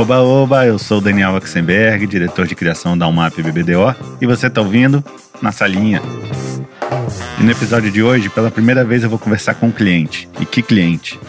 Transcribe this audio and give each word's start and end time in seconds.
Oba, 0.00 0.22
oba, 0.22 0.64
eu 0.64 0.78
sou 0.78 0.98
Daniel 0.98 1.36
Axenberg, 1.36 2.06
diretor 2.06 2.46
de 2.46 2.54
criação 2.54 2.96
da 2.96 3.06
UMAP 3.06 3.42
BBDO, 3.42 3.94
e 4.18 4.24
você 4.24 4.46
está 4.46 4.62
ouvindo 4.62 5.04
Na 5.42 5.52
Salinha. 5.52 6.00
E 7.38 7.42
no 7.42 7.50
episódio 7.50 7.90
de 7.90 8.02
hoje, 8.02 8.30
pela 8.30 8.50
primeira 8.50 8.82
vez, 8.82 9.02
eu 9.02 9.10
vou 9.10 9.18
conversar 9.18 9.56
com 9.56 9.66
um 9.66 9.70
cliente. 9.70 10.26
E 10.40 10.46
que 10.46 10.62
cliente? 10.62 11.20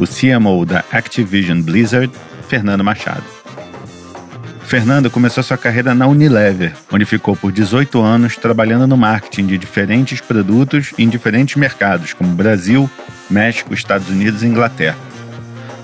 O 0.00 0.04
CMO 0.04 0.66
da 0.66 0.82
Activision 0.90 1.62
Blizzard, 1.62 2.12
Fernando 2.48 2.82
Machado. 2.82 3.22
Fernando 4.64 5.08
começou 5.08 5.44
sua 5.44 5.56
carreira 5.56 5.94
na 5.94 6.08
Unilever, 6.08 6.72
onde 6.90 7.04
ficou 7.04 7.36
por 7.36 7.52
18 7.52 8.02
anos 8.02 8.36
trabalhando 8.36 8.88
no 8.88 8.96
marketing 8.96 9.46
de 9.46 9.56
diferentes 9.56 10.20
produtos 10.20 10.92
em 10.98 11.08
diferentes 11.08 11.54
mercados, 11.54 12.14
como 12.14 12.34
Brasil, 12.34 12.90
México, 13.30 13.72
Estados 13.72 14.08
Unidos 14.08 14.42
e 14.42 14.46
Inglaterra. 14.48 15.11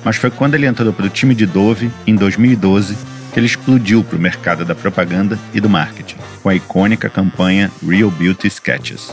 Mas 0.08 0.16
foi 0.16 0.30
quando 0.30 0.54
ele 0.54 0.64
entrou 0.64 0.90
para 0.90 1.04
o 1.04 1.10
time 1.10 1.34
de 1.34 1.44
Dove, 1.44 1.90
em 2.06 2.14
2012, 2.14 2.96
que 3.30 3.38
ele 3.38 3.44
explodiu 3.44 4.02
para 4.02 4.16
o 4.16 4.18
mercado 4.18 4.64
da 4.64 4.74
propaganda 4.74 5.38
e 5.52 5.60
do 5.60 5.68
marketing, 5.68 6.16
com 6.42 6.48
a 6.48 6.54
icônica 6.54 7.10
campanha 7.10 7.70
Real 7.86 8.10
Beauty 8.10 8.46
Sketches. 8.46 9.12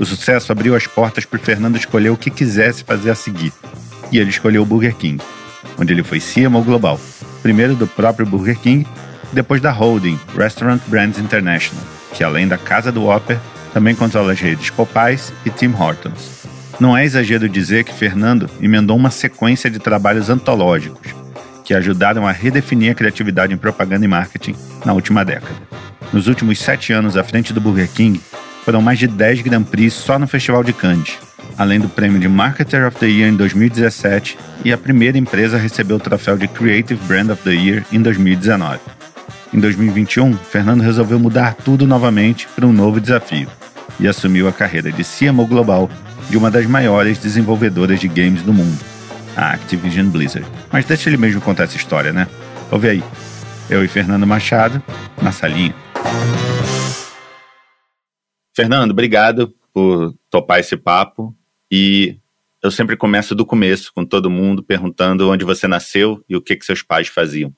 O 0.00 0.04
sucesso 0.04 0.50
abriu 0.50 0.74
as 0.74 0.84
portas 0.84 1.24
para 1.24 1.38
o 1.38 1.40
Fernando 1.40 1.76
escolher 1.76 2.10
o 2.10 2.16
que 2.16 2.28
quisesse 2.28 2.82
fazer 2.82 3.10
a 3.10 3.14
seguir, 3.14 3.52
e 4.10 4.18
ele 4.18 4.30
escolheu 4.30 4.62
o 4.62 4.66
Burger 4.66 4.96
King, 4.96 5.22
onde 5.78 5.92
ele 5.92 6.02
foi 6.02 6.18
CMO 6.18 6.64
global, 6.64 6.98
primeiro 7.40 7.76
do 7.76 7.86
próprio 7.86 8.26
Burger 8.26 8.58
King 8.58 8.84
depois 9.32 9.60
da 9.60 9.70
holding 9.70 10.18
Restaurant 10.36 10.82
Brands 10.88 11.20
International, 11.20 11.84
que 12.14 12.24
além 12.24 12.48
da 12.48 12.58
Casa 12.58 12.90
do 12.90 13.06
Opera, 13.06 13.40
também 13.72 13.94
controla 13.94 14.32
as 14.32 14.40
redes 14.40 14.70
Popeyes 14.70 15.32
e 15.46 15.50
Tim 15.50 15.72
Hortons. 15.72 16.42
Não 16.82 16.96
é 16.96 17.04
exagero 17.04 17.48
dizer 17.48 17.84
que 17.84 17.94
Fernando 17.94 18.50
emendou 18.60 18.96
uma 18.96 19.08
sequência 19.08 19.70
de 19.70 19.78
trabalhos 19.78 20.28
antológicos 20.28 21.14
que 21.64 21.74
ajudaram 21.74 22.26
a 22.26 22.32
redefinir 22.32 22.90
a 22.90 22.94
criatividade 22.96 23.54
em 23.54 23.56
propaganda 23.56 24.04
e 24.04 24.08
marketing 24.08 24.56
na 24.84 24.92
última 24.92 25.24
década. 25.24 25.54
Nos 26.12 26.26
últimos 26.26 26.58
sete 26.58 26.92
anos 26.92 27.16
à 27.16 27.22
frente 27.22 27.52
do 27.52 27.60
Burger 27.60 27.88
King, 27.88 28.20
foram 28.64 28.82
mais 28.82 28.98
de 28.98 29.06
10 29.06 29.42
Grand 29.42 29.62
Prix 29.62 29.94
só 29.94 30.18
no 30.18 30.26
Festival 30.26 30.64
de 30.64 30.72
Cannes, 30.72 31.16
além 31.56 31.78
do 31.78 31.88
prêmio 31.88 32.18
de 32.18 32.26
Marketer 32.26 32.84
of 32.88 32.96
the 32.96 33.06
Year 33.06 33.30
em 33.30 33.36
2017 33.36 34.36
e 34.64 34.72
a 34.72 34.76
primeira 34.76 35.16
empresa 35.16 35.58
a 35.58 35.60
receber 35.60 35.94
o 35.94 36.00
troféu 36.00 36.36
de 36.36 36.48
Creative 36.48 37.00
Brand 37.06 37.30
of 37.30 37.44
the 37.44 37.54
Year 37.54 37.84
em 37.92 38.02
2019. 38.02 38.80
Em 39.54 39.60
2021, 39.60 40.34
Fernando 40.34 40.80
resolveu 40.80 41.20
mudar 41.20 41.54
tudo 41.54 41.86
novamente 41.86 42.48
para 42.56 42.66
um 42.66 42.72
novo 42.72 43.00
desafio 43.00 43.46
e 43.98 44.08
assumiu 44.08 44.48
a 44.48 44.52
carreira 44.52 44.90
de 44.90 45.02
CMO 45.04 45.46
global 45.46 45.90
de 46.28 46.36
uma 46.36 46.50
das 46.50 46.66
maiores 46.66 47.18
desenvolvedoras 47.18 48.00
de 48.00 48.08
games 48.08 48.42
do 48.42 48.52
mundo, 48.52 48.78
a 49.36 49.52
Activision 49.52 50.08
Blizzard. 50.08 50.46
Mas 50.70 50.84
deixa 50.84 51.08
ele 51.08 51.16
mesmo 51.16 51.40
contar 51.40 51.64
essa 51.64 51.76
história, 51.76 52.12
né? 52.12 52.26
Ouve 52.70 52.88
aí. 52.88 53.04
Eu 53.68 53.84
e 53.84 53.88
Fernando 53.88 54.26
Machado, 54.26 54.82
na 55.20 55.32
salinha. 55.32 55.74
Fernando, 58.54 58.90
obrigado 58.90 59.54
por 59.72 60.14
topar 60.30 60.60
esse 60.60 60.76
papo 60.76 61.34
e 61.70 62.18
eu 62.62 62.70
sempre 62.70 62.96
começo 62.96 63.34
do 63.34 63.46
começo 63.46 63.92
com 63.94 64.04
todo 64.04 64.30
mundo 64.30 64.62
perguntando 64.62 65.30
onde 65.30 65.44
você 65.44 65.66
nasceu 65.66 66.22
e 66.28 66.36
o 66.36 66.40
que 66.40 66.54
que 66.54 66.64
seus 66.64 66.82
pais 66.82 67.08
faziam. 67.08 67.52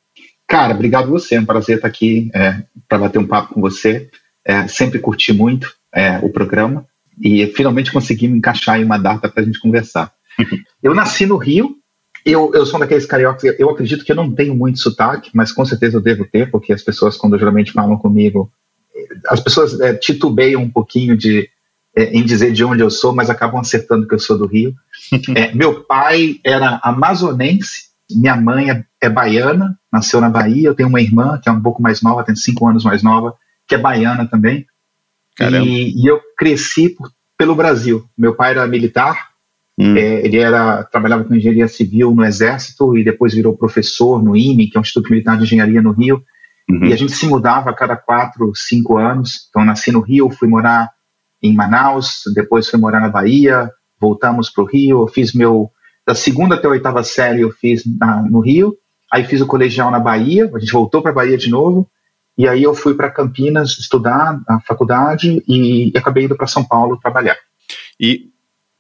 Cara, 0.47 0.75
obrigado 0.75 1.11
você, 1.11 1.35
é 1.35 1.41
um 1.41 1.45
prazer 1.45 1.77
estar 1.77 1.89
aqui 1.89 2.31
é, 2.35 2.63
para 2.89 2.99
bater 2.99 3.19
um 3.19 3.27
papo 3.27 3.55
com 3.55 3.61
você. 3.61 4.11
É, 4.45 4.69
sempre 4.69 4.99
curti 4.99 5.33
muito 5.33 5.75
é, 5.95 6.19
o 6.19 6.29
programa 6.29 6.87
e 7.21 7.47
finalmente 7.49 7.93
conseguimos 7.93 8.37
encaixar 8.37 8.81
em 8.81 8.85
uma 8.85 8.99
data 8.99 9.29
para 9.29 9.43
a 9.43 9.47
gente 9.47 9.61
conversar. 9.61 10.13
eu 10.83 10.95
nasci 10.95 11.27
no 11.27 11.37
Rio, 11.37 11.77
eu, 12.25 12.51
eu 12.55 12.65
sou 12.65 12.81
daqueles 12.81 13.07
cariocas, 13.07 13.55
eu 13.59 13.71
acredito 13.71 14.05
que 14.05 14.11
eu 14.11 14.17
não 14.17 14.33
tenho 14.35 14.55
muito 14.55 14.79
sotaque, 14.79 15.31
mas 15.35 15.53
com 15.53 15.65
certeza 15.65 15.99
eu 15.99 16.03
devo 16.03 16.25
ter, 16.25 16.51
porque 16.51 16.73
as 16.73 16.83
pessoas, 16.83 17.17
quando 17.17 17.39
geralmente 17.39 17.73
falam 17.73 17.99
comigo, 17.99 18.51
as 19.29 19.41
pessoas 19.41 19.79
é, 19.81 19.95
titubeiam 19.95 20.63
um 20.63 20.71
pouquinho 20.71 21.17
de, 21.17 21.49
é, 21.95 22.05
em 22.17 22.25
dizer 22.25 22.53
de 22.53 22.65
onde 22.65 22.83
eu 22.83 22.91
sou, 22.91 23.15
mas 23.15 23.31
acabam 23.31 23.61
acertando 23.61 24.09
que 24.09 24.15
eu 24.15 24.19
sou 24.19 24.39
do 24.39 24.47
Rio. 24.47 24.75
É, 25.37 25.53
meu 25.55 25.85
pai 25.85 26.41
era 26.43 26.81
amazonense, 26.83 27.85
minha 28.11 28.37
mãe 28.37 28.71
é, 28.71 28.85
é, 29.03 29.09
baiana, 29.09 29.79
nasceu 29.93 30.21
na 30.21 30.29
Bahia. 30.29 30.69
Eu 30.69 30.75
tenho 30.75 30.89
uma 30.89 31.01
irmã 31.01 31.39
que 31.43 31.49
é 31.49 31.53
um 31.53 31.61
pouco 31.61 31.83
mais 31.83 32.03
nova, 32.03 32.25
tem 32.25 32.35
cinco 32.35 32.67
anos 32.67 32.85
mais 32.85 33.03
nova, 33.03 33.35
que 33.69 33.75
é 33.75 33.79
baiana 33.79 34.27
também. 34.27 34.67
E, 35.41 36.03
e, 36.03 36.07
eu 36.07 36.21
cresci 36.37 36.89
por, 36.89 37.11
pelo 37.37 37.55
Brasil. 37.55 38.05
Meu 38.17 38.35
pai 38.35 38.53
era 38.53 38.67
militar, 38.67 39.31
hum. 39.79 39.97
é, 39.97 40.25
ele 40.25 40.39
era 40.39 40.85
trabalhava 40.85 41.25
com 41.25 41.35
engenharia 41.35 41.69
civil 41.69 42.15
no 42.15 42.25
Exército 42.25 42.97
e 42.97 43.05
depois 43.05 43.35
virou 43.35 43.57
professor 43.57 44.23
no 44.23 44.37
IME, 44.37 44.69
que 44.69 44.77
é 44.77 44.81
um 44.81 44.83
Instituto 44.83 45.11
Militar 45.11 45.37
de 45.37 45.45
Engenharia 45.45 45.83
no 45.83 45.93
Rio. 45.93 46.23
Uhum. 46.69 46.87
E 46.87 46.93
a 46.93 46.97
gente 46.97 47.13
se 47.13 47.27
mudava 47.27 47.71
a 47.71 47.75
cada 47.75 47.97
quatro, 47.97 48.53
cinco 48.55 48.97
anos. 48.97 49.49
Então, 49.49 49.65
nasci 49.65 49.93
no 49.93 50.01
Rio, 50.01 50.31
fui 50.31 50.49
morar 50.49 50.91
em 51.43 51.55
Manaus, 51.55 52.23
depois 52.35 52.69
fui 52.69 52.79
morar 52.79 53.01
na 53.01 53.09
Bahia, 53.09 53.71
voltamos 54.01 54.49
para 54.49 54.65
o 54.65 54.67
Rio. 54.67 55.03
Eu 55.03 55.09
fiz 55.09 55.33
meu 55.33 55.71
da 56.07 56.15
segunda 56.15 56.55
até 56.55 56.67
a 56.67 56.71
oitava 56.71 57.03
série 57.03 57.41
eu 57.41 57.51
fiz 57.51 57.83
na, 57.99 58.23
no 58.23 58.41
Rio, 58.41 58.77
aí 59.11 59.25
fiz 59.25 59.41
o 59.41 59.47
colegial 59.47 59.91
na 59.91 59.99
Bahia, 59.99 60.51
a 60.55 60.59
gente 60.59 60.73
voltou 60.73 61.01
para 61.01 61.11
a 61.11 61.15
Bahia 61.15 61.39
de 61.39 61.49
novo, 61.49 61.89
e 62.37 62.49
aí 62.49 62.63
eu 62.63 62.75
fui 62.75 62.95
para 62.95 63.11
Campinas 63.11 63.79
estudar 63.79 64.41
a 64.49 64.61
faculdade 64.61 65.43
e, 65.47 65.91
e 65.91 65.99
acabei 65.99 66.25
indo 66.25 66.37
para 66.37 66.47
São 66.47 66.65
Paulo 66.65 66.99
trabalhar. 67.01 67.37
E 67.99 68.31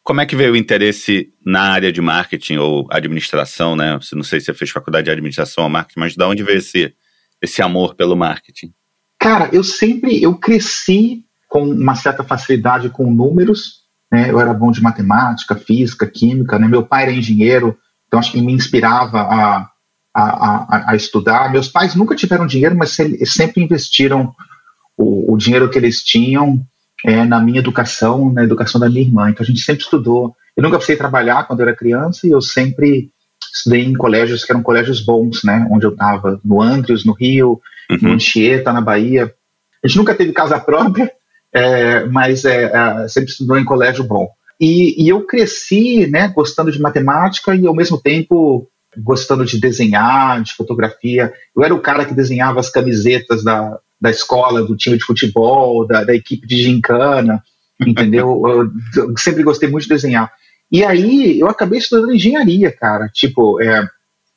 como 0.03 0.21
é 0.21 0.27
que 0.27 0.37
veio 0.37 0.53
o 0.53 0.57
interesse 0.57 1.33
na 1.45 1.63
área 1.63 1.93
de 1.93 2.01
marketing 2.01 2.57
ou 2.57 2.87
administração, 2.91 3.75
né? 3.75 3.99
Não 4.13 4.23
sei 4.23 4.39
se 4.39 4.47
você 4.47 4.55
fez 4.55 4.71
faculdade 4.71 5.07
de 5.07 5.11
administração 5.11 5.65
ou 5.65 5.71
marketing, 5.71 6.01
mas 6.01 6.15
de 6.15 6.25
onde 6.25 6.43
veio 6.43 6.59
esse, 6.59 6.95
esse 7.41 7.63
amor 7.63 7.95
pelo 7.95 8.17
marketing? 8.17 8.73
Cara, 9.19 9.49
eu 9.53 9.65
sempre, 9.65 10.23
eu 10.23 10.35
cresci 10.37 11.25
com 11.49 11.63
uma 11.63 11.95
certa 11.95 12.23
facilidade 12.23 12.91
com 12.91 13.11
números, 13.11 13.85
né? 14.13 14.31
Eu 14.31 14.39
era 14.39 14.53
bom 14.53 14.71
de 14.71 14.83
matemática, 14.83 15.57
física, 15.57 16.07
química. 16.07 16.59
Né? 16.59 16.69
Meu 16.69 16.85
pai 16.85 17.05
era 17.05 17.13
engenheiro, 17.13 17.79
então 18.07 18.19
acho 18.19 18.33
que 18.33 18.43
me 18.43 18.53
inspirava 18.53 19.23
a, 19.23 19.71
a, 20.15 20.23
a, 20.23 20.91
a 20.93 20.97
estudar. 20.97 21.51
Meus 21.51 21.69
pais 21.69 21.95
nunca 21.95 22.15
tiveram 22.15 22.47
dinheiro, 22.47 22.77
mas 22.77 22.97
sempre 23.27 23.63
investiram 23.63 24.33
o, 24.97 25.35
o 25.35 25.37
dinheiro 25.37 25.69
que 25.69 25.77
eles 25.77 26.03
tinham 26.03 26.65
é, 27.05 27.25
na 27.25 27.41
minha 27.41 27.59
educação, 27.59 28.33
na 28.33 28.45
educação 28.45 28.81
da 28.81 28.89
minha 28.89 29.03
irmã. 29.03 29.29
Então 29.29 29.43
a 29.43 29.47
gente 29.47 29.61
sempre 29.61 29.83
estudou. 29.83 30.35
Eu 30.57 30.63
nunca 30.63 30.77
precisei 30.77 30.97
trabalhar 30.97 31.47
quando 31.47 31.61
eu 31.61 31.67
era 31.67 31.77
criança 31.77 32.27
e 32.27 32.31
eu 32.31 32.41
sempre 32.41 33.11
estudei 33.53 33.85
em 33.85 33.93
colégios 33.93 34.45
que 34.45 34.53
eram 34.53 34.63
colégios 34.63 35.01
bons, 35.01 35.43
né? 35.43 35.67
Onde 35.71 35.85
eu 35.85 35.91
estava, 35.91 36.41
no 36.45 36.63
Andrews, 36.63 37.05
no 37.05 37.13
Rio, 37.13 37.61
uhum. 37.91 37.99
no 38.01 38.13
Anchieta, 38.13 38.73
na 38.73 38.81
Bahia. 38.81 39.33
A 39.83 39.89
gente 39.89 39.99
nunca 39.99 40.15
teve 40.15 40.33
casa 40.33 40.59
própria, 40.61 41.11
é, 41.53 42.05
mas 42.07 42.45
é, 42.45 42.73
é, 42.73 43.09
sempre 43.09 43.31
estudou 43.31 43.59
em 43.59 43.65
colégio 43.65 44.05
bom. 44.05 44.29
E, 44.61 45.03
e, 45.03 45.09
eu 45.09 45.27
cresci, 45.27 46.07
né, 46.07 46.29
gostando 46.29 46.71
de 46.71 46.81
matemática 46.81 47.55
e 47.55 47.67
ao 47.67 47.75
mesmo 47.75 47.99
tempo 47.99 48.69
gostando 48.99 49.44
de 49.44 49.60
desenhar, 49.60 50.43
de 50.43 50.55
fotografia. 50.55 51.32
Eu 51.56 51.65
era 51.65 51.75
o 51.75 51.81
cara 51.81 52.05
que 52.05 52.15
desenhava 52.15 52.60
as 52.60 52.71
camisetas 52.71 53.43
da, 53.43 53.78
da 54.00 54.10
escola, 54.10 54.62
do 54.62 54.77
time 54.77 54.97
de 54.97 55.05
futebol, 55.05 55.87
da, 55.87 56.05
da 56.05 56.15
equipe 56.15 56.47
de 56.47 56.62
gincana, 56.62 57.43
entendeu? 57.81 58.43
eu, 58.47 58.71
eu, 59.09 59.19
sempre 59.19 59.43
gostei 59.43 59.69
muito 59.69 59.84
de 59.84 59.91
desenhar. 59.91 60.32
E 60.71 60.84
aí 60.84 61.38
eu 61.38 61.49
acabei 61.49 61.78
estudando 61.78 62.15
engenharia, 62.15 62.72
cara. 62.72 63.09
Tipo, 63.12 63.60
é, 63.62 63.88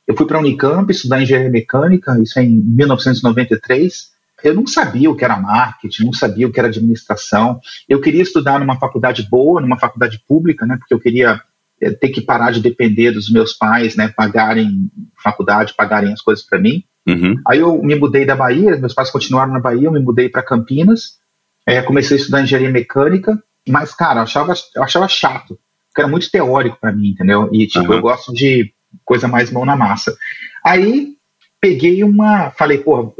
eu 0.07 0.16
fui 0.16 0.25
para 0.25 0.38
a 0.38 0.41
Unicamp 0.41 0.91
estudar 0.91 1.22
engenharia 1.22 1.50
mecânica, 1.50 2.19
isso 2.22 2.39
é 2.39 2.44
em 2.44 2.56
1993 2.56 4.18
eu 4.44 4.53
não 4.53 4.68
sabia 4.68 5.09
o 5.09 5.16
que 5.16 5.25
era 5.25 5.39
marketing, 5.39 6.06
não 6.06 6.13
sabia 6.13 6.47
o 6.47 6.51
que 6.51 6.59
era 6.59 6.69
administração. 6.69 7.59
Eu 7.89 8.00
queria 8.00 8.22
estudar 8.22 8.59
numa 8.59 8.79
faculdade 8.79 9.28
boa, 9.29 9.59
numa 9.59 9.79
faculdade 9.79 10.22
pública, 10.28 10.66
né? 10.66 10.78
Porque 10.78 10.94
eu 10.94 11.00
queria 11.00 11.41
ter 11.80 12.10
que 12.10 12.22
parar 12.22 12.52
de 12.52 12.62
depender 12.62 13.12
dos 13.12 13.32
meus 13.32 13.54
pais, 13.54 13.96
né? 13.96 14.08
Pagarem 14.08 14.90
faculdade, 15.22 15.74
pagarem 15.76 16.13
as 16.13 16.22
coisas 16.22 16.44
para 16.44 16.60
mim. 16.60 16.84
Uhum. 17.07 17.36
Aí 17.48 17.60
eu 17.60 17.81
me 17.81 17.96
mudei 17.96 18.25
da 18.25 18.36
Bahia, 18.36 18.75
meus 18.78 18.94
pais 18.94 19.10
continuaram 19.10 19.54
na 19.54 19.60
Bahia, 19.60 19.88
eu 19.88 19.92
me 19.92 20.00
mudei 20.00 20.30
para 20.30 20.44
Campinas. 20.44 21.18
É, 21.66 21.81
comecei 21.81 22.18
a 22.18 22.19
estudar 22.19 22.42
engenharia 22.42 22.69
mecânica, 22.69 23.38
mas 23.68 23.94
cara, 23.94 24.19
eu 24.19 24.24
achava, 24.24 24.54
eu 24.75 24.84
achava 24.84 25.07
chato, 25.07 25.60
porque 25.90 26.01
era 26.01 26.07
muito 26.07 26.31
teórico 26.31 26.78
para 26.80 26.94
mim, 26.94 27.10
entendeu? 27.10 27.50
E 27.51 27.68
tipo, 27.68 27.88
uhum. 27.88 27.94
eu 27.94 28.01
gosto 28.01 28.34
de 28.34 28.74
coisa 29.04 29.28
mais 29.28 29.51
mão 29.51 29.66
na 29.66 29.75
massa. 29.75 30.16
Aí 30.63 31.18
peguei 31.60 32.04
uma. 32.04 32.51
Falei, 32.51 32.78
pô, 32.78 33.13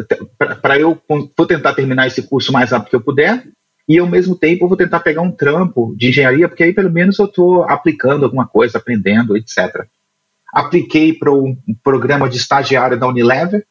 para 0.62 0.80
eu 0.80 1.02
vou 1.08 1.48
tentar 1.48 1.74
terminar 1.74 2.08
esse 2.08 2.24
curso 2.24 2.52
o 2.52 2.54
mais 2.54 2.72
rápido 2.72 2.90
que 2.90 2.96
eu 2.96 3.02
puder, 3.02 3.44
e 3.88 3.98
ao 3.98 4.08
mesmo 4.08 4.36
tempo 4.36 4.66
eu 4.66 4.68
vou 4.68 4.78
tentar 4.78 5.00
pegar 5.00 5.22
um 5.22 5.32
trampo 5.32 5.96
de 5.98 6.10
engenharia, 6.10 6.48
porque 6.48 6.64
aí 6.64 6.74
pelo 6.74 6.92
menos 6.92 7.18
eu 7.20 7.26
estou 7.26 7.64
aplicando 7.64 8.26
alguma 8.26 8.46
coisa, 8.46 8.78
aprendendo, 8.78 9.38
etc. 9.38 9.86
Apliquei 10.54 11.14
para 11.14 11.32
um 11.32 11.58
programa 11.84 12.30
de 12.30 12.38
estagiário 12.38 13.00
da 13.00 13.08
Unilever, 13.08 13.66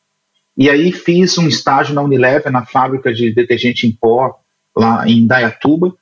e 0.57 0.71
aí 0.71 0.91
fiz 0.91 1.37
um 1.37 1.47
estágio 1.47 1.95
na 1.95 2.03
Unilever, 2.03 2.51
na 2.51 2.65
fábrica 2.65 3.13
de 3.13 3.35
detergente 3.35 3.87
em 3.87 3.93
pó, 3.93 4.39
lá 4.75 5.07
em 5.07 5.27
Dayatuba, 5.27 5.95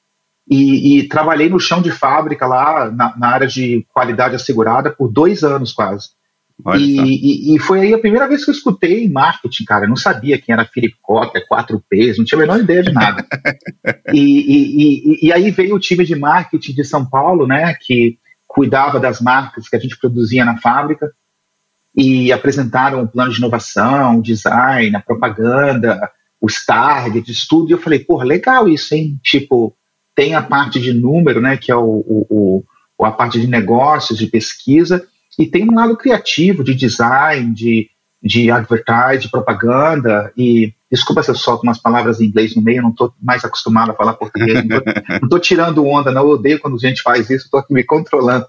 e, 0.49 0.99
e 0.99 1.09
trabalhei 1.09 1.49
no 1.49 1.59
chão 1.59 1.83
de 1.83 1.91
fábrica 1.91 2.47
lá, 2.47 2.91
na, 2.91 3.17
na 3.17 3.29
área 3.29 3.47
de 3.49 3.85
qualidade 3.93 4.37
assegurada, 4.37 4.91
por 4.91 5.09
dois 5.09 5.43
anos 5.43 5.73
quase 5.73 6.11
E, 6.77 7.01
e, 7.01 7.57
e, 7.57 7.59
foi 7.59 7.81
aí 7.81 7.95
a 7.95 7.99
primeira 7.99 8.29
vez 8.29 8.45
que 8.45 8.51
eu 8.51 8.55
escutei 8.55 9.09
marketing, 9.09 9.65
cara. 9.65 9.85
Eu 9.85 9.89
não 9.89 9.97
sabia 9.97 10.41
quem 10.41 10.53
era 10.53 10.65
Philip 10.65 10.95
Kotler, 11.03 11.45
4Ps, 11.51 12.17
não 12.17 12.25
tinha 12.25 12.39
a 12.39 12.43
menor 12.43 12.61
ideia 12.61 12.83
de 12.83 12.93
nada. 12.93 13.27
e, 14.15 15.27
e, 15.27 15.33
aí 15.33 15.51
veio 15.51 15.75
o 15.75 15.81
time 15.81 16.05
de 16.05 16.15
marketing 16.15 16.73
de 16.73 16.85
São 16.85 17.05
Paulo, 17.05 17.47
né, 17.47 17.75
que 17.75 18.19
cuidava 18.47 19.01
das 19.01 19.21
marcas 19.21 19.69
que 19.69 19.75
a 19.75 19.81
gente 19.81 19.99
produzia 19.99 20.45
na 20.45 20.57
fábrica 20.57 21.11
e 21.95 22.33
apresentaram 22.33 23.03
um 23.03 23.07
plano 23.07 23.33
de 23.33 23.39
inovação, 23.39 24.21
design, 24.21 24.95
a 24.95 25.01
propaganda, 25.01 26.09
os 26.41 26.65
targets, 26.65 27.49
tudo. 27.49 27.71
E 27.71 27.73
eu 27.73 27.79
falei, 27.79 27.99
pô, 27.99 28.23
legal 28.23 28.69
isso, 28.69 28.95
hein? 28.95 29.19
Tipo, 29.23 29.77
tem 30.15 30.35
a 30.35 30.43
parte 30.43 30.81
de 30.81 30.93
número, 30.93 31.41
né, 31.41 31.57
que 31.57 31.73
é 31.73 31.77
o, 31.77 32.05
o, 32.07 32.65
o 32.97 33.05
a 33.05 33.11
parte 33.11 33.41
de 33.41 33.49
negócios, 33.49 34.19
de 34.19 34.29
pesquisa, 34.29 35.05
e 35.39 35.47
tem 35.47 35.69
um 35.69 35.75
lado 35.75 35.97
criativo, 35.97 36.63
de 36.63 36.75
design, 36.75 37.53
de, 37.53 37.89
de 38.23 38.51
advertising, 38.51 39.21
de 39.21 39.31
propaganda, 39.31 40.33
e 40.37 40.73
desculpa 40.91 41.23
se 41.23 41.31
eu 41.31 41.35
solto 41.35 41.63
umas 41.63 41.79
palavras 41.79 42.21
em 42.21 42.27
inglês 42.27 42.55
no 42.55 42.63
meio, 42.63 42.79
eu 42.79 42.83
não 42.83 42.91
estou 42.91 43.13
mais 43.21 43.45
acostumado 43.45 43.91
a 43.91 43.95
falar 43.95 44.15
português, 44.15 44.65
não 44.67 44.79
estou 45.23 45.39
tirando 45.41 45.85
onda, 45.85 46.13
não, 46.13 46.23
eu 46.23 46.31
odeio 46.31 46.61
quando 46.61 46.77
a 46.77 46.79
gente 46.79 47.03
faz 47.03 47.29
isso, 47.31 47.47
estou 47.47 47.61
aqui 47.61 47.73
me 47.73 47.85
controlando. 47.85 48.47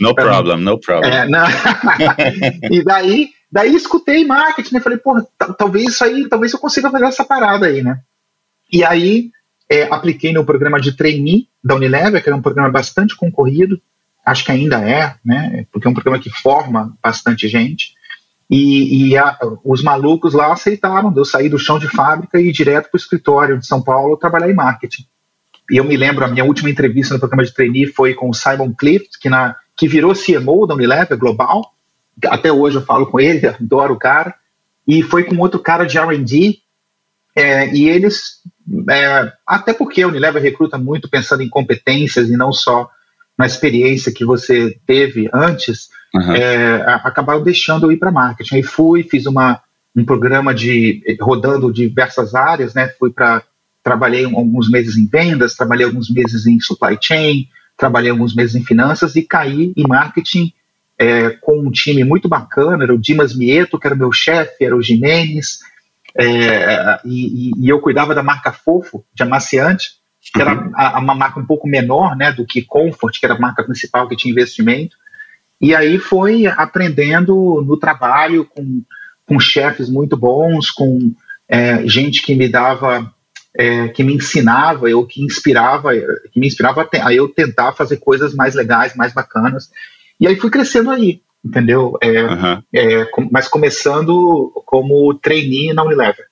No 0.00 0.14
problem, 0.14 0.60
no 0.60 0.78
problem. 0.78 1.10
É, 1.10 1.26
e 2.70 2.84
daí, 2.84 3.30
daí 3.50 3.74
escutei 3.74 4.24
marketing, 4.24 4.74
né, 4.74 4.80
falei, 4.80 4.98
pô, 4.98 5.20
talvez 5.58 5.88
isso 5.88 6.04
aí, 6.04 6.28
talvez 6.28 6.52
eu 6.52 6.58
consiga 6.58 6.90
fazer 6.90 7.06
essa 7.06 7.24
parada 7.24 7.66
aí, 7.66 7.82
né. 7.82 8.00
E 8.70 8.84
aí 8.84 9.30
é, 9.70 9.84
apliquei 9.84 10.32
no 10.32 10.44
programa 10.44 10.80
de 10.80 10.96
trainee 10.96 11.48
da 11.62 11.74
Unilever, 11.74 12.22
que 12.22 12.28
era 12.28 12.36
um 12.36 12.42
programa 12.42 12.70
bastante 12.70 13.16
concorrido, 13.16 13.80
acho 14.26 14.44
que 14.44 14.50
ainda 14.50 14.78
é, 14.78 15.14
né? 15.24 15.66
Porque 15.70 15.86
é 15.86 15.90
um 15.90 15.94
programa 15.94 16.18
que 16.18 16.28
forma 16.28 16.92
bastante 17.00 17.46
gente. 17.46 17.94
E, 18.50 19.10
e 19.10 19.16
a, 19.16 19.38
os 19.64 19.82
malucos 19.82 20.34
lá 20.34 20.52
aceitaram 20.52 21.12
de 21.12 21.20
eu 21.20 21.24
sair 21.24 21.48
do 21.48 21.58
chão 21.58 21.78
de 21.78 21.88
fábrica 21.88 22.40
e 22.40 22.48
ir 22.48 22.52
direto 22.52 22.90
para 22.90 22.96
o 22.96 23.00
escritório 23.00 23.58
de 23.58 23.66
São 23.66 23.80
Paulo 23.80 24.16
trabalhar 24.16 24.50
em 24.50 24.54
marketing. 24.54 25.06
E 25.70 25.76
eu 25.76 25.84
me 25.84 25.96
lembro, 25.96 26.24
a 26.24 26.28
minha 26.28 26.44
última 26.44 26.68
entrevista 26.68 27.14
no 27.14 27.20
programa 27.20 27.44
de 27.44 27.54
trainee 27.54 27.86
foi 27.86 28.14
com 28.14 28.28
o 28.28 28.34
Simon 28.34 28.72
Clift, 28.72 29.18
que, 29.20 29.28
na, 29.28 29.56
que 29.76 29.88
virou 29.88 30.12
CMO 30.12 30.66
da 30.66 30.74
Unilever 30.74 31.16
Global. 31.16 31.72
Até 32.26 32.52
hoje 32.52 32.76
eu 32.76 32.82
falo 32.82 33.06
com 33.06 33.20
ele, 33.20 33.46
adoro 33.46 33.94
o 33.94 33.98
cara. 33.98 34.34
E 34.86 35.02
foi 35.02 35.24
com 35.24 35.38
outro 35.38 35.60
cara 35.60 35.84
de 35.84 35.98
R&D. 35.98 36.58
É, 37.34 37.72
e 37.74 37.88
eles, 37.88 38.40
é, 38.88 39.32
até 39.46 39.72
porque 39.72 40.02
a 40.02 40.08
Unilever 40.08 40.42
recruta 40.42 40.78
muito 40.78 41.08
pensando 41.08 41.42
em 41.42 41.48
competências 41.48 42.28
e 42.28 42.36
não 42.36 42.52
só 42.52 42.88
na 43.36 43.46
experiência 43.46 44.12
que 44.12 44.24
você 44.24 44.78
teve 44.86 45.28
antes, 45.32 45.88
uhum. 46.14 46.32
é, 46.32 46.82
acabaram 47.04 47.42
deixando 47.42 47.86
eu 47.86 47.92
ir 47.92 47.98
para 47.98 48.10
marketing. 48.10 48.56
Aí 48.56 48.62
fui, 48.62 49.02
fiz 49.02 49.26
uma, 49.26 49.60
um 49.94 50.04
programa 50.04 50.54
de 50.54 51.02
rodando 51.20 51.72
diversas 51.72 52.34
áreas, 52.34 52.74
né? 52.74 52.88
Fui 52.98 53.10
para 53.10 53.42
trabalhei 53.82 54.24
alguns 54.24 54.68
meses 54.68 54.96
em 54.96 55.06
vendas, 55.06 55.54
trabalhei 55.54 55.86
alguns 55.86 56.10
meses 56.10 56.44
em 56.44 56.58
supply 56.58 56.98
chain, 57.00 57.48
trabalhei 57.76 58.10
alguns 58.10 58.34
meses 58.34 58.56
em 58.56 58.64
finanças 58.64 59.14
e 59.14 59.22
caí 59.22 59.72
em 59.76 59.86
marketing 59.86 60.52
é, 60.98 61.30
com 61.30 61.60
um 61.60 61.70
time 61.70 62.02
muito 62.02 62.28
bacana. 62.28 62.82
Era 62.82 62.94
o 62.94 62.98
Dimas 62.98 63.36
Mieto, 63.36 63.78
que 63.78 63.86
era 63.86 63.94
o 63.94 63.98
meu 63.98 64.10
chefe, 64.10 64.64
era 64.64 64.76
o 64.76 64.82
Jimenez, 64.82 65.60
é, 66.18 66.98
e, 67.04 67.52
e, 67.56 67.68
eu 67.68 67.78
cuidava 67.78 68.14
da 68.14 68.22
marca 68.22 68.50
Fofo, 68.50 69.04
de 69.14 69.22
amaciante 69.22 69.96
que 70.32 70.40
era 70.40 70.70
a, 70.74 70.98
uma 70.98 71.14
marca 71.14 71.40
um 71.40 71.46
pouco 71.46 71.68
menor 71.68 72.16
né, 72.16 72.32
do 72.32 72.44
que 72.44 72.62
Comfort, 72.62 73.18
que 73.18 73.26
era 73.26 73.34
a 73.34 73.38
marca 73.38 73.64
principal 73.64 74.08
que 74.08 74.16
tinha 74.16 74.32
investimento. 74.32 74.96
E 75.60 75.74
aí 75.74 75.98
foi 75.98 76.46
aprendendo 76.46 77.64
no 77.66 77.76
trabalho 77.76 78.44
com, 78.44 78.82
com 79.24 79.40
chefes 79.40 79.88
muito 79.88 80.16
bons, 80.16 80.70
com 80.70 81.14
é, 81.48 81.86
gente 81.86 82.22
que 82.22 82.34
me 82.34 82.48
dava, 82.48 83.10
é, 83.56 83.88
que 83.88 84.02
me 84.02 84.14
ensinava, 84.14 84.88
ou 84.90 85.06
que 85.06 85.22
inspirava, 85.22 85.90
que 86.30 86.38
me 86.38 86.46
inspirava 86.46 86.88
a, 86.92 87.14
eu 87.14 87.28
tentar 87.28 87.72
fazer 87.72 87.96
coisas 87.98 88.34
mais 88.34 88.54
legais, 88.54 88.94
mais 88.94 89.14
bacanas. 89.14 89.70
E 90.20 90.26
aí 90.26 90.36
fui 90.36 90.50
crescendo 90.50 90.90
aí, 90.90 91.22
entendeu? 91.44 91.96
É, 92.02 92.22
uhum. 92.22 92.62
com, 93.12 93.28
mas 93.30 93.48
começando 93.48 94.52
como 94.66 95.14
trainee 95.14 95.72
na 95.72 95.84
Unilever. 95.84 96.26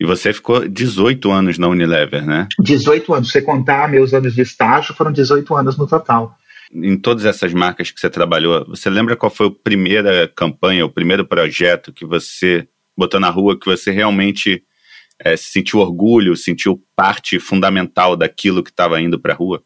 E 0.00 0.06
você 0.06 0.32
ficou 0.32 0.66
18 0.66 1.30
anos 1.30 1.58
na 1.58 1.68
Unilever, 1.68 2.24
né? 2.24 2.48
18 2.58 3.12
anos. 3.12 3.28
Se 3.28 3.34
você 3.34 3.42
contar 3.42 3.86
meus 3.90 4.14
anos 4.14 4.34
de 4.34 4.40
estágio, 4.40 4.94
foram 4.94 5.12
18 5.12 5.54
anos 5.54 5.76
no 5.76 5.86
total. 5.86 6.34
Em 6.72 6.96
todas 6.96 7.26
essas 7.26 7.52
marcas 7.52 7.90
que 7.90 8.00
você 8.00 8.08
trabalhou, 8.08 8.64
você 8.66 8.88
lembra 8.88 9.14
qual 9.14 9.28
foi 9.28 9.48
a 9.48 9.50
primeira 9.50 10.26
campanha, 10.34 10.86
o 10.86 10.90
primeiro 10.90 11.26
projeto 11.26 11.92
que 11.92 12.06
você 12.06 12.66
botou 12.96 13.20
na 13.20 13.28
rua, 13.28 13.58
que 13.58 13.66
você 13.66 13.90
realmente 13.90 14.62
é, 15.22 15.36
sentiu 15.36 15.80
orgulho, 15.80 16.34
sentiu 16.34 16.82
parte 16.96 17.38
fundamental 17.38 18.16
daquilo 18.16 18.62
que 18.62 18.70
estava 18.70 19.00
indo 19.02 19.18
para 19.18 19.34
a 19.34 19.36
rua? 19.36 19.62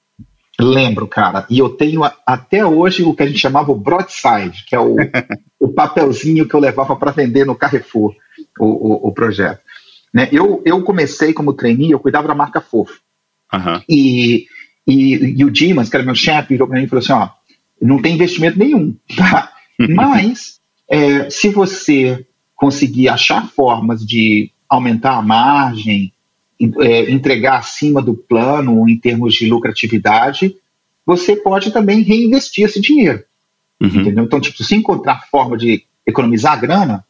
Lembro, 0.60 1.06
cara. 1.06 1.46
E 1.48 1.58
eu 1.58 1.68
tenho 1.68 2.02
até 2.26 2.64
hoje 2.64 3.02
o 3.02 3.14
que 3.14 3.22
a 3.22 3.26
gente 3.26 3.38
chamava 3.38 3.70
o 3.70 3.76
broadside, 3.76 4.64
que 4.66 4.74
é 4.74 4.80
o, 4.80 4.96
o 5.60 5.68
papelzinho 5.68 6.48
que 6.48 6.54
eu 6.54 6.60
levava 6.60 6.96
para 6.96 7.12
vender 7.12 7.44
no 7.44 7.54
Carrefour, 7.54 8.14
o, 8.58 8.64
o, 8.66 9.08
o 9.08 9.12
projeto. 9.12 9.63
Né? 10.14 10.28
Eu, 10.30 10.62
eu 10.64 10.80
comecei 10.84 11.32
como 11.32 11.52
trainee, 11.52 11.90
eu 11.90 11.98
cuidava 11.98 12.28
da 12.28 12.34
marca 12.36 12.60
Fofo. 12.60 13.00
Uhum. 13.52 13.82
E, 13.88 14.46
e, 14.86 15.40
e, 15.40 15.44
o 15.44 15.50
Dimas, 15.50 15.88
que 15.88 15.96
era 15.96 16.04
meu 16.04 16.14
chefe, 16.14 16.50
virou 16.50 16.68
para 16.68 16.78
mim 16.78 16.84
e 16.84 16.88
falou 16.88 17.02
assim: 17.02 17.12
ó, 17.12 17.30
não 17.82 18.00
tem 18.00 18.14
investimento 18.14 18.56
nenhum, 18.56 18.94
tá? 19.16 19.52
Mas 19.90 20.60
é, 20.88 21.28
se 21.28 21.48
você 21.48 22.24
conseguir 22.54 23.08
achar 23.08 23.48
formas 23.48 24.06
de 24.06 24.50
aumentar 24.68 25.16
a 25.16 25.22
margem, 25.22 26.12
é, 26.80 27.10
entregar 27.10 27.58
acima 27.58 28.00
do 28.00 28.14
plano 28.14 28.88
em 28.88 28.96
termos 28.96 29.34
de 29.34 29.48
lucratividade, 29.48 30.54
você 31.04 31.34
pode 31.34 31.72
também 31.72 32.02
reinvestir 32.02 32.64
esse 32.64 32.80
dinheiro. 32.80 33.24
Uhum. 33.80 33.88
Entendeu? 33.88 34.24
Então, 34.24 34.40
tipo, 34.40 34.62
se 34.62 34.76
encontrar 34.76 35.26
forma 35.28 35.56
de 35.56 35.84
economizar 36.06 36.60
grana, 36.60 37.04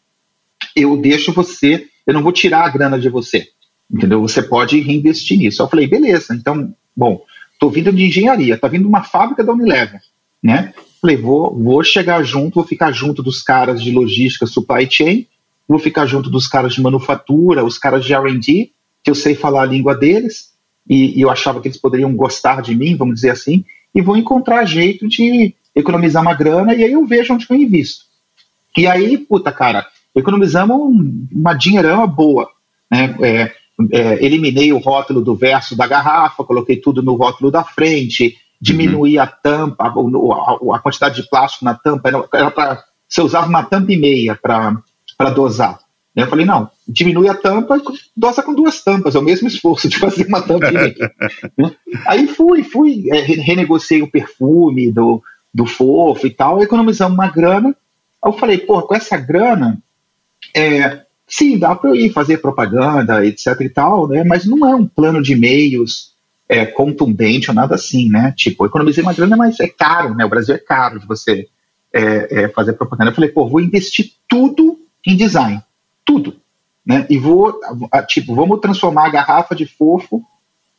eu 0.74 0.96
deixo 0.96 1.32
você 1.32 1.86
eu 2.06 2.14
não 2.14 2.22
vou 2.22 2.32
tirar 2.32 2.64
a 2.64 2.68
grana 2.68 2.98
de 2.98 3.08
você, 3.08 3.48
entendeu? 3.90 4.20
Você 4.20 4.42
pode 4.42 4.80
reinvestir 4.80 5.38
nisso. 5.38 5.62
Eu 5.62 5.68
falei, 5.68 5.86
beleza, 5.86 6.34
então, 6.34 6.74
bom, 6.96 7.24
estou 7.52 7.70
vindo 7.70 7.92
de 7.92 8.04
engenharia, 8.04 8.54
está 8.54 8.68
vindo 8.68 8.88
uma 8.88 9.02
fábrica 9.02 9.42
da 9.42 9.52
Unilever, 9.52 10.00
né? 10.42 10.74
Falei, 11.00 11.16
vou, 11.16 11.54
vou 11.54 11.84
chegar 11.84 12.22
junto, 12.22 12.54
vou 12.54 12.64
ficar 12.64 12.90
junto 12.92 13.22
dos 13.22 13.42
caras 13.42 13.82
de 13.82 13.92
logística, 13.92 14.46
supply 14.46 14.90
chain, 14.90 15.26
vou 15.68 15.78
ficar 15.78 16.06
junto 16.06 16.30
dos 16.30 16.46
caras 16.46 16.74
de 16.74 16.82
manufatura, 16.82 17.64
os 17.64 17.78
caras 17.78 18.04
de 18.04 18.14
R&D, 18.14 18.70
que 19.02 19.10
eu 19.10 19.14
sei 19.14 19.34
falar 19.34 19.62
a 19.62 19.66
língua 19.66 19.94
deles, 19.94 20.52
e, 20.88 21.18
e, 21.18 21.22
eu 21.22 21.30
achava 21.30 21.60
que 21.60 21.68
eles 21.68 21.78
poderiam 21.78 22.14
gostar 22.14 22.60
de 22.60 22.74
mim, 22.74 22.96
vamos 22.96 23.16
dizer 23.16 23.30
assim, 23.30 23.64
e 23.94 24.02
vou 24.02 24.16
encontrar 24.16 24.64
jeito 24.66 25.08
de 25.08 25.54
economizar 25.74 26.22
uma 26.22 26.34
grana, 26.34 26.74
e 26.74 26.84
aí 26.84 26.92
eu 26.92 27.04
vejo 27.06 27.34
onde 27.34 27.46
eu 27.48 27.56
invisto. 27.56 28.04
E 28.76 28.86
aí, 28.86 29.16
puta, 29.16 29.52
cara, 29.52 29.86
economizamos 30.14 30.78
uma 31.32 31.54
dinheirama 31.54 32.06
boa. 32.06 32.48
Né? 32.90 33.14
É, 33.22 33.52
é, 33.90 34.24
eliminei 34.24 34.72
o 34.72 34.78
rótulo 34.78 35.20
do 35.20 35.34
verso 35.34 35.76
da 35.76 35.86
garrafa, 35.86 36.44
coloquei 36.44 36.76
tudo 36.76 37.02
no 37.02 37.14
rótulo 37.14 37.50
da 37.50 37.64
frente, 37.64 38.36
diminuí 38.60 39.16
uhum. 39.16 39.22
a 39.22 39.26
tampa, 39.26 39.84
a, 39.84 40.76
a, 40.76 40.78
quantidade 40.78 41.20
de 41.20 41.28
plástico 41.28 41.64
na 41.64 41.74
tampa, 41.74 42.08
era 42.32 42.50
para 42.50 42.84
você 43.08 43.20
usava 43.20 43.46
uma 43.46 43.62
tampa 43.62 43.92
e 43.92 43.96
meia 43.96 44.34
para 44.34 45.30
dosar. 45.30 45.78
Eu 46.16 46.28
falei, 46.28 46.46
não, 46.46 46.70
diminui 46.86 47.28
a 47.28 47.34
tampa 47.34 47.76
e 47.76 47.82
dosa 48.16 48.42
com 48.42 48.54
duas 48.54 48.82
tampas, 48.82 49.16
é 49.16 49.18
o 49.18 49.22
mesmo 49.22 49.48
esforço 49.48 49.88
de 49.88 49.98
fazer 49.98 50.26
uma 50.26 50.40
tampa 50.40 50.68
e 50.68 50.72
meia. 50.72 51.12
Aí 52.06 52.28
fui, 52.28 52.62
fui, 52.62 53.04
é, 53.10 53.20
renegociei 53.20 54.00
o 54.00 54.10
perfume 54.10 54.92
do, 54.92 55.20
do 55.52 55.66
fofo 55.66 56.26
e 56.26 56.30
tal, 56.30 56.62
economizamos 56.62 57.14
uma 57.14 57.28
grana. 57.28 57.76
Aí 58.22 58.32
eu 58.32 58.38
falei, 58.38 58.58
pô, 58.58 58.80
com 58.82 58.94
essa 58.94 59.16
grana, 59.16 59.82
é, 60.54 61.02
sim, 61.26 61.58
dá 61.58 61.74
para 61.74 61.90
eu 61.90 61.94
ir 61.94 62.12
fazer 62.12 62.38
propaganda, 62.38 63.24
etc 63.24 63.60
e 63.60 63.68
tal, 63.68 64.08
né? 64.08 64.24
Mas 64.24 64.44
não 64.44 64.68
é 64.68 64.74
um 64.74 64.86
plano 64.86 65.22
de 65.22 65.32
e-mails 65.32 66.12
é, 66.48 66.66
contundente 66.66 67.50
ou 67.50 67.54
nada 67.54 67.74
assim, 67.74 68.08
né? 68.08 68.32
Tipo, 68.36 68.66
economizei 68.66 69.02
uma 69.02 69.14
grana, 69.14 69.36
mas 69.36 69.58
é 69.60 69.68
caro, 69.68 70.14
né? 70.14 70.24
O 70.24 70.28
Brasil 70.28 70.54
é 70.54 70.58
caro 70.58 71.00
de 71.00 71.06
você 71.06 71.48
é, 71.92 72.44
é, 72.44 72.48
fazer 72.48 72.74
propaganda. 72.74 73.10
Eu 73.10 73.14
falei, 73.14 73.30
pô, 73.30 73.48
vou 73.48 73.60
investir 73.60 74.12
tudo 74.28 74.78
em 75.06 75.16
design, 75.16 75.62
tudo, 76.04 76.36
né? 76.84 77.06
E 77.08 77.18
vou, 77.18 77.58
tipo, 78.06 78.34
vamos 78.34 78.60
transformar 78.60 79.06
a 79.06 79.10
garrafa 79.10 79.54
de 79.54 79.66
fofo, 79.66 80.24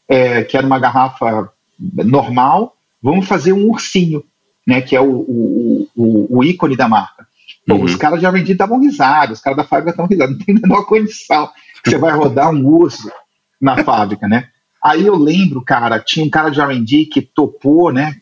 é, 0.07 0.43
que 0.43 0.55
era 0.55 0.65
uma 0.65 0.79
garrafa 0.79 1.51
normal, 1.79 2.75
vamos 3.01 3.27
fazer 3.27 3.53
um 3.53 3.69
ursinho, 3.69 4.23
né? 4.65 4.81
Que 4.81 4.95
é 4.95 5.01
o, 5.01 5.11
o, 5.11 5.87
o, 5.95 6.37
o 6.37 6.43
ícone 6.43 6.75
da 6.75 6.87
marca. 6.87 7.27
Pô, 7.67 7.75
uhum. 7.75 7.83
Os 7.83 7.95
caras 7.95 8.21
já 8.21 8.29
vendiam 8.29 8.53
estavam 8.53 8.79
risada, 8.79 9.33
os 9.33 9.41
caras 9.41 9.57
da 9.57 9.63
fábrica 9.63 9.91
estavam 9.91 10.09
risada, 10.09 10.31
não 10.31 10.37
tem 10.37 10.55
a 10.55 10.59
menor 10.59 10.85
condição 10.85 11.49
que 11.83 11.89
você 11.89 11.97
vai 11.97 12.11
rodar 12.11 12.51
um 12.51 12.65
urso 12.65 13.11
na 13.59 13.83
fábrica, 13.83 14.27
né? 14.27 14.49
Aí 14.83 15.05
eu 15.05 15.15
lembro, 15.15 15.63
cara, 15.63 15.99
tinha 15.99 16.25
um 16.25 16.29
cara 16.29 16.49
de 16.49 16.61
R&D 16.61 17.05
que 17.05 17.21
topou, 17.21 17.91
né? 17.91 18.17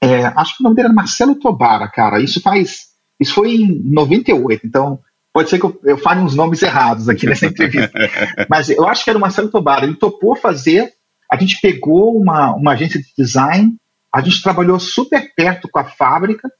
É, 0.00 0.24
acho 0.24 0.56
que 0.56 0.62
o 0.62 0.64
nome 0.64 0.76
dele 0.76 0.86
era 0.86 0.94
Marcelo 0.94 1.34
Tobara, 1.34 1.88
cara. 1.88 2.20
Isso 2.20 2.40
faz 2.40 2.90
Isso 3.18 3.34
foi 3.34 3.54
em 3.56 3.82
98, 3.84 4.66
então 4.66 5.00
pode 5.32 5.50
ser 5.50 5.58
que 5.58 5.66
eu, 5.66 5.80
eu 5.84 5.98
fale 5.98 6.20
uns 6.20 6.34
nomes 6.34 6.62
errados 6.62 7.08
aqui 7.08 7.26
nessa 7.26 7.46
entrevista. 7.46 7.98
Mas 8.48 8.70
eu 8.70 8.86
acho 8.86 9.04
que 9.04 9.10
era 9.10 9.18
o 9.18 9.20
Marcelo 9.20 9.50
Tobar. 9.50 9.82
Ele 9.82 9.94
topou 9.94 10.36
fazer. 10.36 10.92
A 11.30 11.36
gente 11.36 11.60
pegou 11.60 12.16
uma, 12.16 12.54
uma 12.54 12.72
agência 12.72 13.00
de 13.00 13.06
design, 13.16 13.76
a 14.12 14.20
gente 14.20 14.42
trabalhou 14.42 14.80
super 14.80 15.32
perto 15.34 15.68
com 15.68 15.78
a 15.78 15.84
fábrica, 15.84 16.50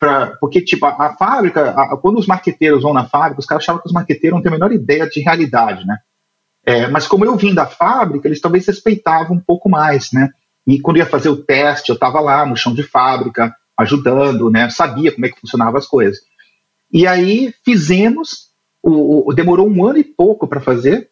pra, 0.00 0.34
porque 0.40 0.62
tipo, 0.62 0.86
a, 0.86 0.96
a 1.06 1.14
fábrica, 1.14 1.70
a, 1.70 1.96
quando 1.98 2.18
os 2.18 2.26
marqueteiros 2.26 2.82
vão 2.82 2.94
na 2.94 3.06
fábrica, 3.06 3.38
os 3.38 3.46
caras 3.46 3.62
achavam 3.62 3.82
que 3.82 3.86
os 3.86 3.92
marqueteiros 3.92 4.36
não 4.36 4.42
têm 4.42 4.50
a 4.50 4.54
menor 4.54 4.72
ideia 4.72 5.06
de 5.08 5.20
realidade, 5.20 5.86
né? 5.86 5.98
É, 6.64 6.88
mas 6.88 7.06
como 7.06 7.24
eu 7.24 7.36
vim 7.36 7.54
da 7.54 7.66
fábrica, 7.66 8.26
eles 8.26 8.40
talvez 8.40 8.66
respeitavam 8.66 9.36
um 9.36 9.40
pouco 9.40 9.68
mais, 9.68 10.10
né? 10.12 10.30
E 10.66 10.80
quando 10.80 10.96
ia 10.96 11.06
fazer 11.06 11.28
o 11.28 11.36
teste, 11.36 11.90
eu 11.90 11.94
estava 11.94 12.18
lá 12.20 12.46
no 12.46 12.56
chão 12.56 12.74
de 12.74 12.82
fábrica, 12.82 13.54
ajudando, 13.76 14.50
né? 14.50 14.70
Sabia 14.70 15.12
como 15.12 15.26
é 15.26 15.28
que 15.28 15.40
funcionavam 15.40 15.78
as 15.78 15.86
coisas. 15.86 16.18
E 16.92 17.06
aí 17.06 17.54
fizemos, 17.64 18.48
o, 18.82 19.30
o 19.30 19.34
demorou 19.34 19.68
um 19.68 19.84
ano 19.84 19.98
e 19.98 20.04
pouco 20.04 20.48
para 20.48 20.60
fazer, 20.60 21.10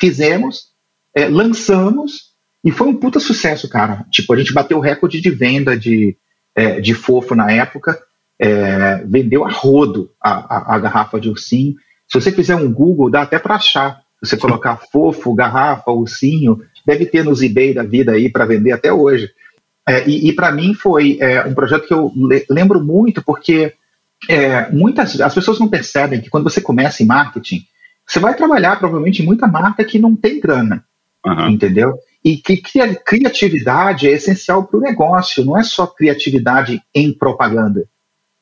fizemos, 0.00 0.70
é, 1.14 1.28
lançamos 1.28 2.34
e 2.64 2.70
foi 2.70 2.88
um 2.88 2.96
puta 2.96 3.20
sucesso, 3.20 3.68
cara. 3.68 4.04
Tipo, 4.10 4.32
a 4.32 4.36
gente 4.36 4.52
bateu 4.52 4.78
o 4.78 4.80
recorde 4.80 5.20
de 5.20 5.30
venda 5.30 5.78
de, 5.78 6.16
é, 6.56 6.80
de 6.80 6.94
fofo 6.94 7.34
na 7.34 7.52
época, 7.52 8.00
é, 8.38 9.04
vendeu 9.04 9.44
a 9.44 9.50
rodo 9.50 10.10
a, 10.20 10.30
a, 10.56 10.74
a, 10.74 10.78
garrafa 10.78 11.20
de 11.20 11.28
ursinho. 11.28 11.74
Se 12.08 12.18
você 12.18 12.32
fizer 12.32 12.56
um 12.56 12.72
Google, 12.72 13.10
dá 13.10 13.22
até 13.22 13.38
para 13.38 13.56
achar. 13.56 14.00
Se 14.22 14.30
você 14.30 14.36
colocar 14.38 14.80
fofo, 14.90 15.34
garrafa, 15.34 15.90
ursinho, 15.90 16.60
deve 16.86 17.04
ter 17.04 17.22
nos 17.22 17.42
eBay 17.42 17.74
da 17.74 17.82
vida 17.82 18.12
aí 18.12 18.30
para 18.30 18.46
vender 18.46 18.72
até 18.72 18.92
hoje. 18.92 19.30
É, 19.86 20.08
e, 20.08 20.28
e 20.28 20.32
para 20.32 20.50
mim 20.50 20.74
foi 20.74 21.18
é, 21.20 21.44
um 21.44 21.54
projeto 21.54 21.86
que 21.86 21.94
eu 21.94 22.12
lembro 22.50 22.82
muito 22.82 23.22
porque 23.22 23.74
é, 24.28 24.68
muitas 24.72 25.20
as 25.20 25.34
pessoas 25.34 25.60
não 25.60 25.68
percebem 25.68 26.20
que 26.20 26.30
quando 26.30 26.44
você 26.44 26.60
começa 26.60 27.02
em 27.02 27.06
marketing, 27.06 27.62
você 28.06 28.18
vai 28.18 28.34
trabalhar 28.34 28.78
provavelmente 28.78 29.22
em 29.22 29.26
muita 29.26 29.46
marca 29.46 29.84
que 29.84 29.98
não 29.98 30.16
tem 30.16 30.40
grana, 30.40 30.84
uhum. 31.24 31.50
entendeu? 31.50 31.98
E 32.26 32.38
que 32.38 32.60
criatividade 33.04 34.08
é 34.08 34.10
essencial 34.10 34.64
para 34.64 34.78
o 34.78 34.82
negócio, 34.82 35.44
não 35.44 35.56
é 35.56 35.62
só 35.62 35.86
criatividade 35.86 36.82
em 36.92 37.12
propaganda, 37.12 37.86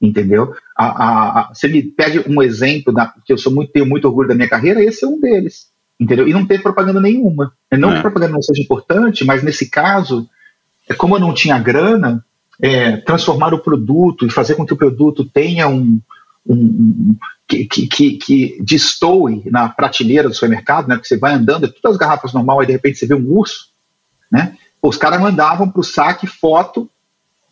entendeu? 0.00 0.54
A, 0.74 0.86
a, 0.86 1.40
a, 1.40 1.54
você 1.54 1.68
me 1.68 1.82
pede 1.82 2.24
um 2.26 2.40
exemplo, 2.40 2.94
da, 2.94 3.12
que 3.26 3.30
eu 3.30 3.36
sou 3.36 3.52
muito, 3.52 3.72
tenho 3.72 3.84
muito 3.84 4.06
orgulho 4.06 4.28
da 4.28 4.34
minha 4.34 4.48
carreira, 4.48 4.82
esse 4.82 5.04
é 5.04 5.06
um 5.06 5.20
deles, 5.20 5.66
entendeu? 6.00 6.26
E 6.26 6.32
não 6.32 6.46
tem 6.46 6.58
propaganda 6.58 6.98
nenhuma. 6.98 7.52
Não 7.70 7.92
é. 7.92 7.96
que 7.96 8.00
propaganda 8.00 8.32
não 8.32 8.40
seja 8.40 8.62
importante, 8.62 9.22
mas 9.22 9.42
nesse 9.42 9.68
caso, 9.68 10.26
é 10.88 10.94
como 10.94 11.16
eu 11.16 11.20
não 11.20 11.34
tinha 11.34 11.58
grana, 11.58 12.24
é, 12.62 12.96
transformar 12.96 13.52
o 13.52 13.62
produto 13.62 14.24
e 14.24 14.30
fazer 14.30 14.54
com 14.54 14.64
que 14.64 14.72
o 14.72 14.78
produto 14.78 15.26
tenha 15.26 15.68
um, 15.68 16.00
um, 16.46 16.56
um 16.56 17.16
que, 17.46 17.66
que, 17.66 18.16
que 18.16 18.62
destoe 18.62 19.42
na 19.50 19.68
prateleira 19.68 20.26
do 20.26 20.34
supermercado, 20.34 20.88
né? 20.88 20.94
Porque 20.94 21.08
você 21.08 21.18
vai 21.18 21.34
andando, 21.34 21.66
é 21.66 21.68
todas 21.68 21.96
as 21.96 21.98
garrafas 21.98 22.32
normal, 22.32 22.60
aí 22.60 22.66
de 22.66 22.72
repente 22.72 22.98
você 22.98 23.06
vê 23.06 23.14
um 23.14 23.30
urso, 23.30 23.73
né? 24.30 24.56
Os 24.82 24.96
caras 24.96 25.20
mandavam 25.20 25.68
para 25.70 25.80
o 25.80 25.84
saque 25.84 26.26
foto 26.26 26.90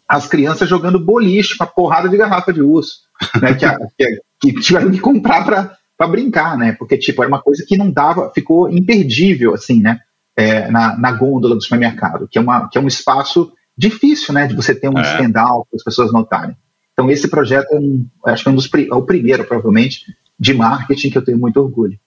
as 0.09 0.27
crianças 0.27 0.69
jogando 0.69 1.01
boliche 1.01 1.57
com 1.57 1.65
a 1.65 1.67
porrada 1.67 2.09
de 2.09 2.19
garrafa 2.19 2.53
de 2.53 2.61
urso, 2.61 3.01
né? 3.41 3.55
que, 3.55 3.67
que, 3.97 4.21
que 4.41 4.61
tiveram 4.61 4.91
que 4.91 5.01
comprar 5.01 5.79
para 5.97 6.09
brincar, 6.09 6.59
né? 6.59 6.73
Porque 6.79 6.99
tipo 6.99 7.23
era 7.23 7.29
uma 7.29 7.41
coisa 7.41 7.65
que 7.67 7.79
não 7.79 7.91
dava, 7.91 8.31
ficou 8.35 8.69
imperdível 8.69 9.55
assim, 9.55 9.81
né? 9.81 10.01
É, 10.37 10.71
na, 10.71 10.99
na 10.99 11.13
gôndola 11.13 11.55
do 11.55 11.63
supermercado, 11.63 12.27
que 12.27 12.39
é, 12.39 12.41
uma, 12.41 12.69
que 12.69 12.79
é 12.79 12.81
um 12.81 12.87
espaço 12.87 13.53
difícil, 13.77 14.33
né, 14.33 14.47
de 14.47 14.55
você 14.55 14.75
ter 14.75 14.89
um 14.89 14.99
é. 14.99 15.03
standout 15.03 15.69
para 15.69 15.77
as 15.77 15.85
pessoas 15.85 16.11
notarem. 16.11 16.57
Então 16.93 17.11
esse 17.11 17.29
projeto 17.29 17.71
é 17.73 17.79
um, 17.79 18.07
acho 18.27 18.43
que 18.43 18.49
é 18.49 18.53
um 18.53 18.55
dos 18.55 18.71
é 18.75 18.95
o 18.95 19.03
primeiro, 19.03 19.45
provavelmente, 19.45 20.07
de 20.39 20.55
marketing 20.55 21.11
que 21.11 21.19
eu 21.19 21.25
tenho 21.25 21.39
muito 21.39 21.59
orgulho. 21.59 21.99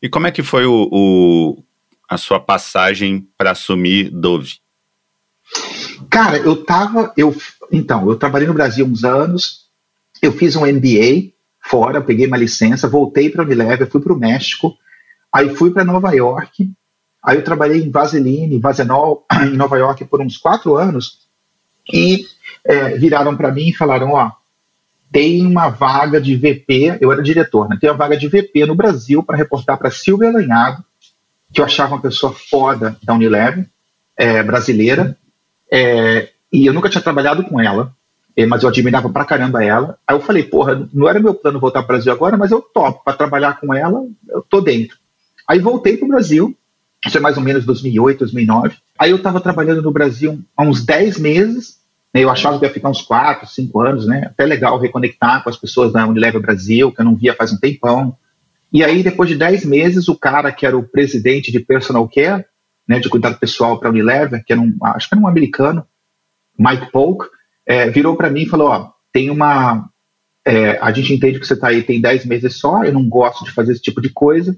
E 0.00 0.08
como 0.08 0.26
é 0.26 0.30
que 0.30 0.42
foi 0.42 0.66
o, 0.66 0.88
o 0.90 1.64
a 2.08 2.16
sua 2.16 2.40
passagem 2.40 3.28
para 3.36 3.50
assumir 3.50 4.10
Dove? 4.10 4.56
Cara, 6.10 6.38
eu 6.38 6.64
tava, 6.64 7.12
eu, 7.16 7.36
então, 7.70 8.08
eu 8.08 8.16
trabalhei 8.16 8.48
no 8.48 8.54
Brasil 8.54 8.86
uns 8.86 9.04
anos, 9.04 9.68
eu 10.22 10.32
fiz 10.32 10.56
um 10.56 10.66
MBA 10.66 11.32
fora, 11.60 12.00
peguei 12.00 12.26
uma 12.26 12.36
licença, 12.36 12.88
voltei 12.88 13.30
para 13.30 13.42
a 13.42 13.46
Unilever, 13.46 13.90
fui 13.90 14.00
para 14.00 14.12
o 14.12 14.18
México, 14.18 14.76
aí 15.32 15.54
fui 15.54 15.70
para 15.70 15.84
Nova 15.84 16.12
York, 16.12 16.72
Aí 17.22 17.36
eu 17.36 17.44
trabalhei 17.44 17.82
em 17.82 17.90
Vaseline, 17.90 18.58
Vazenol, 18.58 19.26
em 19.44 19.56
Nova 19.56 19.76
York 19.76 20.04
por 20.04 20.20
uns 20.20 20.36
quatro 20.36 20.76
anos 20.76 21.26
e 21.92 22.26
é, 22.64 22.96
viraram 22.96 23.36
para 23.36 23.52
mim 23.52 23.68
e 23.68 23.74
falaram, 23.74 24.12
ó, 24.12 24.30
tem 25.10 25.44
uma 25.44 25.68
vaga 25.68 26.20
de 26.20 26.36
VP, 26.36 26.98
eu 27.00 27.10
era 27.10 27.22
diretor, 27.22 27.68
né? 27.68 27.78
Tem 27.80 27.90
uma 27.90 27.96
vaga 27.96 28.16
de 28.16 28.28
VP 28.28 28.66
no 28.66 28.74
Brasil 28.74 29.22
para 29.22 29.36
reportar 29.36 29.78
para 29.78 29.90
Silvia 29.90 30.30
Lanhado, 30.30 30.84
que 31.52 31.60
eu 31.60 31.64
achava 31.64 31.94
uma 31.94 32.02
pessoa 32.02 32.32
foda 32.32 32.96
da 33.02 33.14
Unilever, 33.14 33.66
é, 34.16 34.42
brasileira, 34.42 35.16
é, 35.70 36.28
e 36.52 36.66
eu 36.66 36.72
nunca 36.72 36.88
tinha 36.88 37.02
trabalhado 37.02 37.44
com 37.44 37.60
ela, 37.60 37.92
é, 38.36 38.46
mas 38.46 38.62
eu 38.62 38.68
admirava 38.68 39.08
pra 39.08 39.24
caramba 39.24 39.64
ela. 39.64 39.98
Aí 40.06 40.14
eu 40.14 40.20
falei, 40.20 40.42
porra, 40.42 40.88
não 40.92 41.08
era 41.08 41.20
meu 41.20 41.34
plano 41.34 41.60
voltar 41.60 41.82
para 41.82 41.94
o 41.94 41.96
Brasil 41.96 42.12
agora, 42.12 42.36
mas 42.36 42.50
eu 42.50 42.60
topo 42.60 43.02
para 43.04 43.16
trabalhar 43.16 43.60
com 43.60 43.74
ela, 43.74 44.04
eu 44.28 44.42
tô 44.42 44.60
dentro. 44.60 44.96
Aí 45.46 45.58
voltei 45.58 45.96
para 45.96 46.06
o 46.06 46.08
Brasil, 46.08 46.56
isso 47.06 47.16
é 47.16 47.20
mais 47.20 47.36
ou 47.36 47.42
menos 47.42 47.64
2008, 47.64 48.18
2009. 48.20 48.76
Aí 48.98 49.10
eu 49.10 49.16
estava 49.16 49.40
trabalhando 49.40 49.82
no 49.82 49.90
Brasil 49.90 50.40
há 50.56 50.62
uns 50.62 50.84
10 50.84 51.18
meses, 51.18 51.78
né, 52.12 52.22
eu 52.22 52.30
achava 52.30 52.58
que 52.58 52.64
ia 52.64 52.72
ficar 52.72 52.90
uns 52.90 53.02
4, 53.02 53.48
5 53.48 53.80
anos, 53.80 54.06
né, 54.06 54.24
até 54.26 54.44
legal 54.44 54.78
reconectar 54.78 55.42
com 55.42 55.50
as 55.50 55.56
pessoas 55.56 55.92
da 55.92 56.06
Unilever 56.06 56.40
Brasil, 56.40 56.92
que 56.92 57.00
eu 57.00 57.04
não 57.04 57.14
via 57.14 57.34
faz 57.34 57.52
um 57.52 57.58
tempão. 57.58 58.16
E 58.72 58.84
aí, 58.84 59.02
depois 59.02 59.28
de 59.28 59.36
10 59.36 59.64
meses, 59.64 60.08
o 60.08 60.18
cara 60.18 60.52
que 60.52 60.66
era 60.66 60.76
o 60.76 60.86
presidente 60.86 61.50
de 61.50 61.60
Personal 61.60 62.08
Care, 62.08 62.44
né, 62.86 62.98
de 62.98 63.08
cuidado 63.08 63.38
pessoal 63.38 63.78
para 63.78 63.88
a 63.88 63.92
Unilever, 63.92 64.44
que 64.44 64.52
era 64.52 64.60
um, 64.60 64.76
acho 64.82 65.08
que 65.08 65.14
era 65.14 65.22
um 65.22 65.28
americano, 65.28 65.86
Mike 66.58 66.90
Polk, 66.90 67.26
é, 67.66 67.88
virou 67.90 68.16
para 68.16 68.30
mim 68.30 68.42
e 68.42 68.48
falou, 68.48 68.68
ó, 68.68 68.90
tem 69.12 69.30
uma... 69.30 69.88
É, 70.46 70.78
a 70.78 70.90
gente 70.92 71.12
entende 71.12 71.38
que 71.38 71.46
você 71.46 71.54
está 71.54 71.68
aí 71.68 71.82
tem 71.82 72.00
10 72.00 72.24
meses 72.24 72.56
só, 72.56 72.82
eu 72.82 72.92
não 72.92 73.06
gosto 73.06 73.44
de 73.44 73.50
fazer 73.50 73.72
esse 73.72 73.82
tipo 73.82 74.00
de 74.00 74.08
coisa, 74.08 74.56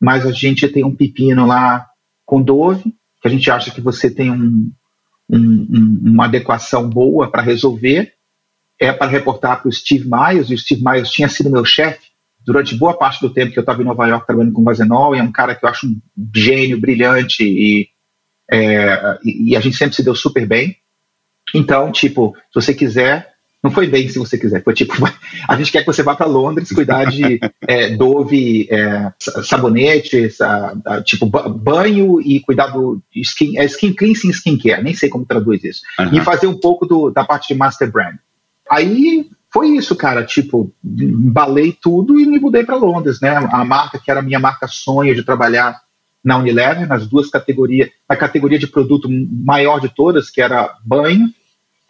mas 0.00 0.24
a 0.24 0.32
gente 0.32 0.66
tem 0.68 0.84
um 0.84 0.94
pepino 0.94 1.46
lá 1.46 1.86
com 2.24 2.42
Dove, 2.42 2.94
que 3.20 3.28
a 3.28 3.30
gente 3.30 3.50
acha 3.50 3.70
que 3.70 3.80
você 3.80 4.10
tem 4.10 4.30
um, 4.30 4.70
um, 5.28 6.00
uma 6.02 6.24
adequação 6.24 6.88
boa 6.88 7.30
para 7.30 7.42
resolver. 7.42 8.14
É 8.80 8.92
para 8.92 9.10
reportar 9.10 9.60
para 9.60 9.68
o 9.68 9.72
Steve 9.72 10.08
Miles, 10.08 10.50
e 10.50 10.54
o 10.54 10.58
Steve 10.58 10.84
Miles 10.84 11.10
tinha 11.10 11.28
sido 11.28 11.50
meu 11.50 11.64
chefe 11.64 12.07
durante 12.48 12.74
boa 12.74 12.94
parte 12.94 13.20
do 13.20 13.28
tempo 13.28 13.52
que 13.52 13.58
eu 13.58 13.60
estava 13.60 13.82
em 13.82 13.84
Nova 13.84 14.08
York 14.08 14.26
trabalhando 14.26 14.54
com 14.54 14.62
o 14.62 14.64
Vazenol, 14.64 15.14
e 15.14 15.18
é 15.18 15.22
um 15.22 15.30
cara 15.30 15.54
que 15.54 15.66
eu 15.66 15.68
acho 15.68 15.86
um 15.86 16.00
gênio, 16.34 16.80
brilhante, 16.80 17.44
e, 17.44 17.90
é, 18.50 19.18
e, 19.22 19.50
e 19.50 19.56
a 19.56 19.60
gente 19.60 19.76
sempre 19.76 19.94
se 19.94 20.02
deu 20.02 20.14
super 20.14 20.46
bem. 20.46 20.74
Então, 21.54 21.92
tipo, 21.92 22.34
se 22.50 22.54
você 22.54 22.72
quiser, 22.72 23.34
não 23.62 23.70
foi 23.70 23.86
bem 23.86 24.08
se 24.08 24.18
você 24.18 24.38
quiser, 24.38 24.64
foi 24.64 24.72
tipo, 24.72 24.94
a 25.46 25.56
gente 25.56 25.70
quer 25.70 25.80
que 25.80 25.86
você 25.86 26.02
vá 26.02 26.16
para 26.16 26.24
Londres 26.24 26.72
cuidar 26.72 27.04
de 27.04 27.38
é, 27.66 27.90
Dove, 27.90 28.66
é, 28.70 29.12
sabonete, 29.18 30.28
tipo 31.04 31.26
banho 31.26 32.18
e 32.18 32.40
cuidar 32.40 32.68
do 32.68 33.02
skin, 33.14 33.58
é, 33.58 33.66
skin 33.66 33.92
cleansing, 33.92 34.30
skincare, 34.30 34.82
nem 34.82 34.94
sei 34.94 35.10
como 35.10 35.26
traduz 35.26 35.62
isso, 35.62 35.82
uhum. 36.00 36.14
e 36.14 36.20
fazer 36.22 36.46
um 36.46 36.58
pouco 36.58 36.86
do, 36.86 37.10
da 37.10 37.26
parte 37.26 37.48
de 37.48 37.58
master 37.58 37.92
brand. 37.92 38.16
Aí 38.70 39.28
foi 39.58 39.70
isso, 39.70 39.96
cara, 39.96 40.24
tipo, 40.24 40.72
balei 40.80 41.72
tudo 41.72 42.20
e 42.20 42.24
me 42.24 42.38
mudei 42.38 42.62
para 42.62 42.76
Londres, 42.76 43.20
né? 43.20 43.30
A 43.50 43.64
marca 43.64 43.98
que 43.98 44.08
era 44.08 44.20
a 44.20 44.22
minha 44.22 44.38
marca 44.38 44.68
sonho 44.68 45.16
de 45.16 45.24
trabalhar 45.24 45.80
na 46.22 46.38
Unilever, 46.38 46.86
nas 46.86 47.08
duas 47.08 47.28
categorias, 47.28 47.90
na 48.08 48.14
categoria 48.14 48.56
de 48.56 48.68
produto 48.68 49.08
maior 49.10 49.80
de 49.80 49.88
todas, 49.88 50.30
que 50.30 50.40
era 50.40 50.76
banho, 50.84 51.28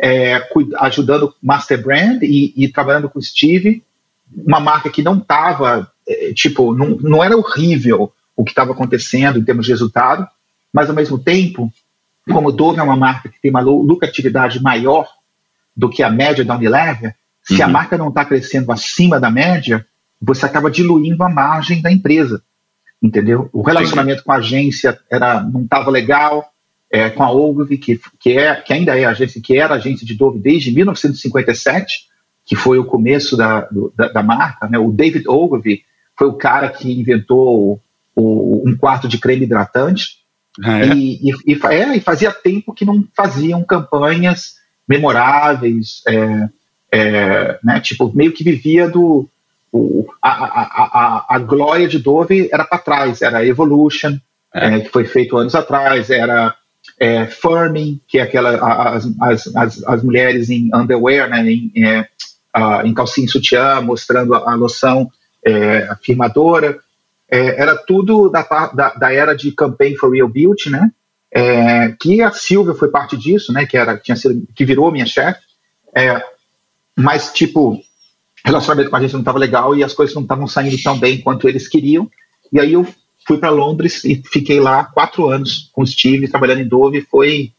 é, 0.00 0.42
ajudando 0.78 1.34
Master 1.42 1.82
Brand 1.82 2.22
e, 2.22 2.54
e, 2.56 2.68
trabalhando 2.68 3.10
com 3.10 3.20
Steve, 3.20 3.84
uma 4.34 4.60
marca 4.60 4.88
que 4.88 5.02
não 5.02 5.18
estava, 5.18 5.92
é, 6.08 6.32
tipo, 6.32 6.72
não, 6.72 6.96
não 7.02 7.22
era 7.22 7.36
horrível 7.36 8.10
o 8.34 8.44
que 8.44 8.52
estava 8.52 8.72
acontecendo 8.72 9.38
em 9.38 9.44
termos 9.44 9.66
de 9.66 9.72
resultado, 9.72 10.26
mas 10.72 10.88
ao 10.88 10.96
mesmo 10.96 11.18
tempo, 11.18 11.70
como 12.32 12.50
Dove 12.50 12.80
é 12.80 12.82
uma 12.82 12.96
marca 12.96 13.28
que 13.28 13.38
tem 13.38 13.50
uma 13.50 13.60
lucratividade 13.60 14.58
maior 14.62 15.06
do 15.76 15.90
que 15.90 16.02
a 16.02 16.08
média 16.08 16.42
da 16.42 16.56
Unilever, 16.56 17.14
se 17.48 17.62
uhum. 17.62 17.64
a 17.64 17.68
marca 17.68 17.96
não 17.96 18.08
está 18.08 18.24
crescendo 18.26 18.70
acima 18.70 19.18
da 19.18 19.30
média, 19.30 19.84
você 20.20 20.44
acaba 20.44 20.70
diluindo 20.70 21.22
a 21.22 21.30
margem 21.30 21.80
da 21.80 21.90
empresa, 21.90 22.42
entendeu? 23.02 23.48
O 23.52 23.62
relacionamento 23.62 24.18
Sim. 24.18 24.24
com 24.24 24.32
a 24.32 24.36
agência 24.36 25.00
era 25.10 25.42
não 25.42 25.62
estava 25.62 25.90
legal, 25.90 26.52
é, 26.90 27.08
com 27.08 27.22
a 27.22 27.32
Ogilvy, 27.32 27.78
que, 27.78 28.00
que, 28.20 28.32
é, 28.32 28.54
que 28.56 28.72
ainda 28.72 28.98
é 28.98 29.04
a 29.04 29.10
agência, 29.10 29.40
que 29.40 29.56
era 29.56 29.74
agência 29.74 30.06
de 30.06 30.14
Dove 30.14 30.38
desde 30.38 30.70
1957, 30.72 32.06
que 32.44 32.54
foi 32.54 32.78
o 32.78 32.84
começo 32.84 33.36
da, 33.36 33.62
do, 33.62 33.92
da, 33.96 34.08
da, 34.08 34.22
marca. 34.22 34.68
Né? 34.68 34.78
O 34.78 34.92
David 34.92 35.26
Ogilvy 35.26 35.82
foi 36.16 36.28
o 36.28 36.34
cara 36.34 36.68
que 36.68 36.90
inventou 36.90 37.80
o, 38.14 38.22
o, 38.22 38.68
um 38.68 38.76
quarto 38.76 39.08
de 39.08 39.18
creme 39.18 39.44
hidratante. 39.44 40.18
Ah, 40.62 40.80
é? 40.80 40.94
E, 40.94 41.30
e, 41.30 41.52
e, 41.54 41.66
é, 41.66 41.96
e, 41.96 42.00
fazia 42.00 42.30
tempo 42.30 42.74
que 42.74 42.84
não 42.84 43.06
faziam 43.16 43.62
campanhas 43.62 44.56
memoráveis, 44.88 46.02
é, 46.06 46.48
é, 46.92 47.58
né, 47.62 47.80
tipo, 47.80 48.10
meio 48.14 48.32
que 48.32 48.44
vivia 48.44 48.88
do. 48.88 49.28
O, 49.70 50.06
a, 50.22 50.30
a, 50.30 50.62
a, 50.62 51.26
a 51.36 51.38
glória 51.38 51.86
de 51.86 51.98
Dove 51.98 52.48
era 52.50 52.64
para 52.64 52.78
trás, 52.78 53.20
era 53.20 53.44
Evolution, 53.44 54.18
é. 54.54 54.76
É, 54.76 54.80
que 54.80 54.88
foi 54.88 55.04
feito 55.04 55.36
anos 55.36 55.54
atrás, 55.54 56.10
era 56.10 56.54
é, 56.98 57.26
Firming, 57.26 58.00
que 58.08 58.18
é 58.18 58.22
aquela 58.22 58.94
as, 58.94 59.08
as, 59.20 59.56
as, 59.56 59.84
as 59.84 60.02
mulheres 60.02 60.50
em 60.50 60.70
underwear, 60.74 61.28
né, 61.28 61.44
em, 61.50 61.72
é, 61.76 62.00
uh, 62.56 62.86
em 62.86 62.94
calcinha 62.94 63.28
sutiã, 63.28 63.80
mostrando 63.80 64.34
a, 64.34 64.52
a 64.52 64.54
loção 64.54 65.10
é, 65.44 65.88
afirmadora. 65.90 66.78
É, 67.30 67.60
era 67.60 67.76
tudo 67.76 68.30
da, 68.30 68.42
da, 68.74 68.94
da, 68.94 69.12
era 69.12 69.34
de 69.36 69.52
Campaign 69.52 69.96
for 69.96 70.10
Real 70.10 70.28
Beauty, 70.28 70.70
né? 70.70 70.90
Que 72.00 72.22
a 72.22 72.32
Silvia 72.32 72.72
foi 72.72 72.88
parte 72.88 73.14
disso, 73.18 73.52
né? 73.52 73.66
Que 73.66 73.76
era 73.76 73.98
tinha 73.98 74.16
sido, 74.16 74.48
que 74.54 74.64
virou 74.64 74.90
minha 74.90 75.04
chefe. 75.04 75.40
Mas 76.98 77.32
tipo, 77.32 77.80
relacionamento 78.44 78.90
com 78.90 78.96
a 78.96 79.00
gente 79.00 79.12
não 79.12 79.20
estava 79.20 79.38
legal 79.38 79.76
e 79.76 79.84
as 79.84 79.92
coisas 79.92 80.14
não 80.14 80.22
estavam 80.22 80.48
saindo 80.48 80.82
tão 80.82 80.98
bem 80.98 81.20
quanto 81.20 81.48
eles 81.48 81.68
queriam. 81.68 82.10
E 82.52 82.58
aí 82.58 82.72
eu 82.72 82.86
fui 83.26 83.38
para 83.38 83.50
Londres 83.50 84.04
e 84.04 84.20
fiquei 84.26 84.58
lá 84.58 84.84
quatro 84.84 85.28
anos 85.28 85.70
com 85.72 85.82
o 85.82 85.86
Steve 85.86 86.28
trabalhando 86.28 86.62
em 86.62 86.68
Dove. 86.68 87.02
Foi 87.02 87.52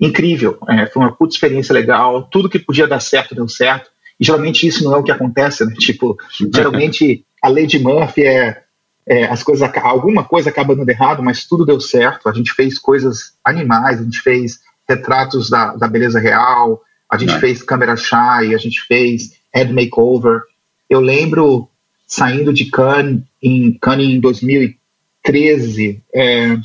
incrível, 0.00 0.58
é, 0.68 0.86
foi 0.86 1.02
uma 1.02 1.12
puta 1.12 1.34
experiência 1.34 1.72
legal. 1.72 2.24
Tudo 2.24 2.48
que 2.48 2.58
podia 2.58 2.88
dar 2.88 3.00
certo 3.00 3.34
deu 3.34 3.48
certo. 3.48 3.90
E 4.18 4.24
geralmente 4.24 4.66
isso 4.66 4.82
não 4.82 4.94
é 4.94 4.96
o 4.96 5.02
que 5.02 5.12
acontece, 5.12 5.64
né? 5.64 5.74
Tipo, 5.78 6.16
geralmente 6.52 7.24
a 7.40 7.48
lei 7.48 7.66
de 7.66 7.78
Murphy 7.78 8.24
é, 8.24 8.62
é, 9.06 9.24
as 9.24 9.42
coisas, 9.42 9.70
alguma 9.76 10.24
coisa 10.24 10.50
acaba 10.50 10.74
dando 10.74 10.88
errado, 10.88 11.22
mas 11.22 11.44
tudo 11.44 11.64
deu 11.64 11.80
certo. 11.80 12.28
A 12.28 12.32
gente 12.32 12.52
fez 12.52 12.78
coisas 12.78 13.34
animais, 13.44 14.00
a 14.00 14.02
gente 14.02 14.20
fez 14.20 14.60
retratos 14.88 15.48
da, 15.48 15.76
da 15.76 15.86
beleza 15.86 16.18
real, 16.18 16.82
a 17.12 17.18
gente 17.18 17.38
fez 17.38 17.62
câmera 17.62 17.94
shy, 17.94 18.54
a 18.54 18.56
gente 18.56 18.80
fez 18.86 19.34
head 19.54 19.70
makeover. 19.70 20.40
Eu 20.88 20.98
lembro 20.98 21.68
saindo 22.06 22.54
de 22.54 22.64
Cannes 22.64 23.22
em 23.42 23.70
Cannes 23.74 24.08
em 24.08 24.18
2013, 24.18 26.02
é, 26.14 26.56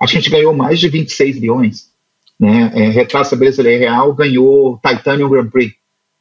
a 0.00 0.06
gente 0.06 0.30
ganhou 0.30 0.54
mais 0.54 0.78
de 0.78 0.88
26 0.88 1.40
milhões. 1.40 1.90
Né? 2.38 2.70
É, 2.72 2.88
Retrato 2.90 3.32
da 3.32 3.36
Beleza 3.36 3.62
Real 3.64 4.14
ganhou 4.14 4.80
Titanium 4.86 5.28
Grand 5.28 5.48
Prix. 5.48 5.74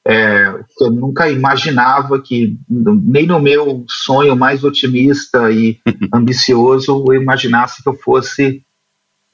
É, 0.07 0.51
eu 0.81 0.89
nunca 0.89 1.29
imaginava 1.29 2.19
que, 2.19 2.57
nem 2.67 3.27
no 3.27 3.39
meu 3.39 3.85
sonho 3.87 4.35
mais 4.35 4.63
otimista 4.63 5.51
e 5.51 5.79
ambicioso, 6.11 7.05
eu 7.07 7.21
imaginasse 7.21 7.83
que 7.83 7.89
eu 7.89 7.93
fosse. 7.93 8.63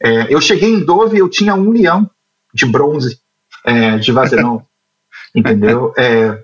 É, 0.01 0.33
eu 0.33 0.41
cheguei 0.41 0.73
em 0.73 0.83
Dove 0.83 1.19
eu 1.19 1.29
tinha 1.29 1.55
um 1.55 1.71
leão 1.71 2.09
de 2.53 2.65
bronze 2.65 3.21
é, 3.65 3.97
de 3.97 4.11
Vazenon, 4.11 4.61
entendeu? 5.35 5.93
É, 5.97 6.43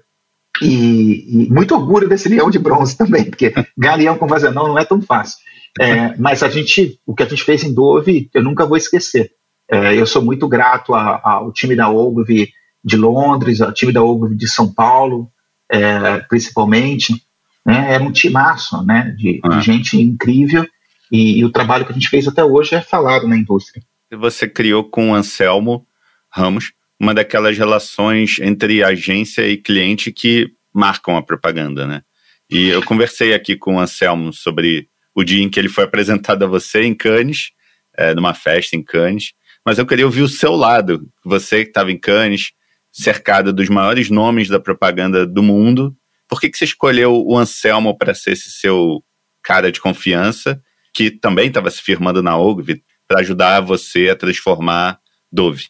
e, 0.61 1.45
e, 1.45 1.49
muito 1.49 1.75
orgulho 1.75 2.07
desse 2.07 2.29
leão 2.29 2.49
de 2.49 2.59
bronze 2.59 2.97
também, 2.97 3.25
porque 3.25 3.53
ganhar 3.77 3.95
leão 3.95 4.17
com 4.17 4.27
Vazenon 4.27 4.67
não 4.67 4.79
é 4.79 4.85
tão 4.85 5.01
fácil. 5.01 5.37
É, 5.79 6.15
mas 6.17 6.41
a 6.41 6.49
gente, 6.49 6.99
o 7.05 7.13
que 7.13 7.23
a 7.23 7.27
gente 7.27 7.43
fez 7.43 7.63
em 7.63 7.73
Dove, 7.73 8.29
eu 8.33 8.43
nunca 8.43 8.65
vou 8.65 8.77
esquecer. 8.77 9.31
É, 9.69 9.95
eu 9.95 10.05
sou 10.07 10.21
muito 10.21 10.47
grato 10.47 10.95
ao 10.95 11.51
time 11.51 11.75
da 11.75 11.89
Ogilvy, 11.89 12.49
de 12.83 12.95
Londres, 12.95 13.59
o 13.59 13.71
time 13.71 13.91
da 13.91 14.01
Ogilvy 14.01 14.35
de 14.35 14.47
São 14.47 14.73
Paulo, 14.73 15.29
é, 15.69 16.19
principalmente. 16.19 17.21
Né? 17.65 17.93
Era 17.93 18.03
um 18.03 18.11
timaço 18.11 18.83
né? 18.83 19.13
de, 19.17 19.39
ah. 19.43 19.49
de 19.49 19.61
gente 19.61 20.01
incrível 20.01 20.65
e, 21.11 21.39
e, 21.39 21.45
o 21.45 21.51
trabalho 21.51 21.85
que 21.85 21.91
a 21.91 21.93
gente 21.93 22.09
fez 22.09 22.27
até 22.27 22.43
hoje 22.43 22.75
é 22.75 22.81
falado 22.81 23.27
na 23.27 23.37
indústria. 23.37 23.83
Você 24.11 24.47
criou 24.47 24.83
com 24.83 25.11
o 25.11 25.13
Anselmo 25.13 25.85
Ramos 26.29 26.71
uma 26.99 27.13
daquelas 27.13 27.57
relações 27.57 28.39
entre 28.39 28.83
agência 28.83 29.47
e 29.47 29.57
cliente 29.57 30.11
que 30.11 30.51
marcam 30.73 31.15
a 31.15 31.21
propaganda, 31.21 31.85
né? 31.85 32.01
E 32.49 32.69
eu 32.69 32.83
conversei 32.83 33.33
aqui 33.33 33.55
com 33.55 33.75
o 33.75 33.79
Anselmo 33.79 34.31
sobre 34.31 34.87
o 35.13 35.23
dia 35.23 35.43
em 35.43 35.49
que 35.49 35.59
ele 35.59 35.69
foi 35.69 35.83
apresentado 35.83 36.43
a 36.43 36.47
você 36.47 36.83
em 36.83 36.95
Cannes, 36.95 37.51
é, 37.97 38.13
numa 38.13 38.33
festa 38.33 38.75
em 38.75 38.83
Cannes, 38.83 39.33
mas 39.65 39.77
eu 39.77 39.85
queria 39.85 40.05
ouvir 40.05 40.21
o 40.21 40.29
seu 40.29 40.55
lado, 40.55 41.09
você 41.25 41.63
que 41.63 41.71
estava 41.71 41.91
em 41.91 41.99
Cannes, 41.99 42.51
cercada 42.91 43.51
dos 43.51 43.69
maiores 43.69 44.09
nomes 44.09 44.47
da 44.47 44.59
propaganda 44.59 45.25
do 45.25 45.43
mundo. 45.43 45.95
Por 46.27 46.39
que, 46.39 46.49
que 46.49 46.57
você 46.57 46.65
escolheu 46.65 47.23
o 47.25 47.37
Anselmo 47.37 47.97
para 47.97 48.13
ser 48.13 48.31
esse 48.31 48.49
seu 48.49 49.03
cara 49.43 49.71
de 49.71 49.79
confiança, 49.79 50.61
que 50.93 51.11
também 51.11 51.47
estava 51.47 51.69
se 51.69 51.81
firmando 51.81 52.23
na 52.23 52.37
Ogilvy, 52.37 52.83
para 53.07 53.19
ajudar 53.19 53.61
você 53.61 54.09
a 54.09 54.15
transformar 54.15 54.99
Dove? 55.31 55.67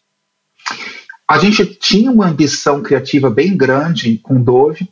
A 1.28 1.38
gente 1.38 1.66
tinha 1.66 2.10
uma 2.10 2.28
ambição 2.28 2.82
criativa 2.82 3.28
bem 3.28 3.54
grande 3.54 4.16
com 4.18 4.42
Dove, 4.42 4.88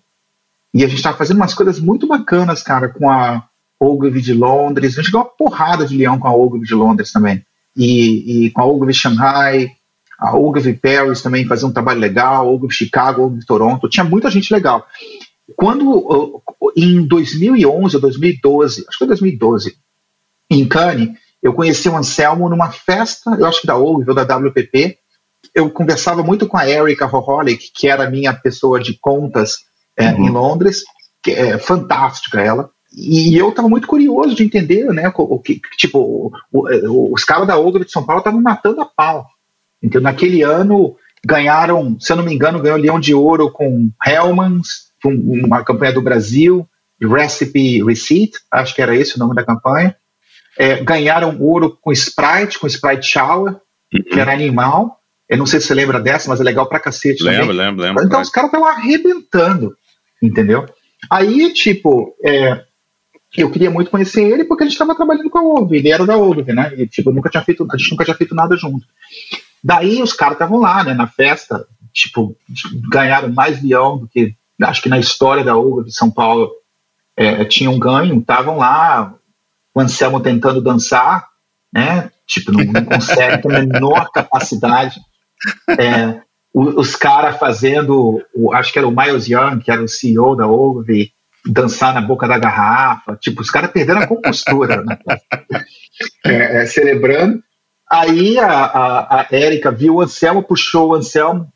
e 0.76 0.84
a 0.84 0.86
gente 0.86 0.98
estava 0.98 1.16
fazendo 1.16 1.38
umas 1.38 1.54
coisas 1.54 1.80
muito 1.80 2.06
bacanas, 2.06 2.62
cara, 2.62 2.90
com 2.90 3.10
a 3.10 3.48
Ogilvy 3.80 4.20
de 4.20 4.34
Londres. 4.34 4.98
A 4.98 5.02
gente 5.02 5.10
deu 5.10 5.20
uma 5.20 5.26
porrada 5.26 5.86
de 5.86 5.96
leão 5.96 6.18
com 6.18 6.28
a 6.28 6.36
Ogilvy 6.36 6.66
de 6.66 6.74
Londres 6.74 7.10
também. 7.10 7.42
E, 7.74 8.46
e 8.46 8.50
com 8.50 8.60
a 8.60 8.66
Ogilvy 8.66 8.92
Shanghai, 8.92 9.70
a 10.18 10.36
Ogilvy 10.36 10.74
Paris 10.74 11.22
também 11.22 11.46
fazia 11.46 11.66
um 11.66 11.72
trabalho 11.72 11.98
legal, 11.98 12.46
a 12.46 12.50
Ogilvy 12.50 12.74
Chicago, 12.74 13.22
a 13.22 13.24
Ogilvy 13.24 13.46
Toronto, 13.46 13.88
tinha 13.88 14.04
muita 14.04 14.30
gente 14.30 14.52
legal. 14.52 14.86
Quando, 15.56 16.42
em 16.76 17.06
2011 17.06 17.96
ou 17.96 18.02
2012, 18.02 18.80
acho 18.80 18.90
que 18.90 18.98
foi 18.98 19.06
2012, 19.06 19.76
em 20.50 20.68
Cannes, 20.68 21.10
eu 21.42 21.54
conheci 21.54 21.88
o 21.88 21.96
Anselmo 21.96 22.50
numa 22.50 22.70
festa, 22.70 23.34
eu 23.38 23.46
acho 23.46 23.62
que 23.62 23.66
da 23.66 23.78
Ogilvy 23.78 24.10
ou 24.10 24.14
da 24.14 24.36
WPP, 24.36 24.98
eu 25.56 25.70
conversava 25.70 26.22
muito 26.22 26.46
com 26.46 26.56
a 26.56 26.68
Erika 26.68 27.06
Roholic, 27.06 27.72
que 27.74 27.88
era 27.88 28.08
minha 28.08 28.32
pessoa 28.32 28.78
de 28.78 28.96
contas 29.00 29.64
é, 29.96 30.10
uhum. 30.10 30.26
em 30.26 30.30
Londres, 30.30 30.84
que 31.22 31.32
é 31.32 31.58
fantástica 31.58 32.40
ela, 32.40 32.70
e 32.96 33.36
eu 33.36 33.48
estava 33.48 33.68
muito 33.68 33.88
curioso 33.88 34.34
de 34.34 34.44
entender, 34.44 34.86
né, 34.92 35.12
o 35.14 35.38
que, 35.40 35.60
tipo, 35.76 35.98
o, 35.98 36.32
o, 36.52 37.12
os 37.12 37.24
caras 37.24 37.46
da 37.46 37.58
Ogilvy 37.58 37.84
de 37.84 37.90
São 37.90 38.04
Paulo 38.04 38.20
estavam 38.20 38.40
matando 38.40 38.80
a 38.80 38.86
pau 38.86 39.26
então, 39.82 40.00
naquele 40.00 40.42
ano, 40.42 40.96
ganharam, 41.24 41.96
se 42.00 42.12
eu 42.12 42.16
não 42.16 42.24
me 42.24 42.34
engano, 42.34 42.60
ganhou 42.60 42.78
Leão 42.78 43.00
de 43.00 43.14
Ouro 43.14 43.50
com 43.50 43.90
Hellmann's, 44.04 44.86
uma 45.04 45.62
campanha 45.62 45.92
do 45.92 46.02
Brasil, 46.02 46.68
Recipe 47.00 47.84
Receipt, 47.84 48.38
acho 48.50 48.74
que 48.74 48.82
era 48.82 48.96
esse 48.96 49.16
o 49.16 49.18
nome 49.18 49.34
da 49.34 49.44
campanha. 49.44 49.94
É, 50.58 50.82
ganharam 50.82 51.38
ouro 51.40 51.78
com 51.80 51.92
Sprite, 51.92 52.58
com 52.58 52.66
Sprite 52.66 53.06
Shower, 53.06 53.52
uhum. 53.92 54.02
que 54.02 54.18
era 54.18 54.32
animal. 54.32 54.98
Eu 55.28 55.38
não 55.38 55.46
sei 55.46 55.60
se 55.60 55.66
você 55.66 55.74
lembra 55.74 56.00
dessa, 56.00 56.28
mas 56.28 56.40
é 56.40 56.44
legal 56.44 56.68
pra 56.68 56.80
cacete. 56.80 57.22
Lembro, 57.22 57.48
também. 57.48 57.56
lembro, 57.56 57.82
lembro. 57.82 58.04
Então 58.04 58.20
os 58.20 58.30
caras 58.30 58.48
estavam 58.48 58.68
arrebentando, 58.68 59.76
entendeu? 60.22 60.66
Aí, 61.10 61.52
tipo, 61.52 62.14
é, 62.24 62.64
eu 63.36 63.50
queria 63.50 63.70
muito 63.70 63.90
conhecer 63.90 64.22
ele 64.22 64.44
porque 64.44 64.64
a 64.64 64.66
gente 64.66 64.74
estava 64.74 64.94
trabalhando 64.94 65.28
com 65.28 65.38
a 65.38 65.42
Ogilvy, 65.42 65.78
ele 65.78 65.90
era 65.90 66.06
da 66.06 66.16
Ogilvy, 66.16 66.52
né? 66.52 66.72
E, 66.76 66.86
tipo, 66.86 67.10
nunca 67.10 67.28
tinha 67.28 67.42
feito, 67.42 67.66
a 67.70 67.76
gente 67.76 67.90
nunca 67.90 68.04
tinha 68.04 68.16
feito 68.16 68.34
nada 68.34 68.56
junto. 68.56 68.86
Daí 69.62 70.02
os 70.02 70.12
caras 70.12 70.34
estavam 70.34 70.58
lá, 70.58 70.84
né, 70.84 70.94
na 70.94 71.06
festa, 71.06 71.66
tipo, 71.92 72.36
ganharam 72.88 73.32
mais 73.32 73.62
leão 73.62 73.98
do 73.98 74.08
que, 74.08 74.34
acho 74.62 74.82
que 74.82 74.88
na 74.88 74.98
história 74.98 75.42
da 75.42 75.56
Uva 75.56 75.82
de 75.82 75.92
São 75.92 76.10
Paulo 76.10 76.52
é, 77.16 77.44
tinham 77.44 77.78
ganho, 77.78 78.18
estavam 78.18 78.58
lá, 78.58 79.14
o 79.74 79.80
Anselmo 79.80 80.20
tentando 80.20 80.62
dançar, 80.62 81.26
né, 81.72 82.10
tipo, 82.26 82.52
não, 82.52 82.64
não 82.64 82.84
consegue, 82.84 83.42
tem 83.42 83.56
a 83.56 83.60
menor 83.60 84.10
capacidade. 84.14 85.00
É, 85.78 86.20
os 86.52 86.96
caras 86.96 87.36
fazendo, 87.38 88.22
o, 88.34 88.52
acho 88.54 88.72
que 88.72 88.78
era 88.78 88.88
o 88.88 88.96
Miles 88.96 89.26
Young, 89.26 89.58
que 89.60 89.70
era 89.70 89.82
o 89.82 89.88
CEO 89.88 90.34
da 90.34 90.46
Ogilvy, 90.46 91.12
dançar 91.44 91.94
na 91.94 92.00
boca 92.00 92.26
da 92.26 92.38
garrafa, 92.38 93.16
tipo, 93.16 93.42
os 93.42 93.50
caras 93.50 93.70
perderam 93.70 94.00
a 94.00 94.06
compostura, 94.06 94.82
né? 94.82 94.98
é, 96.24 96.62
é, 96.62 96.66
celebrando. 96.66 97.42
Aí 97.88 98.38
a, 98.38 98.48
a, 98.48 99.20
a 99.20 99.26
Érica 99.30 99.70
viu 99.70 99.96
o 99.96 100.00
Anselmo, 100.00 100.42
puxou 100.42 100.90
o 100.90 100.94
Anselmo, 100.94 101.52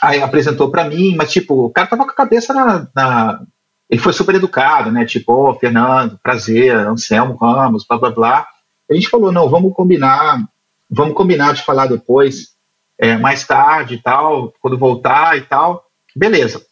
aí 0.00 0.22
apresentou 0.22 0.70
para 0.70 0.88
mim, 0.88 1.16
mas 1.16 1.32
tipo, 1.32 1.64
o 1.64 1.70
cara 1.70 1.88
tava 1.88 2.04
com 2.04 2.10
a 2.10 2.14
cabeça 2.14 2.54
na, 2.54 2.86
na 2.94 3.40
ele 3.88 4.00
foi 4.00 4.12
super 4.12 4.34
educado, 4.34 4.90
né? 4.90 5.04
Tipo, 5.04 5.32
oh, 5.32 5.54
Fernando, 5.54 6.18
prazer, 6.22 6.74
Anselmo 6.74 7.36
Ramos, 7.36 7.86
blá 7.86 7.98
blá 7.98 8.10
blá. 8.10 8.46
A 8.90 8.94
gente 8.94 9.08
falou, 9.08 9.32
não, 9.32 9.48
vamos 9.48 9.72
combinar, 9.74 10.44
vamos 10.90 11.14
combinar 11.14 11.54
de 11.54 11.62
falar 11.62 11.86
depois, 11.86 12.55
é, 12.98 13.16
mais 13.16 13.46
tarde 13.46 13.94
e 13.94 14.02
tal, 14.02 14.52
quando 14.60 14.78
voltar 14.78 15.36
e 15.36 15.42
tal. 15.42 15.84
Beleza. 16.14 16.64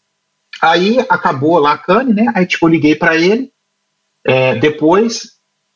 Aí 0.63 0.99
acabou 1.09 1.59
lá 1.59 1.73
a 1.73 1.79
Cane, 1.79 2.13
né? 2.15 2.33
Aí 2.35 2.47
tipo, 2.47 2.67
eu 2.67 2.71
liguei 2.71 2.95
para 2.95 3.17
ele. 3.17 3.53
É, 4.25 4.55
depois 4.55 5.35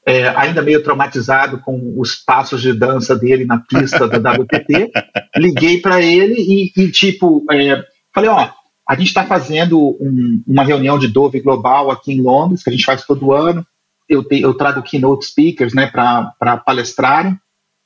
é, 0.09 0.29
ainda 0.29 0.63
meio 0.63 0.83
traumatizado 0.83 1.59
com 1.59 1.95
os 1.99 2.15
passos 2.15 2.63
de 2.63 2.73
dança 2.73 3.15
dele 3.15 3.45
na 3.45 3.59
pista 3.59 4.09
da 4.09 4.33
WPT, 4.33 4.91
liguei 5.37 5.83
para 5.83 6.01
ele 6.01 6.35
e, 6.39 6.73
e 6.75 6.91
tipo, 6.91 7.45
é, 7.53 7.85
falei, 8.15 8.31
ó, 8.31 8.49
a 8.89 8.95
gente 8.95 9.09
está 9.09 9.27
fazendo 9.27 9.79
um, 10.01 10.43
uma 10.47 10.65
reunião 10.65 10.99
de 10.99 11.09
Dove 11.09 11.41
Global 11.41 11.91
aqui 11.91 12.15
em 12.15 12.23
Londres, 12.23 12.63
que 12.63 12.71
a 12.71 12.73
gente 12.73 12.87
faz 12.87 13.05
todo 13.05 13.35
ano, 13.35 13.67
eu, 14.09 14.25
te, 14.25 14.41
eu 14.41 14.55
trago 14.55 14.83
keynote 14.83 15.27
speakers, 15.27 15.75
né, 15.75 15.87
para 15.87 16.57
palestrarem, 16.65 17.39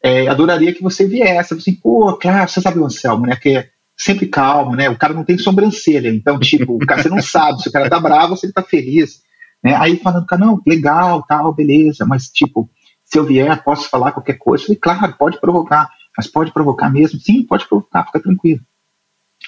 é, 0.03 0.27
adoraria 0.27 0.75
que 0.75 0.83
você 0.83 1.07
viesse. 1.07 1.55
Assim, 1.55 1.75
pô, 1.75 2.13
claro, 2.15 2.51
você 2.51 2.61
sabe 2.61 2.79
o 2.79 2.85
Anselmo, 2.85 3.27
né, 3.27 3.37
que 3.37 3.69
sempre 3.97 4.27
calmo, 4.27 4.75
né? 4.75 4.89
O 4.91 4.99
cara 4.99 5.15
não 5.15 5.25
tem 5.25 5.39
sobrancelha, 5.39 6.09
então, 6.09 6.39
tipo, 6.41 6.75
o 6.75 6.87
cara, 6.87 7.03
você 7.03 7.09
não 7.09 7.23
sabe 7.23 7.63
se 7.63 7.69
o 7.69 7.73
cara 7.73 7.89
tá 7.89 8.01
bravo 8.01 8.33
ou 8.33 8.37
se 8.37 8.47
ele 8.47 8.53
tá 8.53 8.63
feliz. 8.63 9.21
Né? 9.63 9.77
Aí 9.77 9.97
falando, 9.97 10.27
cara, 10.27 10.45
não, 10.45 10.61
legal, 10.67 11.23
tal, 11.23 11.55
beleza, 11.55 12.05
mas, 12.05 12.29
tipo, 12.29 12.69
se 13.05 13.19
eu 13.19 13.25
vier, 13.25 13.63
posso 13.63 13.89
falar 13.89 14.13
qualquer 14.13 14.39
coisa? 14.39 14.65
Eu 14.65 14.67
falei, 14.67 14.81
claro, 14.81 15.17
pode 15.17 15.41
provocar, 15.41 15.89
mas 16.17 16.27
pode 16.27 16.53
provocar 16.53 16.91
mesmo? 16.91 17.21
Sim, 17.21 17.45
pode 17.45 17.69
provocar, 17.69 18.07
fica 18.07 18.21
tranquilo. 18.21 18.61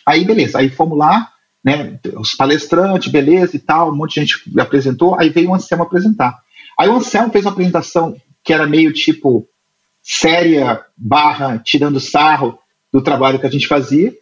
Aí, 0.06 0.24
beleza, 0.24 0.58
aí 0.58 0.68
fomos 0.68 0.98
lá, 0.98 1.30
né, 1.64 1.98
os 2.16 2.34
palestrantes, 2.34 3.10
beleza 3.10 3.56
e 3.56 3.58
tal, 3.58 3.90
um 3.90 3.96
monte 3.96 4.20
de 4.20 4.26
gente 4.26 4.60
apresentou, 4.60 5.18
aí 5.18 5.30
veio 5.30 5.50
o 5.50 5.54
Anselmo 5.54 5.82
apresentar. 5.82 6.38
Aí 6.78 6.88
o 6.88 6.96
Anselmo 6.96 7.32
fez 7.32 7.44
uma 7.44 7.52
apresentação 7.52 8.14
que 8.44 8.52
era 8.52 8.66
meio 8.66 8.92
tipo 8.92 9.48
séria, 10.04 10.84
barra, 10.94 11.58
tirando 11.58 11.98
sarro 11.98 12.58
do 12.92 13.00
trabalho 13.00 13.40
que 13.40 13.46
a 13.46 13.50
gente 13.50 13.66
fazia, 13.66 14.12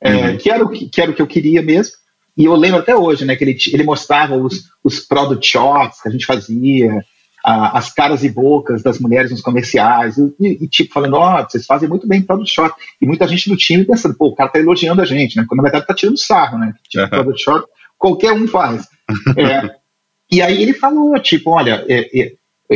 é, 0.00 0.14
uhum. 0.14 0.36
que, 0.36 0.50
era 0.50 0.62
o 0.62 0.68
que, 0.68 0.86
que, 0.86 1.00
era 1.00 1.10
o 1.10 1.14
que 1.14 1.22
eu 1.22 1.26
queria 1.26 1.62
mesmo. 1.62 1.94
E 2.36 2.44
eu 2.44 2.54
lembro 2.54 2.80
até 2.80 2.94
hoje, 2.94 3.24
né, 3.24 3.34
que 3.34 3.42
ele, 3.42 3.56
ele 3.72 3.84
mostrava 3.84 4.36
os, 4.36 4.64
os 4.82 5.00
product 5.00 5.46
shots 5.46 6.02
que 6.02 6.08
a 6.08 6.12
gente 6.12 6.26
fazia, 6.26 7.02
a, 7.42 7.78
as 7.78 7.92
caras 7.92 8.22
e 8.22 8.28
bocas 8.28 8.82
das 8.82 8.98
mulheres 8.98 9.30
nos 9.30 9.40
comerciais, 9.40 10.18
e, 10.18 10.34
e, 10.40 10.64
e 10.64 10.68
tipo, 10.68 10.92
falando, 10.92 11.14
ó, 11.14 11.40
oh, 11.40 11.44
vocês 11.44 11.64
fazem 11.64 11.88
muito 11.88 12.06
bem 12.06 12.22
product 12.22 12.52
shot. 12.52 12.74
E 13.00 13.06
muita 13.06 13.26
gente 13.26 13.48
do 13.48 13.56
time 13.56 13.84
pensando, 13.84 14.14
pô, 14.14 14.26
o 14.26 14.34
cara 14.34 14.50
tá 14.50 14.58
elogiando 14.58 15.00
a 15.00 15.06
gente, 15.06 15.36
né? 15.36 15.44
Quando 15.48 15.58
na 15.58 15.64
verdade 15.64 15.86
tá 15.86 15.94
tirando 15.94 16.18
sarro, 16.18 16.58
né? 16.58 16.74
Tipo, 16.88 17.08
product 17.08 17.42
shot, 17.42 17.64
qualquer 17.96 18.32
um 18.32 18.46
faz. 18.46 18.86
é, 19.36 19.74
e 20.30 20.42
aí 20.42 20.62
ele 20.62 20.74
falou, 20.74 21.18
tipo, 21.20 21.50
olha, 21.50 21.84
é, 21.88 22.20
é, 22.20 22.32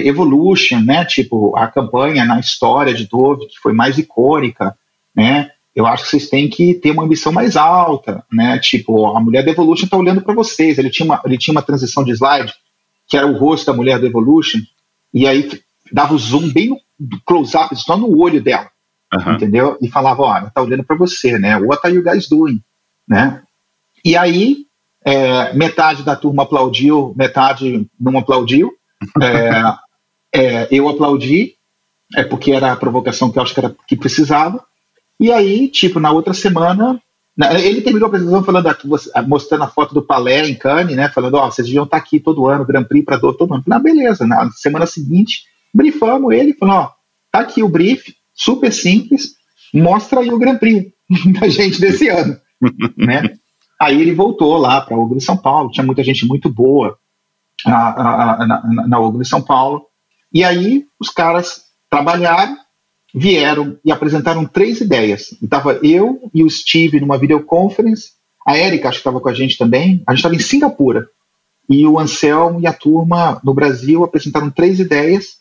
Evolution, 0.06 0.80
né? 0.80 1.04
Tipo, 1.04 1.56
a 1.56 1.66
campanha 1.66 2.24
na 2.24 2.38
história 2.38 2.94
de 2.94 3.06
Dove, 3.06 3.46
que 3.46 3.58
foi 3.58 3.72
mais 3.72 3.98
icônica, 3.98 4.76
né? 5.14 5.50
Eu 5.74 5.86
acho 5.86 6.04
que 6.04 6.10
vocês 6.10 6.28
têm 6.28 6.48
que 6.48 6.74
ter 6.74 6.90
uma 6.90 7.04
ambição 7.04 7.32
mais 7.32 7.56
alta, 7.56 8.24
né? 8.32 8.58
Tipo, 8.58 9.06
a 9.16 9.20
mulher 9.20 9.44
da 9.44 9.50
Evolution 9.50 9.84
está 9.84 9.96
olhando 9.96 10.20
para 10.20 10.34
vocês. 10.34 10.78
Ele 10.78 10.90
tinha, 10.90 11.06
uma, 11.06 11.22
ele 11.24 11.38
tinha 11.38 11.52
uma 11.52 11.62
transição 11.62 12.02
de 12.02 12.12
slide 12.12 12.52
que 13.08 13.16
era 13.16 13.26
o 13.26 13.36
rosto 13.36 13.66
da 13.66 13.72
mulher 13.72 13.98
da 13.98 14.06
Evolution, 14.06 14.60
e 15.12 15.26
aí 15.26 15.48
dava 15.90 16.14
o 16.14 16.18
zoom 16.18 16.52
bem 16.52 16.68
no 17.00 17.20
close-up, 17.24 17.74
só 17.74 17.96
no 17.96 18.18
olho 18.18 18.42
dela, 18.42 18.70
uhum. 19.14 19.32
entendeu? 19.32 19.78
E 19.80 19.88
falava, 19.88 20.22
olha, 20.22 20.50
tá 20.50 20.60
olhando 20.60 20.84
para 20.84 20.94
você, 20.94 21.38
né? 21.38 21.56
What 21.56 21.80
are 21.84 21.94
you 21.94 22.04
guys 22.04 22.28
doing, 22.28 22.62
né? 23.08 23.42
E 24.04 24.14
aí 24.14 24.66
é, 25.04 25.54
metade 25.54 26.02
da 26.02 26.14
turma 26.14 26.42
aplaudiu, 26.42 27.14
metade 27.16 27.88
não 27.98 28.18
aplaudiu. 28.18 28.72
É, 29.22 29.62
é, 30.34 30.68
eu 30.70 30.88
aplaudi, 30.88 31.54
é 32.16 32.24
porque 32.24 32.52
era 32.52 32.72
a 32.72 32.76
provocação 32.76 33.30
que 33.30 33.38
eu 33.38 33.42
acho 33.42 33.54
que 33.54 33.60
era 33.60 33.74
que 33.86 33.96
precisava. 33.96 34.64
E 35.20 35.32
aí, 35.32 35.68
tipo, 35.68 35.98
na 35.98 36.10
outra 36.12 36.32
semana, 36.32 37.00
ele 37.60 37.82
terminou 37.82 38.06
a 38.06 38.08
apresentação 38.08 38.44
falando 38.44 38.66
aqui, 38.66 38.88
mostrando 39.26 39.64
a 39.64 39.68
foto 39.68 39.94
do 39.94 40.02
Palé 40.02 40.48
em 40.48 40.54
Cannes, 40.54 40.96
né? 40.96 41.08
Falando, 41.08 41.34
ó, 41.34 41.46
oh, 41.46 41.50
vocês 41.50 41.66
deviam 41.66 41.84
estar 41.84 41.96
aqui 41.96 42.18
todo 42.18 42.46
ano, 42.46 42.64
Grand 42.64 42.84
Prix 42.84 43.04
para 43.04 43.18
todo 43.18 43.54
ano. 43.54 43.62
Na 43.66 43.78
beleza, 43.78 44.26
na 44.26 44.50
semana 44.52 44.86
seguinte, 44.86 45.44
briefamos 45.72 46.34
ele, 46.34 46.54
falou, 46.54 46.74
ó, 46.74 46.90
tá 47.30 47.40
aqui 47.40 47.62
o 47.62 47.68
brief, 47.68 48.14
super 48.34 48.72
simples, 48.72 49.34
mostra 49.72 50.20
aí 50.20 50.30
o 50.32 50.38
Grand 50.38 50.58
Prix 50.58 50.92
da 51.40 51.48
gente 51.48 51.80
desse 51.80 52.08
ano, 52.08 52.36
né? 52.96 53.34
Aí 53.80 54.00
ele 54.00 54.14
voltou 54.14 54.56
lá 54.58 54.80
para 54.80 54.96
a 54.96 54.98
Ogro 54.98 55.18
de 55.18 55.24
São 55.24 55.36
Paulo, 55.36 55.70
tinha 55.70 55.86
muita 55.86 56.02
gente 56.02 56.26
muito 56.26 56.48
boa 56.48 56.98
na, 57.64 58.46
na, 58.46 58.88
na 58.88 59.00
Ogro 59.00 59.22
de 59.22 59.28
São 59.28 59.40
Paulo. 59.40 59.87
E 60.32 60.44
aí 60.44 60.86
os 60.98 61.08
caras 61.08 61.62
trabalharam, 61.90 62.56
vieram 63.14 63.78
e 63.84 63.90
apresentaram 63.90 64.44
três 64.44 64.80
ideias. 64.80 65.34
Estava 65.42 65.80
eu 65.82 66.30
e 66.34 66.42
o 66.42 66.50
Steve 66.50 67.00
numa 67.00 67.18
videoconference, 67.18 68.12
a 68.46 68.56
Erika 68.56 68.88
acho 68.88 68.98
que 68.98 69.00
estava 69.00 69.20
com 69.20 69.28
a 69.28 69.34
gente 69.34 69.58
também, 69.58 70.02
a 70.06 70.12
gente 70.12 70.20
estava 70.20 70.34
em 70.34 70.40
Singapura. 70.40 71.08
E 71.68 71.86
o 71.86 71.98
Anselmo 71.98 72.60
e 72.60 72.66
a 72.66 72.72
turma 72.72 73.40
no 73.44 73.52
Brasil 73.52 74.02
apresentaram 74.02 74.50
três 74.50 74.80
ideias. 74.80 75.36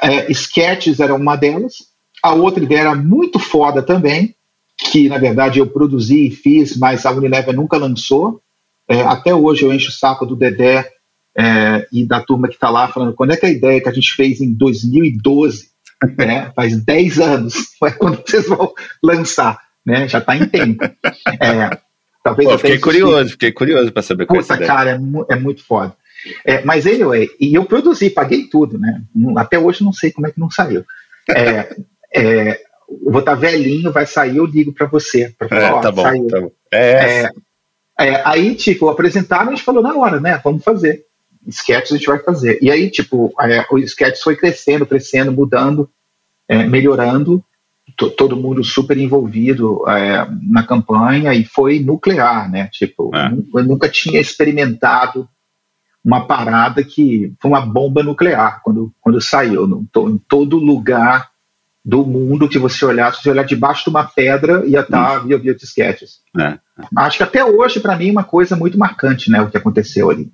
É, 0.00 0.30
sketches 0.30 1.00
era 1.00 1.14
uma 1.14 1.34
delas, 1.34 1.88
a 2.22 2.32
outra 2.32 2.62
ideia 2.62 2.80
era 2.80 2.94
muito 2.94 3.40
foda 3.40 3.82
também, 3.82 4.36
que 4.78 5.08
na 5.08 5.18
verdade 5.18 5.58
eu 5.58 5.66
produzi 5.66 6.28
e 6.28 6.30
fiz, 6.30 6.76
mas 6.76 7.04
a 7.04 7.10
Unilever 7.10 7.54
nunca 7.54 7.76
lançou. 7.76 8.40
É, 8.88 9.00
até 9.00 9.34
hoje 9.34 9.64
eu 9.64 9.72
encho 9.72 9.88
o 9.88 9.92
saco 9.92 10.24
do 10.24 10.36
Dedé 10.36 10.88
é, 11.38 11.86
e 11.92 12.06
da 12.06 12.20
turma 12.20 12.48
que 12.48 12.54
está 12.54 12.70
lá 12.70 12.88
falando 12.88 13.14
quando 13.14 13.32
é 13.32 13.36
que 13.36 13.44
a 13.44 13.50
ideia 13.50 13.80
que 13.80 13.88
a 13.88 13.92
gente 13.92 14.12
fez 14.14 14.40
em 14.40 14.52
2012, 14.52 15.68
né, 16.16 16.50
faz 16.56 16.76
10 16.76 17.20
anos, 17.20 17.54
é 17.84 17.90
quando 17.90 18.22
vocês 18.26 18.48
vão 18.48 18.72
lançar, 19.02 19.60
né, 19.84 20.08
já 20.08 20.18
está 20.18 20.36
em 20.36 20.46
tempo. 20.46 20.84
É, 21.40 21.78
talvez 22.24 22.48
Pô, 22.48 22.58
fiquei 22.58 22.78
curioso, 22.78 23.30
fiquei 23.30 23.52
curioso 23.52 23.92
para 23.92 24.02
saber 24.02 24.26
qual 24.26 24.40
Puta, 24.40 24.54
é 24.54 24.66
cara, 24.66 24.90
é, 24.92 25.34
é, 25.34 25.36
muito 25.36 25.62
foda. 25.64 25.94
É, 26.44 26.64
mas 26.64 26.86
anyway, 26.86 27.28
e 27.38 27.54
eu 27.54 27.64
produzi, 27.66 28.08
paguei 28.10 28.48
tudo, 28.48 28.78
né? 28.78 29.02
Até 29.36 29.58
hoje 29.58 29.84
não 29.84 29.92
sei 29.92 30.10
como 30.10 30.26
é 30.26 30.30
que 30.30 30.40
não 30.40 30.50
saiu. 30.50 30.84
É, 31.28 31.76
é, 32.14 32.60
eu 32.88 33.10
vou 33.12 33.20
estar 33.20 33.34
velhinho, 33.34 33.92
vai 33.92 34.06
sair, 34.06 34.38
eu 34.38 34.46
ligo 34.46 34.72
para 34.72 34.86
você. 34.86 35.34
Pra 35.38 35.48
falar, 35.48 35.78
é, 35.78 35.80
tá, 35.82 35.92
bom, 35.92 36.02
saiu. 36.02 36.26
tá 36.28 36.40
bom. 36.40 36.50
É, 36.72 36.80
é, 36.80 37.30
é, 37.98 38.22
aí, 38.24 38.54
tipo, 38.54 38.88
apresentaram 38.88 39.46
e 39.46 39.48
a 39.48 39.56
gente 39.56 39.64
falou, 39.64 39.82
na 39.82 39.96
hora, 39.96 40.20
né? 40.20 40.40
Vamos 40.42 40.64
fazer. 40.64 41.05
Sketches 41.46 41.92
a 41.92 41.96
gente 41.96 42.06
vai 42.06 42.18
fazer. 42.18 42.58
E 42.60 42.70
aí, 42.70 42.90
tipo, 42.90 43.32
é, 43.40 43.64
o 43.70 43.78
sketch 43.78 44.22
foi 44.22 44.36
crescendo, 44.36 44.86
crescendo, 44.86 45.32
mudando, 45.32 45.88
é, 46.48 46.64
melhorando, 46.64 47.42
todo 48.16 48.36
mundo 48.36 48.64
super 48.64 48.98
envolvido 48.98 49.88
é, 49.88 50.26
na 50.42 50.62
campanha 50.62 51.32
e 51.34 51.44
foi 51.44 51.78
nuclear, 51.78 52.50
né? 52.50 52.68
Tipo, 52.72 53.10
é. 53.14 53.32
eu 53.54 53.64
nunca 53.64 53.88
tinha 53.88 54.20
experimentado 54.20 55.28
uma 56.04 56.26
parada 56.26 56.84
que 56.84 57.32
foi 57.40 57.50
uma 57.50 57.60
bomba 57.60 58.02
nuclear 58.02 58.60
quando, 58.62 58.92
quando 59.00 59.20
saiu. 59.20 59.66
No, 59.66 59.86
em 60.08 60.18
todo 60.18 60.56
lugar 60.56 61.30
do 61.84 62.04
mundo 62.04 62.48
que 62.48 62.58
você 62.58 62.84
olhar, 62.84 63.14
se 63.14 63.22
você 63.22 63.30
olhar 63.30 63.44
debaixo 63.44 63.84
de 63.84 63.90
uma 63.90 64.04
pedra, 64.04 64.64
ia 64.66 64.80
estar 64.80 65.18
via 65.20 65.38
via 65.38 65.54
disquetes. 65.54 66.20
É. 66.38 66.58
Acho 66.96 67.18
que 67.18 67.22
até 67.22 67.44
hoje, 67.44 67.80
para 67.80 67.96
mim, 67.96 68.08
é 68.08 68.12
uma 68.12 68.24
coisa 68.24 68.56
muito 68.56 68.76
marcante, 68.78 69.30
né, 69.30 69.40
o 69.40 69.48
que 69.48 69.56
aconteceu 69.56 70.10
ali. 70.10 70.30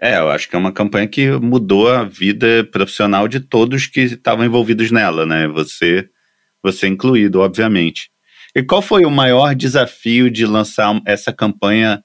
É, 0.00 0.18
eu 0.18 0.30
acho 0.30 0.48
que 0.48 0.54
é 0.54 0.58
uma 0.58 0.72
campanha 0.72 1.08
que 1.08 1.30
mudou 1.32 1.90
a 1.90 2.04
vida 2.04 2.64
profissional 2.70 3.26
de 3.26 3.40
todos 3.40 3.86
que 3.86 4.00
estavam 4.00 4.44
envolvidos 4.44 4.92
nela, 4.92 5.26
né? 5.26 5.48
Você, 5.48 6.08
você 6.62 6.86
incluído, 6.86 7.40
obviamente. 7.40 8.10
E 8.54 8.62
qual 8.62 8.80
foi 8.80 9.04
o 9.04 9.10
maior 9.10 9.54
desafio 9.54 10.30
de 10.30 10.46
lançar 10.46 11.00
essa 11.04 11.32
campanha 11.32 12.02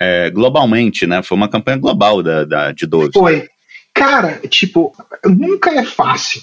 é, 0.00 0.30
globalmente, 0.30 1.06
né? 1.06 1.22
Foi 1.22 1.36
uma 1.36 1.48
campanha 1.48 1.76
global 1.76 2.22
da, 2.22 2.44
da 2.44 2.72
de 2.72 2.86
12. 2.86 3.12
Foi. 3.12 3.46
Cara, 3.94 4.40
tipo, 4.48 4.92
nunca 5.24 5.70
é 5.72 5.84
fácil. 5.84 6.40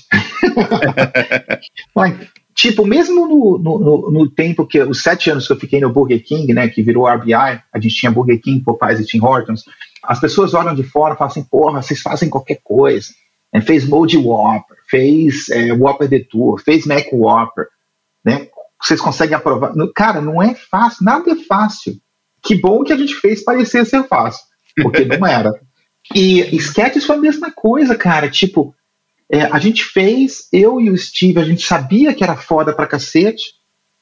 Mas, 1.95 2.27
tipo, 2.53 2.85
mesmo 2.85 3.25
no, 3.27 3.57
no, 3.57 4.11
no, 4.11 4.29
tempo 4.29 4.67
que 4.67 4.81
os 4.81 5.01
sete 5.01 5.29
anos 5.29 5.47
que 5.47 5.53
eu 5.53 5.59
fiquei 5.59 5.79
no 5.79 5.91
Burger 5.91 6.21
King, 6.21 6.53
né, 6.53 6.67
que 6.67 6.83
virou 6.83 7.07
RBI, 7.07 7.33
a 7.33 7.79
gente 7.79 7.95
tinha 7.95 8.11
Burger 8.11 8.41
King, 8.41 8.61
Popeyes 8.61 8.99
e 8.99 9.05
Tim 9.05 9.21
Hortons, 9.21 9.63
as 10.07 10.19
pessoas 10.19 10.53
olham 10.53 10.75
de 10.75 10.83
fora 10.83 11.13
e 11.13 11.17
falam 11.17 11.31
assim, 11.31 11.43
porra, 11.43 11.81
vocês 11.81 12.01
fazem 12.01 12.29
qualquer 12.29 12.59
coisa. 12.63 13.09
É, 13.53 13.61
fez 13.61 13.87
Mold 13.87 14.17
Whopper, 14.17 14.77
fez 14.89 15.49
é, 15.49 15.71
Whopper 15.71 16.07
Detour, 16.07 16.59
fez 16.59 16.85
Mac 16.85 17.05
Whopper, 17.11 17.67
né? 18.23 18.49
Vocês 18.81 18.99
conseguem 18.99 19.35
aprovar? 19.35 19.73
Cara, 19.95 20.21
não 20.21 20.41
é 20.41 20.53
fácil, 20.53 21.05
nada 21.05 21.31
é 21.31 21.35
fácil. 21.35 21.95
Que 22.43 22.55
bom 22.55 22.83
que 22.83 22.93
a 22.93 22.97
gente 22.97 23.15
fez 23.15 23.43
parecer 23.43 23.85
ser 23.85 24.03
fácil, 24.07 24.43
porque 24.81 25.05
não 25.05 25.25
era. 25.25 25.53
E 26.13 26.55
sketches 26.57 27.05
foi 27.05 27.15
a 27.15 27.21
mesma 27.21 27.51
coisa, 27.51 27.95
cara. 27.95 28.29
Tipo, 28.29 28.75
é, 29.31 29.43
a 29.43 29.57
gente 29.57 29.83
fez, 29.83 30.47
eu 30.51 30.79
e 30.79 30.89
o 30.89 30.97
Steve, 30.97 31.39
a 31.39 31.43
gente 31.43 31.65
sabia 31.65 32.13
que 32.13 32.23
era 32.23 32.35
foda 32.35 32.73
pra 32.73 32.85
cacete, 32.85 33.53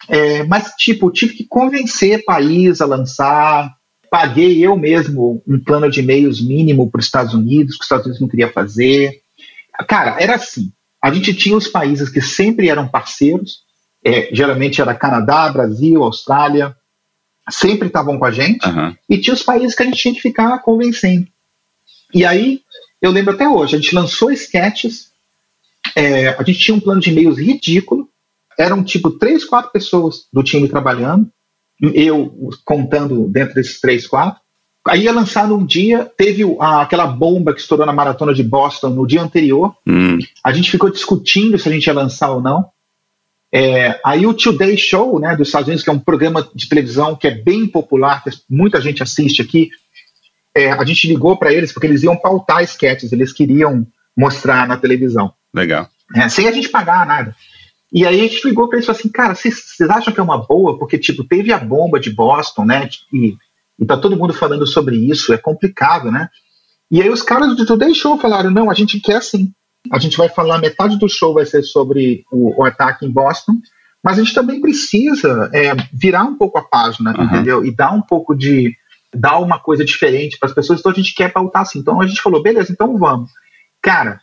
é, 0.09 0.43
mas, 0.43 0.73
tipo, 0.77 1.11
tive 1.11 1.33
que 1.33 1.45
convencer 1.45 2.25
país 2.25 2.81
a 2.81 2.85
lançar. 2.85 3.73
Paguei 4.13 4.63
eu 4.63 4.77
mesmo 4.77 5.41
um 5.47 5.59
plano 5.59 5.89
de 5.89 6.01
e-mails 6.01 6.39
mínimo 6.39 6.87
para 6.87 6.99
os 6.99 7.05
Estados 7.05 7.33
Unidos, 7.33 7.75
que 7.75 7.79
os 7.79 7.85
Estados 7.85 8.05
Unidos 8.05 8.21
não 8.21 8.27
queria 8.27 8.47
fazer. 8.47 9.23
Cara, 9.87 10.21
era 10.21 10.35
assim. 10.35 10.71
A 11.01 11.11
gente 11.11 11.33
tinha 11.33 11.57
os 11.57 11.67
países 11.67 12.09
que 12.09 12.21
sempre 12.21 12.69
eram 12.69 12.87
parceiros, 12.87 13.63
é, 14.05 14.29
geralmente 14.31 14.79
era 14.79 14.93
Canadá, 14.93 15.49
Brasil, 15.49 16.03
Austrália, 16.03 16.77
sempre 17.49 17.87
estavam 17.87 18.19
com 18.19 18.25
a 18.25 18.29
gente, 18.29 18.63
uhum. 18.67 18.95
e 19.09 19.17
tinha 19.17 19.33
os 19.33 19.41
países 19.41 19.75
que 19.75 19.81
a 19.81 19.85
gente 19.87 19.97
tinha 19.97 20.13
que 20.13 20.21
ficar 20.21 20.59
convencendo. 20.59 21.27
E 22.13 22.23
aí, 22.23 22.61
eu 23.01 23.09
lembro 23.09 23.33
até 23.33 23.49
hoje, 23.49 23.75
a 23.75 23.79
gente 23.79 23.95
lançou 23.95 24.31
sketches, 24.31 25.11
é, 25.95 26.27
a 26.27 26.43
gente 26.43 26.59
tinha 26.59 26.77
um 26.77 26.79
plano 26.79 27.01
de 27.01 27.09
e-mails 27.09 27.39
ridículo, 27.39 28.07
eram 28.59 28.83
tipo 28.83 29.09
três, 29.09 29.43
quatro 29.43 29.71
pessoas 29.71 30.27
do 30.31 30.43
time 30.43 30.69
trabalhando, 30.69 31.27
eu 31.93 32.51
contando 32.63 33.27
dentro 33.27 33.55
desses 33.55 33.79
três, 33.79 34.07
quatro. 34.07 34.41
Aí 34.87 35.03
ia 35.03 35.13
lançar 35.13 35.47
num 35.47 35.65
dia, 35.65 36.09
teve 36.17 36.43
a, 36.59 36.81
aquela 36.81 37.07
bomba 37.07 37.53
que 37.53 37.61
estourou 37.61 37.85
na 37.85 37.93
maratona 37.93 38.33
de 38.33 38.43
Boston 38.43 38.89
no 38.89 39.07
dia 39.07 39.21
anterior. 39.21 39.73
Hum. 39.87 40.19
A 40.43 40.51
gente 40.51 40.69
ficou 40.69 40.91
discutindo 40.91 41.57
se 41.57 41.69
a 41.69 41.71
gente 41.71 41.87
ia 41.87 41.93
lançar 41.93 42.31
ou 42.31 42.41
não. 42.41 42.65
É, 43.51 43.99
aí 44.03 44.25
o 44.25 44.33
Today 44.33 44.75
Show, 44.77 45.19
né, 45.19 45.35
dos 45.35 45.47
Estados 45.47 45.67
Unidos, 45.67 45.83
que 45.83 45.89
é 45.89 45.93
um 45.93 45.99
programa 45.99 46.47
de 46.55 46.67
televisão 46.67 47.15
que 47.15 47.27
é 47.27 47.31
bem 47.31 47.67
popular, 47.67 48.23
que 48.23 48.31
muita 48.49 48.81
gente 48.81 49.03
assiste 49.03 49.41
aqui, 49.41 49.69
é, 50.55 50.71
a 50.71 50.83
gente 50.83 51.07
ligou 51.07 51.37
para 51.37 51.53
eles 51.53 51.71
porque 51.71 51.87
eles 51.87 52.03
iam 52.03 52.15
pautar 52.15 52.63
sketches, 52.63 53.11
eles 53.11 53.31
queriam 53.31 53.85
mostrar 54.17 54.67
na 54.67 54.75
televisão. 54.75 55.33
Legal. 55.53 55.87
É, 56.15 56.27
sem 56.29 56.47
a 56.47 56.51
gente 56.51 56.69
pagar 56.69 57.05
nada. 57.05 57.35
E 57.93 58.07
aí 58.07 58.21
a 58.21 58.23
gente 58.23 58.47
ligou 58.47 58.67
para 58.67 58.77
eles 58.77 58.85
e 58.85 58.87
falou 58.87 58.99
assim, 58.99 59.09
cara, 59.09 59.35
vocês 59.35 59.79
acham 59.81 60.11
que 60.11 60.19
é 60.19 60.23
uma 60.23 60.43
boa? 60.43 60.79
Porque, 60.79 60.97
tipo, 60.97 61.23
teve 61.23 61.53
a 61.53 61.59
bomba 61.59 61.99
de 61.99 62.09
Boston, 62.09 62.65
né? 62.65 62.89
E, 63.13 63.37
e 63.79 63.85
tá 63.85 63.95
todo 63.95 64.17
mundo 64.17 64.33
falando 64.33 64.65
sobre 64.65 64.95
isso, 64.95 65.31
é 65.31 65.37
complicado, 65.37 66.11
né? 66.11 66.27
E 66.89 67.01
aí 67.01 67.09
os 67.09 67.21
caras 67.21 67.55
do 67.55 67.65
Today 67.65 67.93
Show 67.93 68.17
falaram, 68.17 68.49
não, 68.49 68.69
a 68.69 68.73
gente 68.73 68.99
quer 68.99 69.21
sim. 69.21 69.53
A 69.91 69.99
gente 69.99 70.17
vai 70.17 70.29
falar, 70.29 70.57
metade 70.59 70.97
do 70.97 71.09
show 71.09 71.33
vai 71.33 71.45
ser 71.45 71.61
sobre 71.61 72.25
o, 72.31 72.61
o 72.61 72.65
ataque 72.65 73.05
em 73.05 73.11
Boston, 73.11 73.53
mas 74.03 74.17
a 74.17 74.23
gente 74.23 74.33
também 74.33 74.59
precisa 74.59 75.49
é, 75.53 75.73
virar 75.93 76.23
um 76.23 76.35
pouco 76.35 76.57
a 76.57 76.63
página, 76.63 77.15
uhum. 77.15 77.25
entendeu? 77.25 77.65
E 77.65 77.75
dar 77.75 77.91
um 77.91 78.01
pouco 78.01 78.35
de. 78.35 78.75
dar 79.13 79.39
uma 79.39 79.59
coisa 79.59 79.85
diferente 79.85 80.37
para 80.39 80.49
as 80.49 80.55
pessoas, 80.55 80.79
então 80.79 80.91
a 80.91 80.95
gente 80.95 81.13
quer 81.13 81.31
pautar 81.31 81.61
assim. 81.61 81.79
Então 81.79 82.01
a 82.01 82.07
gente 82.07 82.21
falou, 82.21 82.41
beleza, 82.41 82.71
então 82.71 82.97
vamos. 82.97 83.29
Cara, 83.81 84.21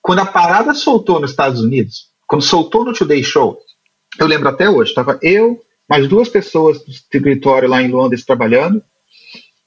quando 0.00 0.20
a 0.20 0.26
parada 0.26 0.74
soltou 0.74 1.20
nos 1.20 1.30
Estados 1.30 1.60
Unidos, 1.62 2.11
quando 2.32 2.44
soltou 2.44 2.82
no 2.82 2.94
Today 2.94 3.22
Show, 3.22 3.58
eu 4.18 4.26
lembro 4.26 4.48
até 4.48 4.66
hoje, 4.66 4.88
estava 4.88 5.18
eu, 5.20 5.60
mais 5.86 6.08
duas 6.08 6.30
pessoas 6.30 6.82
do 6.82 6.90
escritório 6.90 7.68
lá 7.68 7.82
em 7.82 7.90
Londres 7.90 8.24
trabalhando, 8.24 8.82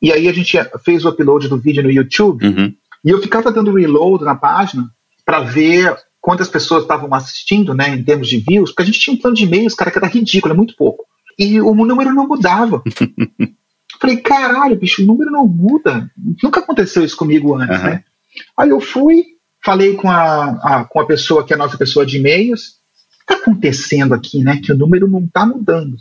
e 0.01 0.12
aí 0.12 0.28
a 0.28 0.34
gente 0.34 0.58
fez 0.84 1.06
o 1.06 1.10
upload 1.10 1.47
do 1.47 1.60
vídeo 1.60 1.84
no 1.84 1.91
YouTube, 1.91 2.43
uhum. 2.43 2.73
e 3.04 3.10
eu 3.12 3.21
ficava 3.21 3.51
dando 3.51 3.71
reload 3.71 4.23
na 4.23 4.34
página 4.34 4.89
para 5.23 5.41
ver 5.41 5.95
quantas 6.19 6.49
pessoas 6.49 6.82
estavam 6.82 7.13
assistindo, 7.13 7.75
né, 7.75 7.89
em 7.89 8.04
termos 8.04 8.28
de 8.28 8.38
views, 8.38 8.71
porque 8.71 8.82
a 8.82 8.86
gente 8.86 8.99
tinha 8.99 9.15
um 9.15 9.19
plano 9.19 9.36
de 9.36 9.43
e-mails, 9.43 9.75
cara, 9.75 9.91
que 9.91 9.99
era 9.99 10.08
ridículo, 10.08 10.56
é 10.56 10.58
muito 10.58 10.75
pouco. 10.75 11.06
E 11.38 11.62
o 11.62 11.75
número 11.75 12.15
não 12.15 12.28
mudava. 12.28 12.82
Falei, 14.01 14.17
caralho, 14.17 14.75
bicho, 14.75 15.04
o 15.04 15.06
número 15.06 15.30
não 15.30 15.45
muda. 15.45 16.10
Nunca 16.41 16.62
aconteceu 16.62 17.06
isso 17.06 17.15
comigo 17.15 17.54
antes, 17.54 17.78
uhum. 17.78 17.86
né? 17.86 18.04
Aí 18.58 18.69
eu 18.69 18.82
fui, 18.82 19.23
falei 19.65 19.95
com 19.95 20.10
a, 20.10 20.45
a, 20.63 20.86
com 20.86 20.99
a 20.99 21.06
pessoa 21.06 21.43
que 21.43 21.51
é 21.51 21.56
a 21.56 21.60
nossa 21.60 21.78
pessoa 21.78 22.06
de 22.06 22.17
e-mails. 22.17 22.75
O 23.23 23.25
que 23.25 23.34
está 23.34 23.36
acontecendo 23.36 24.13
aqui, 24.13 24.43
né? 24.43 24.62
Que 24.63 24.71
o 24.71 24.78
número 24.78 25.08
não 25.08 25.23
está 25.23 25.45
mudando. 25.45 25.97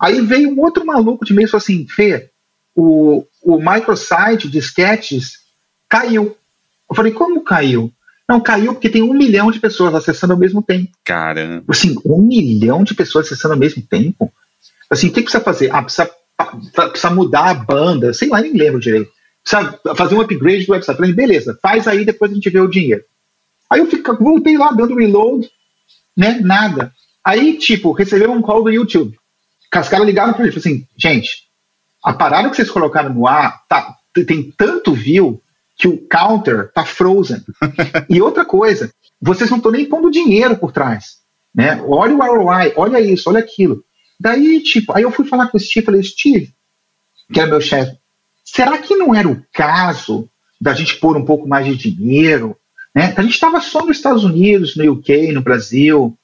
Aí 0.00 0.20
veio 0.20 0.50
um 0.50 0.60
outro 0.60 0.86
maluco 0.86 1.24
de 1.24 1.32
e-mails 1.32 1.50
e 1.50 1.52
falou 1.52 1.62
assim: 1.62 1.86
Fê, 1.88 2.30
o, 2.74 3.26
o 3.42 3.58
microsite 3.58 4.48
de 4.48 4.58
sketches 4.58 5.40
caiu. 5.88 6.36
Eu 6.88 6.96
falei, 6.96 7.12
como 7.12 7.42
caiu? 7.42 7.92
Não, 8.28 8.40
caiu 8.40 8.72
porque 8.72 8.88
tem 8.88 9.02
um 9.02 9.12
milhão 9.12 9.50
de 9.50 9.58
pessoas 9.58 9.94
acessando 9.94 10.32
ao 10.32 10.38
mesmo 10.38 10.62
tempo. 10.62 10.90
Caramba. 11.04 11.64
Assim, 11.68 11.96
um 12.04 12.22
milhão 12.22 12.84
de 12.84 12.94
pessoas 12.94 13.26
acessando 13.26 13.54
ao 13.54 13.60
mesmo 13.60 13.82
tempo? 13.82 14.32
Assim, 14.88 15.08
o 15.08 15.12
que 15.12 15.22
precisa 15.22 15.42
fazer? 15.42 15.74
Ah, 15.74 15.82
precisa, 15.82 16.08
precisa 16.88 17.10
mudar 17.10 17.50
a 17.50 17.54
banda, 17.54 18.12
sei 18.12 18.28
lá, 18.28 18.40
nem 18.40 18.52
lembro 18.52 18.80
direito. 18.80 19.10
Precisa 19.42 19.80
fazer 19.96 20.14
um 20.14 20.20
upgrade 20.20 20.66
do 20.66 20.72
website. 20.72 20.96
Falei, 20.96 21.12
beleza, 21.12 21.58
faz 21.62 21.88
aí, 21.88 22.04
depois 22.04 22.30
a 22.30 22.34
gente 22.34 22.50
vê 22.50 22.60
o 22.60 22.68
dinheiro. 22.68 23.04
Aí 23.68 23.80
eu 23.80 23.86
fico, 23.86 24.16
voltei 24.16 24.58
lá 24.58 24.72
dando 24.72 24.96
reload, 24.96 25.48
né? 26.16 26.40
Nada. 26.40 26.92
Aí, 27.24 27.56
tipo, 27.56 27.92
recebeu 27.92 28.32
um 28.32 28.42
call 28.42 28.64
do 28.64 28.70
YouTube. 28.70 29.16
Os 29.74 29.88
caras 29.88 30.06
ligaram 30.06 30.32
pra 30.32 30.46
e 30.46 30.48
assim, 30.48 30.86
gente, 30.96 31.44
a 32.02 32.12
parada 32.12 32.50
que 32.50 32.56
vocês 32.56 32.70
colocaram 32.70 33.14
no 33.14 33.26
ar 33.26 33.64
tá, 33.68 33.96
tem 34.26 34.52
tanto 34.56 34.92
view 34.92 35.40
que 35.76 35.86
o 35.86 35.96
counter 36.08 36.72
tá 36.72 36.84
frozen. 36.84 37.42
e 38.10 38.20
outra 38.20 38.44
coisa, 38.44 38.92
vocês 39.20 39.48
não 39.48 39.58
estão 39.58 39.70
nem 39.70 39.86
pondo 39.86 40.10
dinheiro 40.10 40.56
por 40.56 40.72
trás. 40.72 41.18
Né? 41.54 41.80
Olha 41.86 42.14
o 42.14 42.18
ROI, 42.18 42.72
olha 42.76 43.00
isso, 43.00 43.28
olha 43.28 43.38
aquilo. 43.38 43.84
Daí, 44.18 44.60
tipo, 44.60 44.92
aí 44.92 45.02
eu 45.02 45.10
fui 45.10 45.26
falar 45.26 45.48
com 45.48 45.56
o 45.56 45.60
Steve, 45.60 45.86
falei, 45.86 46.02
Steve, 46.02 46.52
que 47.32 47.40
era 47.40 47.48
meu 47.48 47.60
chefe, 47.60 47.96
será 48.52 48.78
que 48.78 48.96
não 48.96 49.14
era 49.14 49.28
o 49.28 49.42
caso 49.52 50.28
da 50.60 50.74
gente 50.74 50.96
pôr 50.96 51.16
um 51.16 51.24
pouco 51.24 51.48
mais 51.48 51.66
de 51.66 51.76
dinheiro? 51.92 52.56
Né? 52.94 53.14
A 53.16 53.22
gente 53.22 53.34
estava 53.34 53.60
só 53.60 53.84
nos 53.84 53.96
Estados 53.96 54.24
Unidos, 54.24 54.76
no 54.76 54.92
UK, 54.92 55.32
no 55.32 55.40
Brasil, 55.40 56.16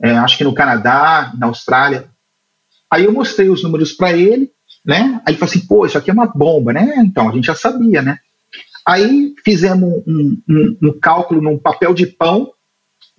é, 0.00 0.12
acho 0.12 0.38
que 0.38 0.44
no 0.44 0.54
Canadá, 0.54 1.32
na 1.36 1.46
Austrália. 1.46 2.08
Aí 2.90 3.04
eu 3.04 3.12
mostrei 3.12 3.48
os 3.48 3.62
números 3.62 3.92
para 3.92 4.12
ele, 4.12 4.50
né? 4.84 5.20
Aí 5.24 5.32
ele 5.32 5.38
falou 5.38 5.50
assim, 5.50 5.66
pô, 5.66 5.84
isso 5.84 5.98
aqui 5.98 6.10
é 6.10 6.12
uma 6.12 6.26
bomba, 6.26 6.72
né? 6.72 6.94
Então, 6.98 7.28
a 7.28 7.32
gente 7.32 7.46
já 7.46 7.54
sabia, 7.54 8.00
né? 8.00 8.18
Aí 8.86 9.34
fizemos 9.44 10.02
um, 10.06 10.38
um, 10.48 10.76
um 10.82 10.92
cálculo 11.00 11.40
num 11.40 11.58
papel 11.58 11.94
de 11.94 12.06
pão 12.06 12.52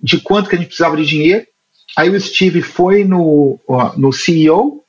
de 0.00 0.20
quanto 0.20 0.48
que 0.48 0.56
a 0.56 0.58
gente 0.58 0.68
precisava 0.68 0.96
de 0.96 1.06
dinheiro. 1.06 1.46
Aí 1.96 2.10
o 2.10 2.20
Steve 2.20 2.60
foi 2.62 3.04
no, 3.04 3.58
ó, 3.66 3.92
no 3.96 4.12
CEO, 4.12 4.84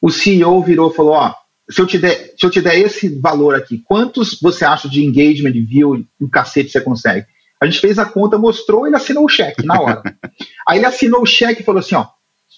o 0.00 0.10
CEO 0.10 0.62
virou 0.62 0.90
e 0.90 0.94
falou: 0.94 1.12
Ó, 1.12 1.34
se 1.70 1.80
eu, 1.80 1.86
te 1.86 1.98
der, 1.98 2.34
se 2.36 2.44
eu 2.44 2.50
te 2.50 2.60
der 2.60 2.78
esse 2.78 3.08
valor 3.20 3.54
aqui, 3.54 3.78
quantos 3.78 4.38
você 4.40 4.64
acha 4.64 4.88
de 4.88 5.04
engagement, 5.04 5.52
de 5.52 5.60
view, 5.60 6.04
um 6.20 6.28
cacete 6.28 6.70
você 6.70 6.80
consegue? 6.80 7.26
A 7.60 7.66
gente 7.66 7.78
fez 7.78 7.98
a 7.98 8.04
conta, 8.04 8.36
mostrou, 8.36 8.86
ele 8.86 8.96
assinou 8.96 9.24
o 9.24 9.28
cheque 9.28 9.64
na 9.64 9.80
hora. 9.80 10.02
Aí 10.68 10.78
ele 10.78 10.86
assinou 10.86 11.22
o 11.22 11.26
cheque 11.26 11.62
e 11.62 11.64
falou 11.64 11.78
assim: 11.78 11.94
ó, 11.94 12.06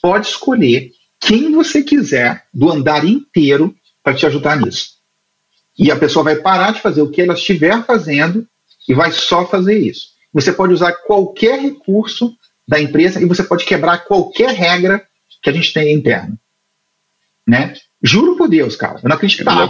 pode 0.00 0.28
escolher 0.28 0.90
quem 1.20 1.52
você 1.52 1.82
quiser 1.82 2.46
do 2.52 2.70
andar 2.70 3.04
inteiro 3.04 3.74
para 4.02 4.14
te 4.14 4.26
ajudar 4.26 4.58
nisso. 4.58 4.94
E 5.78 5.90
a 5.90 5.96
pessoa 5.96 6.24
vai 6.24 6.36
parar 6.36 6.72
de 6.72 6.80
fazer 6.80 7.02
o 7.02 7.10
que 7.10 7.20
ela 7.20 7.34
estiver 7.34 7.84
fazendo 7.84 8.46
e 8.88 8.94
vai 8.94 9.10
só 9.12 9.46
fazer 9.46 9.78
isso. 9.78 10.08
Você 10.32 10.52
pode 10.52 10.72
usar 10.72 10.92
qualquer 10.92 11.58
recurso 11.60 12.36
da 12.66 12.80
empresa 12.80 13.20
e 13.20 13.26
você 13.26 13.42
pode 13.42 13.64
quebrar 13.64 14.04
qualquer 14.04 14.50
regra 14.50 15.06
que 15.42 15.50
a 15.50 15.52
gente 15.52 15.72
tem 15.72 15.94
interna. 15.94 16.38
Né? 17.46 17.74
Juro 18.06 18.36
por 18.36 18.50
Deus, 18.50 18.76
cara, 18.76 19.00
eu 19.02 19.08
não 19.08 19.16
acreditava. 19.16 19.62
É 19.62 19.64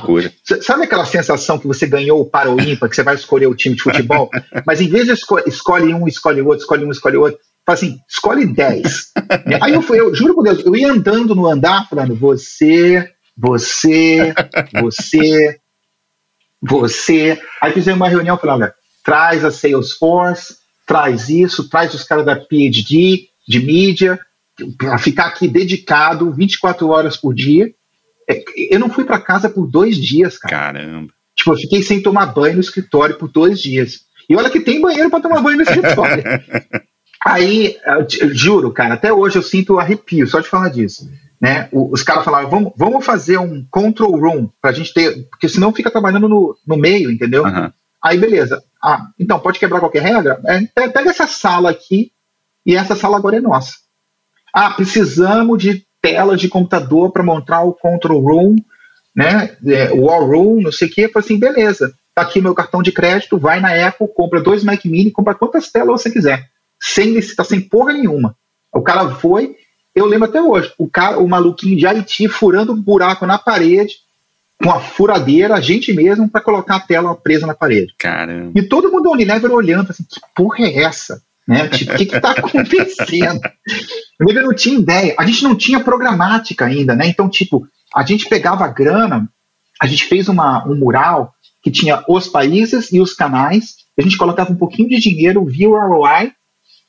Sabe 0.60 0.82
aquela 0.82 1.04
sensação 1.04 1.56
que 1.56 1.68
você 1.68 1.86
ganhou 1.86 2.28
para 2.28 2.50
o 2.50 2.60
ímpar, 2.60 2.88
que 2.88 2.96
você 2.96 3.04
vai 3.04 3.14
escolher 3.14 3.46
o 3.46 3.54
time 3.54 3.76
de 3.76 3.82
futebol, 3.82 4.28
mas 4.66 4.80
em 4.80 4.88
vez 4.88 5.06
de 5.06 5.12
esco 5.12 5.38
escolhe 5.46 5.94
um, 5.94 6.08
escolhe 6.08 6.40
outro, 6.40 6.58
escolhe 6.58 6.84
um, 6.84 6.90
escolhe 6.90 7.16
outro, 7.16 7.38
fala 7.64 7.78
assim, 7.78 7.96
escolhe 8.08 8.44
10. 8.44 9.12
Aí 9.62 9.72
eu, 9.72 9.80
fui, 9.80 10.00
eu 10.00 10.12
juro 10.12 10.34
por 10.34 10.42
Deus, 10.42 10.66
eu 10.66 10.74
ia 10.74 10.90
andando 10.90 11.32
no 11.32 11.46
andar 11.46 11.88
falando, 11.88 12.16
você, 12.16 13.08
você, 13.38 14.34
você, 14.80 15.60
você. 16.60 17.40
Aí 17.62 17.72
fizemos 17.72 18.00
uma 18.00 18.08
reunião 18.08 18.36
falando: 18.36 18.68
traz 19.04 19.44
a 19.44 19.52
Salesforce, 19.52 20.56
traz 20.84 21.28
isso, 21.28 21.68
traz 21.68 21.94
os 21.94 22.02
caras 22.02 22.26
da 22.26 22.34
PhD, 22.34 23.28
de 23.46 23.60
mídia, 23.60 24.18
para 24.76 24.98
ficar 24.98 25.26
aqui 25.26 25.46
dedicado 25.46 26.32
24 26.32 26.88
horas 26.88 27.16
por 27.16 27.32
dia. 27.32 27.72
Eu 28.70 28.78
não 28.78 28.90
fui 28.90 29.04
para 29.04 29.20
casa 29.20 29.48
por 29.48 29.66
dois 29.66 29.96
dias, 29.96 30.38
cara. 30.38 30.56
Caramba. 30.56 31.12
Tipo, 31.36 31.52
eu 31.52 31.56
fiquei 31.56 31.82
sem 31.82 32.02
tomar 32.02 32.26
banho 32.26 32.54
no 32.54 32.60
escritório 32.60 33.16
por 33.16 33.28
dois 33.28 33.60
dias. 33.60 34.00
E 34.28 34.36
olha 34.36 34.50
que 34.50 34.60
tem 34.60 34.80
banheiro 34.80 35.10
para 35.10 35.20
tomar 35.20 35.42
banho 35.42 35.56
no 35.56 35.62
escritório. 35.62 36.22
Aí, 37.24 37.76
juro, 38.32 38.70
cara, 38.70 38.94
até 38.94 39.12
hoje 39.12 39.36
eu 39.36 39.42
sinto 39.42 39.78
arrepio 39.78 40.26
só 40.26 40.40
de 40.40 40.48
falar 40.48 40.68
disso 40.68 41.08
né? 41.44 41.68
Os 41.72 42.02
caras 42.02 42.24
falavam, 42.24 42.48
vamos, 42.50 42.72
vamos 42.74 43.04
fazer 43.04 43.36
um 43.36 43.66
control 43.70 44.18
room 44.18 44.48
para 44.62 44.70
a 44.70 44.72
gente 44.72 44.94
ter, 44.94 45.28
porque 45.28 45.46
senão 45.46 45.74
fica 45.74 45.90
trabalhando 45.90 46.26
no, 46.26 46.56
no 46.66 46.74
meio, 46.74 47.10
entendeu? 47.10 47.44
Uhum. 47.44 47.70
Aí 48.02 48.16
beleza. 48.16 48.62
Ah, 48.82 49.08
então 49.18 49.38
pode 49.38 49.58
quebrar 49.58 49.80
qualquer 49.80 50.02
regra? 50.02 50.40
É, 50.46 50.88
pega 50.88 51.10
essa 51.10 51.26
sala 51.26 51.70
aqui 51.70 52.12
e 52.64 52.74
essa 52.74 52.96
sala 52.96 53.18
agora 53.18 53.36
é 53.36 53.40
nossa. 53.42 53.74
Ah, 54.54 54.70
precisamos 54.70 55.58
de 55.58 55.86
telas 56.04 56.38
de 56.38 56.48
computador 56.50 57.10
para 57.10 57.22
montar 57.22 57.62
o 57.62 57.72
control 57.72 58.20
room, 58.20 58.56
né? 59.16 59.56
É, 59.66 59.90
war 59.94 60.20
room, 60.22 60.60
não 60.60 60.70
sei 60.70 60.86
o 60.86 60.90
quê. 60.90 61.04
Eu 61.06 61.10
falei 61.10 61.24
assim, 61.24 61.38
beleza. 61.38 61.94
Tá 62.14 62.20
aqui 62.20 62.42
meu 62.42 62.54
cartão 62.54 62.82
de 62.82 62.92
crédito, 62.92 63.38
vai 63.38 63.58
na 63.58 63.88
Apple, 63.88 64.06
compra 64.14 64.42
dois 64.42 64.62
Mac 64.62 64.84
Mini, 64.84 65.10
compra 65.10 65.34
quantas 65.34 65.72
telas 65.72 66.02
você 66.02 66.10
quiser, 66.10 66.46
sem 66.78 67.12
licitação, 67.12 67.56
sem 67.56 67.68
porra 67.68 67.94
nenhuma. 67.94 68.36
O 68.72 68.82
cara 68.82 69.08
foi, 69.14 69.56
eu 69.94 70.04
lembro 70.04 70.28
até 70.28 70.40
hoje, 70.40 70.72
o, 70.78 70.86
cara, 70.88 71.18
o 71.18 71.26
maluquinho 71.26 71.76
de 71.76 71.86
Haiti 71.86 72.28
furando 72.28 72.72
um 72.72 72.80
buraco 72.80 73.26
na 73.26 73.38
parede, 73.38 73.96
com 74.62 74.70
a 74.70 74.78
furadeira, 74.78 75.54
a 75.54 75.60
gente 75.60 75.92
mesmo, 75.92 76.28
para 76.28 76.40
colocar 76.40 76.76
a 76.76 76.80
tela 76.80 77.16
presa 77.16 77.46
na 77.46 77.54
parede. 77.54 77.94
Caramba. 77.98 78.52
E 78.54 78.62
todo 78.62 78.92
mundo 78.92 79.04
da 79.04 79.10
Unilever 79.10 79.50
olhando, 79.50 79.90
assim, 79.90 80.04
que 80.04 80.20
porra 80.36 80.66
é 80.66 80.82
essa? 80.82 81.20
Né? 81.46 81.68
Tipo, 81.68 81.92
o 81.92 81.96
que 81.96 82.04
está 82.04 82.30
acontecendo? 82.32 83.40
Eu 84.18 84.42
não 84.42 84.54
tinha 84.54 84.78
ideia. 84.78 85.14
A 85.18 85.26
gente 85.26 85.42
não 85.44 85.54
tinha 85.54 85.80
programática 85.80 86.64
ainda, 86.64 86.94
né? 86.94 87.06
Então, 87.06 87.28
tipo, 87.28 87.66
a 87.94 88.04
gente 88.04 88.28
pegava 88.28 88.64
a 88.64 88.68
grana, 88.68 89.28
a 89.80 89.86
gente 89.86 90.04
fez 90.04 90.28
uma, 90.28 90.66
um 90.66 90.74
mural 90.74 91.34
que 91.62 91.70
tinha 91.70 92.02
os 92.08 92.28
países 92.28 92.92
e 92.92 93.00
os 93.00 93.14
canais, 93.14 93.76
a 93.98 94.02
gente 94.02 94.16
colocava 94.16 94.52
um 94.52 94.56
pouquinho 94.56 94.88
de 94.88 94.98
dinheiro 94.98 95.44
via 95.44 95.68
o 95.68 95.78
ROI 95.78 96.32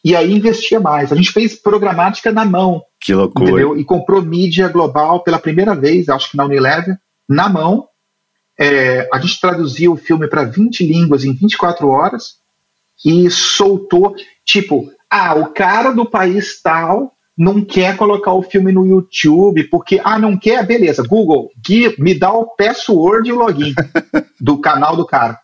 e 0.04 0.16
aí 0.16 0.34
investia 0.34 0.80
mais. 0.80 1.12
A 1.12 1.16
gente 1.16 1.32
fez 1.32 1.56
programática 1.56 2.32
na 2.32 2.46
mão. 2.46 2.84
Que 3.00 3.14
loucura. 3.14 3.50
Entendeu? 3.50 3.78
E 3.78 3.84
comprou 3.84 4.22
mídia 4.22 4.68
global 4.68 5.24
pela 5.24 5.40
primeira 5.40 5.76
vez, 5.76 6.10
acho 6.10 6.32
que 6.32 6.38
na 6.38 6.46
Unilever, 6.46 6.98
na 7.28 7.50
mão. 7.50 7.88
É, 8.58 9.10
a 9.12 9.20
gente 9.20 9.42
traduziu 9.42 9.94
o 9.94 9.98
filme 9.98 10.30
para 10.30 10.44
20 10.44 10.86
línguas 10.86 11.26
em 11.26 11.34
24 11.34 11.90
horas 11.90 12.36
e 13.04 13.30
soltou, 13.30 14.16
tipo, 14.46 14.92
ah, 15.10 15.36
o 15.36 15.54
cara 15.54 15.92
do 15.92 16.06
país 16.06 16.62
tal 16.62 17.12
não 17.38 17.64
quer 17.64 17.98
colocar 17.98 18.34
o 18.34 18.42
filme 18.42 18.72
no 18.72 18.86
YouTube, 18.86 19.66
porque, 19.66 20.00
ah, 20.04 20.18
não 20.18 20.38
quer? 20.38 20.66
Beleza, 20.66 21.04
Google, 21.04 21.52
me 22.00 22.14
dá 22.14 22.32
o 22.32 22.56
password 22.56 23.28
e 23.28 23.34
o 23.34 23.38
login 23.38 23.74
do 24.40 24.60
canal 24.60 24.96
do 24.96 25.06
cara. 25.06 25.38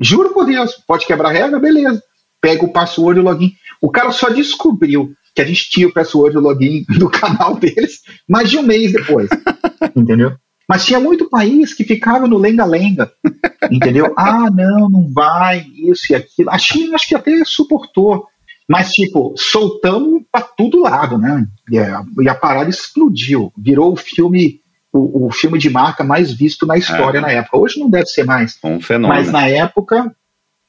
Juro 0.00 0.32
por 0.32 0.46
Deus, 0.46 0.74
pode 0.86 1.06
quebrar 1.06 1.30
a 1.30 1.32
regra? 1.32 1.58
Beleza. 1.58 2.02
Pega 2.40 2.64
o 2.64 2.72
password 2.72 3.18
e 3.18 3.22
o 3.22 3.24
login. 3.24 3.52
O 3.80 3.90
cara 3.90 4.10
só 4.12 4.28
descobriu 4.28 5.12
que 5.34 5.42
a 5.42 5.44
gente 5.44 5.70
tinha 5.70 5.88
o 5.88 5.92
password 5.92 6.34
e 6.34 6.38
o 6.38 6.42
login 6.42 6.84
do 6.98 7.08
canal 7.08 7.56
deles 7.56 8.00
mais 8.28 8.50
de 8.50 8.58
um 8.58 8.62
mês 8.62 8.92
depois. 8.92 9.28
entendeu? 9.96 10.32
Mas 10.68 10.84
tinha 10.84 11.00
muito 11.00 11.28
país 11.28 11.74
que 11.74 11.84
ficava 11.84 12.26
no 12.26 12.38
lenga-lenga, 12.38 13.10
entendeu? 13.70 14.12
Ah, 14.16 14.48
não, 14.50 14.88
não 14.88 15.12
vai, 15.12 15.66
isso 15.74 16.12
e 16.12 16.14
aquilo. 16.14 16.50
A 16.50 16.58
China 16.58 16.94
acho 16.94 17.08
que 17.08 17.14
até 17.14 17.42
suportou, 17.44 18.26
mas 18.68 18.92
tipo, 18.92 19.34
soltamos 19.36 20.22
para 20.30 20.42
todo 20.42 20.82
lado, 20.82 21.18
né? 21.18 21.46
E 21.70 21.78
a, 21.78 22.02
e 22.20 22.28
a, 22.28 22.34
parada 22.34 22.70
explodiu, 22.70 23.52
virou 23.56 23.92
o 23.92 23.96
filme 23.96 24.60
o, 24.92 25.26
o, 25.26 25.32
filme 25.32 25.58
de 25.58 25.70
marca 25.70 26.04
mais 26.04 26.32
visto 26.32 26.66
na 26.66 26.76
história 26.76 27.18
é. 27.18 27.20
na 27.20 27.30
época. 27.30 27.56
Hoje 27.56 27.80
não 27.80 27.88
deve 27.88 28.06
ser 28.06 28.24
mais. 28.24 28.58
Um 28.62 28.78
fenômeno. 28.78 29.14
Mas 29.14 29.32
na 29.32 29.48
época, 29.48 30.14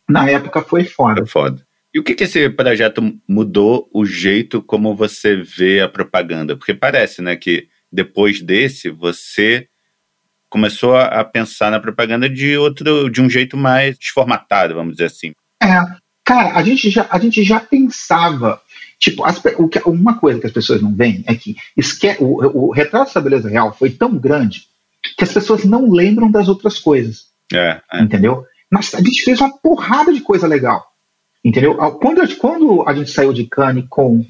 na 0.10 0.30
época 0.30 0.62
foi 0.62 0.86
foda. 0.86 1.26
Foi 1.26 1.28
foda. 1.28 1.62
E 1.94 2.00
o 2.00 2.04
que, 2.04 2.16
que 2.16 2.24
esse 2.24 2.50
projeto 2.50 3.04
mudou 3.28 3.88
o 3.94 4.06
jeito 4.06 4.62
como 4.62 4.96
você 4.96 5.36
vê 5.36 5.82
a 5.82 5.90
propaganda? 5.90 6.56
Porque 6.56 6.74
parece, 6.74 7.22
né, 7.22 7.36
que 7.36 7.68
depois 7.92 8.42
desse 8.42 8.90
você 8.90 9.68
começou 10.54 10.96
a 10.96 11.24
pensar 11.24 11.72
na 11.72 11.80
propaganda 11.80 12.30
de 12.30 12.56
outro, 12.56 13.10
de 13.10 13.20
um 13.20 13.28
jeito 13.28 13.58
mais 13.58 13.98
desformatado, 13.98 14.76
vamos 14.76 14.92
dizer 14.94 15.06
assim. 15.06 15.34
É, 15.60 15.82
cara, 16.24 16.56
a 16.56 16.62
gente 16.62 16.92
já, 16.92 17.08
a 17.10 17.18
gente 17.18 17.44
já 17.44 17.60
pensava, 17.60 18.62
tipo, 19.00 19.24
as, 19.26 19.42
o 19.58 19.68
que, 19.68 19.82
uma 19.84 20.20
coisa 20.20 20.40
que 20.40 20.46
as 20.46 20.54
pessoas 20.54 20.80
não 20.80 20.94
veem 20.94 21.24
é 21.26 21.34
que 21.34 21.56
esque, 21.76 22.16
o, 22.20 22.68
o 22.68 22.72
retrato 22.72 23.12
da 23.16 23.22
beleza 23.22 23.50
real 23.50 23.76
foi 23.76 23.90
tão 23.90 24.16
grande 24.16 24.68
que 25.18 25.24
as 25.24 25.34
pessoas 25.34 25.66
não 25.66 25.90
lembram 25.90 26.30
das 26.30 26.48
outras 26.48 26.78
coisas. 26.78 27.30
É, 27.52 27.82
é. 27.92 28.02
Entendeu? 28.04 28.46
Mas 28.72 28.94
a 28.94 29.00
gente 29.00 29.24
fez 29.24 29.42
uma 29.42 29.58
porrada 29.58 30.14
de 30.14 30.22
coisa 30.22 30.46
legal. 30.46 30.86
Entendeu? 31.44 31.76
Quando, 31.94 32.36
quando 32.38 32.88
a 32.88 32.94
gente 32.94 33.10
saiu 33.10 33.34
de 33.34 33.46
Cannes 33.46 33.86
com 33.90 34.24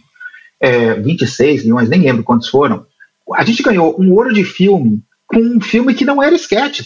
é, 0.57 0.93
26 0.93 1.65
milhões, 1.65 1.89
nem 1.89 2.01
lembro 2.01 2.23
quantos 2.23 2.47
foram, 2.47 2.85
a 3.33 3.43
gente 3.43 3.61
ganhou 3.61 4.01
um 4.01 4.13
ouro 4.13 4.33
de 4.33 4.45
filme 4.45 5.03
com 5.33 5.39
um 5.39 5.61
filme 5.61 5.93
que 5.93 6.05
não 6.05 6.21
era 6.21 6.35
sketches. 6.35 6.85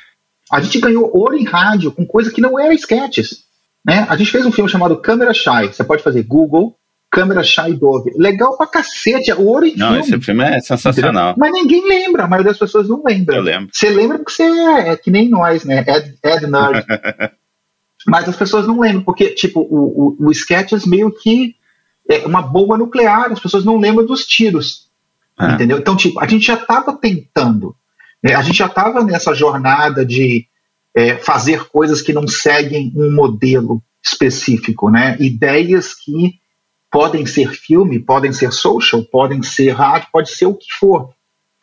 a 0.50 0.60
gente 0.60 0.80
ganhou 0.80 1.10
ouro 1.14 1.36
em 1.36 1.44
rádio 1.44 1.92
com 1.92 2.06
coisa 2.06 2.30
que 2.30 2.40
não 2.40 2.58
era 2.58 2.74
sketches. 2.74 3.44
Né? 3.84 4.06
A 4.08 4.16
gente 4.16 4.30
fez 4.30 4.44
um 4.44 4.52
filme 4.52 4.70
chamado 4.70 4.96
Câmera 5.00 5.34
Shy. 5.34 5.66
Você 5.66 5.84
pode 5.84 6.02
fazer 6.02 6.22
Google, 6.22 6.76
Câmera 7.10 7.42
Shy 7.42 7.72
Dove. 7.74 8.12
Legal 8.16 8.56
pra 8.56 8.66
cacete, 8.66 9.30
é 9.30 9.34
ouro 9.34 9.66
em 9.66 9.76
não, 9.76 9.88
filme. 9.88 10.00
esse 10.00 10.20
filme 10.20 10.44
é 10.44 10.60
sensacional. 10.60 11.32
Entendeu? 11.32 11.34
Mas 11.38 11.52
ninguém 11.52 11.88
lembra, 11.88 12.24
a 12.24 12.28
maioria 12.28 12.52
das 12.52 12.58
pessoas 12.58 12.88
não 12.88 13.02
lembra. 13.04 13.36
Eu 13.36 13.42
lembro. 13.42 13.68
Você 13.72 13.90
lembra 13.90 14.18
porque 14.18 14.32
você 14.32 14.42
é, 14.42 14.88
é 14.90 14.96
que 14.96 15.10
nem 15.10 15.28
nós, 15.28 15.64
né? 15.64 15.84
Ed, 15.86 16.18
Ed 16.22 16.46
Nerd. 16.46 16.86
Mas 18.06 18.28
as 18.28 18.36
pessoas 18.36 18.66
não 18.66 18.80
lembram, 18.80 19.02
porque, 19.02 19.30
tipo, 19.30 19.60
o, 19.60 20.16
o, 20.20 20.26
o 20.26 20.30
sketches 20.30 20.86
meio 20.86 21.10
que 21.10 21.56
é 22.08 22.26
uma 22.26 22.40
bomba 22.40 22.78
nuclear, 22.78 23.32
as 23.32 23.40
pessoas 23.40 23.64
não 23.64 23.76
lembram 23.76 24.06
dos 24.06 24.26
tiros. 24.26 24.88
Ah. 25.36 25.52
Entendeu? 25.52 25.78
Então, 25.78 25.96
tipo, 25.96 26.20
a 26.20 26.26
gente 26.26 26.46
já 26.46 26.54
estava 26.54 26.96
tentando 26.96 27.74
é, 28.24 28.34
a 28.34 28.42
gente 28.42 28.58
já 28.58 28.66
estava 28.66 29.02
nessa 29.02 29.34
jornada 29.34 30.04
de 30.04 30.46
é, 30.94 31.16
fazer 31.16 31.68
coisas 31.68 32.02
que 32.02 32.12
não 32.12 32.26
seguem 32.26 32.92
um 32.96 33.12
modelo 33.12 33.82
específico, 34.04 34.90
né? 34.90 35.16
Ideias 35.20 35.94
que 35.94 36.34
podem 36.90 37.26
ser 37.26 37.50
filme, 37.52 37.98
podem 37.98 38.32
ser 38.32 38.52
social, 38.52 39.02
podem 39.04 39.42
ser 39.42 39.70
rádio, 39.70 40.08
pode 40.12 40.30
ser 40.30 40.46
o 40.46 40.54
que 40.54 40.72
for. 40.72 41.10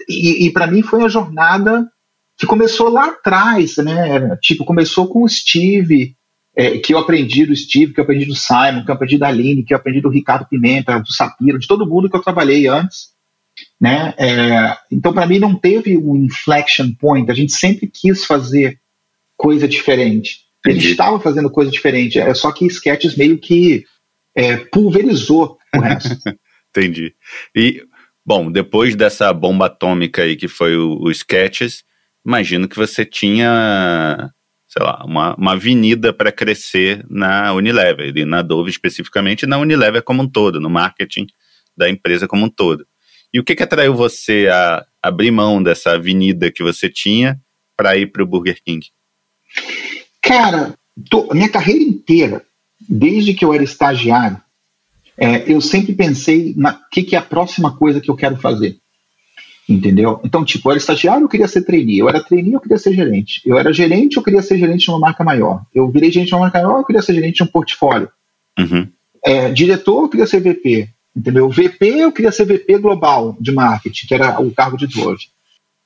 E, 0.07 0.45
e 0.45 0.51
para 0.51 0.67
mim 0.67 0.81
foi 0.81 1.03
a 1.03 1.09
jornada 1.09 1.89
que 2.37 2.45
começou 2.45 2.89
lá 2.89 3.07
atrás, 3.07 3.77
né? 3.77 4.35
Tipo, 4.41 4.65
começou 4.65 5.07
com 5.07 5.23
o 5.23 5.29
Steve, 5.29 6.15
é, 6.55 6.77
que 6.77 6.93
eu 6.93 6.97
aprendi 6.97 7.45
do 7.45 7.55
Steve, 7.55 7.93
que 7.93 7.99
eu 7.99 8.03
aprendi 8.03 8.25
do 8.25 8.35
Simon, 8.35 8.83
que 8.83 8.91
eu 8.91 8.95
aprendi 8.95 9.17
da 9.17 9.27
Aline, 9.27 9.63
que 9.63 9.73
eu 9.73 9.77
aprendi 9.77 10.01
do 10.01 10.09
Ricardo 10.09 10.47
Pimenta, 10.47 10.99
do 10.99 11.11
Sapiro, 11.11 11.59
de 11.59 11.67
todo 11.67 11.87
mundo 11.87 12.09
que 12.09 12.15
eu 12.15 12.21
trabalhei 12.21 12.67
antes. 12.67 13.14
Né? 13.79 14.13
É, 14.17 14.77
então, 14.91 15.13
para 15.13 15.27
mim, 15.27 15.39
não 15.39 15.55
teve 15.55 15.97
um 15.97 16.15
inflection 16.15 16.93
point. 16.93 17.29
A 17.29 17.35
gente 17.35 17.51
sempre 17.51 17.87
quis 17.87 18.25
fazer 18.25 18.79
coisa 19.37 19.67
diferente. 19.67 20.45
A 20.65 20.71
gente 20.71 20.91
estava 20.91 21.19
fazendo 21.19 21.49
coisa 21.49 21.69
diferente, 21.69 22.17
é 22.17 22.33
só 22.33 22.51
que 22.51 22.65
sketches 22.65 23.15
meio 23.15 23.37
que 23.37 23.85
é, 24.33 24.57
pulverizou 24.57 25.57
o 25.75 25.79
resto. 25.79 26.17
Entendi. 26.75 27.13
E, 27.55 27.83
bom, 28.25 28.51
depois 28.51 28.95
dessa 28.95 29.31
bomba 29.31 29.67
atômica 29.67 30.23
aí 30.23 30.35
que 30.35 30.47
foi 30.47 30.75
o, 30.75 30.99
o 30.99 31.11
Sketches, 31.11 31.83
imagino 32.25 32.67
que 32.67 32.75
você 32.75 33.05
tinha, 33.05 34.29
sei 34.67 34.83
lá, 34.83 35.03
uma, 35.05 35.35
uma 35.35 35.53
avenida 35.53 36.11
para 36.11 36.31
crescer 36.31 37.05
na 37.09 37.53
Unilever, 37.53 38.11
e 38.13 38.25
na 38.25 38.41
Dove 38.41 38.69
especificamente, 38.69 39.45
na 39.45 39.57
Unilever 39.57 40.01
como 40.01 40.23
um 40.23 40.27
todo, 40.27 40.59
no 40.59 40.69
marketing 40.69 41.27
da 41.77 41.89
empresa 41.89 42.27
como 42.27 42.45
um 42.45 42.49
todo. 42.49 42.85
E 43.35 43.39
o 43.39 43.43
que, 43.43 43.53
que 43.53 43.63
atraiu 43.63 43.93
você 43.93 44.47
a 44.49 44.85
abrir 45.03 45.29
mão 45.29 45.61
dessa 45.61 45.91
avenida 45.91 46.49
que 46.49 46.63
você 46.63 46.87
tinha 46.87 47.37
para 47.75 47.97
ir 47.97 48.09
para 48.09 48.23
o 48.23 48.25
Burger 48.25 48.63
King? 48.63 48.87
Cara, 50.21 50.73
tô, 51.09 51.33
minha 51.33 51.49
carreira 51.49 51.83
inteira, 51.83 52.45
desde 52.79 53.33
que 53.33 53.43
eu 53.43 53.53
era 53.53 53.61
estagiário, 53.61 54.37
é, 55.17 55.51
eu 55.51 55.59
sempre 55.59 55.91
pensei 55.93 56.53
na 56.55 56.79
que, 56.89 57.03
que 57.03 57.13
é 57.13 57.19
a 57.19 57.21
próxima 57.21 57.75
coisa 57.75 57.99
que 57.99 58.09
eu 58.09 58.15
quero 58.15 58.37
fazer. 58.37 58.77
Entendeu? 59.67 60.21
Então, 60.23 60.45
tipo, 60.45 60.69
eu 60.69 60.71
era 60.71 60.79
estagiário, 60.79 61.25
eu 61.25 61.29
queria 61.29 61.49
ser 61.49 61.63
trainee. 61.63 61.99
Eu 61.99 62.07
era 62.07 62.23
trainee, 62.23 62.53
eu 62.53 62.61
queria 62.61 62.77
ser 62.77 62.93
gerente. 62.93 63.41
Eu 63.45 63.57
era 63.57 63.73
gerente, 63.73 64.15
eu 64.15 64.23
queria 64.23 64.41
ser 64.41 64.57
gerente 64.57 64.85
de 64.85 64.91
uma 64.91 64.99
marca 64.99 65.25
maior. 65.25 65.61
Eu 65.75 65.89
virei 65.89 66.09
gerente 66.09 66.29
de 66.29 66.35
uma 66.35 66.43
marca 66.43 66.61
maior, 66.61 66.79
eu 66.79 66.85
queria 66.85 67.01
ser 67.01 67.13
gerente 67.13 67.35
de 67.35 67.43
um 67.43 67.47
portfólio. 67.47 68.07
Uhum. 68.57 68.87
É, 69.25 69.51
diretor, 69.51 70.03
eu 70.03 70.09
queria 70.09 70.25
ser 70.25 70.39
VP. 70.39 70.94
Entendeu? 71.15 71.49
VP, 71.49 71.85
eu 71.85 72.11
queria 72.11 72.31
ser 72.31 72.45
VP 72.45 72.77
global 72.79 73.37
de 73.39 73.51
marketing, 73.51 74.07
que 74.07 74.13
era 74.13 74.41
o 74.41 74.51
cargo 74.51 74.77
de 74.77 74.85
Dove. 74.87 75.27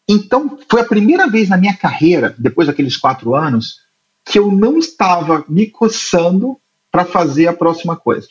Então, 0.08 0.58
foi 0.70 0.82
a 0.82 0.86
primeira 0.86 1.28
vez 1.28 1.50
na 1.50 1.58
minha 1.58 1.76
carreira, 1.76 2.36
depois 2.38 2.68
daqueles 2.68 2.98
quatro 2.98 3.36
anos, 3.36 3.82
que 4.26 4.40
eu 4.40 4.52
não 4.52 4.80
estava 4.80 5.46
me 5.48 5.68
coçando 5.68 6.58
para 6.92 7.06
fazer 7.06 7.48
a 7.48 7.54
próxima 7.54 7.96
coisa. 7.96 8.28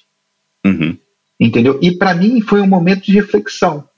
Uhum. 0.66 0.98
Entendeu? 1.38 1.78
E 1.80 1.92
para 1.92 2.14
mim 2.14 2.40
foi 2.40 2.60
um 2.60 2.66
momento 2.66 3.02
de 3.02 3.12
reflexão. 3.12 3.88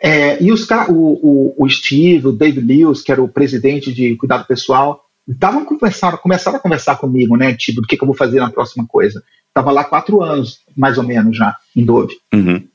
É, 0.00 0.42
e 0.42 0.50
os, 0.50 0.68
o, 0.88 0.92
o, 0.92 1.54
o 1.56 1.68
Steve, 1.68 2.26
o 2.26 2.32
David 2.32 2.66
Lewis, 2.66 3.00
que 3.00 3.12
era 3.12 3.22
o 3.22 3.28
presidente 3.28 3.92
de 3.92 4.16
cuidado 4.16 4.44
pessoal, 4.44 5.04
estavam 5.26 5.64
começaram, 5.64 6.18
começaram 6.18 6.58
a 6.58 6.60
conversar 6.60 6.96
comigo, 6.96 7.36
né? 7.36 7.54
Tipo, 7.54 7.80
do 7.80 7.86
que, 7.86 7.96
que 7.96 8.02
eu 8.02 8.06
vou 8.06 8.16
fazer 8.16 8.40
na 8.40 8.50
próxima 8.50 8.84
coisa. 8.86 9.22
Estava 9.54 9.70
lá 9.70 9.84
quatro 9.84 10.20
anos, 10.20 10.58
mais 10.76 10.98
ou 10.98 11.04
menos, 11.04 11.36
já, 11.36 11.56
em 11.76 11.84
Dove. 11.84 12.16
Uhum. 12.32 12.66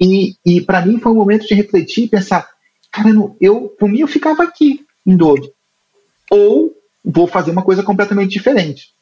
E, 0.00 0.34
e 0.46 0.62
para 0.62 0.80
mim 0.80 0.98
foi 0.98 1.12
um 1.12 1.16
momento 1.16 1.46
de 1.46 1.54
refletir 1.54 2.04
e 2.04 2.08
pensar, 2.08 2.48
cara, 2.90 3.10
eu, 3.38 3.68
por 3.78 3.86
mim, 3.86 4.00
eu 4.00 4.08
ficava 4.08 4.42
aqui, 4.42 4.80
em 5.06 5.14
Dove. 5.14 5.52
Ou 6.30 6.72
vou 7.04 7.26
fazer 7.26 7.50
uma 7.50 7.62
coisa 7.62 7.82
completamente 7.82 8.30
diferente. 8.30 8.94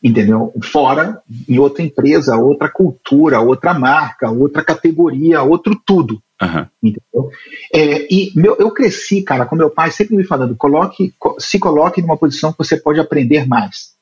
Entendeu? 0.00 0.52
Fora, 0.62 1.20
em 1.48 1.58
outra 1.58 1.82
empresa, 1.82 2.36
outra 2.36 2.68
cultura, 2.68 3.40
outra 3.40 3.74
marca, 3.74 4.30
outra 4.30 4.62
categoria, 4.64 5.42
outro 5.42 5.74
tudo. 5.84 6.22
Uhum. 6.40 6.66
Entendeu? 6.80 7.30
É, 7.74 8.06
e 8.08 8.32
meu, 8.36 8.54
eu 8.56 8.70
cresci, 8.70 9.22
cara, 9.22 9.46
com 9.46 9.56
meu 9.56 9.70
pai 9.70 9.90
sempre 9.90 10.14
me 10.14 10.22
falando: 10.22 10.54
coloque, 10.54 11.12
se 11.40 11.58
coloque 11.58 12.00
numa 12.00 12.16
posição 12.16 12.52
que 12.52 12.58
você 12.58 12.76
pode 12.76 13.00
aprender 13.00 13.48
mais 13.48 13.92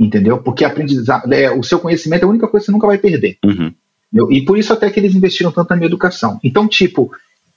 entendeu? 0.00 0.38
Porque 0.38 0.64
aprendizado, 0.64 1.30
é, 1.32 1.50
o 1.50 1.62
seu 1.62 1.78
conhecimento 1.78 2.22
é 2.22 2.24
a 2.24 2.28
única 2.30 2.48
coisa 2.48 2.64
que 2.64 2.66
você 2.66 2.72
nunca 2.72 2.86
vai 2.86 2.96
perder. 2.96 3.36
Uhum. 3.44 3.72
E 4.30 4.42
por 4.42 4.58
isso 4.58 4.72
até 4.72 4.90
que 4.90 4.98
eles 4.98 5.14
investiram 5.14 5.52
tanto 5.52 5.68
na 5.70 5.76
minha 5.76 5.86
educação. 5.86 6.40
Então, 6.42 6.66
tipo, 6.66 7.12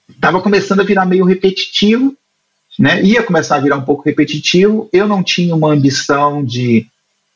estava 0.09 0.41
começando 0.41 0.81
a 0.81 0.83
virar 0.83 1.05
meio 1.05 1.23
repetitivo, 1.23 2.15
né? 2.77 3.01
Ia 3.01 3.23
começar 3.23 3.55
a 3.55 3.59
virar 3.61 3.77
um 3.77 3.85
pouco 3.85 4.03
repetitivo. 4.03 4.89
Eu 4.91 5.07
não 5.07 5.23
tinha 5.23 5.55
uma 5.55 5.71
ambição 5.71 6.43
de, 6.43 6.85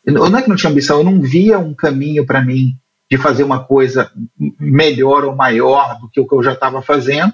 não 0.05 0.37
é 0.37 0.41
que 0.41 0.49
não 0.49 0.55
tinha 0.55 0.71
ambição, 0.71 0.97
eu 0.97 1.03
não 1.03 1.21
via 1.21 1.57
um 1.57 1.73
caminho 1.73 2.25
para 2.25 2.43
mim 2.43 2.75
de 3.09 3.17
fazer 3.17 3.43
uma 3.43 3.63
coisa 3.63 4.11
melhor 4.59 5.23
ou 5.23 5.35
maior 5.35 5.99
do 5.99 6.09
que 6.09 6.19
o 6.19 6.27
que 6.27 6.35
eu 6.35 6.43
já 6.43 6.53
estava 6.53 6.81
fazendo. 6.81 7.33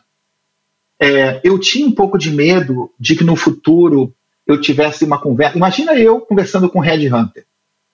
É, 1.02 1.42
eu 1.44 1.58
tinha 1.58 1.88
um 1.88 1.92
pouco 1.92 2.18
de 2.18 2.30
medo 2.30 2.92
de 3.00 3.16
que 3.16 3.24
no 3.24 3.36
futuro 3.36 4.14
eu 4.46 4.62
tivesse 4.62 5.04
uma 5.04 5.18
conversa. 5.18 5.58
Imagina 5.58 5.96
eu 5.96 6.22
conversando 6.22 6.70
com 6.70 6.80
o 6.80 6.82
Red 6.82 7.12
Hunter 7.12 7.46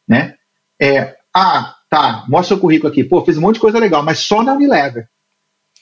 né? 0.10 0.36
É, 0.82 1.16
ah, 1.34 1.76
tá, 1.90 2.26
mostra 2.28 2.58
o 2.58 2.60
currículo 2.60 2.92
aqui. 2.92 3.04
Pô, 3.04 3.24
fiz 3.24 3.38
um 3.38 3.42
monte 3.42 3.56
de 3.56 3.62
coisa 3.62 3.78
legal, 3.80 4.04
mas 4.04 4.20
só 4.20 4.42
na 4.42 4.54
Unilever. 4.54 5.08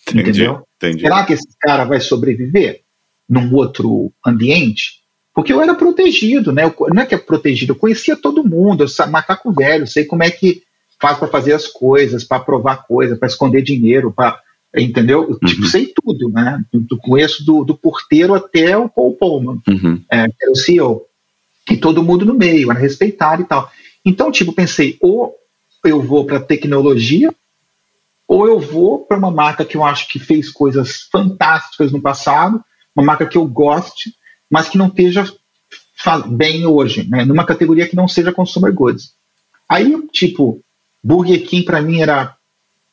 Entendi, 0.10 0.30
entendeu? 0.30 0.68
Entendi. 0.76 1.02
Será 1.02 1.24
que 1.24 1.34
esse 1.34 1.48
cara 1.60 1.86
vai 1.86 2.02
sobreviver 2.02 2.82
num 3.28 3.54
outro 3.56 4.12
ambiente? 4.26 5.02
Porque 5.34 5.54
eu 5.54 5.62
era 5.62 5.76
protegido, 5.76 6.52
né? 6.52 6.66
Eu, 6.66 6.76
não 6.94 7.02
é 7.02 7.06
que 7.06 7.16
é 7.16 7.18
protegido, 7.18 7.72
eu 7.72 7.78
conhecia 7.78 8.16
todo 8.16 8.44
mundo, 8.44 8.84
eu 8.84 9.08
macaco 9.10 9.54
velho, 9.54 9.88
sei 9.88 10.04
como 10.04 10.24
é 10.24 10.32
que 10.32 10.64
faz 11.00 11.18
para 11.18 11.28
fazer 11.28 11.54
as 11.54 11.68
coisas, 11.68 12.24
para 12.24 12.40
provar 12.40 12.88
coisas, 12.88 13.18
para 13.18 13.28
esconder 13.28 13.62
dinheiro, 13.62 14.12
para 14.12 14.40
entendeu? 14.76 15.22
Tipo, 15.22 15.46
uhum. 15.46 15.50
Tipo, 15.50 15.66
sei 15.68 15.94
tudo, 15.94 16.30
né? 16.30 16.64
Eu 16.74 16.98
conheço 16.98 17.46
do, 17.46 17.64
do 17.64 17.76
porteiro 17.76 18.34
até 18.34 18.76
o 18.76 18.90
Paul 18.90 19.14
Pullman, 19.14 19.62
uhum. 19.68 20.02
é, 20.12 20.28
que 20.28 20.36
era 20.42 20.52
o 20.52 20.56
CEO, 20.56 21.06
e 21.70 21.78
todo 21.78 22.04
mundo 22.04 22.26
no 22.26 22.34
meio, 22.34 22.72
era 22.72 22.80
respeitado 22.80 23.42
e 23.42 23.46
tal. 23.46 23.72
Então, 24.08 24.32
tipo, 24.32 24.54
pensei, 24.54 24.98
ou 25.02 25.36
eu 25.84 26.02
vou 26.02 26.26
para 26.26 26.40
tecnologia, 26.40 27.36
ou 28.26 28.48
eu 28.48 28.58
vou 28.58 29.00
para 29.00 29.18
uma 29.18 29.30
marca 29.30 29.66
que 29.66 29.76
eu 29.76 29.84
acho 29.84 30.08
que 30.08 30.18
fez 30.18 30.50
coisas 30.50 31.10
fantásticas 31.12 31.92
no 31.92 32.02
passado, 32.02 32.64
uma 32.96 33.06
marca 33.06 33.26
que 33.26 33.38
eu 33.38 33.46
goste, 33.46 34.16
mas 34.50 34.70
que 34.70 34.78
não 34.78 34.88
esteja 34.88 35.30
bem 36.30 36.66
hoje, 36.66 37.06
né? 37.10 37.26
numa 37.26 37.46
categoria 37.46 37.86
que 37.86 37.98
não 37.98 38.08
seja 38.08 38.32
consumer 38.32 38.74
goods. 38.74 39.14
Aí, 39.68 40.02
tipo, 40.14 40.62
Burger 41.04 41.46
King 41.46 41.66
para 41.66 41.82
mim 41.82 42.00
era 42.00 42.34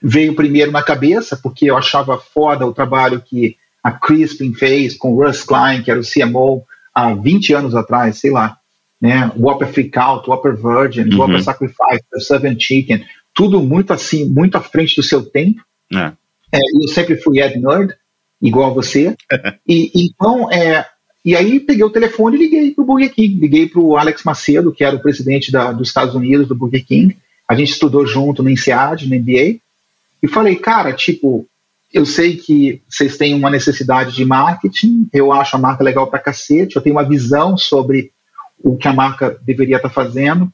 veio 0.02 0.34
primeiro 0.34 0.72
na 0.72 0.82
cabeça, 0.82 1.36
porque 1.36 1.70
eu 1.70 1.76
achava 1.76 2.18
foda 2.18 2.66
o 2.66 2.74
trabalho 2.74 3.22
que 3.22 3.56
a 3.84 3.92
Crispin 3.92 4.52
fez 4.52 4.96
com 4.96 5.12
o 5.12 5.24
Russ 5.24 5.44
Klein, 5.44 5.80
que 5.80 5.92
era 5.92 6.00
o 6.00 6.04
CMO 6.04 6.64
há 6.92 7.14
20 7.14 7.54
anos 7.54 7.74
atrás, 7.76 8.18
sei 8.18 8.32
lá, 8.32 8.58
né? 9.00 9.30
Whopper 9.36 9.68
Freakout, 9.68 10.28
Whopper 10.28 10.56
Virgin, 10.56 11.12
uhum. 11.12 11.20
Whopper 11.20 11.42
Sacrifice, 11.42 12.04
Seven 12.18 12.58
Chicken, 12.58 13.04
tudo 13.34 13.60
muito 13.62 13.92
assim, 13.92 14.24
muito 14.24 14.56
à 14.56 14.60
frente 14.60 14.96
do 14.96 15.02
seu 15.02 15.24
tempo. 15.24 15.60
É. 15.92 16.12
É, 16.52 16.60
eu 16.82 16.88
sempre 16.88 17.16
fui 17.16 17.40
Ed 17.40 17.58
Nerd, 17.58 17.94
igual 18.40 18.70
a 18.70 18.74
você. 18.74 19.16
e 19.66 19.90
então, 19.94 20.50
é, 20.50 20.86
e 21.24 21.34
aí 21.34 21.58
peguei 21.58 21.84
o 21.84 21.90
telefone 21.90 22.36
e 22.36 22.40
liguei 22.40 22.70
para 22.72 22.82
o 22.82 22.86
Burger 22.86 23.12
King, 23.12 23.40
liguei 23.40 23.68
para 23.68 23.80
o 23.80 23.96
Alex 23.96 24.22
Macedo, 24.22 24.72
que 24.72 24.84
era 24.84 24.94
o 24.94 25.00
presidente 25.00 25.50
da, 25.50 25.72
dos 25.72 25.88
Estados 25.88 26.14
Unidos 26.14 26.46
do 26.46 26.54
Burger 26.54 26.84
King. 26.84 27.16
A 27.48 27.54
gente 27.54 27.72
estudou 27.72 28.06
junto 28.06 28.42
no 28.42 28.50
INSEAD, 28.50 29.08
no 29.08 29.16
MBA, 29.16 29.58
e 30.22 30.28
falei, 30.28 30.56
cara, 30.56 30.92
tipo, 30.92 31.46
eu 31.92 32.06
sei 32.06 32.36
que 32.36 32.80
vocês 32.88 33.16
têm 33.16 33.34
uma 33.34 33.50
necessidade 33.50 34.14
de 34.14 34.24
marketing, 34.24 35.08
eu 35.12 35.32
acho 35.32 35.56
a 35.56 35.58
marca 35.58 35.84
legal 35.84 36.06
pra 36.06 36.18
cacete, 36.18 36.76
eu 36.76 36.82
tenho 36.82 36.96
uma 36.96 37.08
visão 37.08 37.56
sobre 37.56 38.10
o 38.64 38.76
que 38.76 38.88
a 38.88 38.92
marca 38.92 39.38
deveria 39.42 39.76
estar 39.76 39.90
tá 39.90 39.94
fazendo, 39.94 40.50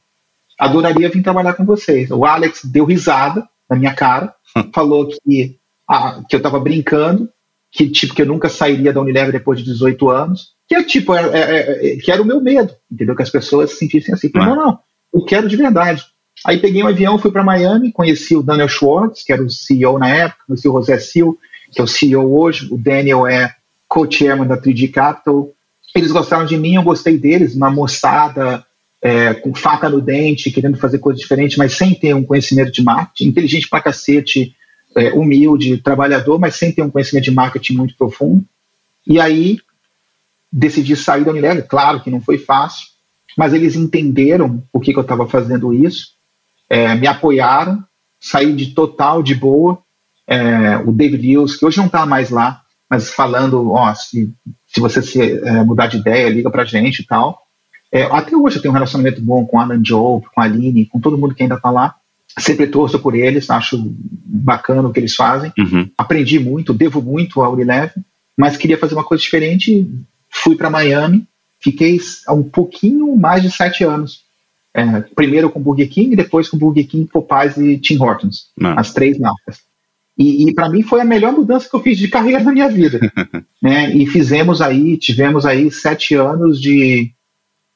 adoraria 0.59 1.09
vir 1.09 1.23
trabalhar 1.23 1.53
com 1.53 1.65
vocês. 1.65 2.11
O 2.11 2.25
Alex 2.25 2.65
deu 2.65 2.83
risada 2.83 3.47
na 3.69 3.77
minha 3.77 3.93
cara, 3.93 4.35
falou 4.75 5.07
que, 5.07 5.57
ah, 5.87 6.21
que 6.27 6.35
eu 6.35 6.39
estava 6.39 6.59
brincando, 6.59 7.29
que 7.71 7.89
tipo 7.89 8.13
que 8.13 8.21
eu 8.21 8.25
nunca 8.25 8.49
sairia 8.49 8.91
da 8.91 8.99
Unilever 8.99 9.31
depois 9.31 9.59
de 9.59 9.65
18 9.65 10.09
anos, 10.09 10.49
que 10.67 10.75
é 10.75 10.83
tipo, 10.83 11.15
é, 11.15 11.21
é, 11.33 11.93
é, 11.93 11.95
que 11.95 12.11
era 12.11 12.21
o 12.21 12.25
meu 12.25 12.41
medo, 12.41 12.75
entendeu? 12.91 13.15
Que 13.15 13.23
as 13.23 13.29
pessoas 13.29 13.71
se 13.71 13.77
sentissem 13.77 14.13
assim. 14.13 14.29
Não, 14.35 14.55
não, 14.55 14.79
eu 15.13 15.23
quero 15.23 15.47
de 15.47 15.55
verdade. 15.55 16.05
Aí 16.45 16.59
peguei 16.59 16.83
um 16.83 16.87
avião, 16.87 17.17
fui 17.17 17.31
para 17.31 17.43
Miami, 17.43 17.91
conheci 17.91 18.35
o 18.35 18.43
Daniel 18.43 18.67
Schwartz, 18.67 19.23
que 19.23 19.31
era 19.31 19.43
o 19.43 19.49
CEO 19.49 19.97
na 19.97 20.09
época, 20.09 20.43
conheci 20.47 20.67
o 20.67 20.73
José 20.73 20.99
Sil, 20.99 21.39
que 21.71 21.79
é 21.79 21.83
o 21.83 21.87
CEO 21.87 22.37
hoje, 22.37 22.67
o 22.71 22.77
Daniel 22.77 23.25
é 23.25 23.55
co-chairman 23.87 24.47
da 24.47 24.57
3D 24.57 24.91
Capital. 24.91 25.49
Eles 25.95 26.11
gostaram 26.11 26.45
de 26.45 26.57
mim, 26.57 26.75
eu 26.75 26.83
gostei 26.83 27.17
deles, 27.17 27.55
uma 27.55 27.69
moçada 27.69 28.65
é, 29.01 29.33
com 29.33 29.53
faca 29.53 29.89
no 29.89 30.01
dente, 30.01 30.51
querendo 30.51 30.77
fazer 30.77 30.99
coisas 30.99 31.21
diferentes, 31.21 31.57
mas 31.57 31.73
sem 31.73 31.93
ter 31.93 32.13
um 32.15 32.23
conhecimento 32.23 32.71
de 32.71 32.83
marketing, 32.83 33.29
inteligente 33.29 33.69
pra 33.69 33.81
cacete, 33.81 34.55
é, 34.95 35.11
humilde, 35.13 35.77
trabalhador, 35.77 36.39
mas 36.39 36.55
sem 36.55 36.71
ter 36.71 36.81
um 36.81 36.89
conhecimento 36.89 37.25
de 37.25 37.31
marketing 37.31 37.73
muito 37.73 37.95
profundo. 37.95 38.45
E 39.05 39.19
aí 39.19 39.57
decidi 40.51 40.95
sair 40.95 41.23
da 41.23 41.31
Unilever, 41.31 41.67
claro 41.67 42.01
que 42.01 42.11
não 42.11 42.21
foi 42.21 42.37
fácil, 42.37 42.87
mas 43.37 43.53
eles 43.53 43.75
entenderam 43.75 44.63
por 44.71 44.81
que, 44.81 44.91
que 44.91 44.99
eu 44.99 45.03
estava 45.03 45.27
fazendo 45.27 45.73
isso 45.73 46.11
é, 46.71 46.95
me 46.95 47.05
apoiaram, 47.05 47.83
saí 48.17 48.53
de 48.53 48.67
total 48.67 49.21
de 49.21 49.35
boa. 49.35 49.77
É, 50.25 50.77
o 50.77 50.93
David 50.93 51.35
Hughes, 51.35 51.57
que 51.57 51.65
hoje 51.65 51.77
não 51.77 51.87
está 51.87 52.05
mais 52.05 52.29
lá, 52.29 52.61
mas 52.89 53.13
falando, 53.13 53.73
ó, 53.73 53.93
se, 53.93 54.31
se 54.71 54.79
você 54.79 55.01
se, 55.01 55.21
é, 55.21 55.63
mudar 55.63 55.87
de 55.87 55.97
ideia, 55.97 56.29
liga 56.29 56.49
pra 56.49 56.65
gente 56.65 56.99
e 56.99 57.05
tal. 57.05 57.41
É, 57.91 58.03
até 58.03 58.35
hoje 58.35 58.55
eu 58.57 58.61
tenho 58.61 58.71
um 58.71 58.75
relacionamento 58.75 59.21
bom 59.21 59.45
com 59.45 59.59
a 59.59 59.63
Alan 59.63 59.81
Joe, 59.83 60.21
com 60.33 60.41
a 60.41 60.45
Aline, 60.45 60.85
com 60.85 60.99
todo 60.99 61.17
mundo 61.17 61.35
que 61.35 61.43
ainda 61.43 61.55
está 61.55 61.69
lá. 61.69 61.95
Sempre 62.39 62.67
torço 62.67 62.97
por 62.99 63.13
eles, 63.13 63.49
acho 63.49 63.77
bacana 64.25 64.87
o 64.87 64.93
que 64.93 64.99
eles 64.99 65.13
fazem. 65.15 65.51
Uhum. 65.57 65.89
Aprendi 65.97 66.39
muito, 66.39 66.73
devo 66.73 67.01
muito 67.01 67.41
ao 67.41 67.53
Unilever, 67.53 67.93
mas 68.37 68.55
queria 68.55 68.77
fazer 68.77 68.95
uma 68.95 69.03
coisa 69.03 69.21
diferente. 69.21 69.85
Fui 70.29 70.55
para 70.55 70.69
Miami, 70.69 71.27
fiquei 71.59 71.99
um 72.29 72.43
pouquinho 72.43 73.13
mais 73.17 73.43
de 73.43 73.51
sete 73.51 73.83
anos 73.83 74.23
é, 74.73 75.01
primeiro 75.15 75.49
com 75.49 75.61
Burger 75.61 75.89
King, 75.89 76.15
depois 76.15 76.47
com 76.47 76.57
Burger 76.57 76.87
King, 76.87 77.05
Popeyes 77.05 77.57
e 77.57 77.77
Tim 77.77 77.97
Hortons, 77.97 78.49
Não. 78.57 78.77
as 78.77 78.93
três 78.93 79.17
marcas. 79.17 79.59
E, 80.21 80.47
e 80.47 80.53
para 80.53 80.69
mim 80.69 80.83
foi 80.83 81.01
a 81.01 81.05
melhor 81.05 81.33
mudança 81.33 81.67
que 81.67 81.75
eu 81.75 81.81
fiz 81.81 81.97
de 81.97 82.07
carreira 82.07 82.43
na 82.43 82.51
minha 82.51 82.69
vida. 82.69 82.99
né? 83.61 83.91
E 83.95 84.05
fizemos 84.05 84.61
aí, 84.61 84.95
tivemos 84.97 85.45
aí 85.45 85.71
sete 85.71 86.13
anos 86.13 86.61
de 86.61 87.11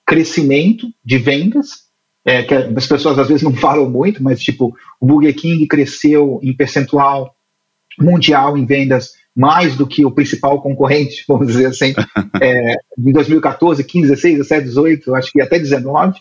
crescimento 0.06 0.88
de 1.04 1.18
vendas, 1.18 1.86
é, 2.24 2.44
que 2.44 2.54
as 2.54 2.88
pessoas 2.88 3.18
às 3.18 3.28
vezes 3.28 3.42
não 3.42 3.54
falam 3.58 3.90
muito, 3.90 4.22
mas 4.24 4.40
tipo, 4.40 4.76
o 5.02 5.06
Burger 5.06 5.36
King 5.36 5.66
cresceu 5.68 6.40
em 6.44 6.54
percentual 6.54 7.36
mundial 8.00 8.58
em 8.58 8.66
vendas 8.66 9.14
mais 9.36 9.76
do 9.76 9.88
que 9.88 10.06
o 10.06 10.12
principal 10.12 10.62
concorrente, 10.62 11.26
vamos 11.28 11.48
dizer 11.48 11.66
assim, 11.66 11.94
é, 12.42 12.76
em 12.98 13.12
2014, 13.12 13.84
15, 13.84 14.08
16, 14.08 14.38
17, 14.38 14.66
18, 14.66 15.16
acho 15.16 15.32
que 15.32 15.42
até 15.42 15.58
19. 15.58 16.20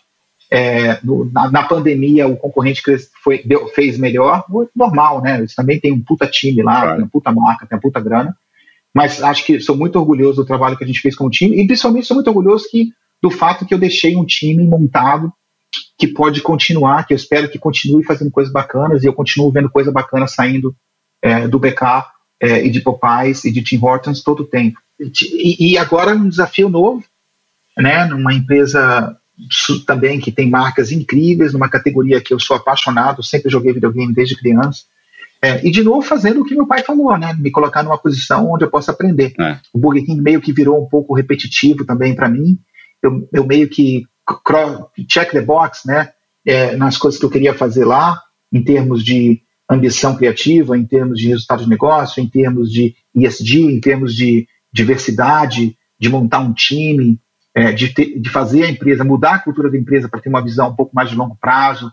É, 0.50 0.98
no, 1.02 1.24
na, 1.32 1.50
na, 1.50 1.62
pandemia 1.64 2.28
o 2.28 2.36
concorrente 2.36 2.82
foi, 3.22 3.42
deu, 3.42 3.66
fez 3.68 3.98
melhor, 3.98 4.44
normal, 4.74 5.20
né? 5.20 5.38
Eles 5.38 5.54
também 5.54 5.80
tem 5.80 5.92
um 5.92 6.00
puta 6.00 6.26
time 6.26 6.62
lá, 6.62 6.80
claro. 6.80 6.94
tem 6.96 7.04
uma 7.04 7.10
puta 7.10 7.32
marca, 7.32 7.66
tem 7.66 7.76
uma 7.76 7.82
puta 7.82 8.00
grana. 8.00 8.36
Mas 8.94 9.22
acho 9.22 9.44
que 9.44 9.58
sou 9.58 9.76
muito 9.76 9.98
orgulhoso 9.98 10.42
do 10.42 10.46
trabalho 10.46 10.76
que 10.76 10.84
a 10.84 10.86
gente 10.86 11.00
fez 11.00 11.16
com 11.16 11.26
o 11.26 11.30
time 11.30 11.60
e 11.60 11.66
principalmente 11.66 12.06
sou 12.06 12.14
muito 12.14 12.28
orgulhoso 12.28 12.68
que, 12.70 12.92
do 13.20 13.30
fato 13.30 13.66
que 13.66 13.74
eu 13.74 13.78
deixei 13.78 14.14
um 14.14 14.24
time 14.24 14.64
montado 14.64 15.32
que 15.98 16.06
pode 16.06 16.40
continuar, 16.40 17.04
que 17.04 17.12
eu 17.12 17.16
espero 17.16 17.48
que 17.48 17.58
continue 17.58 18.04
fazendo 18.04 18.30
coisas 18.30 18.52
bacanas 18.52 19.02
e 19.02 19.06
eu 19.06 19.12
continuo 19.12 19.50
vendo 19.50 19.70
coisa 19.70 19.90
bacana 19.90 20.28
saindo 20.28 20.74
é, 21.20 21.48
do 21.48 21.58
BK 21.58 22.06
é, 22.40 22.64
e 22.64 22.70
de 22.70 22.80
Popeyes 22.80 23.44
e 23.44 23.50
de 23.50 23.62
Tim 23.62 23.80
Hortons 23.82 24.22
todo 24.22 24.40
o 24.44 24.46
tempo. 24.46 24.78
E, 25.00 25.72
e 25.72 25.78
agora 25.78 26.14
um 26.14 26.28
desafio 26.28 26.68
novo, 26.68 27.02
né? 27.76 28.04
Numa 28.04 28.32
empresa 28.32 29.16
também 29.86 30.20
que 30.20 30.30
tem 30.30 30.48
marcas 30.48 30.92
incríveis, 30.92 31.52
numa 31.52 31.68
categoria 31.68 32.20
que 32.20 32.32
eu 32.32 32.38
sou 32.38 32.56
apaixonado, 32.56 33.22
sempre 33.22 33.50
joguei 33.50 33.72
videogame 33.72 34.14
desde 34.14 34.36
criança. 34.36 34.84
É, 35.42 35.66
e 35.66 35.70
de 35.70 35.82
novo 35.82 36.00
fazendo 36.00 36.40
o 36.40 36.44
que 36.44 36.54
meu 36.54 36.66
pai 36.66 36.82
falou, 36.82 37.18
né? 37.18 37.34
Me 37.38 37.50
colocar 37.50 37.82
numa 37.82 37.98
posição 37.98 38.50
onde 38.50 38.64
eu 38.64 38.70
possa 38.70 38.92
aprender. 38.92 39.34
É. 39.38 39.58
O 39.74 39.78
Burger 39.78 40.04
King 40.04 40.22
meio 40.22 40.40
que 40.40 40.52
virou 40.52 40.82
um 40.82 40.88
pouco 40.88 41.14
repetitivo 41.14 41.84
também 41.84 42.14
para 42.14 42.28
mim. 42.28 42.58
Eu, 43.02 43.28
eu, 43.30 43.44
meio 43.46 43.68
que 43.68 44.04
check 45.06 45.32
the 45.32 45.42
box, 45.42 45.86
né? 45.86 46.12
É, 46.46 46.76
nas 46.76 46.96
coisas 46.96 47.20
que 47.20 47.26
eu 47.26 47.30
queria 47.30 47.52
fazer 47.52 47.84
lá, 47.84 48.22
em 48.50 48.62
termos 48.62 49.04
de 49.04 49.42
ambição 49.68 50.16
criativa, 50.16 50.78
em 50.78 50.84
termos 50.84 51.18
de 51.18 51.28
resultado 51.28 51.62
de 51.62 51.68
negócio, 51.68 52.22
em 52.22 52.28
termos 52.28 52.70
de 52.70 52.94
ESG, 53.14 53.64
em 53.64 53.80
termos 53.80 54.14
de 54.14 54.46
diversidade, 54.72 55.76
de 55.98 56.08
montar 56.08 56.40
um 56.40 56.52
time, 56.52 57.20
é, 57.54 57.72
de, 57.72 57.94
ter, 57.94 58.18
de 58.18 58.28
fazer 58.30 58.64
a 58.64 58.70
empresa, 58.70 59.04
mudar 59.04 59.34
a 59.34 59.38
cultura 59.38 59.70
da 59.70 59.78
empresa 59.78 60.08
para 60.08 60.20
ter 60.20 60.28
uma 60.28 60.42
visão 60.42 60.70
um 60.70 60.74
pouco 60.74 60.94
mais 60.94 61.08
de 61.08 61.16
longo 61.16 61.36
prazo, 61.40 61.90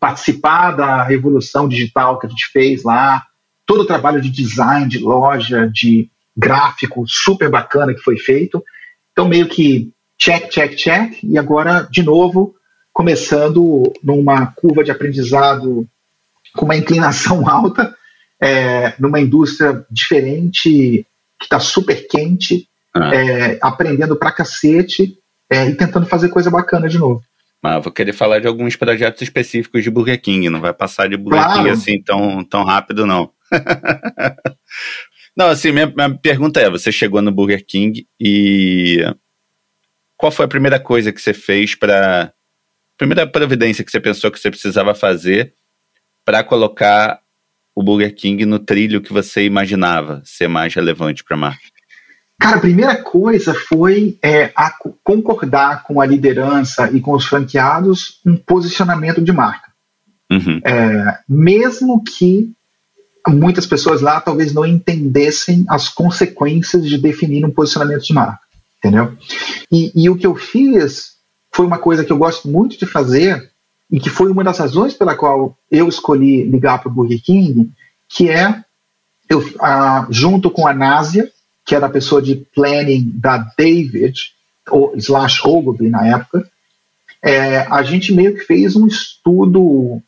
participar 0.00 0.72
da 0.72 1.02
revolução 1.02 1.68
digital 1.68 2.18
que 2.18 2.26
a 2.26 2.30
gente 2.30 2.46
fez 2.50 2.82
lá, 2.82 3.22
todo 3.66 3.82
o 3.82 3.86
trabalho 3.86 4.20
de 4.20 4.30
design, 4.30 4.88
de 4.88 4.98
loja, 4.98 5.68
de 5.70 6.08
gráfico 6.36 7.04
super 7.06 7.50
bacana 7.50 7.94
que 7.94 8.00
foi 8.00 8.16
feito. 8.16 8.64
Então, 9.12 9.28
meio 9.28 9.46
que 9.46 9.92
check, 10.18 10.48
check, 10.48 10.74
check, 10.74 11.22
e 11.22 11.38
agora, 11.38 11.86
de 11.90 12.02
novo, 12.02 12.54
começando 12.92 13.92
numa 14.02 14.46
curva 14.46 14.82
de 14.82 14.90
aprendizado 14.90 15.86
com 16.54 16.64
uma 16.64 16.76
inclinação 16.76 17.46
alta, 17.50 17.94
é, 18.40 18.94
numa 18.98 19.20
indústria 19.20 19.84
diferente, 19.90 21.06
que 21.38 21.44
está 21.44 21.60
super 21.60 22.06
quente, 22.08 22.68
ah. 22.94 23.14
é, 23.14 23.58
aprendendo 23.60 24.16
pra 24.16 24.32
cacete 24.32 25.18
é, 25.50 25.66
e 25.66 25.74
tentando 25.74 26.06
fazer 26.06 26.28
coisa 26.28 26.50
bacana 26.50 26.88
de 26.88 26.98
novo. 26.98 27.22
Mas 27.62 27.82
vou 27.82 27.92
querer 27.92 28.12
falar 28.12 28.40
de 28.40 28.46
alguns 28.46 28.76
projetos 28.76 29.22
específicos 29.22 29.82
de 29.82 29.90
Burger 29.90 30.20
King, 30.20 30.50
não 30.50 30.60
vai 30.60 30.74
passar 30.74 31.08
de 31.08 31.16
Burger 31.16 31.42
claro. 31.42 31.58
King 31.58 31.70
assim 31.70 32.02
tão, 32.02 32.44
tão 32.44 32.62
rápido, 32.62 33.06
não. 33.06 33.30
não, 35.34 35.46
assim, 35.46 35.72
minha, 35.72 35.86
minha 35.86 36.14
pergunta 36.14 36.60
é: 36.60 36.68
você 36.68 36.92
chegou 36.92 37.22
no 37.22 37.32
Burger 37.32 37.64
King 37.66 38.06
e 38.20 39.02
qual 40.16 40.30
foi 40.30 40.44
a 40.44 40.48
primeira 40.48 40.78
coisa 40.78 41.12
que 41.12 41.20
você 41.20 41.32
fez 41.32 41.74
para. 41.74 42.32
Primeira 42.96 43.26
providência 43.26 43.82
que 43.82 43.90
você 43.90 43.98
pensou 43.98 44.30
que 44.30 44.38
você 44.38 44.50
precisava 44.50 44.94
fazer 44.94 45.54
para 46.24 46.44
colocar 46.44 47.20
o 47.74 47.82
Burger 47.82 48.14
King 48.14 48.46
no 48.46 48.58
trilho 48.58 49.00
que 49.00 49.12
você 49.12 49.44
imaginava 49.44 50.22
ser 50.24 50.48
mais 50.48 50.72
relevante 50.74 51.24
para 51.24 51.34
a 51.34 51.40
marca? 51.40 51.73
Cara, 52.44 52.58
a 52.58 52.60
primeira 52.60 52.94
coisa 52.96 53.54
foi 53.54 54.18
é, 54.22 54.52
concordar 55.02 55.82
com 55.82 55.98
a 55.98 56.04
liderança 56.04 56.90
e 56.92 57.00
com 57.00 57.12
os 57.12 57.24
franqueados 57.24 58.20
um 58.22 58.36
posicionamento 58.36 59.22
de 59.22 59.32
marca. 59.32 59.72
Uhum. 60.30 60.60
É, 60.62 61.20
mesmo 61.26 62.04
que 62.04 62.52
muitas 63.26 63.64
pessoas 63.64 64.02
lá 64.02 64.20
talvez 64.20 64.52
não 64.52 64.66
entendessem 64.66 65.64
as 65.70 65.88
consequências 65.88 66.86
de 66.86 66.98
definir 66.98 67.46
um 67.46 67.50
posicionamento 67.50 68.02
de 68.02 68.12
marca, 68.12 68.42
entendeu? 68.76 69.16
E, 69.72 69.90
e 69.94 70.10
o 70.10 70.16
que 70.16 70.26
eu 70.26 70.34
fiz 70.34 71.14
foi 71.50 71.64
uma 71.64 71.78
coisa 71.78 72.04
que 72.04 72.12
eu 72.12 72.18
gosto 72.18 72.46
muito 72.46 72.78
de 72.78 72.84
fazer 72.84 73.50
e 73.90 73.98
que 73.98 74.10
foi 74.10 74.30
uma 74.30 74.44
das 74.44 74.58
razões 74.58 74.92
pela 74.92 75.16
qual 75.16 75.56
eu 75.70 75.88
escolhi 75.88 76.42
ligar 76.42 76.78
para 76.78 76.90
o 76.90 76.94
Burger 76.94 77.22
King, 77.22 77.70
que 78.06 78.28
é 78.28 78.62
eu, 79.30 79.42
ah, 79.62 80.06
junto 80.10 80.50
com 80.50 80.66
a 80.66 80.74
Násia, 80.74 81.32
que 81.64 81.74
era 81.74 81.86
a 81.86 81.90
pessoa 81.90 82.20
de 82.20 82.36
planning 82.36 83.10
da 83.14 83.38
David, 83.56 84.34
ou, 84.70 84.94
slash 84.96 85.40
Ogilvy 85.46 85.88
na 85.88 86.06
época, 86.06 86.50
é, 87.22 87.60
a 87.70 87.82
gente 87.82 88.12
meio 88.12 88.34
que 88.34 88.40
fez 88.40 88.76
um 88.76 88.86
estudo 88.86 90.00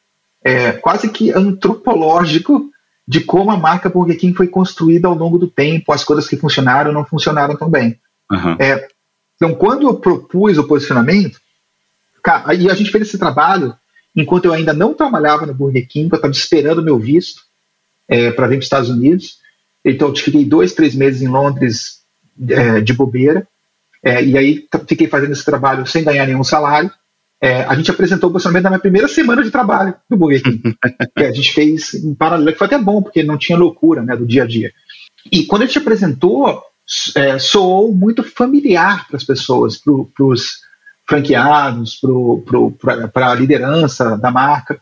é, 0.44 0.72
quase 0.72 1.08
que 1.08 1.32
antropológico 1.32 2.70
de 3.08 3.20
como 3.20 3.50
a 3.50 3.56
marca 3.56 3.88
Burger 3.88 4.18
King 4.18 4.36
foi 4.36 4.48
construída 4.48 5.08
ao 5.08 5.14
longo 5.14 5.38
do 5.38 5.46
tempo, 5.46 5.92
as 5.92 6.04
coisas 6.04 6.28
que 6.28 6.36
funcionaram 6.36 6.92
não 6.92 7.04
funcionaram 7.04 7.56
tão 7.56 7.70
bem. 7.70 7.98
Uhum. 8.30 8.56
É, 8.58 8.88
então, 9.36 9.54
quando 9.54 9.86
eu 9.86 9.94
propus 9.94 10.58
o 10.58 10.64
posicionamento, 10.64 11.40
cara, 12.22 12.54
e 12.54 12.70
a 12.70 12.74
gente 12.74 12.90
fez 12.90 13.08
esse 13.08 13.18
trabalho 13.18 13.74
enquanto 14.14 14.46
eu 14.46 14.52
ainda 14.52 14.72
não 14.72 14.94
trabalhava 14.94 15.46
no 15.46 15.54
Burger 15.54 15.86
King, 15.86 16.08
eu 16.10 16.16
estava 16.16 16.32
esperando 16.32 16.82
meu 16.82 16.98
visto 16.98 17.42
é, 18.08 18.30
para 18.30 18.46
vir 18.46 18.54
para 18.54 18.60
os 18.60 18.66
Estados 18.66 18.88
Unidos. 18.88 19.38
Então, 19.86 20.08
eu 20.08 20.16
fiquei 20.16 20.44
dois, 20.44 20.74
três 20.74 20.94
meses 20.94 21.22
em 21.22 21.28
Londres 21.28 22.00
é, 22.48 22.80
de 22.80 22.92
bobeira. 22.92 23.46
É, 24.02 24.22
e 24.24 24.36
aí 24.36 24.66
fiquei 24.88 25.06
fazendo 25.06 25.32
esse 25.32 25.44
trabalho 25.44 25.86
sem 25.86 26.02
ganhar 26.02 26.26
nenhum 26.26 26.44
salário. 26.44 26.90
É, 27.40 27.62
a 27.62 27.74
gente 27.74 27.90
apresentou 27.90 28.30
o 28.30 28.32
posicionamento 28.32 28.64
na 28.64 28.70
minha 28.70 28.80
primeira 28.80 29.08
semana 29.08 29.42
de 29.42 29.50
trabalho 29.50 29.94
no 30.10 30.16
Burger 30.16 30.42
King. 30.42 30.76
a 31.16 31.32
gente 31.32 31.52
fez 31.52 31.94
em 31.94 32.14
paralelo, 32.14 32.50
que 32.52 32.58
foi 32.58 32.66
até 32.66 32.78
bom, 32.78 33.02
porque 33.02 33.22
não 33.22 33.38
tinha 33.38 33.58
loucura 33.58 34.02
né, 34.02 34.16
do 34.16 34.26
dia 34.26 34.42
a 34.42 34.46
dia. 34.46 34.72
E 35.30 35.44
quando 35.44 35.62
a 35.62 35.66
gente 35.66 35.78
apresentou, 35.78 36.62
é, 37.14 37.38
soou 37.38 37.92
muito 37.94 38.22
familiar 38.22 39.06
para 39.06 39.16
as 39.16 39.24
pessoas, 39.24 39.76
para 39.76 40.24
os 40.24 40.60
franqueados, 41.06 42.00
para 43.12 43.30
a 43.30 43.34
liderança 43.34 44.16
da 44.16 44.30
marca, 44.30 44.80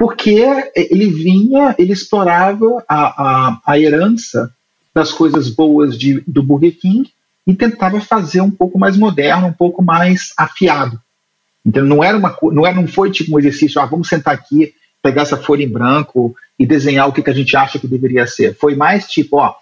porque 0.00 0.42
ele 0.74 1.10
vinha, 1.10 1.74
ele 1.78 1.92
explorava 1.92 2.82
a, 2.88 3.48
a, 3.48 3.60
a 3.66 3.78
herança 3.78 4.50
das 4.94 5.12
coisas 5.12 5.50
boas 5.50 5.98
de, 5.98 6.22
do 6.26 6.42
Burger 6.42 6.74
King 6.80 7.12
e 7.46 7.54
tentava 7.54 8.00
fazer 8.00 8.40
um 8.40 8.50
pouco 8.50 8.78
mais 8.78 8.96
moderno, 8.96 9.48
um 9.48 9.52
pouco 9.52 9.82
mais 9.82 10.32
afiado. 10.38 10.98
Então 11.66 11.84
não 11.84 12.02
era 12.02 12.16
uma 12.16 12.34
não 12.44 12.66
era 12.66 12.74
não 12.74 12.88
foi 12.88 13.10
tipo 13.10 13.34
um 13.34 13.38
exercício, 13.38 13.78
ah, 13.78 13.84
vamos 13.84 14.08
sentar 14.08 14.32
aqui, 14.32 14.72
pegar 15.02 15.20
essa 15.20 15.36
folha 15.36 15.64
em 15.64 15.68
branco 15.68 16.34
e 16.58 16.64
desenhar 16.64 17.06
o 17.06 17.12
que, 17.12 17.22
que 17.22 17.30
a 17.30 17.34
gente 17.34 17.54
acha 17.54 17.78
que 17.78 17.86
deveria 17.86 18.26
ser. 18.26 18.56
Foi 18.56 18.74
mais 18.74 19.06
tipo, 19.06 19.36
ó, 19.36 19.54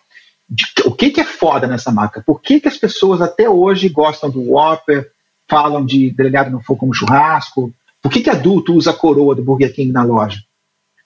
de, 0.49 0.67
o 0.85 0.93
que, 0.93 1.11
que 1.11 1.21
é 1.21 1.25
foda 1.25 1.67
nessa 1.67 1.91
marca? 1.91 2.23
Por 2.25 2.41
que, 2.41 2.61
que 2.61 2.69
as 2.69 2.77
pessoas 2.77 3.21
até 3.21 3.51
hoje 3.51 3.89
gostam 3.89 4.31
do 4.31 4.53
Whopper, 4.53 5.11
falam 5.49 5.85
de 5.85 6.11
grelhado 6.11 6.49
no 6.49 6.61
fogo 6.61 6.79
como 6.79 6.95
churrasco? 6.95 7.75
Por 8.03 8.11
que, 8.11 8.21
que 8.21 8.31
adulto 8.31 8.75
usa 8.75 8.91
a 8.91 8.95
coroa 8.95 9.35
do 9.35 9.43
Burger 9.43 9.75
King 9.75 9.93
na 9.93 10.05
loja? 10.05 10.41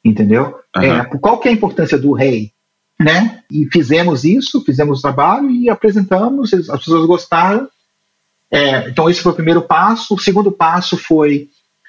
Entendeu? 0.04 0.56
Uhum. 0.76 0.82
É, 0.82 1.04
qual 1.04 1.38
que 1.38 1.48
é 1.48 1.50
a 1.50 1.54
importância 1.54 1.98
do 1.98 2.12
rei? 2.12 2.52
Né? 2.98 3.42
E 3.50 3.66
fizemos 3.72 4.24
isso, 4.24 4.64
fizemos 4.64 4.98
o 4.98 5.02
trabalho 5.02 5.50
e 5.50 5.68
apresentamos, 5.68 6.52
as 6.52 6.78
pessoas 6.78 7.06
gostaram 7.06 7.68
é, 8.52 8.90
então, 8.90 9.08
esse 9.08 9.22
foi 9.22 9.32
o 9.32 9.34
primeiro 9.34 9.62
passo. 9.62 10.14
O 10.14 10.18
segundo 10.18 10.52
passo 10.52 10.98
foi 10.98 11.48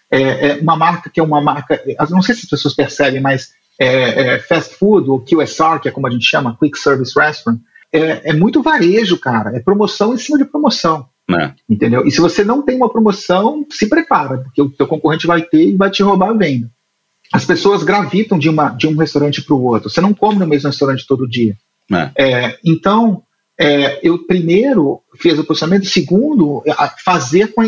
é, 0.10 0.47
é 0.47 0.56
uma 0.62 0.78
marca 0.78 1.10
que 1.10 1.20
é 1.20 1.24
uma 1.24 1.41
marca, 1.41 1.84
não 2.10 2.22
sei 2.22 2.34
se 2.36 2.45
as 2.45 2.49
pessoas 2.49 2.74
percebem, 2.74 3.20
mas 3.20 3.51
é, 3.78 4.36
é 4.36 4.39
fast 4.39 4.76
food, 4.76 5.10
ou 5.10 5.20
QSR, 5.20 5.82
que 5.82 5.89
é 5.89 5.91
como 5.91 6.08
a 6.08 6.10
gente 6.10 6.26
chama, 6.26 6.56
Quick 6.58 6.78
Service 6.80 7.20
Restaurant, 7.20 7.60
é, 7.91 8.30
é 8.30 8.34
muito 8.34 8.64
varejo, 8.64 9.20
cara. 9.20 9.54
É 9.54 9.60
promoção 9.60 10.14
em 10.14 10.18
cima 10.18 10.38
de 10.38 10.45
promoção. 10.45 11.10
Entendeu? 11.69 12.05
E 12.05 12.11
se 12.11 12.19
você 12.19 12.43
não 12.43 12.61
tem 12.61 12.76
uma 12.76 12.89
promoção, 12.89 13.65
se 13.69 13.88
prepara, 13.88 14.39
porque 14.39 14.61
o 14.61 14.69
teu 14.69 14.88
concorrente 14.88 15.28
vai 15.28 15.41
ter 15.41 15.69
e 15.69 15.76
vai 15.76 15.89
te 15.89 16.03
roubar 16.03 16.30
a 16.30 16.34
venda. 16.34 16.69
As 17.32 17.45
pessoas 17.45 17.84
gravitam 17.84 18.38
de, 18.38 18.49
uma, 18.49 18.69
de 18.69 18.88
um 18.88 18.95
restaurante 18.95 19.41
para 19.41 19.55
o 19.55 19.63
outro. 19.63 19.89
Você 19.89 20.01
não 20.01 20.13
come 20.13 20.38
no 20.38 20.47
mesmo 20.47 20.69
restaurante 20.69 21.07
todo 21.07 21.28
dia. 21.28 21.55
É. 22.15 22.57
então, 22.63 23.24
é, 23.59 23.99
eu 24.07 24.26
primeiro 24.26 25.01
fiz 25.17 25.38
o 25.38 25.43
posicionamento, 25.43 25.86
segundo, 25.86 26.63
fazer 27.03 27.53
com 27.53 27.61
a, 27.61 27.67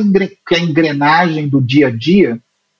engrenagem 0.59 1.47
do 1.47 1.61
dia 1.61 1.87
a 1.87 1.91
dia, 1.91 2.39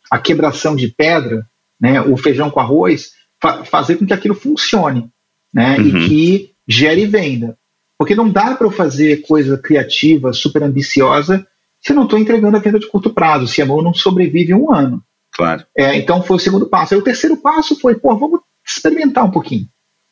a 0.09 0.17
quebração 0.17 0.75
de 0.75 0.87
pedra, 0.87 1.45
né, 1.79 2.01
o 2.01 2.15
feijão 2.17 2.49
com 2.49 2.59
arroz, 2.59 3.11
fa 3.41 3.63
fazer 3.63 3.97
com 3.97 4.05
que 4.05 4.13
aquilo 4.13 4.33
funcione 4.33 5.09
né, 5.53 5.77
uhum. 5.77 5.87
e 5.87 6.07
que 6.07 6.51
gere 6.67 7.05
venda. 7.05 7.57
Porque 7.97 8.15
não 8.15 8.29
dá 8.29 8.55
para 8.55 8.67
eu 8.67 8.71
fazer 8.71 9.21
coisa 9.21 9.57
criativa, 9.57 10.33
super 10.33 10.63
ambiciosa, 10.63 11.45
se 11.81 11.91
eu 11.91 11.95
não 11.95 12.03
estou 12.03 12.19
entregando 12.19 12.57
a 12.57 12.59
venda 12.59 12.79
de 12.79 12.87
curto 12.87 13.13
prazo, 13.13 13.47
se 13.47 13.61
a 13.61 13.65
mão 13.65 13.81
não 13.81 13.93
sobrevive 13.93 14.53
um 14.53 14.73
ano. 14.73 15.03
Claro. 15.31 15.65
É, 15.77 15.95
então 15.95 16.23
foi 16.23 16.37
o 16.37 16.39
segundo 16.39 16.65
passo. 16.65 16.93
Aí 16.93 16.99
o 16.99 17.03
terceiro 17.03 17.37
passo 17.37 17.79
foi, 17.79 17.95
pô, 17.95 18.15
vamos 18.17 18.39
experimentar 18.65 19.23
um 19.25 19.31
pouquinho. 19.31 19.67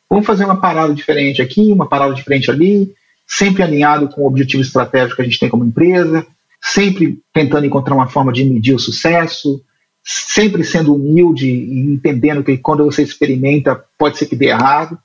Vamos 0.08 0.26
fazer 0.26 0.44
uma 0.44 0.60
parada 0.60 0.94
diferente 0.94 1.42
aqui, 1.42 1.72
uma 1.72 1.88
parada 1.88 2.14
diferente 2.14 2.50
ali, 2.50 2.94
sempre 3.26 3.62
alinhado 3.62 4.08
com 4.08 4.22
o 4.22 4.26
objetivo 4.26 4.62
estratégico 4.62 5.16
que 5.16 5.22
a 5.22 5.24
gente 5.24 5.38
tem 5.38 5.48
como 5.48 5.64
empresa, 5.64 6.26
sempre 6.62 7.20
tentando 7.32 7.66
encontrar 7.66 7.94
uma 7.94 8.08
forma 8.08 8.32
de 8.32 8.44
medir 8.44 8.74
o 8.74 8.78
sucesso, 8.78 9.62
sempre 10.04 10.62
sendo 10.62 10.94
humilde 10.94 11.48
e 11.48 11.80
entendendo 11.80 12.44
que 12.44 12.56
quando 12.58 12.84
você 12.84 13.02
experimenta 13.02 13.82
pode 13.98 14.18
ser 14.18 14.26
que 14.26 14.36
dê 14.36 14.46
errado. 14.46 14.98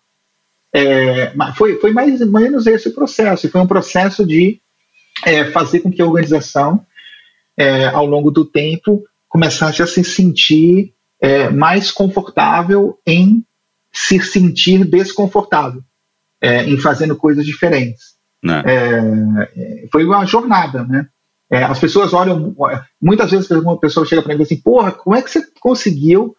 É, 0.73 1.33
foi, 1.55 1.79
foi 1.79 1.91
mais 1.91 2.21
ou 2.21 2.27
menos 2.27 2.67
esse 2.67 2.89
o 2.89 2.93
processo, 2.93 3.49
foi 3.49 3.61
um 3.61 3.67
processo 3.67 4.25
de 4.25 4.61
é, 5.25 5.45
fazer 5.45 5.79
com 5.79 5.91
que 5.91 6.01
a 6.01 6.05
organização, 6.05 6.85
é, 7.57 7.87
ao 7.87 8.05
longo 8.05 8.31
do 8.31 8.45
tempo, 8.45 9.03
começasse 9.27 9.81
a 9.81 9.87
se 9.87 10.03
sentir 10.03 10.93
é, 11.19 11.49
mais 11.49 11.91
confortável 11.91 12.97
em 13.05 13.43
se 13.91 14.19
sentir 14.19 14.85
desconfortável 14.85 15.81
é, 16.41 16.63
em 16.63 16.77
fazendo 16.77 17.15
coisas 17.15 17.45
diferentes. 17.45 18.17
Né. 18.41 18.63
É, 18.65 19.87
foi 19.91 20.05
uma 20.05 20.25
jornada, 20.25 20.83
né? 20.83 21.07
As 21.51 21.79
pessoas 21.79 22.13
olham, 22.13 22.55
muitas 23.01 23.31
vezes 23.31 23.49
uma 23.49 23.79
pessoa 23.79 24.05
chega 24.05 24.21
para 24.21 24.29
mim 24.29 24.35
e 24.35 24.43
diz 24.43 24.51
assim, 24.51 24.61
porra, 24.61 24.91
como 24.91 25.15
é 25.15 25.21
que 25.23 25.31
você 25.31 25.43
conseguiu 25.59 26.37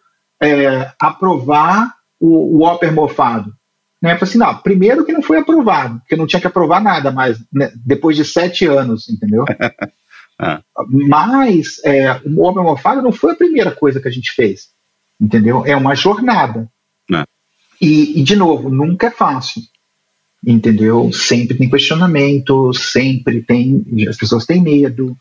aprovar 0.97 1.93
o, 2.17 2.59
o 2.59 2.65
Opera 2.65 2.93
mofado? 2.93 3.53
Né? 4.01 4.17
Falei 4.17 4.23
assim, 4.23 4.37
não, 4.39 4.57
primeiro 4.57 5.05
que 5.05 5.11
não 5.11 5.21
foi 5.21 5.37
aprovado, 5.37 5.99
porque 5.99 6.15
não 6.15 6.25
tinha 6.25 6.41
que 6.41 6.47
aprovar 6.47 6.81
nada 6.81 7.11
mais, 7.11 7.39
né, 7.53 7.71
depois 7.85 8.17
de 8.17 8.25
sete 8.25 8.65
anos, 8.65 9.07
entendeu? 9.07 9.45
ah. 10.39 10.61
Mas 10.87 11.79
é, 11.85 12.19
o 12.25 12.43
Opera 12.43 12.63
mofado 12.63 13.01
não 13.01 13.11
foi 13.11 13.33
a 13.33 13.35
primeira 13.35 13.71
coisa 13.71 14.01
que 14.01 14.07
a 14.07 14.11
gente 14.11 14.31
fez, 14.31 14.69
entendeu? 15.19 15.63
É 15.65 15.75
uma 15.75 15.95
jornada. 15.95 16.67
E, 17.79 18.19
e, 18.19 18.23
de 18.23 18.35
novo, 18.35 18.69
nunca 18.69 19.07
é 19.07 19.11
fácil, 19.11 19.63
entendeu? 20.45 21.11
Sempre 21.11 21.57
tem 21.57 21.67
questionamento, 21.67 22.71
sempre 22.75 23.41
tem, 23.41 23.83
as 24.07 24.17
pessoas 24.17 24.45
têm 24.45 24.61
medo, 24.61 25.17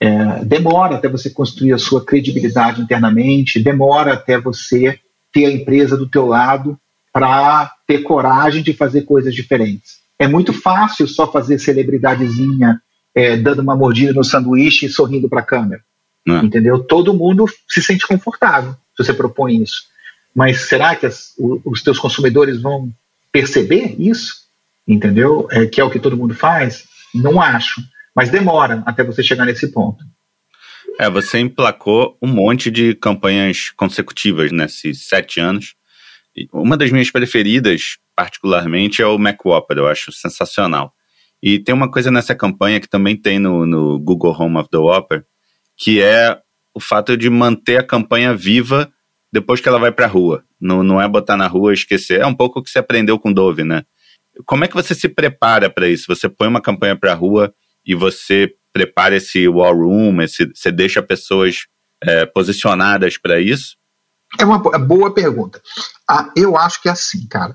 é, 0.00 0.44
demora 0.44 0.94
até 0.94 1.08
você 1.08 1.28
construir 1.28 1.72
a 1.72 1.78
sua 1.78 2.04
credibilidade 2.04 2.80
internamente, 2.80 3.58
demora 3.58 4.12
até 4.12 4.38
você 4.40 5.00
ter 5.32 5.46
a 5.46 5.50
empresa 5.50 5.96
do 5.96 6.08
teu 6.08 6.26
lado 6.26 6.78
para 7.14 7.72
ter 7.86 8.02
coragem 8.02 8.60
de 8.60 8.72
fazer 8.72 9.02
coisas 9.02 9.32
diferentes. 9.32 10.00
É 10.18 10.26
muito 10.26 10.52
fácil 10.52 11.06
só 11.06 11.30
fazer 11.30 11.60
celebridadezinha 11.60 12.82
é, 13.14 13.36
dando 13.36 13.60
uma 13.60 13.76
mordida 13.76 14.12
no 14.12 14.24
sanduíche 14.24 14.86
e 14.86 14.88
sorrindo 14.88 15.28
para 15.28 15.38
a 15.38 15.44
câmera. 15.44 15.80
É. 16.26 16.38
entendeu? 16.38 16.82
Todo 16.82 17.14
mundo 17.14 17.44
se 17.68 17.82
sente 17.82 18.06
confortável 18.06 18.72
se 18.96 19.04
você 19.04 19.12
propõe 19.12 19.62
isso. 19.62 19.84
Mas 20.34 20.62
será 20.62 20.96
que 20.96 21.06
as, 21.06 21.34
os 21.64 21.82
teus 21.82 21.98
consumidores 21.98 22.60
vão 22.60 22.90
perceber 23.30 23.94
isso? 23.98 24.34
Entendeu? 24.88 25.46
É, 25.50 25.66
que 25.66 25.80
é 25.80 25.84
o 25.84 25.90
que 25.90 26.00
todo 26.00 26.16
mundo 26.16 26.34
faz? 26.34 26.84
Não 27.14 27.40
acho. 27.40 27.80
Mas 28.16 28.30
demora 28.30 28.82
até 28.86 29.04
você 29.04 29.22
chegar 29.22 29.44
nesse 29.44 29.68
ponto. 29.68 30.02
É, 30.98 31.08
você 31.10 31.38
emplacou 31.38 32.16
um 32.20 32.28
monte 32.28 32.70
de 32.70 32.94
campanhas 32.94 33.70
consecutivas 33.70 34.50
nesses 34.50 35.06
sete 35.06 35.38
anos. 35.40 35.74
Uma 36.52 36.76
das 36.76 36.90
minhas 36.90 37.10
preferidas, 37.10 37.98
particularmente, 38.14 39.00
é 39.00 39.06
o 39.06 39.18
Mac 39.18 39.44
Whopper, 39.44 39.78
eu 39.78 39.86
acho 39.86 40.12
sensacional. 40.12 40.92
E 41.42 41.58
tem 41.58 41.74
uma 41.74 41.90
coisa 41.90 42.10
nessa 42.10 42.34
campanha 42.34 42.80
que 42.80 42.88
também 42.88 43.16
tem 43.16 43.38
no, 43.38 43.66
no 43.66 43.98
Google 43.98 44.34
Home 44.38 44.56
of 44.58 44.68
the 44.70 44.78
Whopper, 44.78 45.24
que 45.76 46.00
é 46.00 46.38
o 46.72 46.80
fato 46.80 47.16
de 47.16 47.30
manter 47.30 47.76
a 47.78 47.86
campanha 47.86 48.34
viva 48.34 48.90
depois 49.32 49.60
que 49.60 49.68
ela 49.68 49.78
vai 49.78 49.92
para 49.92 50.06
a 50.06 50.08
rua. 50.08 50.44
Não, 50.60 50.82
não 50.82 51.00
é 51.00 51.08
botar 51.08 51.36
na 51.36 51.46
rua 51.46 51.72
e 51.72 51.74
esquecer. 51.74 52.20
É 52.20 52.26
um 52.26 52.34
pouco 52.34 52.58
o 52.58 52.62
que 52.62 52.70
você 52.70 52.78
aprendeu 52.78 53.18
com 53.18 53.32
Dove, 53.32 53.64
né? 53.64 53.84
Como 54.46 54.64
é 54.64 54.68
que 54.68 54.74
você 54.74 54.94
se 54.94 55.08
prepara 55.08 55.68
para 55.68 55.88
isso? 55.88 56.06
Você 56.08 56.28
põe 56.28 56.48
uma 56.48 56.60
campanha 56.60 56.96
para 56.96 57.12
a 57.12 57.14
rua 57.14 57.54
e 57.86 57.94
você 57.94 58.54
prepara 58.72 59.16
esse 59.16 59.46
war 59.46 59.74
room, 59.74 60.22
esse, 60.22 60.46
você 60.46 60.72
deixa 60.72 61.02
pessoas 61.02 61.66
é, 62.02 62.26
posicionadas 62.26 63.18
para 63.18 63.40
isso? 63.40 63.76
É 64.38 64.44
uma 64.44 64.58
boa 64.58 65.12
pergunta. 65.12 65.60
Ah, 66.08 66.30
eu 66.36 66.56
acho 66.56 66.82
que 66.82 66.88
é 66.88 66.92
assim, 66.92 67.26
cara. 67.26 67.54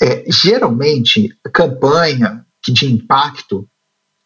É, 0.00 0.24
geralmente, 0.28 1.28
campanha 1.52 2.44
de 2.66 2.86
impacto, 2.86 3.68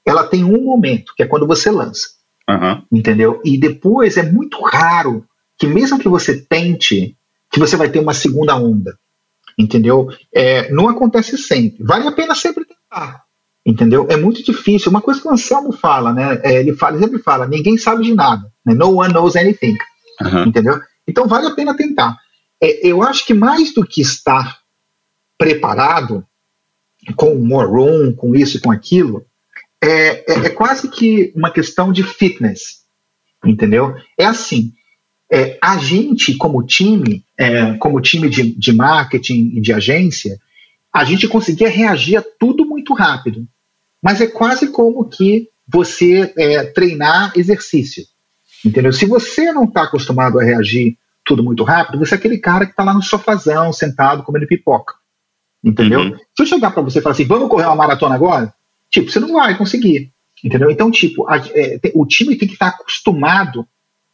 ela 0.05 0.24
tem 0.24 0.45
um 0.45 0.62
momento, 0.64 1.12
que 1.16 1.22
é 1.22 1.26
quando 1.26 1.47
você 1.47 1.70
lança. 1.70 2.09
Uhum. 2.49 2.82
Entendeu? 2.92 3.40
E 3.45 3.59
depois 3.59 4.16
é 4.16 4.22
muito 4.22 4.61
raro 4.62 5.24
que, 5.59 5.66
mesmo 5.66 5.99
que 5.99 6.09
você 6.09 6.40
tente, 6.40 7.16
que 7.51 7.59
você 7.59 7.76
vai 7.76 7.88
ter 7.88 8.01
uma 8.01 8.14
segunda 8.14 8.57
onda. 8.57 8.99
Entendeu? 9.59 10.09
É, 10.34 10.70
não 10.70 10.88
acontece 10.88 11.38
sempre. 11.38 11.82
Vale 11.84 12.07
a 12.07 12.12
pena 12.12 12.34
sempre 12.34 12.64
tentar. 12.64 13.24
Entendeu? 13.64 14.07
É 14.11 14.16
muito 14.16 14.42
difícil. 14.45 14.90
Uma 14.90 15.01
coisa 15.01 15.20
que 15.20 15.28
o 15.28 15.30
Anselmo 15.30 15.72
fala, 15.72 16.12
né? 16.12 16.40
É, 16.42 16.61
ele, 16.61 16.74
fala, 16.74 16.97
ele 16.97 17.05
sempre 17.05 17.22
fala: 17.22 17.47
ninguém 17.47 17.78
sabe 17.78 18.03
de 18.03 18.12
nada. 18.12 18.53
Né? 18.64 18.74
No 18.74 18.99
one 18.99 19.12
knows 19.12 19.36
anything. 19.36 19.76
Uhum. 20.20 20.45
Entendeu? 20.45 20.80
Então 21.07 21.26
vale 21.26 21.46
a 21.46 21.55
pena 21.55 21.76
tentar. 21.76 22.18
É, 22.62 22.86
eu 22.86 23.02
acho 23.02 23.26
que 23.26 23.34
mais 23.34 23.72
do 23.74 23.86
que 23.86 24.00
estar 24.00 24.59
preparado 25.36 26.26
com 27.16 27.34
o 27.34 27.44
More 27.44 27.68
Room, 27.68 28.12
com 28.14 28.34
isso 28.34 28.57
e 28.57 28.61
com 28.61 28.70
aquilo, 28.70 29.26
é, 29.82 30.32
é, 30.32 30.46
é, 30.46 30.50
quase 30.50 30.88
que 30.88 31.32
uma 31.36 31.50
questão 31.50 31.92
de 31.92 32.02
fitness, 32.02 32.84
entendeu? 33.44 33.94
É 34.18 34.24
assim, 34.24 34.72
é, 35.30 35.59
a 35.61 35.76
gente 35.76 36.36
como 36.36 36.62
time, 36.62 37.24
é, 37.36 37.74
como 37.74 38.00
time 38.00 38.30
de, 38.30 38.55
de 38.57 38.72
marketing 38.72 39.52
e 39.55 39.61
de 39.61 39.72
agência, 39.72 40.38
a 40.92 41.05
gente 41.05 41.28
conseguia 41.28 41.68
reagir 41.68 42.16
a 42.16 42.24
tudo 42.38 42.64
muito 42.64 42.94
rápido, 42.94 43.46
mas 44.02 44.20
é 44.20 44.26
quase 44.26 44.68
como 44.68 45.05
que 45.05 45.48
você 45.66 46.32
é, 46.36 46.64
treinar 46.64 47.32
exercício, 47.36 48.05
entendeu? 48.64 48.92
Se 48.92 49.06
você 49.06 49.52
não 49.52 49.64
está 49.64 49.82
acostumado 49.82 50.38
a 50.38 50.44
reagir 50.44 50.96
tudo 51.24 51.42
muito 51.42 51.64
rápido, 51.64 51.98
você 51.98 52.14
é 52.14 52.18
aquele 52.18 52.38
cara 52.38 52.66
que 52.66 52.72
está 52.72 52.84
lá 52.84 52.94
no 52.94 53.02
sofazão, 53.02 53.72
sentado, 53.72 54.22
comendo 54.22 54.46
pipoca, 54.46 54.94
entendeu? 55.62 56.00
Uhum. 56.00 56.16
Se 56.36 56.42
eu 56.42 56.46
chegar 56.46 56.70
para 56.70 56.82
você 56.82 56.98
e 56.98 57.02
falar 57.02 57.14
assim, 57.14 57.24
vamos 57.24 57.48
correr 57.48 57.66
uma 57.66 57.76
maratona 57.76 58.14
agora? 58.14 58.52
Tipo, 58.90 59.10
você 59.10 59.20
não 59.20 59.32
vai 59.32 59.56
conseguir. 59.56 60.12
Entendeu? 60.44 60.70
Então, 60.70 60.90
tipo, 60.90 61.26
a, 61.26 61.38
é, 61.38 61.80
o 61.94 62.04
time 62.04 62.36
tem 62.36 62.46
que 62.46 62.52
estar 62.54 62.68
acostumado 62.68 63.66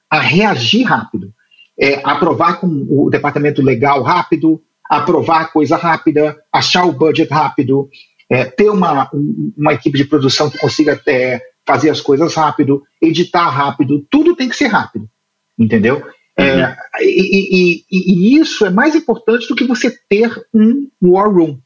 a 0.08 0.20
reagir 0.20 0.84
rápido, 0.84 1.34
é, 1.78 2.00
aprovar 2.04 2.60
com 2.60 2.86
o 2.88 3.10
departamento 3.10 3.60
legal 3.60 4.02
rápido, 4.02 4.62
aprovar 4.88 5.52
coisa 5.52 5.76
rápida, 5.76 6.36
achar 6.52 6.84
o 6.84 6.92
budget 6.92 7.28
rápido, 7.32 7.88
é, 8.28 8.44
ter 8.44 8.70
uma, 8.70 9.10
uma 9.56 9.72
equipe 9.72 9.98
de 9.98 10.04
produção 10.04 10.48
que 10.48 10.58
consiga 10.58 11.00
é, 11.06 11.40
fazer 11.70 11.90
as 11.90 12.00
coisas 12.00 12.34
rápido, 12.34 12.82
editar 13.00 13.48
rápido, 13.48 14.04
tudo 14.10 14.34
tem 14.34 14.48
que 14.48 14.56
ser 14.56 14.66
rápido, 14.66 15.08
entendeu? 15.56 16.04
É, 16.36 16.66
uhum. 16.66 16.74
E, 17.00 17.04
e, 17.06 17.84
e, 17.88 18.34
e, 18.34 18.38
isso 18.40 18.66
é 18.66 18.70
mais 18.70 18.96
importante 18.96 19.46
do 19.46 19.54
que 19.54 19.64
você 19.64 19.96
ter 20.08 20.32
um 20.52 20.90
war 21.00 21.32
room. 21.32 21.60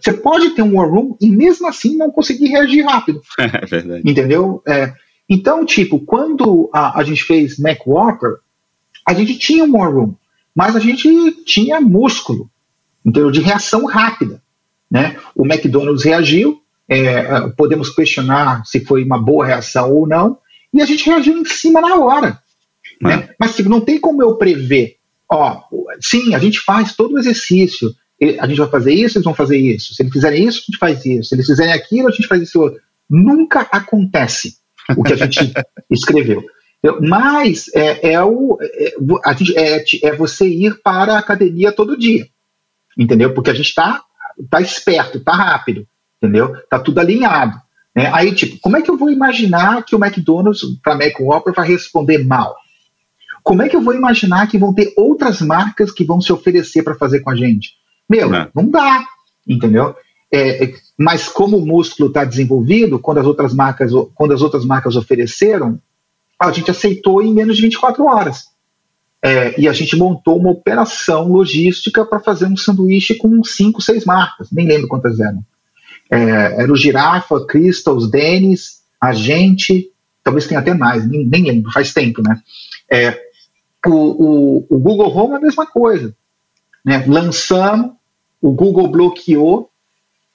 Você 0.00 0.14
pode 0.14 0.50
ter 0.50 0.62
um 0.62 0.76
war 0.76 0.88
room 0.88 1.16
e 1.20 1.28
mesmo 1.28 1.66
assim 1.68 1.96
não 1.98 2.10
conseguir 2.10 2.48
reagir 2.48 2.82
rápido. 2.82 3.20
É 3.38 3.66
verdade. 3.66 4.02
Entendeu? 4.10 4.62
É, 4.66 4.94
então, 5.28 5.66
tipo, 5.66 6.00
quando 6.00 6.70
a, 6.72 6.98
a 7.00 7.04
gente 7.04 7.22
fez 7.22 7.58
Mac 7.58 7.86
Walker, 7.86 8.36
a 9.06 9.12
gente 9.12 9.38
tinha 9.38 9.64
um 9.64 9.76
war 9.76 9.92
room, 9.92 10.14
mas 10.54 10.74
a 10.74 10.80
gente 10.80 11.44
tinha 11.44 11.78
músculo, 11.78 12.50
entendeu? 13.04 13.30
De 13.30 13.40
reação 13.40 13.84
rápida. 13.84 14.42
Né? 14.90 15.18
O 15.34 15.44
McDonald's 15.44 16.04
reagiu, 16.04 16.62
é, 16.90 17.48
podemos 17.56 17.88
questionar 17.90 18.66
se 18.66 18.84
foi 18.84 19.04
uma 19.04 19.16
boa 19.16 19.46
reação 19.46 19.94
ou 19.94 20.08
não, 20.08 20.38
e 20.74 20.82
a 20.82 20.86
gente 20.86 21.06
reagiu 21.06 21.38
em 21.38 21.44
cima 21.44 21.80
na 21.80 21.96
hora. 21.96 22.38
Né? 23.00 23.30
Mas 23.38 23.54
tipo, 23.54 23.68
não 23.68 23.80
tem 23.80 23.98
como 23.98 24.22
eu 24.22 24.36
prever. 24.36 24.96
Ó, 25.30 25.62
sim, 26.00 26.34
a 26.34 26.38
gente 26.40 26.58
faz 26.60 26.94
todo 26.96 27.14
o 27.14 27.18
exercício, 27.18 27.94
a 28.40 28.46
gente 28.46 28.58
vai 28.58 28.68
fazer 28.68 28.92
isso, 28.92 29.16
eles 29.16 29.24
vão 29.24 29.34
fazer 29.34 29.56
isso. 29.56 29.94
Se 29.94 30.02
eles 30.02 30.12
fizerem 30.12 30.46
isso, 30.46 30.58
a 30.58 30.66
gente 30.66 30.78
faz 30.78 31.06
isso. 31.06 31.28
Se 31.28 31.34
eles 31.36 31.46
fizerem 31.46 31.72
aquilo, 31.72 32.08
a 32.08 32.10
gente 32.10 32.26
faz 32.26 32.42
isso. 32.42 32.76
Nunca 33.08 33.60
acontece 33.60 34.56
o 34.96 35.02
que 35.04 35.12
a 35.12 35.16
gente 35.16 35.52
escreveu. 35.88 36.44
Mas 37.00 37.70
é, 37.74 38.12
é 38.12 38.22
o, 38.22 38.58
é, 38.60 38.94
a 39.24 39.32
gente, 39.32 39.56
é, 39.56 39.84
é 40.02 40.16
você 40.16 40.46
ir 40.46 40.80
para 40.82 41.14
a 41.14 41.18
academia 41.18 41.70
todo 41.70 41.96
dia. 41.96 42.26
Entendeu? 42.98 43.32
Porque 43.32 43.50
a 43.50 43.54
gente 43.54 43.68
está 43.68 44.02
tá 44.50 44.60
esperto, 44.60 45.18
está 45.18 45.32
rápido. 45.32 45.86
Entendeu? 46.20 46.54
Está 46.56 46.78
tudo 46.78 46.98
alinhado. 46.98 47.60
Né? 47.94 48.10
Aí, 48.12 48.34
tipo, 48.34 48.58
como 48.60 48.76
é 48.76 48.82
que 48.82 48.90
eu 48.90 48.96
vou 48.96 49.10
imaginar 49.10 49.84
que 49.84 49.96
o 49.96 50.04
McDonald's 50.04 50.62
para 50.82 50.94
Mac 50.94 51.18
Whopper 51.18 51.54
vai 51.54 51.66
responder 51.66 52.24
mal? 52.24 52.54
Como 53.42 53.62
é 53.62 53.68
que 53.68 53.76
eu 53.76 53.80
vou 53.80 53.94
imaginar 53.94 54.46
que 54.46 54.58
vão 54.58 54.74
ter 54.74 54.92
outras 54.96 55.40
marcas 55.40 55.90
que 55.90 56.04
vão 56.04 56.20
se 56.20 56.32
oferecer 56.32 56.82
para 56.82 56.94
fazer 56.94 57.20
com 57.20 57.30
a 57.30 57.36
gente? 57.36 57.70
Meu, 58.08 58.28
não, 58.28 58.48
não 58.54 58.68
dá, 58.68 59.04
entendeu? 59.46 59.94
É, 60.32 60.64
é 60.64 60.74
mas 60.98 61.28
como 61.28 61.56
o 61.56 61.66
músculo 61.66 62.08
está 62.08 62.24
desenvolvido, 62.24 62.98
quando 62.98 63.18
as 63.18 63.26
outras 63.26 63.54
marcas, 63.54 63.90
quando 64.14 64.34
as 64.34 64.42
outras 64.42 64.66
marcas 64.66 64.94
ofereceram, 64.96 65.80
a 66.38 66.52
gente 66.52 66.70
aceitou 66.70 67.22
em 67.22 67.32
menos 67.32 67.56
de 67.56 67.62
24 67.62 68.04
horas. 68.04 68.50
É, 69.22 69.58
e 69.60 69.68
a 69.68 69.72
gente 69.72 69.96
montou 69.96 70.38
uma 70.38 70.50
operação 70.50 71.28
logística 71.28 72.04
para 72.04 72.20
fazer 72.20 72.46
um 72.46 72.56
sanduíche 72.56 73.14
com 73.14 73.42
cinco, 73.44 73.80
seis 73.80 74.04
marcas, 74.04 74.48
nem 74.50 74.66
lembro 74.66 74.88
quantas 74.88 75.20
eram. 75.20 75.44
É, 76.10 76.62
era 76.62 76.72
o 76.72 76.76
Girafa, 76.76 77.46
Crystals, 77.46 78.10
Dennis, 78.10 78.80
a 79.00 79.12
gente, 79.12 79.90
talvez 80.24 80.46
tenha 80.46 80.60
até 80.60 80.74
mais, 80.74 81.08
nem, 81.08 81.24
nem 81.24 81.44
lembro, 81.44 81.72
faz 81.72 81.92
tempo, 81.92 82.20
né? 82.20 82.40
É, 82.90 83.18
o, 83.86 83.90
o, 83.90 84.66
o, 84.68 84.78
Google 84.78 85.16
Home 85.16 85.34
é 85.34 85.36
a 85.36 85.40
mesma 85.40 85.66
coisa. 85.66 86.14
Né? 86.84 87.04
Lançamos, 87.06 87.92
o 88.42 88.50
Google 88.50 88.88
bloqueou, 88.88 89.70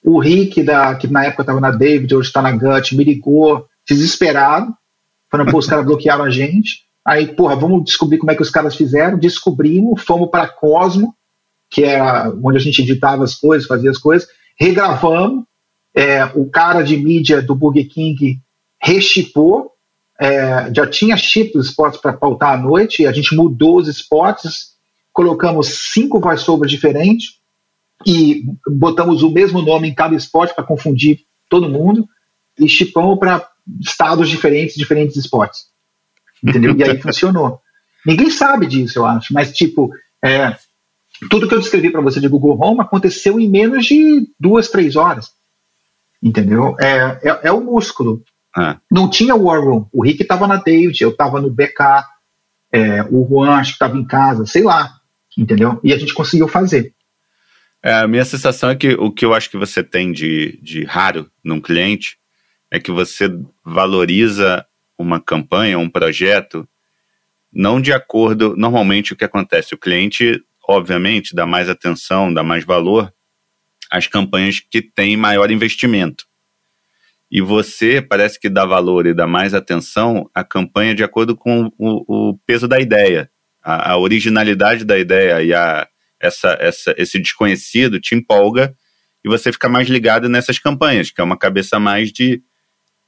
o 0.03 0.19
Rick, 0.19 0.63
da, 0.63 0.95
que 0.95 1.07
na 1.07 1.25
época 1.25 1.43
estava 1.43 1.59
na 1.59 1.71
David, 1.71 2.15
hoje 2.15 2.29
está 2.29 2.41
na 2.41 2.51
Gut, 2.51 2.95
me 2.95 3.03
ligou 3.03 3.67
desesperado, 3.87 4.73
falando, 5.29 5.51
pô, 5.51 5.57
os 5.57 5.67
caras 5.67 5.85
bloquearam 5.85 6.23
a 6.23 6.29
gente. 6.29 6.85
Aí, 7.03 7.27
porra, 7.27 7.55
vamos 7.55 7.85
descobrir 7.85 8.17
como 8.17 8.31
é 8.31 8.35
que 8.35 8.41
os 8.41 8.49
caras 8.49 8.75
fizeram. 8.75 9.17
Descobrimos, 9.17 10.03
fomos 10.03 10.29
para 10.29 10.47
Cosmo, 10.47 11.15
que 11.69 11.83
era 11.83 12.31
onde 12.43 12.57
a 12.57 12.61
gente 12.61 12.81
editava 12.81 13.23
as 13.23 13.35
coisas, 13.35 13.67
fazia 13.67 13.91
as 13.91 13.97
coisas, 13.97 14.27
regravamos. 14.57 15.43
É, 15.95 16.25
o 16.35 16.49
cara 16.49 16.81
de 16.81 16.97
mídia 16.97 17.41
do 17.41 17.55
Burger 17.55 17.87
King 17.87 18.41
rechipou, 18.81 19.71
é, 20.19 20.71
já 20.73 20.85
tinha 20.87 21.17
chip 21.17 21.53
dos 21.53 21.67
spots 21.67 21.99
para 21.99 22.13
pautar 22.13 22.53
à 22.53 22.57
noite, 22.57 23.07
a 23.07 23.11
gente 23.11 23.35
mudou 23.35 23.77
os 23.77 23.87
spots, 23.87 24.75
colocamos 25.13 25.67
cinco 25.93 26.19
voiceovers 26.19 26.71
diferentes, 26.71 27.39
e 28.05 28.43
botamos 28.67 29.23
o 29.23 29.29
mesmo 29.29 29.61
nome 29.61 29.89
em 29.89 29.93
cada 29.93 30.15
esporte 30.15 30.53
para 30.53 30.63
confundir 30.63 31.21
todo 31.49 31.69
mundo 31.69 32.07
e 32.59 32.67
chipamos 32.67 33.17
para 33.19 33.47
estados 33.79 34.29
diferentes, 34.29 34.75
diferentes 34.75 35.15
esportes. 35.15 35.67
Entendeu? 36.43 36.75
E 36.75 36.83
aí 36.83 36.97
funcionou. 37.01 37.59
Ninguém 38.05 38.29
sabe 38.29 38.67
disso, 38.67 38.99
eu 38.99 39.05
acho, 39.05 39.33
mas 39.33 39.51
tipo, 39.51 39.91
é, 40.23 40.55
tudo 41.29 41.47
que 41.47 41.55
eu 41.55 41.59
descrevi 41.59 41.89
para 41.89 42.01
você 42.01 42.19
de 42.19 42.27
Google 42.27 42.59
Home 42.61 42.81
aconteceu 42.81 43.39
em 43.39 43.49
menos 43.49 43.85
de 43.85 44.29
duas, 44.39 44.69
três 44.69 44.95
horas. 44.95 45.31
Entendeu? 46.25 46.75
É, 46.79 47.19
é, 47.21 47.39
é 47.43 47.51
o 47.51 47.61
músculo. 47.61 48.23
Ah. 48.57 48.79
Não 48.91 49.07
tinha 49.07 49.35
War 49.35 49.63
Room. 49.63 49.87
O 49.93 50.03
Rick 50.03 50.23
estava 50.23 50.47
na 50.47 50.55
David, 50.55 50.99
eu 50.99 51.11
estava 51.11 51.39
no 51.39 51.51
BK, 51.51 52.03
é, 52.71 53.03
o 53.11 53.27
Juan 53.29 53.51
acho 53.51 53.71
que 53.71 53.75
estava 53.75 53.95
em 53.95 54.03
casa, 54.03 54.43
sei 54.47 54.63
lá. 54.63 54.91
Entendeu? 55.37 55.79
E 55.83 55.93
a 55.93 55.97
gente 55.99 56.15
conseguiu 56.15 56.47
fazer. 56.47 56.95
É, 57.83 57.93
a 57.93 58.07
minha 58.07 58.25
sensação 58.25 58.71
é 58.71 58.75
que 58.75 58.95
o 58.95 59.11
que 59.11 59.23
eu 59.23 59.35
acho 59.35 59.51
que 59.51 59.57
você 59.57 59.83
tem 59.83 60.11
de, 60.11 60.59
de 60.63 60.83
raro 60.83 61.29
num 61.43 61.61
cliente 61.61 62.17
é 62.71 62.79
que 62.79 62.89
você 62.89 63.29
valoriza 63.63 64.65
uma 64.97 65.19
campanha, 65.21 65.77
um 65.77 65.89
projeto, 65.89 66.67
não 67.53 67.79
de 67.79 67.93
acordo. 67.93 68.55
Normalmente, 68.57 69.13
o 69.13 69.15
que 69.15 69.25
acontece? 69.25 69.75
O 69.75 69.77
cliente, 69.77 70.41
obviamente, 70.67 71.35
dá 71.35 71.45
mais 71.45 71.69
atenção, 71.69 72.33
dá 72.33 72.41
mais 72.41 72.65
valor 72.65 73.13
às 73.91 74.07
campanhas 74.07 74.59
que 74.59 74.81
têm 74.81 75.17
maior 75.17 75.51
investimento. 75.51 76.25
E 77.31 77.41
você 77.41 78.01
parece 78.01 78.39
que 78.39 78.49
dá 78.49 78.65
valor 78.65 79.05
e 79.05 79.13
dá 79.13 79.27
mais 79.27 79.53
atenção 79.53 80.29
à 80.33 80.43
campanha 80.43 80.95
de 80.95 81.03
acordo 81.03 81.35
com 81.35 81.71
o, 81.77 82.31
o 82.31 82.37
peso 82.45 82.67
da 82.67 82.79
ideia, 82.79 83.29
a, 83.63 83.91
a 83.91 83.97
originalidade 83.97 84.85
da 84.85 84.97
ideia 84.97 85.41
e 85.43 85.53
a 85.53 85.87
essa, 86.19 86.57
essa, 86.59 86.95
esse 86.97 87.19
desconhecido 87.19 87.99
te 87.99 88.15
empolga 88.15 88.75
e 89.23 89.27
você 89.27 89.51
fica 89.51 89.67
mais 89.67 89.87
ligado 89.87 90.29
nessas 90.29 90.59
campanhas, 90.59 91.09
que 91.09 91.19
é 91.19 91.23
uma 91.23 91.37
cabeça 91.37 91.79
mais 91.79 92.11
de. 92.11 92.43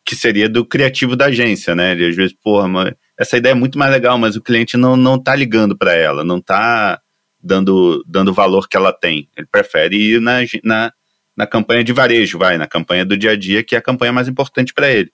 que 0.03 0.15
seria 0.15 0.49
do 0.49 0.65
criativo 0.65 1.15
da 1.15 1.25
agência, 1.25 1.75
né? 1.75 1.93
De, 1.95 2.05
às 2.05 2.15
vezes, 2.15 2.36
porra, 2.43 2.67
mas 2.67 2.93
essa 3.19 3.38
ideia 3.38 3.51
é 3.51 3.55
muito 3.55 3.78
mais 3.78 3.91
legal, 3.91 4.17
mas 4.17 4.36
o 4.36 4.41
cliente 4.41 4.78
não, 4.78 4.97
não 4.97 5.21
tá 5.21 5.36
ligando 5.36 5.78
para 5.78 5.93
ela, 5.93 6.23
não 6.23 6.41
tá 6.41 6.99
dando, 7.47 8.03
dando 8.05 8.29
o 8.29 8.33
valor 8.33 8.67
que 8.67 8.77
ela 8.77 8.91
tem. 8.91 9.29
Ele 9.35 9.47
prefere 9.49 9.95
ir 9.95 10.21
na, 10.21 10.39
na, 10.63 10.93
na 11.35 11.47
campanha 11.47 11.83
de 11.83 11.93
varejo, 11.93 12.37
vai, 12.37 12.57
na 12.57 12.67
campanha 12.67 13.05
do 13.05 13.17
dia 13.17 13.31
a 13.31 13.35
dia, 13.35 13.63
que 13.63 13.73
é 13.73 13.77
a 13.77 13.81
campanha 13.81 14.11
mais 14.11 14.27
importante 14.27 14.73
para 14.73 14.91
ele. 14.91 15.11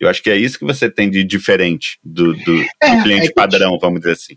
Eu 0.00 0.08
acho 0.08 0.22
que 0.22 0.30
é 0.30 0.36
isso 0.36 0.58
que 0.58 0.64
você 0.64 0.90
tem 0.90 1.08
de 1.08 1.22
diferente 1.22 1.98
do, 2.02 2.34
do, 2.34 2.64
é, 2.82 2.96
do 2.96 3.02
cliente 3.02 3.28
é 3.28 3.32
padrão, 3.32 3.78
vamos 3.80 4.00
dizer 4.00 4.12
assim. 4.12 4.36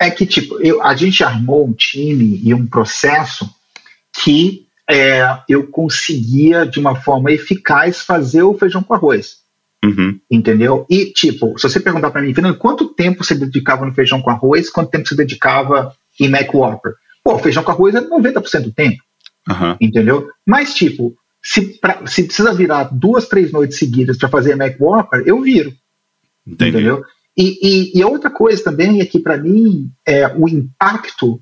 é 0.00 0.10
que, 0.10 0.24
tipo, 0.24 0.60
eu, 0.60 0.82
a 0.82 0.94
gente 0.94 1.22
armou 1.22 1.66
um 1.66 1.72
time 1.72 2.40
e 2.42 2.54
um 2.54 2.66
processo 2.66 3.48
que 4.22 4.66
é, 4.88 5.22
eu 5.48 5.66
conseguia, 5.66 6.64
de 6.64 6.78
uma 6.78 6.94
forma 6.94 7.32
eficaz, 7.32 8.00
fazer 8.00 8.42
o 8.42 8.54
feijão 8.54 8.82
com 8.82 8.94
arroz. 8.94 9.38
Uhum. 9.84 10.18
Entendeu? 10.30 10.86
E, 10.88 11.06
tipo, 11.06 11.58
se 11.58 11.68
você 11.68 11.78
perguntar 11.78 12.10
para 12.10 12.22
mim, 12.22 12.32
Fernando, 12.32 12.56
quanto 12.56 12.88
tempo 12.88 13.22
você 13.22 13.34
dedicava 13.34 13.84
no 13.84 13.92
feijão 13.92 14.22
com 14.22 14.30
arroz, 14.30 14.70
quanto 14.70 14.90
tempo 14.90 15.06
você 15.06 15.14
dedicava 15.14 15.94
em 16.20 16.28
Mac 16.28 16.52
Whopper? 16.52 16.94
Pô, 17.22 17.38
feijão 17.38 17.62
com 17.62 17.70
arroz 17.70 17.94
é 17.94 18.00
90% 18.00 18.62
do 18.62 18.72
tempo. 18.72 19.02
Uhum. 19.48 19.76
Entendeu? 19.80 20.28
Mas, 20.46 20.74
tipo, 20.74 21.16
se, 21.42 21.78
pra, 21.78 22.06
se 22.06 22.24
precisa 22.24 22.54
virar 22.54 22.84
duas, 22.84 23.28
três 23.28 23.52
noites 23.52 23.78
seguidas 23.78 24.16
para 24.16 24.28
fazer 24.28 24.56
Mac 24.56 24.80
Whopper, 24.80 25.22
eu 25.26 25.40
viro. 25.40 25.72
Entendi. 26.46 26.70
Entendeu? 26.70 27.04
E, 27.36 27.58
e, 27.62 27.98
e, 27.98 28.04
outra 28.04 28.30
coisa 28.30 28.62
também 28.62 29.00
é 29.00 29.06
que, 29.06 29.18
para 29.18 29.36
mim, 29.36 29.90
é, 30.06 30.28
o 30.28 30.48
impacto 30.48 31.40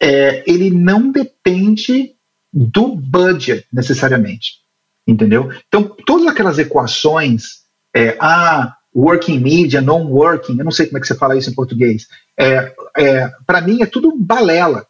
é, 0.00 0.42
ele 0.50 0.70
não 0.70 1.10
depende 1.10 2.14
do 2.52 2.94
budget 2.94 3.66
necessariamente. 3.72 4.60
Entendeu? 5.06 5.52
Então, 5.68 5.84
todas 6.04 6.26
aquelas 6.26 6.58
equações, 6.58 7.60
é, 7.94 8.16
ah, 8.18 8.74
working 8.94 9.38
media, 9.38 9.80
non-working, 9.80 10.58
eu 10.58 10.64
não 10.64 10.72
sei 10.72 10.86
como 10.86 10.98
é 10.98 11.00
que 11.00 11.06
você 11.06 11.14
fala 11.14 11.36
isso 11.36 11.50
em 11.50 11.54
português, 11.54 12.08
é, 12.38 12.74
é 12.96 13.32
para 13.46 13.60
mim 13.60 13.82
é 13.82 13.86
tudo 13.86 14.16
balela. 14.16 14.86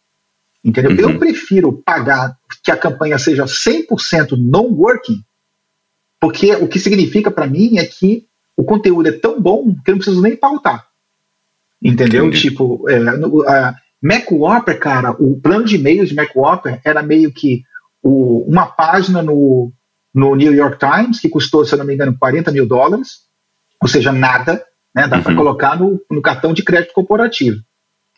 Entendeu? 0.63 0.91
Uhum. 0.91 1.11
Eu 1.13 1.19
prefiro 1.19 1.71
pagar 1.73 2.37
que 2.63 2.71
a 2.71 2.77
campanha 2.77 3.17
seja 3.17 3.45
100% 3.45 4.31
non-working, 4.37 5.23
porque 6.19 6.53
o 6.55 6.67
que 6.67 6.79
significa 6.79 7.31
para 7.31 7.47
mim 7.47 7.77
é 7.77 7.85
que 7.85 8.27
o 8.55 8.63
conteúdo 8.63 9.07
é 9.07 9.11
tão 9.11 9.39
bom 9.39 9.73
que 9.85 9.91
eu 9.91 9.93
não 9.93 9.99
preciso 9.99 10.21
nem 10.21 10.35
pautar. 10.35 10.87
Entendeu? 11.81 12.25
Entendi. 12.25 12.49
Tipo, 12.49 12.89
é, 12.89 12.99
no, 12.99 13.47
a 13.47 13.75
MacWhopper, 14.01 14.79
cara, 14.79 15.11
o 15.11 15.39
plano 15.39 15.63
de 15.63 15.75
e-mails 15.75 16.09
de 16.09 16.15
MacWhopper 16.15 16.81
era 16.83 17.03
meio 17.03 17.31
que 17.31 17.63
o, 18.01 18.43
uma 18.47 18.65
página 18.65 19.21
no, 19.21 19.71
no 20.13 20.35
New 20.35 20.53
York 20.53 20.77
Times, 20.79 21.19
que 21.19 21.29
custou, 21.29 21.63
se 21.65 21.73
eu 21.73 21.77
não 21.77 21.85
me 21.85 21.93
engano, 21.93 22.17
40 22.17 22.51
mil 22.51 22.67
dólares, 22.67 23.27
ou 23.81 23.87
seja, 23.87 24.11
nada, 24.11 24.65
né? 24.97 25.07
Dá 25.07 25.17
uhum. 25.17 25.23
para 25.23 25.35
colocar 25.35 25.79
no, 25.79 26.01
no, 26.09 26.23
cartão 26.23 26.53
de 26.53 26.63
crédito 26.63 26.91
corporativo. 26.91 27.61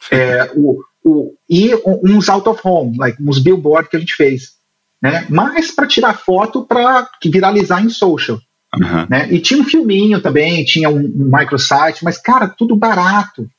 É, 0.10 0.50
o, 0.56 0.80
o, 1.04 1.34
e 1.50 1.72
uns 1.86 2.30
out 2.30 2.48
of 2.48 2.62
home, 2.64 2.98
like, 2.98 3.22
uns 3.22 3.38
billboard 3.38 3.90
que 3.90 3.98
a 3.98 4.00
gente 4.00 4.16
fez. 4.16 4.54
Né? 5.02 5.26
Mas 5.30 5.72
para 5.72 5.86
tirar 5.86 6.14
foto 6.14 6.66
para 6.66 7.10
viralizar 7.26 7.84
em 7.84 7.90
social. 7.90 8.40
Uhum. 8.74 9.08
Né? 9.10 9.28
E 9.30 9.42
tinha 9.42 9.60
um 9.60 9.66
filminho 9.66 10.22
também, 10.22 10.64
tinha 10.64 10.90
um, 10.90 11.00
um 11.00 11.30
microsite, 11.38 12.02
mas, 12.02 12.18
cara, 12.18 12.48
tudo 12.48 12.78
barato, 12.78 13.50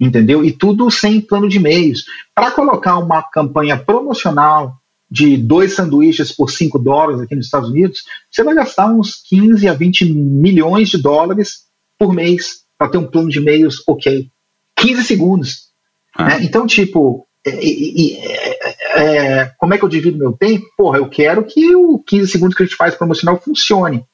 entendeu? 0.00 0.44
E 0.44 0.50
tudo 0.50 0.90
sem 0.90 1.20
plano 1.20 1.48
de 1.48 1.58
e-mails. 1.58 2.04
Para 2.34 2.50
colocar 2.50 2.98
uma 2.98 3.22
campanha 3.22 3.76
promocional 3.76 4.74
de 5.08 5.36
dois 5.36 5.74
sanduíches 5.74 6.32
por 6.32 6.50
5 6.50 6.76
dólares 6.80 7.20
aqui 7.20 7.36
nos 7.36 7.44
Estados 7.44 7.70
Unidos, 7.70 8.02
você 8.28 8.42
vai 8.42 8.52
gastar 8.52 8.86
uns 8.88 9.22
15 9.28 9.68
a 9.68 9.74
20 9.74 10.12
milhões 10.12 10.88
de 10.88 11.00
dólares 11.00 11.64
por 11.96 12.12
mês 12.12 12.63
para 12.78 12.88
ter 12.88 12.98
um 12.98 13.06
plano 13.06 13.28
de 13.28 13.38
e-mails 13.38 13.82
ok. 13.86 14.30
15 14.76 15.04
segundos. 15.04 15.68
Ah. 16.14 16.24
Né? 16.24 16.44
Então, 16.44 16.66
tipo, 16.66 17.26
é, 17.46 17.50
é, 17.50 18.68
é, 18.96 19.52
como 19.58 19.74
é 19.74 19.78
que 19.78 19.84
eu 19.84 19.88
divido 19.88 20.18
meu 20.18 20.32
tempo? 20.32 20.66
Porra, 20.76 20.98
eu 20.98 21.08
quero 21.08 21.44
que 21.44 21.74
o 21.74 21.98
15 21.98 22.30
segundos 22.30 22.56
que 22.56 22.62
a 22.62 22.66
gente 22.66 22.76
faz 22.76 22.94
promocional 22.94 23.40
funcione 23.40 24.04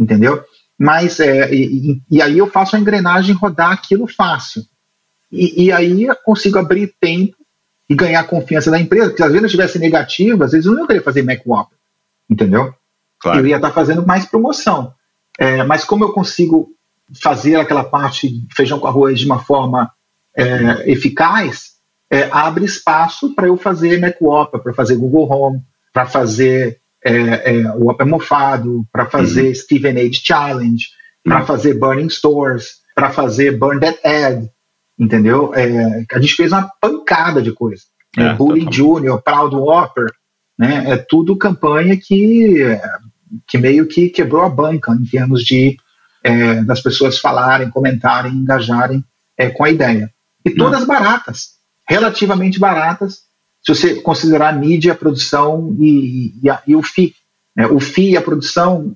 entendeu? 0.00 0.42
Mas, 0.78 1.20
é, 1.20 1.52
e, 1.54 2.00
e, 2.10 2.22
aí 2.22 2.38
eu 2.38 2.46
faço 2.46 2.74
a 2.74 2.78
engrenagem 2.78 3.34
rodar 3.34 3.70
aquilo 3.70 4.06
fácil. 4.06 4.62
E, 5.30 5.70
aí 5.70 6.04
eu 6.04 6.16
consigo 6.16 6.58
abrir 6.58 6.94
tempo 6.98 7.36
e 7.88 7.94
ganhar 7.94 8.24
confiança 8.24 8.70
da 8.70 8.80
empresa, 8.80 9.10
porque 9.10 9.22
às 9.22 9.28
vezes 9.28 9.42
eu 9.42 9.46
estivesse 9.46 9.78
negativo, 9.78 10.42
às 10.42 10.52
vezes 10.52 10.66
eu 10.66 10.72
não 10.72 10.86
queria 10.86 11.02
fazer 11.02 11.24
Whopper, 11.44 11.76
entendeu? 12.28 12.74
Claro. 13.20 13.40
Eu 13.40 13.46
ia 13.46 13.56
estar 13.56 13.70
fazendo 13.72 14.06
mais 14.06 14.24
promoção. 14.24 14.94
É, 15.38 15.62
mas 15.62 15.84
como 15.84 16.04
eu 16.04 16.12
consigo 16.12 16.70
fazer 17.20 17.56
aquela 17.56 17.84
parte 17.84 18.46
feijão 18.54 18.78
com 18.78 18.86
arroz 18.86 19.18
de 19.20 19.26
uma 19.26 19.38
forma 19.38 19.90
é, 20.36 20.90
eficaz, 20.90 21.70
é, 22.10 22.28
abre 22.30 22.64
espaço 22.64 23.34
para 23.34 23.46
eu 23.46 23.56
fazer 23.56 24.00
Mac 24.00 24.16
Whopper, 24.20 24.60
para 24.60 24.74
fazer 24.74 24.96
Google 24.96 25.30
Home, 25.30 25.60
para 25.92 26.06
fazer 26.06 26.80
é, 27.04 27.12
é, 27.60 27.72
o 27.72 27.90
Upper 27.90 28.06
Mofado, 28.06 28.86
para 28.92 29.06
fazer 29.06 29.48
uhum. 29.48 29.54
Steven 29.54 29.98
Age 29.98 30.20
Challenge, 30.22 30.84
para 31.24 31.40
uhum. 31.40 31.46
fazer 31.46 31.74
Burning 31.74 32.10
Stores, 32.10 32.80
para 32.94 33.10
fazer 33.10 33.56
Burn 33.56 33.80
That 33.80 34.00
Ad, 34.06 34.50
entendeu? 34.98 35.54
É, 35.54 36.04
a 36.12 36.20
gente 36.20 36.34
fez 36.34 36.52
uma 36.52 36.70
pancada 36.80 37.40
de 37.40 37.52
coisa. 37.52 37.82
Né? 38.16 38.28
É, 38.28 38.34
Bully 38.34 38.66
Junior, 38.70 39.22
Proud 39.22 39.54
Whopper, 39.54 40.06
né? 40.60 40.90
É 40.90 40.96
tudo 40.98 41.38
campanha 41.38 41.96
que, 41.96 42.62
que 43.48 43.56
meio 43.56 43.86
que 43.86 44.10
quebrou 44.10 44.42
a 44.42 44.50
banca 44.50 44.92
em 44.92 45.06
termos 45.06 45.42
de 45.42 45.78
é, 46.22 46.62
das 46.62 46.80
pessoas 46.80 47.18
falarem, 47.18 47.70
comentarem, 47.70 48.32
engajarem 48.32 49.04
é, 49.36 49.50
com 49.50 49.64
a 49.64 49.70
ideia. 49.70 50.12
E 50.44 50.50
todas 50.50 50.84
baratas, 50.84 51.54
relativamente 51.88 52.58
baratas, 52.58 53.22
se 53.62 53.74
você 53.74 53.94
considerar 54.00 54.48
a 54.48 54.56
mídia, 54.56 54.92
a 54.92 54.96
produção 54.96 55.76
e, 55.78 56.34
e, 56.42 56.50
a, 56.50 56.62
e 56.66 56.74
o 56.74 56.82
FII. 56.82 57.14
Né? 57.54 57.66
O 57.66 57.78
FII 57.78 58.12
e 58.12 58.16
a 58.16 58.22
produção 58.22 58.94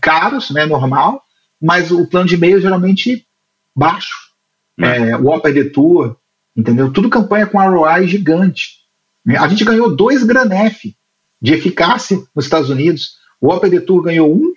caros, 0.00 0.50
né, 0.50 0.66
normal, 0.66 1.22
mas 1.60 1.90
o 1.90 2.06
plano 2.06 2.28
de 2.28 2.34
e-mail 2.34 2.60
geralmente 2.60 3.26
baixo. 3.74 4.14
Né? 4.76 5.10
É, 5.10 5.16
o 5.16 5.26
Opera 5.26 5.54
Detour, 5.54 6.16
entendeu? 6.56 6.92
Tudo 6.92 7.10
campanha 7.10 7.46
com 7.46 7.58
ROI 7.58 8.06
gigante. 8.08 8.80
Né? 9.24 9.36
A 9.36 9.48
gente 9.48 9.64
ganhou 9.64 9.94
dois 9.94 10.22
Granef 10.22 10.94
de 11.40 11.54
eficácia 11.54 12.22
nos 12.34 12.44
Estados 12.44 12.70
Unidos. 12.70 13.16
O 13.40 13.48
Opera 13.48 13.70
Detour 13.70 14.02
ganhou 14.02 14.34
um 14.34 14.52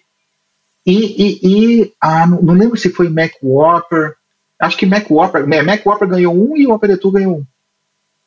e, 0.86 0.94
e, 0.94 1.40
e 1.44 1.94
ah, 2.02 2.26
não, 2.26 2.54
lembro 2.54 2.78
se 2.78 2.90
foi 2.90 3.10
Mac 3.10 3.32
Whopper. 3.42 4.16
Acho 4.60 4.78
que 4.78 4.86
Mac 4.86 5.10
Whopper, 5.10 5.48
Mac 5.48 5.86
Whopper 5.86 6.08
ganhou 6.08 6.36
um 6.36 6.58
e 6.58 6.68
o 6.68 6.78
Detour 6.78 7.12
ganhou 7.12 7.40
um. 7.40 7.46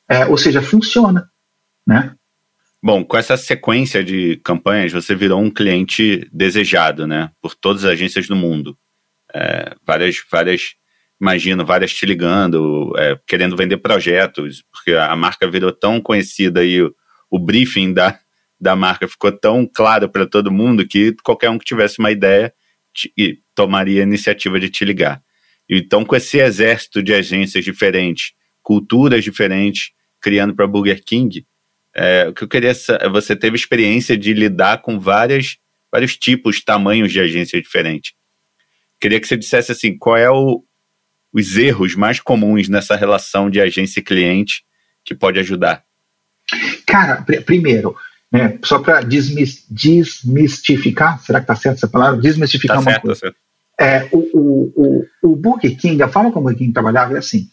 É, 0.09 0.27
ou 0.27 0.37
seja, 0.37 0.61
funciona, 0.63 1.31
né? 1.87 2.15
Bom, 2.83 3.05
com 3.05 3.17
essa 3.17 3.37
sequência 3.37 4.03
de 4.03 4.37
campanhas, 4.43 4.93
você 4.93 5.15
virou 5.15 5.41
um 5.41 5.51
cliente 5.51 6.29
desejado, 6.33 7.07
né? 7.07 7.31
Por 7.41 7.55
todas 7.55 7.85
as 7.85 7.93
agências 7.93 8.27
do 8.27 8.35
mundo. 8.35 8.77
É, 9.33 9.75
várias, 9.87 10.17
várias, 10.31 10.75
imagino, 11.21 11.65
várias 11.65 11.95
te 11.95 12.05
ligando, 12.05 12.93
é, 12.97 13.19
querendo 13.27 13.57
vender 13.57 13.77
projetos, 13.79 14.65
porque 14.73 14.93
a 14.93 15.15
marca 15.15 15.49
virou 15.49 15.73
tão 15.73 16.01
conhecida 16.01 16.65
e 16.65 16.83
o, 16.83 16.95
o 17.31 17.39
briefing 17.39 17.93
da, 17.93 18.19
da 18.63 18.77
marca 18.77 19.09
ficou 19.09 19.33
tão 19.33 19.67
claro 19.67 20.09
para 20.09 20.25
todo 20.25 20.53
mundo 20.53 20.87
que 20.87 21.17
qualquer 21.25 21.51
um 21.51 21.59
que 21.59 21.65
tivesse 21.65 21.99
uma 21.99 22.13
ideia 22.13 22.55
te, 22.95 23.13
tomaria 23.57 24.01
a 24.01 24.05
iniciativa 24.05 24.61
de 24.61 24.71
te 24.71 24.85
ligar. 24.85 25.21
Então, 25.69 26.05
com 26.05 26.15
esse 26.15 26.39
exército 26.39 27.03
de 27.03 27.13
agências 27.13 27.65
diferentes, 27.65 28.35
culturas 28.63 29.25
diferentes, 29.25 29.91
criando 30.21 30.55
para 30.55 30.69
Burger 30.69 31.03
King, 31.05 31.45
é, 31.93 32.29
o 32.29 32.33
que 32.33 32.45
eu 32.45 32.49
queria 32.49 32.73
você 33.11 33.35
teve 33.35 33.57
experiência 33.57 34.17
de 34.17 34.33
lidar 34.33 34.81
com 34.81 35.01
várias, 35.01 35.57
vários 35.91 36.17
tipos, 36.17 36.63
tamanhos 36.63 37.11
de 37.11 37.19
agências 37.19 37.61
diferentes. 37.61 38.13
Queria 39.01 39.19
que 39.19 39.27
você 39.27 39.37
dissesse 39.37 39.73
assim, 39.73 39.99
qual 39.99 40.17
é 40.17 40.31
o, 40.31 40.63
os 41.33 41.57
erros 41.57 41.97
mais 41.97 42.21
comuns 42.21 42.69
nessa 42.69 42.95
relação 42.95 43.51
de 43.51 43.61
agência 43.61 43.99
e 43.99 44.05
cliente 44.05 44.65
que 45.05 45.17
pode 45.17 45.41
ajudar? 45.41 45.83
Cara, 46.87 47.23
pr 47.23 47.43
primeiro, 47.43 47.97
né, 48.33 48.59
só 48.65 48.79
para 48.79 49.03
desmistificar, 49.03 51.23
será 51.23 51.41
que 51.41 51.45
está 51.45 51.55
certo 51.55 51.77
essa 51.77 51.89
palavra? 51.89 52.19
Desmistificar 52.21 52.77
tá 52.77 52.81
uma 52.81 52.91
certo, 52.91 53.03
coisa. 53.03 53.21
Tá 53.21 53.33
é, 53.79 54.09
o, 54.13 54.19
o, 54.19 54.73
o, 54.77 55.05
o 55.33 55.37
Burger 55.37 55.77
King, 55.77 56.03
a 56.03 56.09
forma 56.09 56.33
como 56.33 56.47
o 56.47 56.49
Burger 56.49 56.59
King 56.59 56.73
trabalhava 56.73 57.15
é 57.15 57.19
assim, 57.19 57.49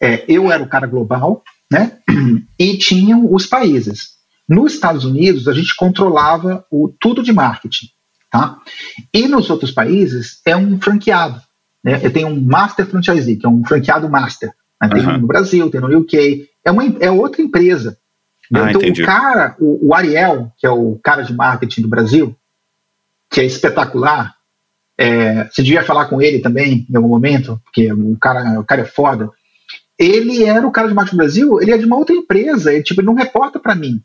é, 0.00 0.24
eu 0.28 0.50
era 0.50 0.62
o 0.62 0.68
cara 0.68 0.86
global, 0.86 1.42
né? 1.70 1.98
E 2.58 2.78
tinham 2.78 3.32
os 3.32 3.46
países. 3.46 4.16
Nos 4.48 4.72
Estados 4.72 5.04
Unidos, 5.04 5.46
a 5.46 5.52
gente 5.52 5.76
controlava 5.76 6.64
o 6.70 6.92
tudo 7.00 7.22
de 7.22 7.32
marketing, 7.32 7.86
tá? 8.30 8.58
E 9.12 9.28
nos 9.28 9.50
outros 9.50 9.70
países 9.70 10.40
é 10.46 10.56
um 10.56 10.80
franqueado. 10.80 11.40
Né? 11.84 12.00
Eu 12.02 12.12
tenho 12.12 12.28
um 12.28 12.40
master 12.40 12.86
franchisee, 12.86 13.36
que 13.36 13.46
é 13.46 13.48
um 13.48 13.64
franqueado 13.64 14.08
master. 14.08 14.52
Né? 14.80 14.88
Tem 14.88 15.06
uhum. 15.06 15.18
no 15.18 15.26
Brasil, 15.26 15.70
tem 15.70 15.80
no 15.80 15.98
UK. 15.98 16.48
É, 16.64 16.70
uma, 16.70 16.84
é 17.00 17.10
outra 17.10 17.42
empresa. 17.42 17.98
Ah, 18.52 18.70
então, 18.70 18.80
entendi. 18.80 19.02
o 19.02 19.06
cara, 19.06 19.56
o, 19.58 19.88
o 19.88 19.94
Ariel, 19.94 20.52
que 20.56 20.66
é 20.66 20.70
o 20.70 20.98
cara 21.02 21.22
de 21.22 21.32
marketing 21.32 21.82
do 21.82 21.88
Brasil, 21.88 22.36
que 23.30 23.40
é 23.40 23.44
espetacular, 23.44 24.34
é, 24.98 25.44
você 25.44 25.62
devia 25.62 25.82
falar 25.82 26.06
com 26.06 26.22
ele 26.22 26.38
também 26.38 26.86
em 26.88 26.96
algum 26.96 27.08
momento, 27.08 27.60
porque 27.64 27.92
o 27.92 28.16
cara, 28.18 28.60
o 28.60 28.64
cara 28.64 28.82
é 28.82 28.86
foda 28.86 29.30
ele 29.98 30.44
era 30.44 30.66
o 30.66 30.70
cara 30.70 30.88
de 30.88 30.94
marketing 30.94 31.16
Brasil, 31.16 31.60
ele 31.60 31.72
é 31.72 31.78
de 31.78 31.86
uma 31.86 31.96
outra 31.96 32.14
empresa, 32.14 32.72
ele, 32.72 32.82
tipo, 32.82 33.00
ele 33.00 33.06
não 33.06 33.14
reporta 33.14 33.58
para 33.58 33.74
mim. 33.74 34.02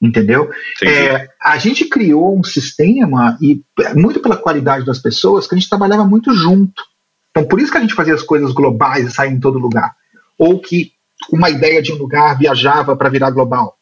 Entendeu? 0.00 0.50
É, 0.82 1.28
a 1.40 1.56
gente 1.56 1.86
criou 1.86 2.36
um 2.36 2.42
sistema, 2.42 3.38
e 3.40 3.62
muito 3.94 4.20
pela 4.20 4.36
qualidade 4.36 4.84
das 4.84 4.98
pessoas, 4.98 5.46
que 5.46 5.54
a 5.54 5.58
gente 5.58 5.68
trabalhava 5.68 6.04
muito 6.04 6.32
junto. 6.34 6.82
Então, 7.30 7.46
por 7.46 7.60
isso 7.60 7.70
que 7.70 7.78
a 7.78 7.80
gente 7.80 7.94
fazia 7.94 8.14
as 8.14 8.22
coisas 8.22 8.52
globais 8.52 9.06
e 9.06 9.10
saía 9.10 9.32
em 9.32 9.40
todo 9.40 9.58
lugar. 9.58 9.94
ou 10.38 10.58
que 10.58 10.92
uma 11.30 11.50
ideia 11.50 11.82
de 11.82 11.92
um 11.92 11.96
lugar 11.96 12.38
viajava 12.38 12.96
para 12.96 13.08
virar 13.08 13.30
global, 13.30 13.78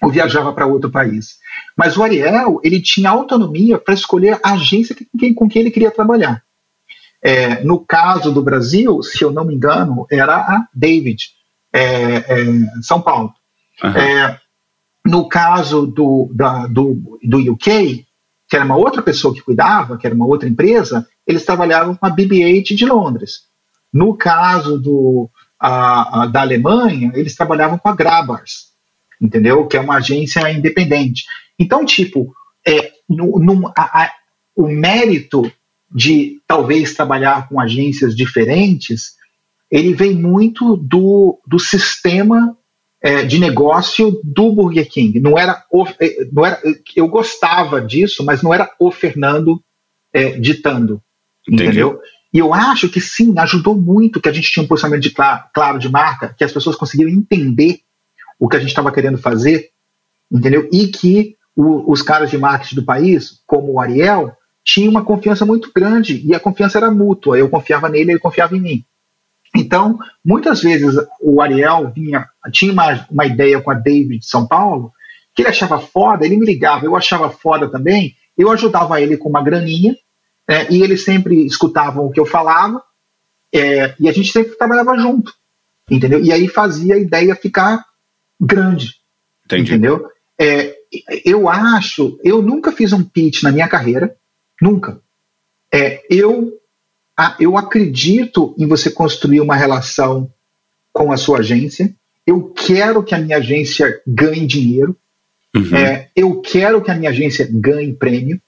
ou 0.00 0.10
viajava 0.10 0.52
para 0.52 0.66
outro 0.66 0.90
país. 0.90 1.36
Mas 1.76 1.96
o 1.96 2.02
Ariel, 2.02 2.60
ele 2.62 2.80
tinha 2.80 3.10
autonomia 3.10 3.78
para 3.78 3.94
escolher 3.94 4.38
a 4.42 4.52
agência 4.52 4.94
com 4.94 5.18
quem, 5.18 5.34
com 5.34 5.48
quem 5.48 5.62
ele 5.62 5.70
queria 5.70 5.90
trabalhar. 5.90 6.42
É, 7.22 7.62
no 7.62 7.78
caso 7.78 8.32
do 8.32 8.42
Brasil, 8.42 9.00
se 9.02 9.22
eu 9.22 9.30
não 9.30 9.44
me 9.44 9.54
engano, 9.54 10.06
era 10.10 10.34
a 10.36 10.66
David, 10.74 11.30
é, 11.72 11.82
é, 11.82 12.82
São 12.82 13.00
Paulo. 13.00 13.32
Uhum. 13.82 14.36
no 15.04 15.28
caso 15.28 15.88
do, 15.88 16.30
da, 16.32 16.68
do, 16.68 17.18
do 17.20 17.52
UK, 17.52 18.06
que 18.48 18.54
era 18.54 18.64
uma 18.64 18.76
outra 18.76 19.02
pessoa 19.02 19.34
que 19.34 19.42
cuidava, 19.42 19.96
que 19.96 20.06
era 20.06 20.14
uma 20.14 20.26
outra 20.26 20.48
empresa, 20.48 21.08
eles 21.26 21.44
trabalhavam 21.44 21.94
com 21.94 22.06
a 22.06 22.10
BB-8 22.10 22.76
de 22.76 22.84
Londres. 22.84 23.44
No 23.92 24.14
caso 24.14 24.78
do, 24.78 25.28
a, 25.62 26.22
a, 26.22 26.26
da 26.26 26.40
Alemanha, 26.40 27.12
eles 27.14 27.36
trabalhavam 27.36 27.78
com 27.78 27.88
a 27.88 27.94
Grabars, 27.94 28.72
entendeu? 29.20 29.64
Que 29.68 29.76
é 29.76 29.80
uma 29.80 29.98
agência 29.98 30.50
independente. 30.50 31.24
Então, 31.56 31.84
tipo, 31.84 32.34
é, 32.66 32.90
no, 33.08 33.38
no, 33.38 33.68
a, 33.68 34.02
a, 34.02 34.12
o 34.56 34.66
mérito 34.66 35.50
de 35.88 36.40
talvez 36.48 36.94
trabalhar 36.94 37.48
com 37.48 37.60
agências 37.60 38.16
diferentes, 38.16 39.12
ele 39.70 39.94
vem 39.94 40.14
muito 40.14 40.76
do, 40.76 41.38
do 41.46 41.60
sistema 41.60 42.56
é, 43.00 43.22
de 43.22 43.38
negócio 43.38 44.20
do 44.24 44.52
Burger 44.52 44.88
King. 44.90 45.20
Não 45.20 45.38
era, 45.38 45.64
o, 45.70 45.86
é, 46.00 46.26
não 46.32 46.44
era, 46.44 46.60
eu 46.96 47.06
gostava 47.06 47.80
disso, 47.80 48.24
mas 48.24 48.42
não 48.42 48.52
era 48.52 48.68
o 48.80 48.90
Fernando 48.90 49.62
é, 50.12 50.30
ditando, 50.32 51.00
Entendi. 51.46 51.64
entendeu? 51.64 52.00
E 52.32 52.38
eu 52.38 52.54
acho 52.54 52.88
que 52.88 53.00
sim, 53.00 53.34
ajudou 53.38 53.76
muito 53.76 54.20
que 54.20 54.28
a 54.28 54.32
gente 54.32 54.50
tinha 54.50 54.64
um 54.64 54.66
posicionamento 54.66 55.02
de 55.02 55.10
claro, 55.10 55.44
claro 55.52 55.78
de 55.78 55.88
marca, 55.88 56.34
que 56.36 56.44
as 56.44 56.52
pessoas 56.52 56.76
conseguiram 56.76 57.10
entender 57.10 57.80
o 58.38 58.48
que 58.48 58.56
a 58.56 58.58
gente 58.58 58.70
estava 58.70 58.90
querendo 58.90 59.18
fazer, 59.18 59.70
entendeu? 60.30 60.68
E 60.72 60.88
que 60.88 61.36
o, 61.54 61.92
os 61.92 62.00
caras 62.00 62.30
de 62.30 62.38
marketing 62.38 62.76
do 62.76 62.84
país, 62.84 63.42
como 63.46 63.72
o 63.72 63.80
Ariel, 63.80 64.34
tinha 64.64 64.88
uma 64.88 65.04
confiança 65.04 65.44
muito 65.44 65.70
grande 65.74 66.22
e 66.24 66.34
a 66.34 66.40
confiança 66.40 66.78
era 66.78 66.90
mútua. 66.90 67.38
Eu 67.38 67.48
confiava 67.48 67.88
nele, 67.88 68.12
ele 68.12 68.18
confiava 68.18 68.56
em 68.56 68.60
mim. 68.60 68.84
Então, 69.54 69.98
muitas 70.24 70.62
vezes 70.62 70.94
o 71.20 71.42
Ariel 71.42 71.90
vinha, 71.94 72.26
tinha 72.50 72.72
uma, 72.72 73.06
uma 73.10 73.26
ideia 73.26 73.60
com 73.60 73.70
a 73.70 73.74
David 73.74 74.20
de 74.20 74.26
São 74.26 74.46
Paulo, 74.46 74.92
que 75.34 75.42
ele 75.42 75.50
achava 75.50 75.78
foda, 75.78 76.24
ele 76.24 76.36
me 76.36 76.46
ligava, 76.46 76.86
eu 76.86 76.96
achava 76.96 77.28
foda 77.28 77.68
também, 77.68 78.14
eu 78.36 78.50
ajudava 78.50 79.00
ele 79.00 79.16
com 79.16 79.28
uma 79.28 79.42
graninha, 79.42 79.94
é, 80.48 80.72
e 80.72 80.82
eles 80.82 81.04
sempre 81.04 81.46
escutavam 81.46 82.06
o 82.06 82.10
que 82.10 82.20
eu 82.20 82.26
falava, 82.26 82.82
é, 83.54 83.94
e 83.98 84.08
a 84.08 84.12
gente 84.12 84.32
sempre 84.32 84.56
trabalhava 84.56 84.96
junto, 84.96 85.34
entendeu? 85.90 86.22
E 86.22 86.32
aí 86.32 86.48
fazia 86.48 86.94
a 86.94 86.98
ideia 86.98 87.34
ficar 87.34 87.84
grande, 88.40 88.96
Entendi. 89.44 89.70
entendeu? 89.70 90.08
É, 90.38 90.76
eu 91.24 91.48
acho, 91.48 92.18
eu 92.24 92.42
nunca 92.42 92.72
fiz 92.72 92.92
um 92.92 93.04
pitch 93.04 93.42
na 93.42 93.52
minha 93.52 93.68
carreira, 93.68 94.16
Nunca. 94.62 95.00
É, 95.74 96.00
eu, 96.08 96.56
eu 97.40 97.58
acredito 97.58 98.54
em 98.56 98.64
você 98.64 98.92
construir 98.92 99.40
uma 99.40 99.56
relação 99.56 100.32
com 100.92 101.10
a 101.10 101.16
sua 101.16 101.38
agência. 101.38 101.92
Eu 102.24 102.44
quero 102.50 103.02
que 103.02 103.12
a 103.12 103.18
minha 103.18 103.38
agência 103.38 104.00
ganhe 104.06 104.46
dinheiro. 104.46 104.96
Uhum. 105.52 105.76
É, 105.76 106.10
eu 106.14 106.40
quero 106.40 106.80
que 106.80 106.92
a 106.92 106.94
minha 106.94 107.10
agência 107.10 107.48
ganhe 107.50 107.92
prêmio, 107.92 108.40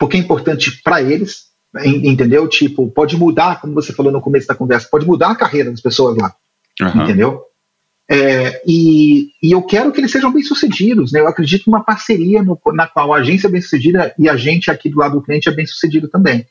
porque 0.00 0.16
é 0.16 0.20
importante 0.20 0.80
para 0.82 1.02
eles, 1.02 1.50
entendeu? 1.84 2.48
Tipo, 2.48 2.90
pode 2.90 3.18
mudar, 3.18 3.60
como 3.60 3.74
você 3.74 3.92
falou 3.92 4.10
no 4.10 4.22
começo 4.22 4.48
da 4.48 4.54
conversa, 4.54 4.88
pode 4.90 5.06
mudar 5.06 5.32
a 5.32 5.36
carreira 5.36 5.70
das 5.70 5.82
pessoas 5.82 6.16
lá, 6.16 6.34
uhum. 6.80 7.02
entendeu? 7.02 7.42
É, 8.10 8.62
e, 8.66 9.28
e, 9.40 9.52
eu 9.52 9.62
quero 9.62 9.92
que 9.92 10.00
eles 10.00 10.10
sejam 10.10 10.32
bem-sucedidos. 10.32 11.12
Né? 11.12 11.20
Eu 11.20 11.28
acredito 11.28 11.70
numa 11.70 11.84
parceria 11.84 12.42
no, 12.42 12.58
na 12.72 12.88
qual 12.88 13.14
a 13.14 13.18
agência 13.18 13.46
é 13.46 13.50
bem-sucedida 13.50 14.12
e 14.18 14.28
a 14.28 14.36
gente 14.36 14.68
aqui 14.68 14.88
do 14.88 14.98
lado 14.98 15.16
do 15.16 15.22
cliente 15.22 15.48
é 15.48 15.52
bem-sucedido 15.52 16.08
também. 16.08 16.44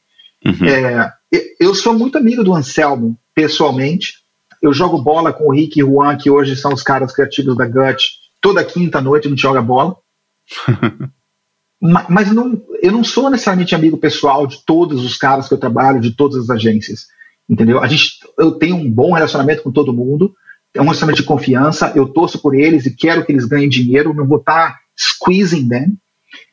Uhum. 0.46 0.66
É, 0.66 1.12
eu 1.60 1.76
sou 1.76 1.94
muito 1.94 2.18
amigo 2.18 2.46
do 2.46 2.54
Anselmo, 2.54 3.18
pessoalmente. 3.36 4.14
Eu 4.62 4.72
jogo 4.72 5.02
bola 5.02 5.34
com 5.34 5.48
o 5.48 5.52
Rick 5.52 5.78
e 5.78 5.84
o 5.84 5.96
Juan, 5.96 6.16
que 6.16 6.30
hoje 6.30 6.56
são 6.56 6.72
os 6.72 6.84
caras 6.84 7.12
criativos 7.12 7.58
da 7.58 7.66
Gut. 7.66 8.08
Toda 8.40 8.64
quinta-noite 8.64 9.28
a 9.28 9.30
gente 9.30 9.42
joga 9.42 9.62
bola. 9.62 9.98
mas 11.82 12.32
não, 12.32 12.62
eu 12.82 12.92
não 12.92 13.04
sou 13.04 13.30
necessariamente 13.30 13.74
amigo 13.74 13.98
pessoal 13.98 14.46
de 14.46 14.64
todos 14.66 15.04
os 15.04 15.18
caras 15.18 15.48
que 15.48 15.54
eu 15.54 15.58
trabalho, 15.58 16.02
de 16.02 16.12
todas 16.12 16.38
as 16.38 16.50
agências. 16.50 17.08
Entendeu? 17.50 17.82
A 17.82 17.88
gente, 17.88 18.20
eu 18.38 18.52
tenho 18.52 18.76
um 18.76 18.92
bom 18.92 19.14
relacionamento 19.14 19.64
com 19.64 19.72
todo 19.72 19.94
mundo 19.94 20.34
é 20.74 20.80
um 20.80 20.84
relacionamento 20.84 21.22
de 21.22 21.28
confiança, 21.28 21.92
eu 21.96 22.08
torço 22.08 22.40
por 22.40 22.56
eles 22.56 22.86
e 22.86 22.96
quero 22.96 23.26
que 23.26 23.32
eles 23.32 23.46
ganhem 23.46 23.68
dinheiro, 23.68 24.14
não 24.14 24.28
vou 24.28 24.38
estar 24.38 24.74
tá 24.74 24.80
squeezing 24.96 25.68
them, 25.68 25.98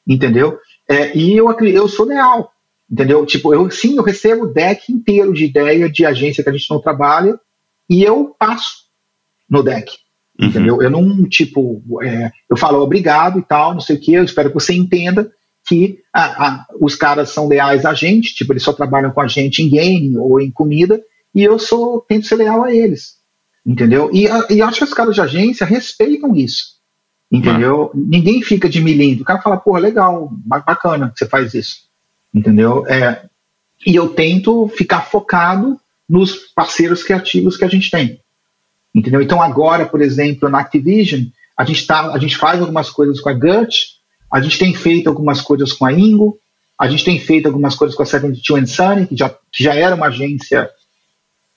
entendeu? 0.06 0.58
É, 0.88 1.16
e 1.16 1.36
eu, 1.36 1.50
eu 1.60 1.88
sou 1.88 2.06
leal, 2.06 2.52
entendeu? 2.90 3.26
Tipo, 3.26 3.52
eu 3.52 3.70
sim, 3.70 3.96
eu 3.96 4.02
recebo 4.02 4.44
o 4.44 4.52
deck 4.52 4.90
inteiro 4.90 5.32
de 5.32 5.44
ideia 5.44 5.90
de 5.90 6.06
agência 6.06 6.42
que 6.42 6.48
a 6.48 6.52
gente 6.52 6.70
não 6.70 6.80
trabalha 6.80 7.38
e 7.88 8.02
eu 8.02 8.34
passo 8.38 8.86
no 9.48 9.62
deck, 9.62 9.98
uhum. 10.40 10.48
entendeu? 10.48 10.82
Eu 10.82 10.90
não, 10.90 11.28
tipo, 11.28 11.82
é, 12.02 12.30
eu 12.48 12.56
falo 12.56 12.80
obrigado 12.80 13.38
e 13.38 13.42
tal, 13.42 13.74
não 13.74 13.80
sei 13.80 13.96
o 13.96 14.00
que, 14.00 14.14
eu 14.14 14.24
espero 14.24 14.50
que 14.50 14.54
você 14.54 14.74
entenda 14.74 15.30
que 15.66 15.98
a, 16.12 16.46
a, 16.46 16.66
os 16.80 16.94
caras 16.94 17.30
são 17.30 17.48
leais 17.48 17.84
a 17.84 17.92
gente, 17.92 18.34
tipo, 18.34 18.52
eles 18.52 18.62
só 18.62 18.72
trabalham 18.72 19.10
com 19.10 19.20
a 19.20 19.26
gente 19.26 19.62
em 19.62 19.68
game 19.68 20.16
ou 20.16 20.40
em 20.40 20.50
comida, 20.50 21.02
e 21.34 21.42
eu 21.42 21.58
sou, 21.58 22.00
tento 22.00 22.26
ser 22.26 22.36
leal 22.36 22.62
a 22.62 22.72
eles. 22.72 23.16
Entendeu? 23.64 24.08
E, 24.12 24.28
e 24.50 24.62
acho 24.62 24.78
que 24.78 24.84
os 24.84 24.94
caras 24.94 25.14
de 25.14 25.20
agência 25.20 25.66
respeitam 25.66 26.36
isso. 26.36 26.76
Entendeu? 27.30 27.90
Ah. 27.92 27.96
Ninguém 27.96 28.40
fica 28.42 28.68
de 28.68 28.80
milímetro. 28.80 29.22
O 29.22 29.26
cara 29.26 29.42
fala, 29.42 29.56
pô, 29.56 29.76
legal, 29.76 30.30
bacana 30.32 31.10
que 31.10 31.18
você 31.18 31.26
faz 31.26 31.52
isso. 31.52 31.86
Entendeu? 32.32 32.86
É, 32.86 33.24
e 33.84 33.96
eu 33.96 34.10
tento 34.10 34.68
ficar 34.68 35.00
focado 35.00 35.78
nos 36.08 36.36
parceiros 36.54 37.02
criativos 37.02 37.56
que 37.56 37.64
a 37.64 37.68
gente 37.68 37.90
tem. 37.90 38.20
Entendeu? 38.96 39.20
Então 39.20 39.42
agora, 39.42 39.84
por 39.84 40.00
exemplo, 40.00 40.48
na 40.48 40.60
Activision, 40.60 41.24
a 41.54 41.66
gente, 41.66 41.86
tá, 41.86 42.12
a 42.12 42.18
gente 42.18 42.34
faz 42.34 42.58
algumas 42.58 42.88
coisas 42.88 43.20
com 43.20 43.28
a 43.28 43.34
Gut, 43.34 43.88
a 44.32 44.40
gente 44.40 44.58
tem 44.58 44.74
feito 44.74 45.06
algumas 45.06 45.42
coisas 45.42 45.70
com 45.70 45.84
a 45.84 45.92
Ingo, 45.92 46.38
a 46.80 46.88
gente 46.88 47.04
tem 47.04 47.20
feito 47.20 47.44
algumas 47.44 47.74
coisas 47.74 47.94
com 47.94 48.02
a 48.02 48.06
72 48.06 48.70
Sunny, 48.70 49.06
que 49.06 49.14
já, 49.14 49.28
que 49.28 49.62
já 49.62 49.74
era 49.74 49.94
uma 49.94 50.06
agência 50.06 50.70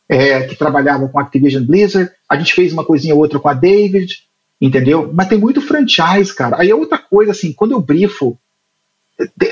é, 0.10 0.42
que 0.42 0.56
trabalhava 0.56 1.08
com 1.08 1.18
a 1.18 1.22
Activision 1.22 1.64
Blizzard, 1.64 2.12
a 2.28 2.36
gente 2.36 2.54
fez 2.54 2.74
uma 2.74 2.84
coisinha 2.84 3.16
ou 3.16 3.22
outra 3.22 3.40
com 3.40 3.48
a 3.48 3.54
David, 3.54 4.18
entendeu? 4.60 5.10
Mas 5.14 5.30
tem 5.30 5.38
muito 5.38 5.62
franchise, 5.62 6.36
cara. 6.36 6.60
Aí 6.60 6.70
é 6.70 6.76
outra 6.76 6.98
coisa, 6.98 7.32
assim, 7.32 7.54
quando 7.54 7.72
eu 7.72 7.80
brifo, 7.80 8.38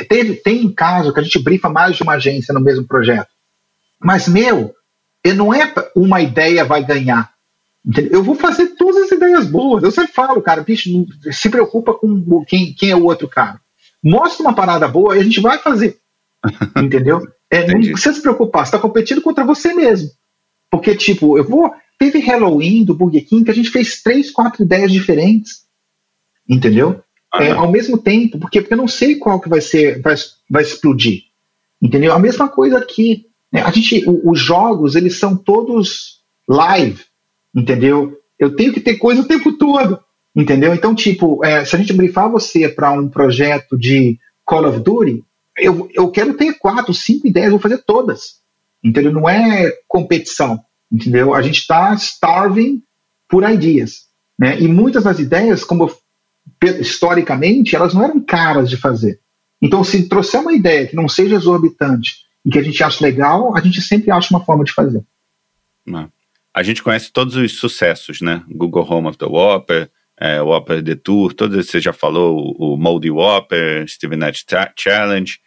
teve, 0.09 0.35
tem 0.35 0.69
caso 0.73 1.13
que 1.13 1.21
a 1.21 1.23
gente 1.23 1.39
brifa 1.41 1.69
mais 1.69 1.95
de 1.95 2.03
uma 2.03 2.15
agência 2.15 2.53
no 2.53 2.59
mesmo 2.59 2.85
projeto. 2.85 3.29
Mas, 3.97 4.27
meu, 4.27 4.75
não 5.35 5.53
é 5.53 5.73
uma 5.95 6.21
ideia 6.21 6.65
vai 6.65 6.83
ganhar. 6.83 7.36
Eu 8.11 8.21
vou 8.23 8.35
fazer 8.35 8.75
todas 8.75 9.03
as 9.03 9.11
ideias 9.11 9.45
boas. 9.47 9.83
Eu 9.83 9.91
sempre 9.91 10.11
falo, 10.11 10.41
cara, 10.41 10.61
bicho, 10.61 10.89
se 11.31 11.49
preocupa 11.49 11.93
com 11.93 12.43
quem, 12.45 12.73
quem 12.73 12.89
é 12.89 12.95
o 12.95 13.05
outro 13.05 13.27
cara. 13.27 13.61
Mostra 14.03 14.45
uma 14.45 14.53
parada 14.53 14.87
boa 14.87 15.15
e 15.15 15.19
a 15.21 15.23
gente 15.23 15.39
vai 15.39 15.57
fazer. 15.57 15.97
Entendeu? 16.75 17.21
É, 17.49 17.65
não 17.65 17.79
precisa 17.79 18.13
se 18.13 18.21
preocupar, 18.21 18.65
você 18.65 18.69
está 18.75 18.79
competindo 18.79 19.21
contra 19.21 19.45
você 19.45 19.73
mesmo. 19.73 20.09
Porque, 20.69 20.95
tipo, 20.95 21.37
eu 21.37 21.43
vou. 21.43 21.73
Teve 21.97 22.19
Halloween 22.19 22.83
do 22.83 22.93
Burger 22.93 23.25
King 23.25 23.45
que 23.45 23.51
a 23.51 23.55
gente 23.55 23.69
fez 23.69 24.03
três, 24.03 24.29
quatro 24.29 24.63
ideias 24.63 24.91
diferentes. 24.91 25.65
Entendeu? 26.47 27.01
Ah, 27.33 27.43
é, 27.43 27.51
ao 27.51 27.71
mesmo 27.71 27.97
tempo, 27.97 28.37
porque, 28.37 28.61
porque 28.61 28.73
eu 28.73 28.77
não 28.77 28.87
sei 28.87 29.15
qual 29.15 29.39
que 29.39 29.49
vai 29.49 29.61
ser, 29.61 30.01
vai, 30.01 30.15
vai 30.49 30.63
explodir. 30.63 31.23
Entendeu? 31.81 32.13
A 32.13 32.19
mesma 32.19 32.47
coisa 32.49 32.77
aqui. 32.77 33.25
Né? 33.51 33.61
A 33.61 33.71
gente, 33.71 34.03
o, 34.07 34.31
os 34.31 34.39
jogos, 34.39 34.95
eles 34.95 35.17
são 35.17 35.35
todos 35.35 36.21
live. 36.47 37.03
Entendeu? 37.55 38.17
Eu 38.37 38.55
tenho 38.55 38.73
que 38.73 38.79
ter 38.79 38.97
coisa 38.97 39.21
o 39.21 39.27
tempo 39.27 39.53
todo. 39.53 39.99
Entendeu? 40.35 40.73
Então, 40.73 40.93
tipo, 40.93 41.43
é, 41.43 41.65
se 41.65 41.75
a 41.75 41.79
gente 41.79 41.93
brifar 41.93 42.29
você 42.29 42.69
para 42.69 42.91
um 42.91 43.09
projeto 43.09 43.75
de 43.75 44.19
Call 44.45 44.67
of 44.67 44.79
Duty, 44.81 45.23
eu, 45.57 45.89
eu 45.91 46.11
quero 46.11 46.35
ter 46.35 46.53
quatro, 46.59 46.93
cinco 46.93 47.27
ideias, 47.27 47.49
vou 47.49 47.59
fazer 47.59 47.79
todas. 47.79 48.39
Entendeu? 48.83 49.11
Não 49.11 49.27
é 49.27 49.73
competição, 49.87 50.63
entendeu? 50.91 51.33
A 51.33 51.41
gente 51.41 51.59
está 51.59 51.93
starving 51.95 52.83
por 53.27 53.49
ideias. 53.49 54.05
Né? 54.37 54.59
E 54.61 54.67
muitas 54.67 55.05
das 55.05 55.17
ideias, 55.17 55.63
como 55.63 55.91
historicamente, 56.61 57.75
elas 57.75 57.93
não 57.93 58.03
eram 58.03 58.19
caras 58.19 58.69
de 58.69 58.77
fazer. 58.77 59.19
Então, 59.61 59.83
se 59.83 60.07
trouxer 60.07 60.39
uma 60.39 60.53
ideia 60.53 60.85
que 60.85 60.95
não 60.95 61.09
seja 61.09 61.35
exorbitante 61.35 62.27
e 62.45 62.51
que 62.51 62.59
a 62.59 62.63
gente 62.63 62.83
acha 62.83 63.03
legal, 63.03 63.57
a 63.57 63.59
gente 63.59 63.81
sempre 63.81 64.11
acha 64.11 64.29
uma 64.29 64.45
forma 64.45 64.63
de 64.63 64.71
fazer. 64.71 65.03
A 66.57 66.63
gente 66.63 66.81
conhece 66.81 67.13
todos 67.13 67.35
os 67.35 67.59
sucessos, 67.59 68.19
né? 68.19 68.43
Google 68.49 68.83
Home 68.89 69.09
of 69.09 69.17
the 69.19 69.27
Whopper, 69.27 69.91
é, 70.19 70.41
Whopper 70.41 70.83
The 70.83 70.95
Tour, 70.95 71.31
todos 71.31 71.55
esses 71.55 71.69
você 71.69 71.79
já 71.79 71.93
falou, 71.93 72.55
o 72.57 72.75
Moldy 72.75 73.11
Whopper, 73.11 73.87
Steven 73.87 74.17
Knight 74.17 74.43
Challenge. 74.75 75.37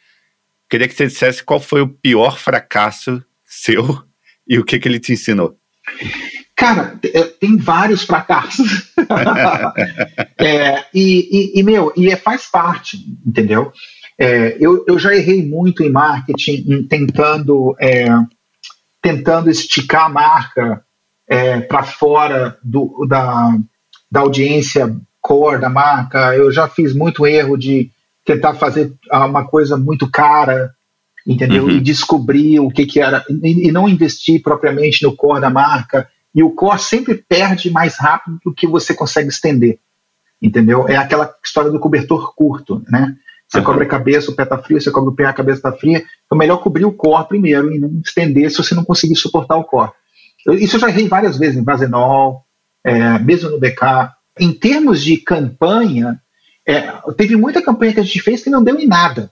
Queria 0.71 0.87
que 0.87 0.95
você 0.95 1.09
dissesse 1.09 1.43
qual 1.43 1.59
foi 1.59 1.81
o 1.81 1.89
pior 1.89 2.39
fracasso 2.39 3.21
seu 3.45 4.05
e 4.47 4.57
o 4.57 4.65
que, 4.65 4.79
que 4.79 4.87
ele 4.87 5.01
te 5.01 5.13
ensinou. 5.13 5.59
Cara, 6.55 6.97
é, 7.03 7.25
tem 7.25 7.57
vários 7.57 8.05
fracassos. 8.05 8.95
é, 10.39 10.85
e, 10.95 11.57
e, 11.57 11.59
e, 11.59 11.63
meu, 11.65 11.93
e 11.97 12.09
é, 12.09 12.15
faz 12.15 12.47
parte, 12.49 12.97
entendeu? 13.27 13.73
É, 14.17 14.57
eu, 14.61 14.85
eu 14.87 14.97
já 14.97 15.13
errei 15.13 15.45
muito 15.45 15.83
em 15.83 15.91
marketing, 15.91 16.67
em 16.69 16.87
tentando, 16.87 17.75
é, 17.81 18.07
tentando 19.03 19.51
esticar 19.51 20.05
a 20.05 20.09
marca 20.09 20.85
é, 21.31 21.61
para 21.61 21.85
fora 21.85 22.59
do, 22.61 23.07
da, 23.09 23.57
da 24.11 24.21
audiência 24.21 24.93
core 25.23 25.61
da 25.61 25.71
marca. 25.71 26.35
Eu 26.35 26.51
já 26.51 26.67
fiz 26.67 26.93
muito 26.93 27.25
erro 27.25 27.57
de 27.57 27.89
tentar 28.25 28.55
fazer 28.55 28.93
uma 29.13 29.47
coisa 29.47 29.77
muito 29.77 30.11
cara, 30.11 30.75
entendeu? 31.25 31.65
Uhum. 31.65 31.71
E 31.71 31.81
descobrir 31.81 32.59
o 32.59 32.69
que, 32.69 32.85
que 32.85 33.01
era, 33.01 33.25
e, 33.29 33.69
e 33.69 33.73
não 33.73 33.89
investir 33.89 34.43
propriamente 34.43 35.05
no 35.05 35.15
core 35.15 35.41
da 35.41 35.49
marca. 35.49 36.09
E 36.35 36.43
o 36.43 36.51
core 36.51 36.81
sempre 36.81 37.15
perde 37.15 37.71
mais 37.71 37.97
rápido 37.97 38.41
do 38.45 38.53
que 38.53 38.67
você 38.67 38.93
consegue 38.93 39.29
estender, 39.29 39.79
entendeu? 40.43 40.89
É 40.89 40.97
aquela 40.97 41.33
história 41.45 41.71
do 41.71 41.79
cobertor 41.79 42.35
curto, 42.35 42.83
né? 42.89 43.17
Você 43.47 43.59
uhum. 43.59 43.65
cobre 43.65 43.85
a 43.85 43.89
cabeça, 43.89 44.31
o 44.31 44.35
pé 44.35 44.45
tá 44.45 44.59
frio, 44.59 44.81
você 44.81 44.91
cobre 44.91 45.11
o 45.11 45.15
pé, 45.15 45.27
a 45.27 45.33
cabeça 45.33 45.63
tá 45.63 45.73
fria. 45.73 46.05
Então, 46.27 46.39
melhor 46.39 46.59
cobrir 46.59 46.85
o 46.85 46.93
core 46.93 47.29
primeiro 47.29 47.73
e 47.73 47.79
não 47.79 48.01
estender 48.05 48.51
se 48.51 48.59
você 48.59 48.75
não 48.75 48.85
conseguir 48.85 49.17
suportar 49.17 49.57
o 49.57 49.65
core. 49.65 49.91
Isso 50.59 50.77
eu 50.77 50.81
já 50.81 50.89
errei 50.89 51.09
várias 51.09 51.39
vezes 51.39 51.57
em 51.57 51.65
Vazenol, 51.65 52.45
é, 52.85 53.19
mesmo 53.19 53.51
no 53.51 53.61
BK. 53.61 54.13
Em 54.39 54.53
termos 54.53 55.03
de 55.03 55.17
campanha, 55.19 56.21
é, 56.67 56.93
teve 57.17 57.37
muita 57.37 57.63
campanha 57.63 57.93
que 57.93 58.01
a 58.01 58.03
gente 58.03 58.23
fez 58.23 58.43
que 58.43 58.51
não 58.51 58.63
deu 58.63 58.79
em 58.79 58.87
nada. 58.87 59.31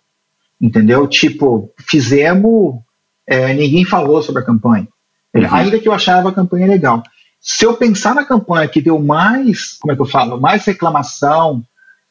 Entendeu? 0.61 1.07
Tipo, 1.07 1.73
fizemos, 1.79 2.81
é, 3.27 3.55
ninguém 3.55 3.85
falou 3.85 4.23
sobre 4.23 4.43
a 4.43 4.45
campanha. 4.45 4.89
Uhum. 5.35 5.55
Ainda 5.55 5.79
que 5.79 5.89
eu 5.89 5.93
achava 5.93 6.29
a 6.29 6.35
campanha 6.35 6.67
legal. 6.67 7.03
Se 7.41 7.65
eu 7.65 7.75
pensar 7.75 8.15
na 8.15 8.25
campanha 8.25 8.69
que 8.69 8.81
deu 8.81 8.99
mais, 8.99 9.75
como 9.75 9.93
é 9.93 9.97
que 9.97 10.03
eu 10.03 10.07
falo, 10.07 10.41
mais 10.41 10.65
reclamação, 10.65 11.65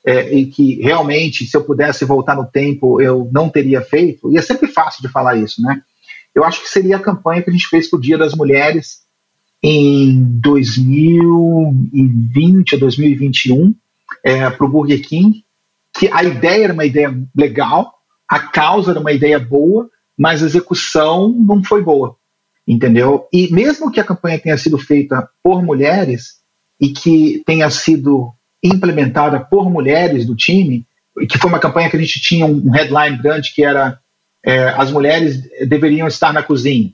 é, 0.05 0.33
e 0.33 0.45
que 0.45 0.81
realmente, 0.81 1.45
se 1.45 1.57
eu 1.57 1.63
pudesse 1.63 2.05
voltar 2.05 2.35
no 2.35 2.45
tempo, 2.45 3.01
eu 3.01 3.29
não 3.31 3.49
teria 3.49 3.81
feito, 3.81 4.31
e 4.31 4.37
é 4.37 4.41
sempre 4.41 4.67
fácil 4.67 5.01
de 5.01 5.09
falar 5.09 5.35
isso, 5.35 5.61
né? 5.61 5.81
Eu 6.37 6.43
acho 6.43 6.61
que 6.61 6.69
seria 6.69 6.97
a 6.97 7.01
campanha 7.01 7.41
que 7.41 7.49
a 7.49 7.53
gente 7.53 7.67
fez 7.67 7.89
para 7.89 7.97
o 7.97 8.01
Dia 8.01 8.15
das 8.15 8.35
Mulheres 8.35 8.99
em 9.63 10.23
2020 10.39 12.75
ou 12.75 12.79
2021 12.79 13.73
é, 14.23 14.47
para 14.47 14.63
o 14.63 14.69
Burger 14.69 15.01
King, 15.01 15.43
que 15.91 16.07
a 16.09 16.23
ideia 16.23 16.65
era 16.65 16.73
uma 16.73 16.85
ideia 16.85 17.11
legal, 17.35 17.91
a 18.27 18.37
causa 18.37 18.91
era 18.91 18.99
uma 18.99 19.11
ideia 19.11 19.39
boa, 19.39 19.89
mas 20.15 20.43
a 20.43 20.45
execução 20.45 21.29
não 21.29 21.63
foi 21.63 21.81
boa, 21.81 22.15
entendeu? 22.67 23.27
E 23.33 23.51
mesmo 23.51 23.91
que 23.91 23.99
a 23.99 24.05
campanha 24.05 24.37
tenha 24.37 24.59
sido 24.59 24.77
feita 24.77 25.27
por 25.41 25.63
mulheres 25.63 26.35
e 26.79 26.89
que 26.89 27.41
tenha 27.47 27.67
sido 27.71 28.31
implementada 28.61 29.39
por 29.39 29.71
mulheres 29.71 30.23
do 30.23 30.35
time, 30.35 30.85
que 31.27 31.39
foi 31.39 31.49
uma 31.49 31.57
campanha 31.57 31.89
que 31.89 31.97
a 31.97 31.99
gente 31.99 32.21
tinha 32.21 32.45
um 32.45 32.69
headline 32.69 33.17
grande 33.17 33.55
que 33.55 33.63
era 33.63 33.99
é, 34.47 34.69
as 34.69 34.89
mulheres 34.89 35.43
deveriam 35.67 36.07
estar 36.07 36.31
na 36.31 36.41
cozinha. 36.41 36.89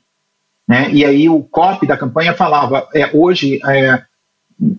Né? 0.67 0.89
E 0.91 1.05
aí 1.05 1.29
o 1.29 1.43
copy 1.43 1.85
da 1.85 1.95
campanha 1.95 2.33
falava, 2.33 2.87
é, 2.95 3.11
hoje 3.13 3.59
é, 3.63 4.01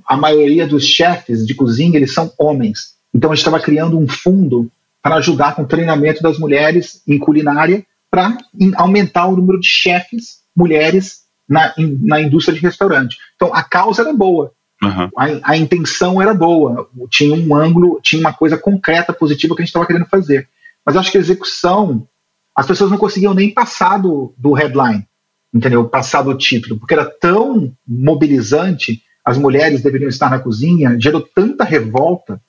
a 0.04 0.16
maioria 0.16 0.66
dos 0.66 0.84
chefes 0.84 1.46
de 1.46 1.54
cozinha 1.54 1.96
eles 1.96 2.12
são 2.12 2.32
homens. 2.36 2.94
Então 3.14 3.30
a 3.30 3.34
gente 3.34 3.46
estava 3.46 3.62
criando 3.62 3.96
um 3.96 4.08
fundo 4.08 4.68
para 5.00 5.14
ajudar 5.16 5.54
com 5.54 5.62
o 5.62 5.68
treinamento 5.68 6.20
das 6.20 6.36
mulheres 6.36 7.00
em 7.06 7.16
culinária 7.16 7.86
para 8.10 8.36
aumentar 8.74 9.26
o 9.26 9.36
número 9.36 9.60
de 9.60 9.68
chefes 9.68 10.40
mulheres 10.56 11.20
na, 11.48 11.72
in, 11.78 11.96
na 12.02 12.20
indústria 12.20 12.56
de 12.58 12.60
restaurante. 12.60 13.18
Então 13.36 13.54
a 13.54 13.62
causa 13.62 14.02
era 14.02 14.12
boa, 14.12 14.52
Uhum. 14.82 15.08
A, 15.16 15.52
a, 15.52 15.56
intenção 15.56 16.20
era 16.20 16.34
boa, 16.34 16.90
tinha 17.08 17.34
um 17.34 17.54
ângulo, 17.54 18.00
tinha 18.02 18.20
uma 18.20 18.34
coisa 18.34 18.58
concreta, 18.58 19.14
positiva 19.14 19.54
que 19.54 19.62
a 19.62 19.64
gente 19.64 19.70
estava 19.70 19.86
querendo 19.86 20.04
fazer. 20.06 20.46
Mas 20.84 20.96
acho 20.96 21.10
que 21.10 21.16
a 21.16 21.20
execução, 21.20 22.06
as 22.54 22.66
pessoas 22.66 22.90
não 22.90 22.98
conseguiam 22.98 23.34
nem 23.34 23.52
passar 23.52 23.98
do, 23.98 24.32
do 24.36 24.52
headline, 24.52 25.06
entendeu? 25.52 25.88
Passar 25.88 26.22
do 26.22 26.36
título, 26.36 26.78
porque 26.78 26.94
era 26.94 27.04
tão 27.04 27.72
mobilizante, 27.86 29.02
as 29.24 29.36
mulheres 29.36 29.82
deveriam 29.82 30.08
estar 30.08 30.30
na 30.30 30.38
cozinha, 30.38 30.98
gerou 31.00 31.20
tanta 31.20 31.64
revolta, 31.64 32.40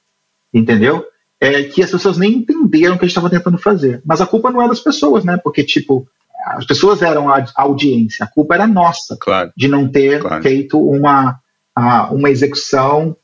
entendeu? 0.53 1.05
É, 1.39 1.63
que 1.63 1.83
as 1.83 1.91
pessoas 1.91 2.17
nem 2.17 2.33
entenderam 2.33 2.95
o 2.95 2.99
que 2.99 3.05
a 3.05 3.07
gente 3.07 3.17
estava 3.17 3.29
tentando 3.29 3.57
fazer. 3.57 4.01
Mas 4.05 4.21
a 4.21 4.25
culpa 4.25 4.51
não 4.51 4.61
é 4.61 4.67
das 4.67 4.79
pessoas, 4.79 5.25
né? 5.25 5.37
Porque, 5.37 5.63
tipo, 5.63 6.07
as 6.45 6.65
pessoas 6.65 7.01
eram 7.01 7.29
a, 7.29 7.39
a 7.55 7.63
audiência, 7.63 8.23
a 8.23 8.27
culpa 8.27 8.55
era 8.55 8.67
nossa 8.67 9.17
claro. 9.19 9.51
de 9.55 9.67
não 9.67 9.87
ter 9.87 10.21
claro. 10.21 10.43
feito 10.43 10.79
uma 10.79 11.39
a 11.75 12.09
uma 12.13 12.29
execução 12.29 13.17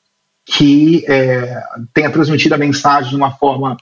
que 0.46 1.06
é, 1.08 1.62
tenha 1.94 2.10
transmitido 2.10 2.56
a 2.56 2.58
mensagem 2.58 3.12
de 3.12 3.16
uma 3.16 3.32
forma 3.32 3.78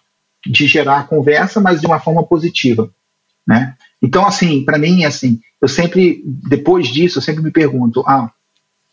de 0.45 0.67
gerar 0.67 1.07
conversa, 1.07 1.59
mas 1.59 1.81
de 1.81 1.87
uma 1.87 1.99
forma 1.99 2.23
positiva, 2.23 2.89
né? 3.45 3.75
Então, 4.01 4.25
assim, 4.25 4.63
para 4.63 4.77
mim, 4.77 5.03
assim, 5.03 5.41
eu 5.61 5.67
sempre, 5.67 6.23
depois 6.25 6.87
disso, 6.87 7.17
eu 7.17 7.21
sempre 7.21 7.43
me 7.43 7.51
pergunto, 7.51 8.03
ah, 8.07 8.31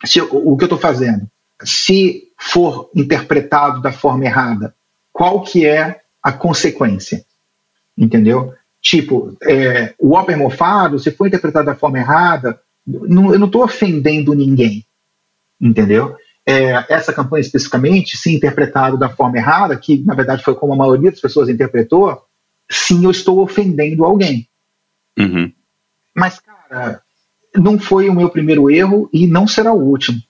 se 0.05 0.19
eu, 0.19 0.29
o 0.33 0.57
que 0.57 0.65
eu 0.65 0.67
estou 0.67 0.79
fazendo, 0.79 1.29
se 1.63 2.29
for 2.37 2.91
interpretado 2.95 3.81
da 3.81 3.93
forma 3.93 4.25
errada, 4.25 4.75
qual 5.13 5.43
que 5.43 5.65
é 5.65 6.01
a 6.23 6.33
consequência? 6.33 7.25
Entendeu? 7.97 8.53
Tipo, 8.83 9.37
é, 9.43 9.95
o 9.99 10.15
ópera 10.15 10.37
mofado, 10.37 10.99
se 10.99 11.11
for 11.11 11.27
interpretado 11.27 11.67
da 11.67 11.75
forma 11.75 11.99
errada, 11.99 12.61
não, 12.87 13.33
eu 13.33 13.39
não 13.39 13.47
estou 13.47 13.65
ofendendo 13.65 14.35
ninguém 14.35 14.87
entendeu? 15.61 16.17
É, 16.49 16.93
essa 16.93 17.13
campanha 17.13 17.41
especificamente, 17.41 18.17
se 18.17 18.35
interpretado 18.35 18.97
da 18.97 19.09
forma 19.09 19.37
errada, 19.37 19.77
que 19.77 19.99
na 20.05 20.15
verdade 20.15 20.45
foi 20.45 20.55
como 20.55 20.73
a 20.73 20.77
maioria 20.77 21.11
das 21.11 21.21
pessoas 21.21 21.49
interpretou, 21.49 22.23
sim, 22.71 23.05
eu 23.05 23.11
estou 23.11 23.41
ofendendo 23.41 24.05
alguém. 24.05 24.49
Uhum. 25.19 25.53
Mas, 26.15 26.39
cara, 26.39 27.03
não 27.55 27.79
foi 27.79 28.09
o 28.09 28.15
meu 28.15 28.31
primeiro 28.31 28.71
erro 28.71 29.09
e 29.13 29.27
não 29.27 29.47
será 29.47 29.73
o 29.73 29.83
último. 29.83 30.21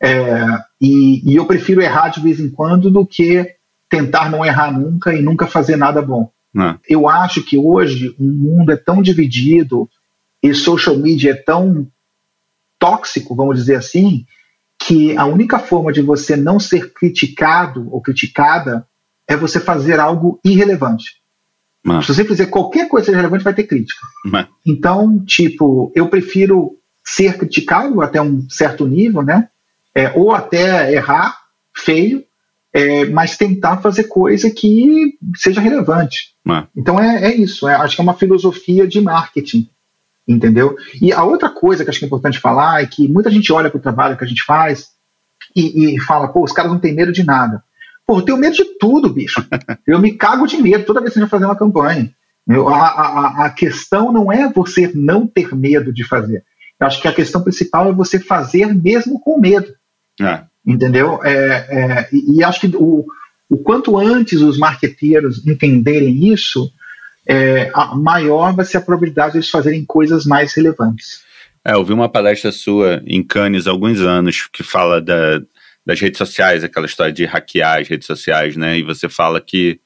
É, 0.00 0.46
e, 0.80 1.32
e, 1.32 1.36
eu 1.36 1.46
prefiro 1.46 1.80
errar 1.80 2.08
de 2.08 2.20
vez 2.20 2.38
em 2.38 2.50
quando 2.50 2.90
do 2.90 3.06
que 3.06 3.56
tentar 3.88 4.30
não 4.30 4.44
errar 4.44 4.70
nunca 4.70 5.14
e 5.14 5.22
nunca 5.22 5.46
fazer 5.46 5.76
nada 5.76 6.02
bom. 6.02 6.30
Não. 6.52 6.78
Eu 6.88 7.08
acho 7.08 7.42
que 7.42 7.56
hoje 7.56 8.14
o 8.18 8.24
mundo 8.24 8.70
é 8.70 8.76
tão 8.76 9.00
dividido 9.00 9.88
e 10.42 10.54
social 10.54 10.96
media 10.96 11.30
é 11.30 11.34
tão 11.34 11.86
tóxico, 12.78 13.34
vamos 13.34 13.56
dizer 13.56 13.76
assim, 13.76 14.26
que 14.86 15.16
a 15.16 15.24
única 15.24 15.58
forma 15.58 15.90
de 15.90 16.02
você 16.02 16.36
não 16.36 16.60
ser 16.60 16.92
criticado 16.92 17.88
ou 17.90 18.02
criticada 18.02 18.86
é 19.26 19.34
você 19.34 19.58
fazer 19.58 19.98
algo 19.98 20.38
irrelevante. 20.44 21.22
Mas. 21.82 22.04
Se 22.04 22.14
você 22.14 22.24
fizer 22.24 22.46
qualquer 22.46 22.86
coisa 22.88 23.14
relevante, 23.14 23.44
vai 23.44 23.54
ter 23.54 23.64
crítica. 23.64 24.06
Mas. 24.26 24.46
Então, 24.66 25.18
tipo, 25.24 25.90
eu 25.94 26.08
prefiro 26.08 26.76
ser 27.02 27.38
criticado 27.38 28.02
até 28.02 28.20
um 28.20 28.46
certo 28.50 28.86
nível, 28.86 29.22
né? 29.22 29.48
É, 29.94 30.12
ou 30.14 30.32
até 30.32 30.92
errar 30.92 31.34
feio, 31.74 32.22
é, 32.72 33.06
mas 33.06 33.38
tentar 33.38 33.78
fazer 33.78 34.04
coisa 34.04 34.50
que 34.50 35.16
seja 35.34 35.62
relevante. 35.62 36.34
Mas. 36.44 36.66
Então 36.76 37.00
é, 37.00 37.24
é 37.24 37.34
isso. 37.34 37.66
É, 37.66 37.74
acho 37.74 37.96
que 37.96 38.02
é 38.02 38.04
uma 38.04 38.14
filosofia 38.18 38.86
de 38.86 39.00
marketing 39.00 39.66
entendeu? 40.26 40.76
E 41.00 41.12
a 41.12 41.22
outra 41.24 41.50
coisa 41.50 41.84
que 41.84 41.90
acho 41.90 41.98
que 41.98 42.04
é 42.04 42.08
importante 42.08 42.40
falar 42.40 42.82
é 42.82 42.86
que 42.86 43.08
muita 43.08 43.30
gente 43.30 43.52
olha 43.52 43.70
para 43.70 43.78
o 43.78 43.82
trabalho 43.82 44.16
que 44.16 44.24
a 44.24 44.26
gente 44.26 44.44
faz 44.44 44.88
e, 45.54 45.94
e, 45.94 46.00
fala, 46.00 46.28
pô, 46.28 46.42
os 46.42 46.52
caras 46.52 46.72
não 46.72 46.80
têm 46.80 46.94
medo 46.94 47.12
de 47.12 47.22
nada. 47.22 47.62
Pô, 48.06 48.18
eu 48.18 48.22
tenho 48.22 48.38
medo 48.38 48.56
de 48.56 48.64
tudo, 48.78 49.08
bicho. 49.08 49.44
Eu 49.86 49.98
me 49.98 50.12
cago 50.12 50.46
de 50.46 50.56
medo 50.60 50.84
toda 50.84 51.00
vez 51.00 51.12
que 51.12 51.18
a 51.18 51.22
gente 51.22 51.30
vai 51.30 51.38
fazer 51.38 51.50
uma 51.50 51.58
campanha. 51.58 52.10
Eu, 52.46 52.68
a, 52.68 52.86
a, 52.86 53.46
a 53.46 53.50
questão 53.50 54.12
não 54.12 54.30
é 54.30 54.50
você 54.52 54.90
não 54.94 55.26
ter 55.26 55.54
medo 55.54 55.92
de 55.92 56.04
fazer. 56.04 56.44
Eu 56.78 56.86
acho 56.86 57.00
que 57.00 57.08
a 57.08 57.14
questão 57.14 57.42
principal 57.42 57.88
é 57.88 57.92
você 57.92 58.18
fazer 58.18 58.74
mesmo 58.74 59.18
com 59.20 59.40
medo. 59.40 59.72
É. 60.20 60.42
Entendeu? 60.66 61.20
É, 61.22 61.32
é, 61.32 62.08
e, 62.12 62.38
e, 62.38 62.44
acho 62.44 62.60
que 62.60 62.76
o, 62.76 63.06
o 63.48 63.56
quanto 63.58 63.98
antes 63.98 64.40
os 64.40 64.58
marqueteiros 64.58 65.46
entenderem 65.46 66.32
isso, 66.32 66.70
é, 67.26 67.70
maior 67.96 68.54
vai 68.54 68.64
ser 68.64 68.78
a 68.78 68.80
probabilidade 68.80 69.32
de 69.32 69.38
eles 69.38 69.50
fazerem 69.50 69.84
coisas 69.84 70.24
mais 70.26 70.54
relevantes. 70.54 71.22
É, 71.64 71.72
eu 71.72 71.84
vi 71.84 71.92
uma 71.92 72.08
palestra 72.08 72.52
sua 72.52 73.02
em 73.06 73.22
Cannes 73.22 73.66
há 73.66 73.70
alguns 73.70 74.00
anos 74.00 74.48
que 74.52 74.62
fala 74.62 75.00
da, 75.00 75.40
das 75.84 75.98
redes 76.00 76.18
sociais, 76.18 76.62
aquela 76.62 76.86
história 76.86 77.12
de 77.12 77.24
hackear 77.24 77.80
as 77.80 77.88
redes 77.88 78.06
sociais, 78.06 78.56
né? 78.56 78.78
E 78.78 78.82
você 78.82 79.08
fala 79.08 79.40
que 79.40 79.80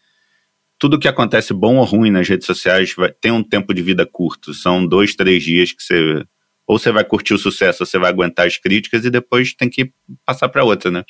tudo 0.79 0.99
que 0.99 1.09
acontece 1.09 1.55
bom 1.55 1.77
ou 1.77 1.85
ruim 1.85 2.11
nas 2.11 2.29
redes 2.29 2.47
sociais 2.47 2.95
vai, 2.97 3.13
tem 3.13 3.31
um 3.31 3.43
tempo 3.43 3.73
de 3.73 3.83
vida 3.83 4.05
curto. 4.05 4.53
São 4.53 4.87
dois, 4.87 5.15
três 5.15 5.43
dias 5.43 5.73
que 5.73 5.83
você. 5.83 6.25
Ou 6.67 6.79
você 6.79 6.93
vai 6.93 7.03
curtir 7.03 7.33
o 7.33 7.39
sucesso, 7.39 7.83
ou 7.83 7.87
você 7.87 7.99
vai 7.99 8.11
aguentar 8.11 8.47
as 8.47 8.59
críticas 8.59 9.05
e 9.05 9.11
depois 9.11 9.55
tem 9.55 9.71
que 9.71 9.91
passar 10.27 10.51
para 10.51 10.65
outra, 10.65 10.91
né? 10.91 11.03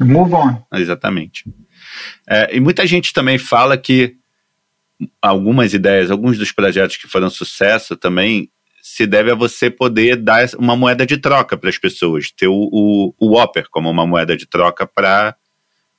É, 0.00 0.04
move 0.04 0.32
on. 0.32 0.62
Exatamente. 0.72 1.44
É, 2.26 2.56
e 2.56 2.60
muita 2.60 2.86
gente 2.86 3.12
também 3.12 3.36
fala 3.36 3.76
que 3.76 4.16
algumas 5.20 5.74
ideias, 5.74 6.10
alguns 6.10 6.38
dos 6.38 6.52
projetos 6.52 6.96
que 6.96 7.08
foram 7.08 7.30
sucesso 7.30 7.96
também 7.96 8.50
se 8.82 9.04
deve 9.04 9.32
a 9.32 9.34
você 9.34 9.68
poder 9.68 10.16
dar 10.16 10.48
uma 10.58 10.76
moeda 10.76 11.04
de 11.04 11.18
troca 11.18 11.56
para 11.56 11.68
as 11.68 11.76
pessoas, 11.76 12.30
ter 12.30 12.46
o, 12.46 12.54
o, 12.54 13.14
o 13.18 13.32
Whopper 13.32 13.66
como 13.68 13.90
uma 13.90 14.06
moeda 14.06 14.36
de 14.36 14.46
troca 14.46 14.86
para 14.86 15.34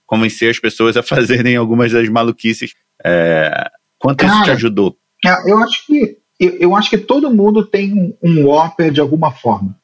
convencer 0.05 0.49
as 0.49 0.57
pessoas 0.57 0.95
a 0.95 1.03
fazerem 1.03 1.57
algumas 1.57 1.91
das 1.91 2.07
maluquices. 2.07 2.73
É, 3.03 3.69
quanto 3.99 4.19
Cara, 4.19 4.33
isso 4.33 4.43
te 4.45 4.51
ajudou? 4.51 4.97
É, 5.25 5.51
eu 5.51 5.57
acho 5.59 5.85
que 5.85 6.17
eu, 6.39 6.49
eu, 6.59 6.75
acho 6.75 6.89
que 6.89 6.97
todo 6.97 7.33
mundo 7.33 7.65
tem 7.65 7.93
um, 7.93 8.13
um 8.23 8.45
Whopper 8.45 8.89
de 8.89 9.01
alguma 9.01 9.31
forma. 9.31 9.77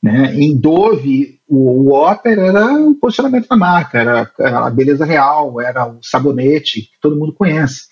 Né? 0.00 0.32
Em 0.36 0.56
Dove, 0.56 1.40
o, 1.48 1.70
o 1.70 1.92
Whopper 1.92 2.38
era 2.38 2.72
o 2.74 2.94
posicionamento 2.94 3.48
da 3.48 3.56
marca, 3.56 3.98
era, 3.98 4.30
era, 4.38 4.66
a 4.66 4.70
beleza 4.70 5.04
real, 5.04 5.60
era 5.60 5.86
o 5.86 5.98
sabonete 6.02 6.82
que 6.82 7.00
todo 7.00 7.16
mundo 7.16 7.32
conhece. 7.32 7.88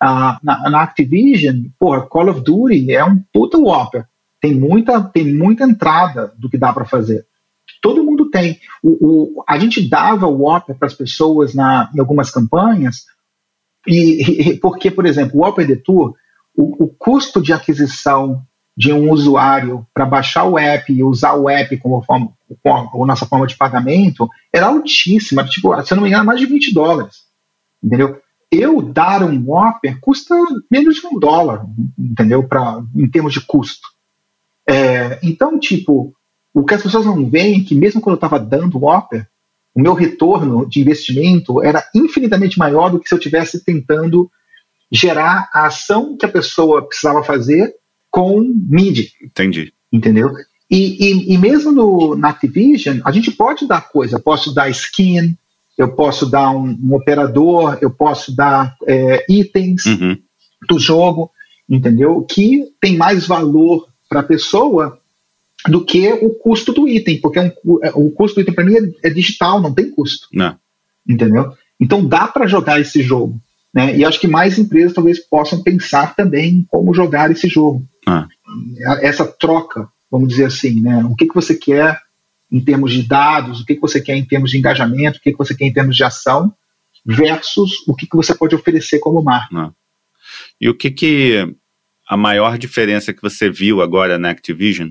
Ah, 0.00 0.38
na, 0.42 0.70
na, 0.70 0.82
Activision, 0.82 1.64
porra, 1.78 2.06
Call 2.06 2.28
of 2.28 2.40
Duty 2.42 2.92
é 2.92 3.04
um 3.04 3.22
puta 3.32 3.58
Whopper. 3.58 4.04
Tem 4.40 4.54
muita, 4.54 5.02
tem 5.02 5.34
muita 5.34 5.64
entrada 5.64 6.32
do 6.36 6.50
que 6.50 6.58
dá 6.58 6.72
para 6.72 6.84
fazer. 6.84 7.26
Todo 7.80 8.04
mundo 8.04 8.30
tem. 8.30 8.60
O, 8.82 9.38
o, 9.38 9.44
a 9.48 9.58
gente 9.58 9.88
dava 9.88 10.26
o 10.26 10.42
Whopper 10.42 10.76
para 10.76 10.86
as 10.86 10.94
pessoas 10.94 11.54
na, 11.54 11.90
em 11.94 12.00
algumas 12.00 12.30
campanhas, 12.30 13.04
e, 13.86 14.50
e, 14.50 14.58
porque, 14.58 14.90
por 14.90 15.06
exemplo, 15.06 15.38
o 15.38 15.44
Whopper 15.44 15.66
Detour, 15.66 16.14
o, 16.56 16.84
o 16.84 16.88
custo 16.88 17.40
de 17.40 17.52
aquisição 17.52 18.42
de 18.76 18.92
um 18.92 19.10
usuário 19.10 19.86
para 19.94 20.04
baixar 20.04 20.44
o 20.44 20.58
app 20.58 20.92
e 20.92 21.02
usar 21.02 21.34
o 21.34 21.48
app 21.48 21.74
como, 21.78 22.02
forma, 22.02 22.34
como 22.62 23.06
nossa 23.06 23.24
forma 23.24 23.46
de 23.46 23.56
pagamento 23.56 24.28
era 24.52 24.66
altíssima. 24.66 25.44
Tipo, 25.44 25.80
se 25.82 25.92
eu 25.92 25.96
não 25.96 26.02
me 26.02 26.10
engano, 26.10 26.26
mais 26.26 26.38
de 26.38 26.46
20 26.46 26.74
dólares. 26.74 27.24
Entendeu? 27.82 28.20
Eu 28.50 28.80
dar 28.80 29.22
um 29.22 29.50
Whopper 29.50 29.98
custa 30.00 30.34
menos 30.70 30.96
de 30.96 31.06
um 31.06 31.18
dólar, 31.18 31.66
entendeu? 31.98 32.46
Pra, 32.46 32.82
em 32.94 33.08
termos 33.08 33.32
de 33.32 33.40
custo. 33.40 33.86
É, 34.68 35.18
então, 35.22 35.58
tipo, 35.58 36.14
o 36.54 36.64
que 36.64 36.74
as 36.74 36.82
pessoas 36.82 37.06
não 37.06 37.28
veem 37.28 37.60
é 37.60 37.64
que 37.64 37.74
mesmo 37.74 38.00
quando 38.00 38.14
eu 38.14 38.26
estava 38.26 38.38
dando 38.38 38.78
Whopper, 38.78 39.26
o 39.74 39.80
meu 39.80 39.92
retorno 39.92 40.66
de 40.66 40.80
investimento 40.80 41.62
era 41.62 41.86
infinitamente 41.94 42.58
maior 42.58 42.90
do 42.90 42.98
que 42.98 43.08
se 43.08 43.14
eu 43.14 43.18
estivesse 43.18 43.62
tentando 43.64 44.30
gerar 44.90 45.50
a 45.52 45.66
ação 45.66 46.16
que 46.16 46.24
a 46.24 46.30
pessoa 46.30 46.86
precisava 46.86 47.22
fazer 47.22 47.74
com 48.10 48.40
mídia. 48.40 49.06
Entendi. 49.22 49.72
Entendeu? 49.92 50.30
E, 50.70 51.10
e, 51.10 51.34
e 51.34 51.38
mesmo 51.38 51.70
no, 51.70 52.16
na 52.16 52.30
Activision, 52.30 53.00
a 53.04 53.12
gente 53.12 53.30
pode 53.30 53.68
dar 53.68 53.88
coisa. 53.88 54.18
Posso 54.18 54.54
dar 54.54 54.70
skin, 54.70 55.36
eu 55.76 55.94
posso 55.94 56.26
dar 56.26 56.50
um, 56.50 56.78
um 56.82 56.94
operador, 56.94 57.78
eu 57.80 57.90
posso 57.90 58.34
dar 58.34 58.76
é, 58.86 59.24
itens 59.28 59.84
uhum. 59.86 60.16
do 60.68 60.78
jogo, 60.78 61.30
entendeu? 61.68 62.22
Que 62.22 62.64
tem 62.80 62.96
mais 62.96 63.26
valor 63.26 63.86
para 64.08 64.20
a 64.20 64.24
pessoa 64.24 64.98
do 65.68 65.84
que 65.84 66.12
o 66.12 66.30
custo 66.30 66.72
do 66.72 66.88
item, 66.88 67.20
porque 67.20 67.40
um, 67.40 67.50
é, 67.82 67.90
o 67.94 68.10
custo 68.10 68.36
do 68.36 68.42
item 68.42 68.54
para 68.54 68.64
mim 68.64 68.76
é, 68.76 69.08
é, 69.08 69.10
digital, 69.10 69.60
não 69.60 69.74
tem 69.74 69.90
custo. 69.90 70.28
Não. 70.32 70.56
Entendeu? 71.06 71.52
Então 71.78 72.04
dá 72.04 72.26
para 72.26 72.46
jogar 72.46 72.80
esse 72.80 73.02
jogo. 73.02 73.40
Né? 73.74 73.96
E 73.98 74.04
acho 74.04 74.18
que 74.18 74.26
mais 74.26 74.58
empresas 74.58 74.94
talvez 74.94 75.18
possam 75.20 75.62
pensar 75.62 76.14
também 76.16 76.54
em 76.54 76.62
como 76.62 76.94
jogar 76.94 77.30
esse 77.30 77.48
jogo. 77.48 77.84
Ah. 78.06 78.26
Essa 79.02 79.26
troca, 79.26 79.88
vamos 80.10 80.28
dizer 80.28 80.46
assim, 80.46 80.80
né? 80.80 81.04
O 81.04 81.14
que, 81.14 81.26
que 81.26 81.34
você 81.34 81.54
quer 81.54 82.00
em 82.50 82.60
termos 82.60 82.92
de 82.92 83.02
dados, 83.02 83.60
o 83.60 83.66
que, 83.66 83.74
que 83.74 83.80
você 83.80 84.00
quer 84.00 84.16
em 84.16 84.24
termos 84.24 84.50
de 84.50 84.58
engajamento, 84.58 85.18
o 85.18 85.20
que, 85.20 85.32
que 85.32 85.38
você 85.38 85.54
quer 85.54 85.66
em 85.66 85.72
termos 85.72 85.96
de 85.96 86.04
ação, 86.04 86.54
versus 87.04 87.86
o 87.86 87.94
que, 87.94 88.06
que 88.06 88.16
você 88.16 88.34
pode 88.34 88.54
oferecer 88.54 88.98
como 88.98 89.22
marca. 89.22 89.48
Não. 89.52 89.74
E 90.60 90.68
o 90.68 90.74
que, 90.74 90.90
que 90.90 91.54
a 92.08 92.16
maior 92.16 92.58
diferença 92.58 93.12
que 93.12 93.22
você 93.22 93.50
viu 93.50 93.80
agora 93.80 94.18
na 94.18 94.30
Activision 94.30 94.90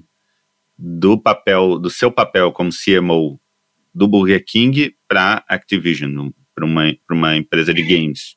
do 0.77 1.17
papel, 1.17 1.79
do 1.79 1.89
seu 1.89 2.11
papel 2.11 2.51
como 2.51 2.69
CMO 2.71 3.39
do 3.93 4.07
Burger 4.07 4.43
King 4.45 4.93
para 5.07 5.43
Activision, 5.47 6.29
para 6.53 6.65
uma, 6.65 6.93
uma 7.09 7.37
empresa 7.37 7.73
de 7.73 7.81
games? 7.81 8.35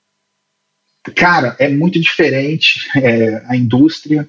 Cara, 1.14 1.56
é 1.58 1.68
muito 1.68 1.98
diferente 1.98 2.88
é, 2.96 3.42
a 3.46 3.56
indústria. 3.56 4.28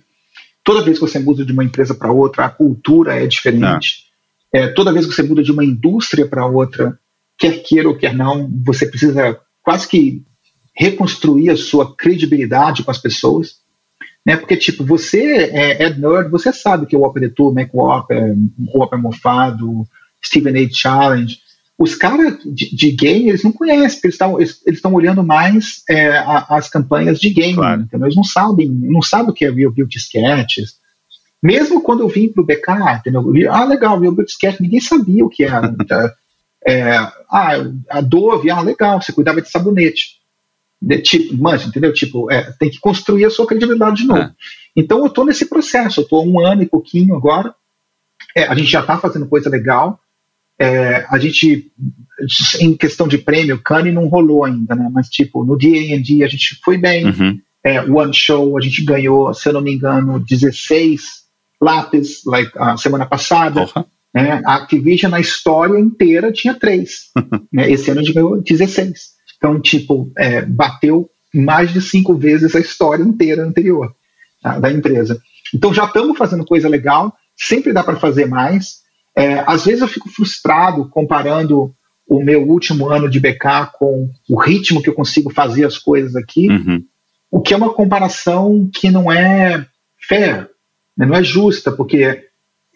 Toda 0.63 0.83
vez 0.83 0.97
que 0.97 1.05
você 1.05 1.19
muda 1.19 1.45
de 1.45 1.51
uma 1.51 1.63
empresa 1.63 1.93
para 1.93 2.11
outra, 2.11 2.45
a 2.45 2.49
cultura 2.49 3.21
é 3.21 3.27
diferente. 3.27 4.08
É, 4.53 4.67
toda 4.67 4.91
vez 4.91 5.05
que 5.05 5.13
você 5.13 5.23
muda 5.23 5.43
de 5.43 5.51
uma 5.51 5.63
indústria 5.63 6.27
para 6.27 6.45
outra, 6.45 6.97
quer 7.37 7.61
queira 7.63 7.87
ou 7.87 7.95
quer 7.95 8.13
não, 8.13 8.49
você 8.65 8.85
precisa 8.85 9.39
quase 9.61 9.87
que 9.87 10.23
reconstruir 10.75 11.49
a 11.49 11.57
sua 11.57 11.95
credibilidade 11.95 12.83
com 12.83 12.91
as 12.91 12.97
pessoas. 12.97 13.57
Né? 14.25 14.35
Porque, 14.37 14.57
tipo, 14.57 14.83
você 14.83 15.49
é, 15.51 15.83
é 15.83 15.93
nerd, 15.93 16.29
você 16.29 16.51
sabe 16.51 16.85
que 16.85 16.95
o 16.95 17.03
Opera 17.03 17.29
Tour, 17.29 17.53
Mac 17.53 17.73
Whopper, 17.73 18.35
Whopper 18.73 18.99
Mofado, 18.99 19.87
Steven 20.23 20.65
A. 20.65 20.69
Challenge, 20.69 21.37
os 21.77 21.95
caras 21.95 22.37
de, 22.45 22.75
de, 22.75 22.91
game, 22.91 23.29
eles 23.29 23.43
não 23.43 23.53
conhecem, 23.53 24.01
eles 24.03 24.15
estão 24.15 24.39
eles, 24.39 24.83
olhando 24.83 25.23
mais 25.23 25.81
é, 25.89 26.09
a, 26.09 26.45
as 26.49 26.69
campanhas 26.69 27.19
de 27.19 27.29
game, 27.29 27.55
claro. 27.55 27.87
eles 27.93 28.15
não 28.17 28.23
sabem, 28.23 28.69
não 28.69 29.01
sabem 29.01 29.29
o 29.29 29.33
que 29.33 29.45
é 29.45 29.49
Real 29.49 29.71
Build 29.71 29.97
Sketches, 29.97 30.75
mesmo 31.41 31.81
quando 31.81 32.01
eu 32.01 32.07
vim 32.09 32.29
para 32.29 32.41
o 32.41 32.45
BK, 32.45 32.99
entendeu? 32.99 33.31
Vi, 33.31 33.47
ah, 33.47 33.63
legal, 33.63 33.99
meu 33.99 34.11
Bootsketch, 34.11 34.59
ninguém 34.59 34.79
sabia 34.79 35.25
o 35.25 35.29
que 35.29 35.43
era. 35.43 35.73
É, 36.67 36.91
ah, 37.31 37.53
a 37.89 38.01
Dove, 38.01 38.51
ah, 38.51 38.59
legal, 38.59 39.01
você 39.01 39.13
cuidava 39.13 39.41
de 39.41 39.49
sabonete. 39.49 40.19
De, 40.81 40.97
tipo, 41.01 41.35
mas, 41.37 41.65
entendeu? 41.65 41.93
Tipo, 41.93 42.29
é, 42.29 42.51
tem 42.59 42.69
que 42.69 42.81
construir 42.81 43.23
a 43.23 43.29
sua 43.29 43.47
credibilidade 43.47 44.01
de 44.01 44.07
novo. 44.07 44.19
É. 44.19 44.31
Então 44.75 44.99
eu 44.99 45.07
estou 45.07 45.25
nesse 45.25 45.45
processo, 45.45 46.01
eu 46.01 46.03
estou 46.03 46.27
um 46.27 46.45
ano 46.45 46.61
e 46.61 46.67
pouquinho 46.67 47.15
agora. 47.15 47.55
É, 48.35 48.43
a 48.43 48.53
gente 48.53 48.69
já 48.69 48.81
está 48.81 48.97
fazendo 48.97 49.25
coisa 49.25 49.49
legal. 49.49 49.99
É, 50.59 51.05
a 51.09 51.17
gente, 51.17 51.71
em 52.59 52.75
questão 52.75 53.07
de 53.07 53.17
prêmio, 53.17 53.61
Cane 53.61 53.91
não 53.91 54.07
rolou 54.07 54.43
ainda, 54.43 54.75
né? 54.75 54.89
Mas, 54.91 55.07
tipo, 55.07 55.45
no 55.45 55.57
D&D 55.57 56.23
a 56.23 56.27
gente 56.27 56.59
foi 56.61 56.77
bem. 56.77 57.05
Uhum. 57.05 57.39
É, 57.63 57.81
One 57.81 58.13
Show 58.13 58.57
a 58.57 58.61
gente 58.61 58.83
ganhou, 58.83 59.33
se 59.33 59.47
eu 59.47 59.53
não 59.53 59.61
me 59.61 59.73
engano, 59.73 60.19
16 60.19 61.28
lápis, 61.61 62.23
like, 62.25 62.51
a 62.57 62.77
semana 62.77 63.05
passada. 63.05 63.61
Uhum. 63.61 63.85
Né? 64.13 64.41
A 64.45 64.55
Activision, 64.55 65.11
na 65.11 65.19
história 65.19 65.79
inteira, 65.79 66.31
tinha 66.31 66.53
três. 66.53 67.11
né? 67.51 67.69
Esse 67.69 67.91
ano 67.91 67.99
a 67.99 68.03
gente 68.03 68.13
ganhou 68.13 68.41
16. 68.41 69.19
Então, 69.37 69.59
tipo, 69.61 70.11
é, 70.17 70.41
bateu 70.43 71.09
mais 71.33 71.71
de 71.71 71.81
cinco 71.81 72.15
vezes 72.15 72.55
a 72.55 72.59
história 72.59 73.03
inteira 73.03 73.43
anterior 73.43 73.93
tá? 74.41 74.59
da 74.59 74.71
empresa. 74.71 75.21
Então, 75.53 75.73
já 75.73 75.85
estamos 75.85 76.17
fazendo 76.17 76.45
coisa 76.45 76.67
legal, 76.67 77.13
sempre 77.35 77.73
dá 77.73 77.83
para 77.83 77.99
fazer 77.99 78.25
mais. 78.25 78.79
É, 79.15 79.43
às 79.45 79.65
vezes 79.65 79.81
eu 79.81 79.87
fico 79.87 80.09
frustrado 80.09 80.89
comparando 80.89 81.73
o 82.07 82.23
meu 82.23 82.41
último 82.47 82.89
ano 82.89 83.07
de 83.07 83.19
BK 83.19 83.71
com 83.77 84.09
o 84.27 84.39
ritmo 84.39 84.81
que 84.81 84.89
eu 84.89 84.95
consigo 84.95 85.31
fazer 85.31 85.65
as 85.65 85.77
coisas 85.77 86.15
aqui, 86.15 86.49
uhum. 86.49 86.83
o 87.29 87.39
que 87.39 87.53
é 87.53 87.57
uma 87.57 87.73
comparação 87.73 88.67
que 88.73 88.89
não 88.89 89.11
é 89.11 89.65
fair, 90.07 90.49
né? 90.99 91.05
Não 91.05 91.15
é 91.15 91.23
justa, 91.23 91.71
porque 91.71 92.25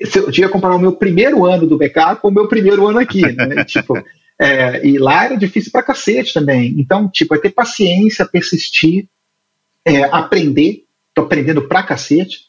se 0.02 0.18
eu 0.18 0.32
tinha 0.32 0.48
que 0.48 0.54
comparar 0.54 0.76
o 0.76 0.80
meu 0.80 0.94
primeiro 0.94 1.46
ano 1.46 1.68
do 1.68 1.78
BK 1.78 2.16
com 2.22 2.30
o 2.30 2.32
meu 2.32 2.48
primeiro 2.48 2.88
ano 2.88 3.00
aqui, 3.00 3.22
né? 3.22 3.64
tipo, 3.66 4.02
é, 4.40 4.86
e 4.88 4.98
lá 4.98 5.26
era 5.26 5.36
difícil 5.36 5.72
pra 5.72 5.84
cacete 5.84 6.34
também. 6.34 6.74
Então, 6.80 7.10
tipo, 7.10 7.36
é 7.36 7.38
ter 7.38 7.50
paciência, 7.50 8.26
persistir, 8.26 9.10
é, 9.86 10.04
aprender, 10.06 10.86
tô 11.14 11.24
aprendendo 11.24 11.68
pra 11.68 11.84
cacete, 11.84 12.46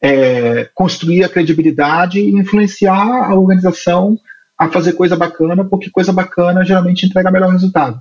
é, 0.00 0.68
construir 0.74 1.22
a 1.22 1.28
credibilidade 1.28 2.18
e 2.18 2.30
influenciar 2.30 3.30
a 3.30 3.34
organização 3.34 4.18
a 4.56 4.68
fazer 4.68 4.94
coisa 4.94 5.16
bacana, 5.16 5.64
porque 5.64 5.90
coisa 5.90 6.12
bacana 6.12 6.64
geralmente 6.64 7.04
entrega 7.04 7.30
melhor 7.30 7.50
resultado. 7.50 8.00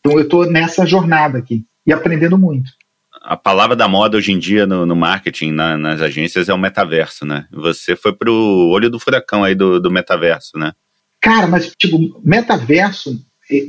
Então 0.00 0.18
eu 0.18 0.24
estou 0.24 0.46
nessa 0.46 0.84
jornada 0.84 1.38
aqui 1.38 1.64
e 1.86 1.92
aprendendo 1.92 2.36
muito 2.36 2.72
a 3.24 3.36
palavra 3.36 3.76
da 3.76 3.86
moda 3.86 4.16
hoje 4.16 4.32
em 4.32 4.38
dia 4.38 4.66
no, 4.66 4.84
no 4.84 4.96
marketing, 4.96 5.52
na, 5.52 5.78
nas 5.78 6.00
agências, 6.00 6.48
é 6.48 6.54
o 6.54 6.58
metaverso, 6.58 7.24
né? 7.24 7.46
Você 7.52 7.94
foi 7.94 8.12
pro 8.12 8.32
olho 8.32 8.90
do 8.90 8.98
furacão 8.98 9.44
aí 9.44 9.54
do, 9.54 9.80
do 9.80 9.90
metaverso, 9.90 10.58
né? 10.58 10.72
Cara, 11.20 11.46
mas, 11.46 11.72
tipo, 11.76 12.20
metaverso, 12.24 13.20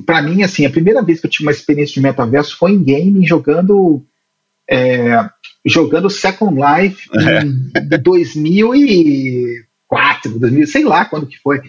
para 0.05 0.21
mim, 0.21 0.41
assim, 0.41 0.65
a 0.65 0.69
primeira 0.69 1.03
vez 1.03 1.19
que 1.19 1.27
eu 1.27 1.31
tive 1.31 1.45
uma 1.45 1.51
experiência 1.51 1.93
de 1.93 2.01
metaverso 2.01 2.57
foi 2.57 2.71
em 2.71 2.83
game, 2.83 3.27
jogando. 3.27 4.01
É, 4.69 5.29
jogando 5.65 6.09
Second 6.09 6.59
Life 6.59 7.09
em 7.13 7.27
é. 7.27 7.43
2004, 7.97 10.39
2000, 10.39 10.67
sei 10.67 10.83
lá 10.83 11.05
quando 11.05 11.27
que 11.27 11.39
foi. 11.39 11.61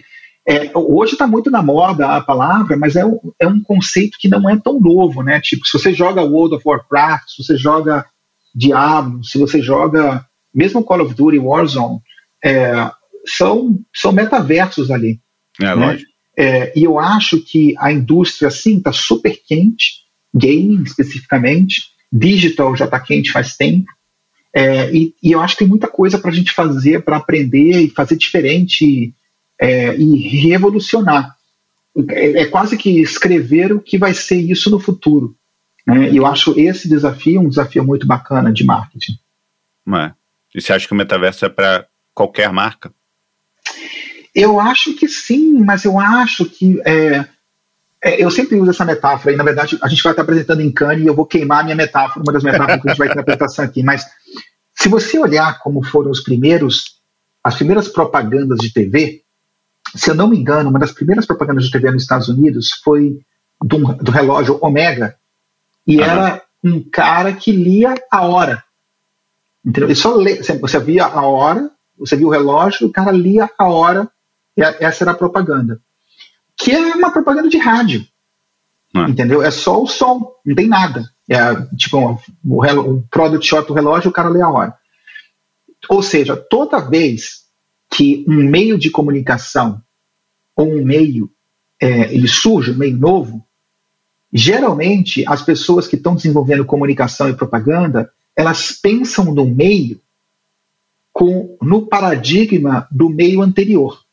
É, 0.47 0.71
hoje 0.75 1.13
está 1.13 1.25
muito 1.25 1.49
na 1.49 1.63
moda 1.63 2.15
a 2.15 2.21
palavra, 2.21 2.77
mas 2.77 2.95
é 2.95 3.03
um, 3.03 3.19
é 3.39 3.47
um 3.47 3.59
conceito 3.61 4.17
que 4.19 4.27
não 4.27 4.47
é 4.47 4.55
tão 4.57 4.79
novo, 4.79 5.23
né? 5.23 5.41
Tipo, 5.41 5.65
se 5.65 5.73
você 5.73 5.91
joga 5.91 6.21
World 6.21 6.55
of 6.55 6.67
Warcraft, 6.67 7.29
se 7.29 7.43
você 7.43 7.57
joga 7.57 8.05
Diablo, 8.53 9.23
se 9.23 9.39
você 9.39 9.61
joga 9.61 10.25
mesmo 10.53 10.83
Call 10.83 11.01
of 11.01 11.15
Duty 11.15 11.39
Warzone, 11.39 11.99
é, 12.43 12.91
são, 13.25 13.79
são 13.93 14.11
metaversos 14.11 14.91
ali. 14.91 15.19
É, 15.59 15.65
né? 15.65 15.73
lógico. 15.73 16.11
É, 16.37 16.77
e 16.77 16.83
eu 16.83 16.99
acho 16.99 17.41
que 17.41 17.73
a 17.79 17.91
indústria, 17.91 18.51
sim, 18.51 18.77
está 18.77 18.91
super 18.91 19.39
quente, 19.47 20.03
gaming 20.33 20.83
especificamente, 20.83 21.83
digital 22.11 22.75
já 22.75 22.85
está 22.85 22.99
quente 22.99 23.31
faz 23.31 23.55
tempo, 23.55 23.85
É, 24.53 24.89
e, 24.95 25.13
e, 25.21 25.33
eu 25.33 25.41
acho 25.41 25.55
que 25.55 25.59
tem 25.59 25.67
muita 25.67 25.87
coisa 25.87 26.17
para 26.17 26.31
a 26.31 26.33
gente 26.33 26.51
fazer, 26.51 27.03
para 27.03 27.17
aprender 27.17 27.81
e 27.81 27.89
fazer 27.89 28.15
diferente 28.15 29.13
é, 29.59 29.95
e 29.95 30.47
revolucionar. 30.47 31.35
É, 32.09 32.41
é, 32.41 32.45
quase 32.45 32.77
que 32.77 33.01
escrever 33.01 33.71
o 33.71 33.79
que 33.79 33.97
vai 33.97 34.13
ser 34.13 34.37
isso 34.37 34.69
no 34.69 34.79
futuro. 34.79 35.35
Né? 35.87 36.11
E 36.11 36.17
eu 36.17 36.25
acho 36.25 36.59
esse 36.59 36.89
desafio 36.89 37.41
um 37.41 37.49
desafio 37.49 37.85
muito 37.85 38.05
bacana 38.05 38.51
de 38.51 38.63
marketing. 38.63 39.13
É. 39.93 40.11
E 40.53 40.61
você 40.61 40.73
acha 40.73 40.87
que 40.87 40.93
o 40.93 40.97
metaverso 40.97 41.45
é 41.45 41.49
para 41.49 41.87
qualquer 42.13 42.51
marca? 42.51 42.91
Eu 44.33 44.59
acho 44.59 44.93
que 44.95 45.07
sim, 45.07 45.59
mas 45.63 45.85
eu 45.85 45.97
acho 45.97 46.45
que 46.45 46.81
é, 46.85 47.25
é, 48.03 48.23
eu 48.23 48.29
sempre 48.29 48.57
uso 48.59 48.71
essa 48.71 48.85
metáfora, 48.85 49.33
e 49.33 49.37
na 49.37 49.43
verdade 49.43 49.77
a 49.81 49.87
gente 49.87 50.03
vai 50.03 50.11
estar 50.11 50.21
apresentando 50.21 50.61
em 50.61 50.71
Cannes 50.71 51.03
e 51.03 51.07
eu 51.07 51.15
vou 51.15 51.25
queimar 51.25 51.61
a 51.61 51.63
minha 51.63 51.75
metáfora, 51.75 52.23
uma 52.23 52.33
das 52.33 52.43
metáforas 52.43 52.81
que 52.81 52.87
a 52.87 52.91
gente 52.91 52.99
vai 52.99 53.07
ter 53.07 53.15
na 53.15 53.21
apresentação 53.21 53.65
aqui, 53.65 53.81
mas 53.81 54.05
se 54.73 54.89
você 54.89 55.17
olhar 55.17 55.59
como 55.59 55.83
foram 55.83 56.11
os 56.11 56.19
primeiros, 56.19 56.99
as 57.43 57.55
primeiras 57.55 57.87
propagandas 57.87 58.59
de 58.59 58.71
TV, 58.71 59.23
se 59.95 60.09
eu 60.09 60.15
não 60.15 60.27
me 60.27 60.37
engano, 60.37 60.69
uma 60.69 60.79
das 60.79 60.91
primeiras 60.91 61.25
propagandas 61.25 61.65
de 61.65 61.71
TV 61.71 61.91
nos 61.91 62.03
Estados 62.03 62.27
Unidos 62.27 62.71
foi 62.83 63.19
do, 63.61 63.93
do 63.95 64.11
relógio 64.11 64.59
Omega, 64.61 65.15
e 65.87 66.01
era 66.01 66.41
um 66.63 66.81
cara 66.81 67.33
que 67.33 67.51
lia 67.51 67.95
a 68.11 68.25
hora. 68.25 68.63
Entendeu? 69.63 69.95
Só 69.95 70.15
lê, 70.15 70.41
você 70.41 70.79
via 70.79 71.05
a 71.05 71.21
hora, 71.25 71.71
você 71.97 72.15
via 72.15 72.27
o 72.27 72.31
relógio, 72.31 72.87
o 72.87 72.91
cara 72.91 73.11
lia 73.11 73.49
a 73.57 73.65
hora, 73.65 74.09
e 74.57 74.61
essa 74.61 75.03
era 75.03 75.11
a 75.11 75.15
propaganda 75.15 75.79
que 76.57 76.71
é 76.71 76.95
uma 76.95 77.11
propaganda 77.11 77.49
de 77.49 77.57
rádio. 77.57 78.05
Ah. 78.93 79.09
Entendeu? 79.09 79.43
É 79.43 79.51
só 79.51 79.81
o 79.81 79.87
som, 79.87 80.31
não 80.45 80.55
tem 80.55 80.67
nada. 80.67 81.09
É 81.29 81.55
tipo 81.75 81.97
um, 81.97 82.17
um 82.43 83.01
product 83.09 83.45
shot 83.45 83.67
do 83.67 83.73
relógio, 83.73 84.09
o 84.09 84.13
cara 84.13 84.29
lê 84.29 84.41
a 84.41 84.49
hora. 84.49 84.73
Ou 85.89 86.01
seja, 86.01 86.35
toda 86.35 86.79
vez 86.79 87.45
que 87.89 88.25
um 88.27 88.43
meio 88.49 88.77
de 88.77 88.89
comunicação 88.89 89.81
ou 90.55 90.73
um 90.73 90.83
meio 90.83 91.29
é, 91.79 92.13
ele 92.13 92.27
surge, 92.27 92.71
um 92.71 92.77
meio 92.77 92.97
novo, 92.97 93.45
geralmente 94.31 95.25
as 95.27 95.41
pessoas 95.41 95.87
que 95.87 95.95
estão 95.95 96.15
desenvolvendo 96.15 96.65
comunicação 96.65 97.29
e 97.29 97.35
propaganda, 97.35 98.11
elas 98.35 98.71
pensam 98.71 99.33
no 99.33 99.45
meio 99.45 99.99
com, 101.13 101.57
no 101.61 101.87
paradigma 101.87 102.87
do 102.91 103.09
meio 103.09 103.41
anterior. 103.41 104.03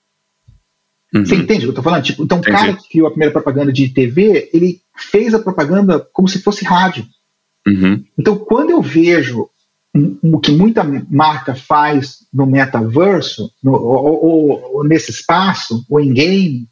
Uhum. 1.14 1.26
Você 1.26 1.34
entende 1.34 1.58
o 1.58 1.60
que 1.60 1.66
eu 1.66 1.70
estou 1.70 1.84
falando? 1.84 2.04
Tipo, 2.04 2.22
então, 2.22 2.38
o 2.38 2.42
cara 2.42 2.74
que 2.74 2.88
criou 2.88 3.06
a 3.06 3.10
primeira 3.10 3.32
propaganda 3.32 3.72
de 3.72 3.88
TV, 3.88 4.48
ele 4.52 4.80
fez 4.96 5.34
a 5.34 5.38
propaganda 5.38 6.00
como 6.12 6.28
se 6.28 6.40
fosse 6.40 6.64
rádio. 6.64 7.06
Uhum. 7.66 8.04
Então, 8.18 8.38
quando 8.38 8.70
eu 8.70 8.80
vejo 8.80 9.48
o 9.94 10.40
que 10.40 10.50
muita 10.50 10.82
marca 11.10 11.54
faz 11.54 12.26
no 12.32 12.46
metaverso, 12.46 13.52
no, 13.62 13.72
ou, 13.72 14.24
ou, 14.24 14.76
ou, 14.76 14.84
nesse 14.84 15.10
espaço, 15.10 15.84
ou 15.88 16.00
em 16.00 16.14
game, 16.14 16.68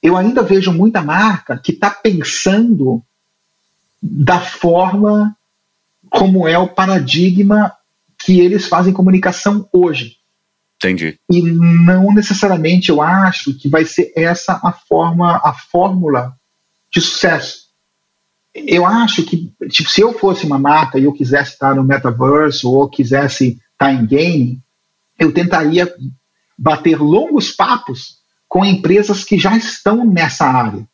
eu 0.00 0.16
ainda 0.16 0.42
vejo 0.42 0.72
muita 0.72 1.02
marca 1.02 1.58
que 1.58 1.72
está 1.72 1.90
pensando 1.90 3.02
da 4.00 4.38
forma 4.38 5.36
como 6.08 6.46
é 6.46 6.56
o 6.56 6.68
paradigma 6.68 7.72
que 8.16 8.40
eles 8.40 8.66
fazem 8.66 8.92
comunicação 8.92 9.68
hoje. 9.72 10.16
Entendi. 10.76 11.18
E 11.28 11.42
não 11.42 12.14
necessariamente 12.14 12.90
eu 12.90 13.02
acho 13.02 13.52
que 13.54 13.68
vai 13.68 13.84
ser 13.84 14.12
essa 14.14 14.60
a 14.62 14.70
forma, 14.72 15.40
a 15.42 15.52
fórmula 15.52 16.36
de 16.90 17.00
sucesso. 17.00 17.67
Eu 18.66 18.86
acho 18.86 19.24
que, 19.24 19.52
tipo, 19.68 19.88
se 19.88 20.00
eu 20.00 20.12
fosse 20.12 20.46
uma 20.46 20.58
marca 20.58 20.98
e 20.98 21.04
eu 21.04 21.12
quisesse 21.12 21.52
estar 21.52 21.74
no 21.74 21.84
metaverse 21.84 22.66
ou 22.66 22.88
quisesse 22.88 23.58
estar 23.72 23.92
em 23.92 24.06
game, 24.06 24.60
eu 25.18 25.32
tentaria 25.32 25.92
bater 26.56 27.00
longos 27.00 27.52
papos 27.52 28.18
com 28.48 28.64
empresas 28.64 29.24
que 29.24 29.38
já 29.38 29.56
estão 29.56 30.04
nessa 30.04 30.46
área, 30.46 30.88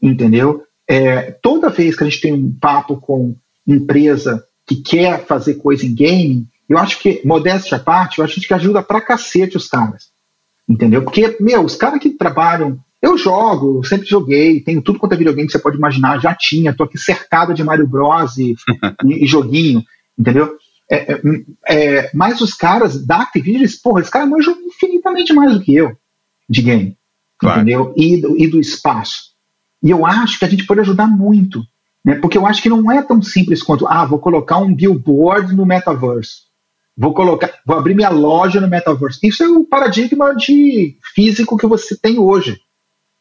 entendeu? 0.00 0.62
É, 0.86 1.32
toda 1.42 1.70
vez 1.70 1.96
que 1.96 2.04
a 2.04 2.08
gente 2.08 2.20
tem 2.20 2.32
um 2.32 2.52
papo 2.52 2.96
com 2.96 3.34
empresa 3.66 4.44
que 4.66 4.76
quer 4.76 5.24
fazer 5.26 5.54
coisa 5.54 5.86
em 5.86 5.94
game, 5.94 6.46
eu 6.68 6.78
acho 6.78 6.98
que, 6.98 7.20
modéstia 7.24 7.76
à 7.76 7.80
parte, 7.80 8.18
eu 8.18 8.24
acho 8.24 8.40
que 8.40 8.54
ajuda 8.54 8.82
pra 8.82 9.00
cacete 9.00 9.56
os 9.56 9.68
caras. 9.68 10.10
Entendeu? 10.68 11.02
Porque, 11.02 11.36
meu, 11.40 11.64
os 11.64 11.76
caras 11.76 12.00
que 12.00 12.10
trabalham. 12.10 12.78
Eu 13.02 13.18
jogo, 13.18 13.82
sempre 13.84 14.06
joguei, 14.06 14.60
tenho 14.60 14.80
tudo 14.80 15.00
quanto 15.00 15.12
é 15.12 15.16
videogame 15.16 15.46
que 15.46 15.52
você 15.52 15.58
pode 15.58 15.76
imaginar, 15.76 16.20
já 16.20 16.32
tinha, 16.34 16.72
tô 16.72 16.84
aqui 16.84 16.96
cercado 16.96 17.52
de 17.52 17.64
Mario 17.64 17.88
Bros. 17.88 18.38
e, 18.38 18.54
e, 19.04 19.26
joguinho, 19.26 19.82
entendeu? 20.16 20.56
É, 20.88 21.12
é, 21.12 21.20
é, 21.68 22.10
mas 22.14 22.40
os 22.40 22.54
caras 22.54 23.04
da 23.04 23.22
Activision, 23.22 23.68
porra, 23.82 24.02
esse 24.02 24.10
cara 24.10 24.24
manjam 24.24 24.56
infinitamente 24.64 25.32
mais 25.32 25.52
do 25.52 25.60
que 25.60 25.74
eu 25.74 25.96
de 26.48 26.62
game, 26.62 26.96
claro. 27.38 27.60
entendeu? 27.60 27.92
E 27.96 28.20
do, 28.20 28.38
e 28.38 28.46
do 28.46 28.60
espaço. 28.60 29.32
E 29.82 29.90
eu 29.90 30.06
acho 30.06 30.38
que 30.38 30.44
a 30.44 30.48
gente 30.48 30.64
pode 30.64 30.80
ajudar 30.80 31.08
muito, 31.08 31.64
né? 32.04 32.16
Porque 32.16 32.38
eu 32.38 32.46
acho 32.46 32.62
que 32.62 32.68
não 32.68 32.90
é 32.92 33.02
tão 33.02 33.20
simples 33.20 33.62
quanto, 33.62 33.86
ah, 33.88 34.04
vou 34.04 34.20
colocar 34.20 34.58
um 34.58 34.72
billboard 34.72 35.54
no 35.56 35.66
metaverse. 35.66 36.42
Vou 36.96 37.14
colocar, 37.14 37.50
vou 37.64 37.76
abrir 37.76 37.94
minha 37.94 38.10
loja 38.10 38.60
no 38.60 38.68
metaverso. 38.68 39.18
Isso 39.22 39.42
é 39.42 39.48
o 39.48 39.64
paradigma 39.64 40.36
de 40.36 40.96
físico 41.14 41.56
que 41.56 41.66
você 41.66 41.96
tem 41.96 42.18
hoje, 42.18 42.60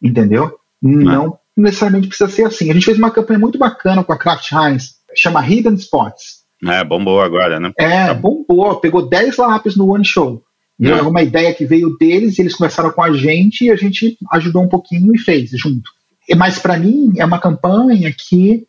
entendeu? 0.01 0.57
Não, 0.81 1.03
não 1.03 1.39
necessariamente 1.55 2.07
precisa 2.07 2.29
ser 2.29 2.45
assim. 2.45 2.69
A 2.69 2.73
gente 2.73 2.85
fez 2.85 2.97
uma 2.97 3.11
campanha 3.11 3.39
muito 3.39 3.57
bacana 3.57 4.03
com 4.03 4.13
a 4.13 4.17
Kraft 4.17 4.51
Heinz, 4.51 4.95
chama 5.15 5.45
Hidden 5.45 5.75
Spots. 5.75 6.41
É, 6.65 6.83
bombou 6.83 7.21
agora, 7.21 7.59
né? 7.59 7.71
É, 7.77 8.07
tá. 8.07 8.13
bombou. 8.13 8.79
Pegou 8.79 9.07
10 9.07 9.37
lápis 9.37 9.75
no 9.75 9.91
One 9.91 10.05
Show. 10.05 10.43
E 10.79 10.89
é. 10.89 11.01
uma 11.01 11.21
ideia 11.21 11.53
que 11.53 11.65
veio 11.65 11.95
deles, 11.97 12.37
e 12.37 12.41
eles 12.41 12.55
começaram 12.55 12.91
com 12.91 13.03
a 13.03 13.13
gente 13.13 13.65
e 13.65 13.71
a 13.71 13.75
gente 13.75 14.17
ajudou 14.31 14.63
um 14.63 14.67
pouquinho 14.67 15.13
e 15.13 15.19
fez 15.19 15.51
junto. 15.51 15.91
Mas 16.35 16.57
para 16.57 16.77
mim 16.77 17.13
é 17.17 17.25
uma 17.25 17.39
campanha 17.39 18.11
que 18.11 18.65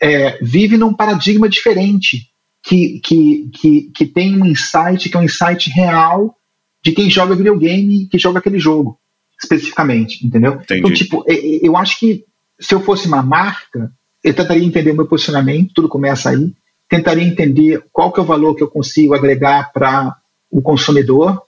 é, 0.00 0.38
vive 0.40 0.76
num 0.76 0.94
paradigma 0.94 1.48
diferente 1.48 2.28
que, 2.62 3.00
que, 3.00 3.50
que, 3.52 3.80
que 3.94 4.06
tem 4.06 4.40
um 4.40 4.46
insight, 4.46 5.08
que 5.08 5.16
é 5.16 5.20
um 5.20 5.24
insight 5.24 5.68
real 5.70 6.36
de 6.84 6.92
quem 6.92 7.10
joga 7.10 7.34
videogame, 7.34 8.06
que 8.06 8.18
joga 8.18 8.38
aquele 8.38 8.58
jogo, 8.58 8.98
especificamente, 9.42 10.24
entendeu? 10.26 10.54
Entendi. 10.54 10.80
Então, 10.80 10.92
tipo, 10.92 11.24
eu 11.28 11.76
acho 11.76 11.98
que 11.98 12.24
se 12.60 12.74
eu 12.74 12.80
fosse 12.80 13.08
uma 13.08 13.22
marca, 13.22 13.92
eu 14.22 14.32
tentaria 14.32 14.64
entender 14.64 14.92
o 14.92 14.96
meu 14.96 15.06
posicionamento, 15.06 15.72
tudo 15.74 15.88
começa 15.88 16.30
aí, 16.30 16.52
tentaria 16.88 17.24
entender 17.24 17.84
qual 17.92 18.12
que 18.12 18.20
é 18.20 18.22
o 18.22 18.26
valor 18.26 18.54
que 18.54 18.62
eu 18.62 18.68
consigo 18.68 19.14
agregar 19.14 19.72
para 19.72 20.16
o 20.50 20.60
consumidor, 20.60 21.42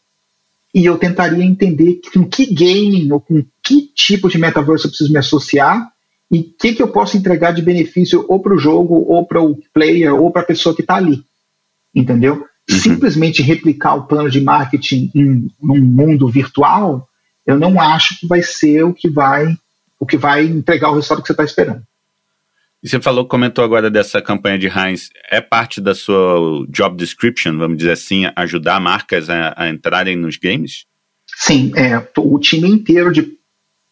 e 0.74 0.84
eu 0.86 0.98
tentaria 0.98 1.44
entender 1.44 2.00
com 2.12 2.28
que 2.28 2.52
gaming 2.52 3.12
ou 3.12 3.20
com 3.20 3.44
que 3.62 3.82
tipo 3.94 4.28
de 4.28 4.38
metaverso 4.38 4.86
eu 4.86 4.90
preciso 4.90 5.12
me 5.12 5.18
associar 5.18 5.88
e 6.30 6.40
o 6.40 6.44
que, 6.58 6.74
que 6.74 6.82
eu 6.82 6.88
posso 6.88 7.16
entregar 7.16 7.52
de 7.52 7.62
benefício 7.62 8.24
ou 8.28 8.40
para 8.40 8.54
o 8.54 8.58
jogo, 8.58 8.94
ou 9.06 9.24
para 9.24 9.40
o 9.40 9.56
player, 9.72 10.12
ou 10.12 10.32
para 10.32 10.42
a 10.42 10.46
pessoa 10.46 10.74
que 10.74 10.80
está 10.80 10.96
ali. 10.96 11.22
Entendeu? 11.94 12.44
Uhum. 12.68 12.76
Simplesmente 12.76 13.40
replicar 13.40 13.94
o 13.94 14.06
plano 14.08 14.28
de 14.28 14.40
marketing 14.40 15.12
em 15.14 15.48
um 15.62 15.80
mundo 15.80 16.26
virtual, 16.26 17.08
eu 17.46 17.58
não 17.58 17.80
acho 17.80 18.18
que 18.18 18.26
vai 18.26 18.42
ser 18.42 18.82
o 18.84 18.94
que 18.94 19.08
vai 19.08 19.56
o 19.98 20.06
que 20.06 20.16
vai 20.16 20.44
entregar 20.44 20.90
o 20.90 20.94
resultado 20.94 21.22
que 21.22 21.28
você 21.28 21.32
está 21.32 21.44
esperando. 21.44 21.82
E 22.82 22.88
você 22.88 23.00
falou, 23.00 23.26
comentou 23.26 23.64
agora 23.64 23.90
dessa 23.90 24.20
campanha 24.20 24.58
de 24.58 24.66
Heinz, 24.66 25.08
é 25.30 25.40
parte 25.40 25.80
da 25.80 25.94
sua 25.94 26.66
job 26.68 26.96
description, 26.96 27.56
vamos 27.56 27.78
dizer 27.78 27.92
assim, 27.92 28.24
ajudar 28.36 28.78
marcas 28.78 29.30
a, 29.30 29.54
a 29.56 29.70
entrarem 29.70 30.16
nos 30.16 30.36
games? 30.36 30.84
Sim, 31.26 31.72
é, 31.74 32.06
o 32.18 32.38
time 32.38 32.68
inteiro 32.68 33.10
de 33.10 33.38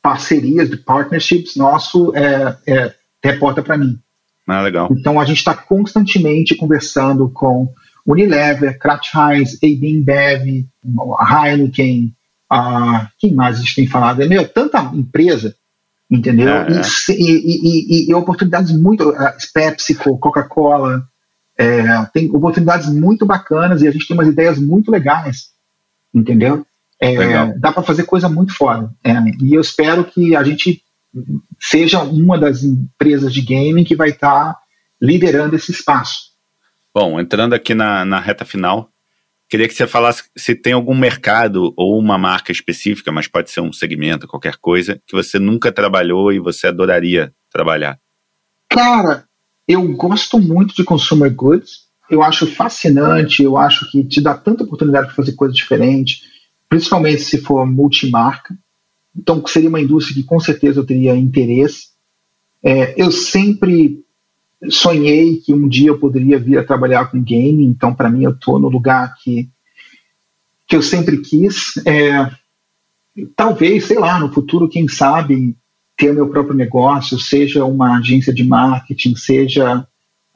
parcerias, 0.02 0.68
de 0.68 0.76
partnerships 0.76 1.56
nosso 1.56 2.14
é, 2.14 2.58
é, 2.66 2.94
reporta 3.24 3.62
para 3.62 3.78
mim. 3.78 3.98
Ah, 4.46 4.60
legal. 4.60 4.88
Então 4.90 5.18
a 5.18 5.24
gente 5.24 5.38
está 5.38 5.54
constantemente 5.54 6.54
conversando 6.54 7.30
com 7.30 7.72
Unilever, 8.04 8.78
Kraft 8.78 9.06
Heinz, 9.14 9.54
AB 9.54 9.88
InBev, 9.88 10.66
Heineken, 10.84 12.12
uh, 12.52 13.08
quem 13.18 13.32
mais 13.32 13.56
a 13.56 13.60
gente 13.60 13.74
tem 13.74 13.86
falado? 13.86 14.22
É 14.22 14.26
meu, 14.26 14.46
tanta 14.46 14.82
empresa, 14.94 15.54
entendeu? 16.10 16.48
É, 16.48 16.66
é. 16.68 17.12
e, 17.12 17.14
e, 17.14 18.06
e, 18.06 18.10
e, 18.10 18.14
oportunidades 18.14 18.70
muito, 18.70 19.08
uh, 19.08 19.32
PepsiCo, 19.54 20.18
Coca-Cola, 20.18 21.04
é, 21.58 22.04
tem 22.12 22.30
oportunidades 22.34 22.88
muito 22.88 23.26
bacanas 23.26 23.82
e 23.82 23.88
a 23.88 23.90
gente 23.90 24.06
tem 24.06 24.16
umas 24.16 24.28
ideias 24.28 24.58
muito 24.58 24.90
legais, 24.90 25.50
entendeu? 26.14 26.66
É, 27.00 27.52
dá 27.58 27.72
para 27.72 27.82
fazer 27.82 28.04
coisa 28.04 28.28
muito 28.28 28.54
foda. 28.54 28.90
É, 29.04 29.12
e 29.40 29.54
eu 29.54 29.60
espero 29.60 30.04
que 30.04 30.36
a 30.36 30.42
gente 30.44 30.82
seja 31.60 32.00
uma 32.02 32.38
das 32.38 32.62
empresas 32.62 33.32
de 33.32 33.42
gaming 33.42 33.84
que 33.84 33.96
vai 33.96 34.10
estar 34.10 34.54
tá 34.54 34.58
liderando 35.00 35.56
esse 35.56 35.72
espaço. 35.72 36.32
Bom, 36.94 37.18
entrando 37.18 37.54
aqui 37.54 37.74
na, 37.74 38.04
na 38.04 38.20
reta 38.20 38.44
final, 38.44 38.88
queria 39.52 39.68
que 39.68 39.74
você 39.74 39.86
falasse 39.86 40.22
se 40.34 40.54
tem 40.54 40.72
algum 40.72 40.96
mercado 40.96 41.74
ou 41.76 41.98
uma 41.98 42.16
marca 42.16 42.50
específica, 42.50 43.12
mas 43.12 43.28
pode 43.28 43.50
ser 43.50 43.60
um 43.60 43.70
segmento, 43.70 44.26
qualquer 44.26 44.56
coisa, 44.56 44.98
que 45.06 45.14
você 45.14 45.38
nunca 45.38 45.70
trabalhou 45.70 46.32
e 46.32 46.38
você 46.38 46.68
adoraria 46.68 47.34
trabalhar. 47.50 47.98
Cara, 48.66 49.24
eu 49.68 49.86
gosto 49.92 50.38
muito 50.38 50.74
de 50.74 50.82
consumer 50.82 51.30
goods. 51.34 51.82
eu 52.10 52.22
acho 52.22 52.46
fascinante, 52.46 53.42
eu 53.42 53.58
acho 53.58 53.90
que 53.90 54.02
te 54.02 54.22
dá 54.22 54.32
tanta 54.32 54.64
oportunidade 54.64 55.08
de 55.10 55.14
fazer 55.14 55.32
coisa 55.32 55.52
diferente, 55.52 56.22
principalmente 56.66 57.20
se 57.20 57.36
for 57.36 57.66
multimarca. 57.66 58.56
Então, 59.14 59.46
seria 59.46 59.68
uma 59.68 59.82
indústria 59.82 60.14
que 60.14 60.26
com 60.26 60.40
certeza 60.40 60.80
eu 60.80 60.86
teria 60.86 61.14
interesse. 61.14 61.88
É, 62.64 62.94
eu 62.96 63.10
sempre 63.10 64.01
sonhei 64.70 65.36
que 65.36 65.52
um 65.52 65.68
dia 65.68 65.88
eu 65.88 65.98
poderia 65.98 66.38
vir 66.38 66.58
a 66.58 66.64
trabalhar 66.64 67.10
com 67.10 67.22
game, 67.22 67.64
então, 67.64 67.94
para 67.94 68.08
mim, 68.08 68.24
eu 68.24 68.30
estou 68.30 68.58
no 68.58 68.68
lugar 68.68 69.14
que, 69.22 69.48
que 70.66 70.76
eu 70.76 70.82
sempre 70.82 71.18
quis. 71.18 71.76
É, 71.86 72.30
talvez, 73.36 73.86
sei 73.86 73.98
lá, 73.98 74.18
no 74.18 74.32
futuro, 74.32 74.68
quem 74.68 74.88
sabe, 74.88 75.56
ter 75.96 76.10
o 76.10 76.14
meu 76.14 76.28
próprio 76.28 76.54
negócio, 76.54 77.18
seja 77.18 77.64
uma 77.64 77.98
agência 77.98 78.32
de 78.32 78.44
marketing, 78.44 79.16
seja 79.16 79.86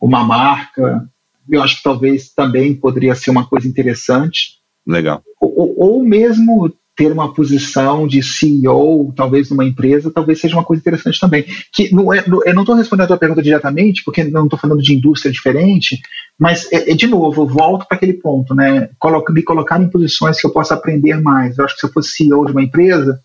uma 0.01 0.25
marca. 0.25 1.09
Eu 1.49 1.63
acho 1.63 1.77
que 1.77 1.83
talvez 1.83 2.33
também 2.33 2.75
poderia 2.75 3.15
ser 3.15 3.31
uma 3.31 3.47
coisa 3.47 3.69
interessante. 3.69 4.57
Legal. 4.87 5.23
Ou, 5.41 5.75
ou 5.79 6.05
mesmo 6.05 6.73
ter 6.97 7.13
uma 7.13 7.33
posição 7.35 8.07
de 8.07 8.23
CEO, 8.23 9.13
talvez 9.15 9.51
numa 9.51 9.65
empresa, 9.65 10.11
talvez 10.11 10.41
seja 10.41 10.57
uma 10.57 10.65
coisa 10.65 10.81
interessante 10.81 11.21
também. 11.21 11.45
Que 11.71 11.95
não 11.95 12.13
é, 12.13 12.25
eu 12.27 12.55
não 12.55 12.63
estou 12.63 12.75
respondendo 12.75 13.05
a 13.05 13.09
tua 13.09 13.19
pergunta 13.19 13.43
diretamente, 13.43 14.03
porque 14.03 14.25
não 14.25 14.45
estou 14.45 14.59
falando 14.59 14.81
de 14.81 14.95
indústria 14.95 15.31
diferente, 15.31 16.01
mas 16.39 16.73
é, 16.73 16.91
é 16.91 16.95
de 16.95 17.07
novo, 17.07 17.43
eu 17.43 17.47
volto 17.47 17.87
para 17.87 17.99
aquele 17.99 18.15
ponto, 18.15 18.55
né? 18.55 18.89
Coloco, 18.99 19.31
me 19.31 19.43
colocar 19.43 19.81
em 19.81 19.91
posições 19.91 20.41
que 20.41 20.47
eu 20.47 20.53
possa 20.53 20.75
aprender 20.75 21.21
mais. 21.21 21.59
Eu 21.59 21.67
acho 21.67 21.75
que 21.75 21.81
se 21.81 21.87
eu 21.87 21.93
fosse 21.93 22.13
CEO 22.13 22.47
de 22.47 22.53
uma 22.53 22.63
empresa, 22.63 23.21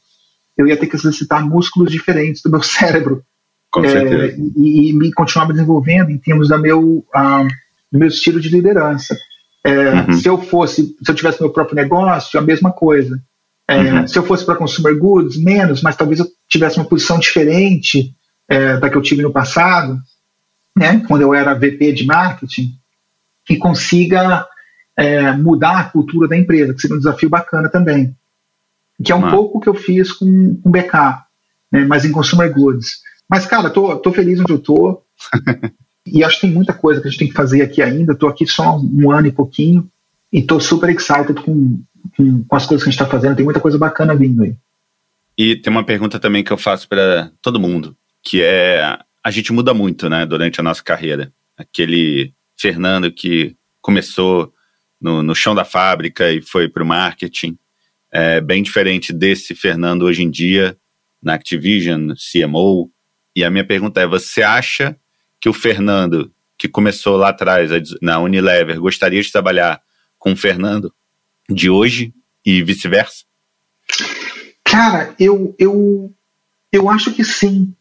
eu 0.58 0.68
ia 0.68 0.76
ter 0.76 0.88
que 0.88 0.98
exercitar 0.98 1.48
músculos 1.48 1.90
diferentes 1.90 2.42
do 2.42 2.52
meu 2.52 2.62
cérebro 2.64 3.24
Com 3.72 3.86
é, 3.86 4.36
e, 4.58 4.90
e, 4.90 4.94
me 4.94 5.14
continuar 5.14 5.48
me 5.48 5.54
desenvolvendo 5.54 6.10
em 6.10 6.18
termos 6.18 6.50
da 6.50 6.58
meu, 6.58 7.06
uh, 7.16 7.48
do 7.90 7.98
meu 7.98 8.10
estilo 8.10 8.42
de 8.42 8.50
liderança. 8.50 9.16
É, 9.64 9.94
uhum. 9.94 10.14
Se 10.14 10.28
eu 10.28 10.38
fosse, 10.38 10.96
se 11.02 11.10
eu 11.10 11.16
tivesse 11.16 11.40
meu 11.40 11.52
próprio 11.52 11.76
negócio, 11.76 12.38
a 12.38 12.44
mesma 12.44 12.72
coisa. 12.72 13.22
É, 13.72 13.94
uhum. 13.94 14.08
Se 14.08 14.20
eu 14.20 14.26
fosse 14.26 14.46
para 14.46 14.56
consumer 14.56 14.98
goods, 14.98 15.42
menos, 15.42 15.82
mas 15.82 15.96
talvez 15.96 16.20
eu 16.20 16.28
tivesse 16.48 16.78
uma 16.78 16.86
posição 16.86 17.18
diferente 17.18 18.14
é, 18.50 18.78
da 18.78 18.90
que 18.90 18.98
eu 18.98 19.02
tive 19.02 19.22
no 19.22 19.32
passado, 19.32 19.98
né, 20.76 21.02
quando 21.08 21.22
eu 21.22 21.34
era 21.34 21.54
VP 21.54 21.94
de 21.94 22.06
marketing, 22.06 22.74
que 23.46 23.56
consiga 23.56 24.46
é, 24.98 25.32
mudar 25.32 25.80
a 25.80 25.84
cultura 25.86 26.28
da 26.28 26.38
empresa, 26.38 26.74
que 26.74 26.82
seria 26.82 26.98
um 26.98 27.00
desafio 27.00 27.30
bacana 27.30 27.70
também. 27.70 28.14
Que 29.02 29.12
é 29.12 29.16
um 29.16 29.30
pouco 29.32 29.58
o 29.58 29.62
que 29.62 29.70
eu 29.70 29.74
fiz 29.74 30.12
com, 30.12 30.56
com 30.62 30.70
BK, 30.70 30.94
né, 31.72 31.86
mas 31.86 32.04
em 32.04 32.12
consumer 32.12 32.54
goods. 32.54 33.00
Mas, 33.30 33.46
cara, 33.46 33.70
tô, 33.70 33.96
tô 33.96 34.12
feliz 34.12 34.42
onde 34.42 34.52
eu 34.52 34.60
tô. 34.60 35.02
e 36.06 36.26
acho 36.26 36.36
que 36.36 36.48
tem 36.48 36.52
muita 36.52 36.74
coisa 36.74 37.00
que 37.00 37.08
a 37.08 37.10
gente 37.10 37.20
tem 37.20 37.28
que 37.30 37.34
fazer 37.34 37.62
aqui 37.62 37.82
ainda. 37.82 38.14
Tô 38.14 38.28
aqui 38.28 38.46
só 38.46 38.78
um 38.78 39.10
ano 39.10 39.28
e 39.28 39.32
pouquinho. 39.32 39.90
E 40.32 40.42
tô 40.42 40.60
super 40.60 40.90
excited 40.90 41.34
com, 41.42 41.82
com, 42.18 42.56
as 42.56 42.66
coisas 42.66 42.84
que 42.84 42.90
a 42.90 42.92
gente 42.92 43.02
está 43.02 43.06
fazendo. 43.06 43.36
Tem 43.36 43.46
muita 43.46 43.60
coisa 43.60 43.78
bacana 43.78 44.16
vindo 44.16 44.44
aí. 44.44 44.56
E 45.38 45.56
tem 45.56 45.72
uma 45.72 45.84
pergunta 45.84 46.20
também 46.20 46.44
que 46.44 46.52
eu 46.52 46.58
faço 46.58 46.88
para 46.88 47.32
todo 47.42 47.60
mundo, 47.60 47.96
que 48.24 48.42
é 48.42 49.00
a 49.24 49.32
gente 49.32 49.54
muda 49.54 49.74
muito, 49.74 50.10
né, 50.10 50.26
durante 50.26 50.60
a 50.60 50.64
nossa 50.64 50.84
carreira. 50.84 51.32
Aquele 51.58 52.34
Fernando 52.58 53.12
que 53.12 53.56
começou 53.82 54.54
no, 55.00 55.24
no 55.24 55.36
chão 55.36 55.56
da 55.56 55.64
fábrica 55.64 56.32
e 56.32 56.42
foi 56.42 56.68
para 56.68 56.84
o 56.84 56.86
marketing, 56.86 57.58
é 58.12 58.42
bem 58.42 58.62
diferente 58.62 59.14
desse 59.14 59.56
Fernando 59.56 60.04
hoje 60.04 60.22
em 60.22 60.30
dia 60.30 60.78
na 61.22 61.36
Activision, 61.36 62.14
CMO. 62.16 62.92
E 63.36 63.44
a 63.44 63.50
minha 63.50 63.66
pergunta 63.66 64.02
é: 64.02 64.08
você 64.08 64.44
acha 64.44 64.96
que 65.40 65.48
o 65.48 65.54
Fernando 65.54 66.32
que 66.58 66.68
começou 66.68 67.18
lá 67.18 67.30
atrás 67.30 67.72
na 68.02 68.20
Unilever 68.20 68.80
gostaria 68.80 69.22
de 69.22 69.32
trabalhar 69.32 69.82
com 70.20 70.34
o 70.34 70.36
Fernando 70.36 70.94
de 71.50 71.70
hoje 71.70 72.14
e 72.46 72.64
vice-versa? 72.64 73.24
Cara, 74.64 75.14
eu, 75.20 75.56
eu, 75.60 76.14
eu 76.72 76.90
acho 76.90 77.12
que 77.14 77.24
sim. 77.24 77.74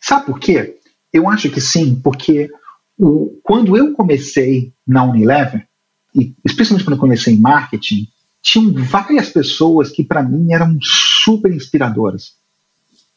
Sabe 0.00 0.26
por 0.26 0.38
quê? 0.38 0.78
Eu 1.12 1.28
acho 1.28 1.50
que 1.50 1.60
sim, 1.60 2.00
porque 2.02 2.50
o, 2.98 3.38
quando 3.42 3.76
eu 3.76 3.92
comecei 3.92 4.72
na 4.86 5.04
Unilever, 5.04 5.66
e 6.14 6.34
especialmente 6.44 6.84
quando 6.84 6.96
eu 6.96 7.00
comecei 7.00 7.34
em 7.34 7.40
marketing, 7.40 8.08
tinham 8.42 8.72
várias 8.84 9.28
pessoas 9.30 9.90
que 9.90 10.04
para 10.04 10.22
mim 10.22 10.52
eram 10.52 10.78
super 10.80 11.52
inspiradoras. 11.52 12.34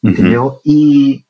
Uhum. 0.02 0.10
Entendeu? 0.10 0.60
E, 0.64 1.24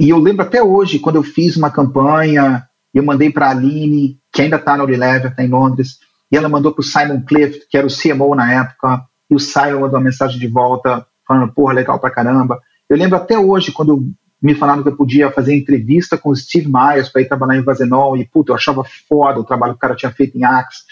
e 0.00 0.08
eu 0.08 0.18
lembro 0.18 0.42
até 0.42 0.62
hoje, 0.62 0.98
quando 0.98 1.16
eu 1.16 1.22
fiz 1.22 1.56
uma 1.56 1.70
campanha, 1.70 2.68
eu 2.94 3.02
mandei 3.02 3.30
para 3.30 3.48
a 3.48 3.50
Aline, 3.50 4.18
que 4.32 4.42
ainda 4.42 4.56
está 4.56 4.76
na 4.76 4.84
Unilever, 4.84 5.30
está 5.30 5.44
em 5.44 5.48
Londres, 5.48 5.98
e 6.30 6.36
ela 6.36 6.48
mandou 6.48 6.72
para 6.72 6.82
o 6.82 6.84
Simon 6.84 7.22
Clift, 7.22 7.66
que 7.68 7.76
era 7.76 7.86
o 7.86 7.90
CMO 7.90 8.34
na 8.34 8.52
época, 8.52 9.02
e 9.30 9.34
o 9.34 9.38
Simon 9.38 9.80
mandou 9.80 9.98
uma 9.98 10.04
mensagem 10.04 10.38
de 10.38 10.46
volta, 10.46 11.06
falando, 11.26 11.52
porra, 11.52 11.74
legal 11.74 11.98
pra 11.98 12.10
caramba. 12.10 12.58
Eu 12.88 12.96
lembro 12.96 13.16
até 13.16 13.38
hoje, 13.38 13.72
quando 13.72 14.10
me 14.40 14.54
falaram 14.54 14.82
que 14.82 14.88
eu 14.88 14.96
podia 14.96 15.30
fazer 15.30 15.56
entrevista 15.56 16.16
com 16.16 16.30
o 16.30 16.36
Steve 16.36 16.70
Myers 16.70 17.08
para 17.08 17.22
ir 17.22 17.28
trabalhar 17.28 17.58
em 17.58 17.64
Vazenol, 17.64 18.16
e 18.16 18.24
puta, 18.24 18.52
eu 18.52 18.56
achava 18.56 18.84
foda 19.08 19.40
o 19.40 19.44
trabalho 19.44 19.72
que 19.72 19.78
o 19.78 19.80
cara 19.80 19.96
tinha 19.96 20.12
feito 20.12 20.38
em 20.38 20.44
Axe. 20.44 20.82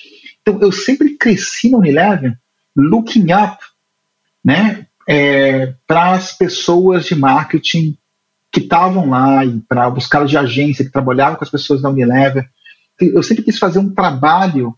Então, 0.43 0.59
eu 0.61 0.73
sempre 0.73 1.17
cresci 1.17 1.71
no 1.71 1.79
Unilever 1.79 2.37
looking 2.77 3.33
up, 3.33 3.57
né, 4.45 4.87
é, 5.09 5.75
para 5.87 6.13
as 6.13 6.33
pessoas 6.33 7.07
de 7.07 7.15
marketing 7.15 7.97
que 8.53 8.61
estavam 8.61 9.09
lá 9.09 9.45
e 9.45 9.61
para 9.61 9.89
os 9.93 10.07
caras 10.07 10.31
de 10.31 10.37
agência 10.37 10.85
que 10.85 10.93
trabalhavam 10.93 11.37
com 11.37 11.45
as 11.45 11.51
pessoas 11.51 11.81
da 11.83 11.89
Unilever. 11.89 12.49
Eu 13.01 13.23
sempre 13.23 13.45
quis 13.45 13.59
fazer 13.59 13.79
um 13.79 13.93
trabalho 13.93 14.75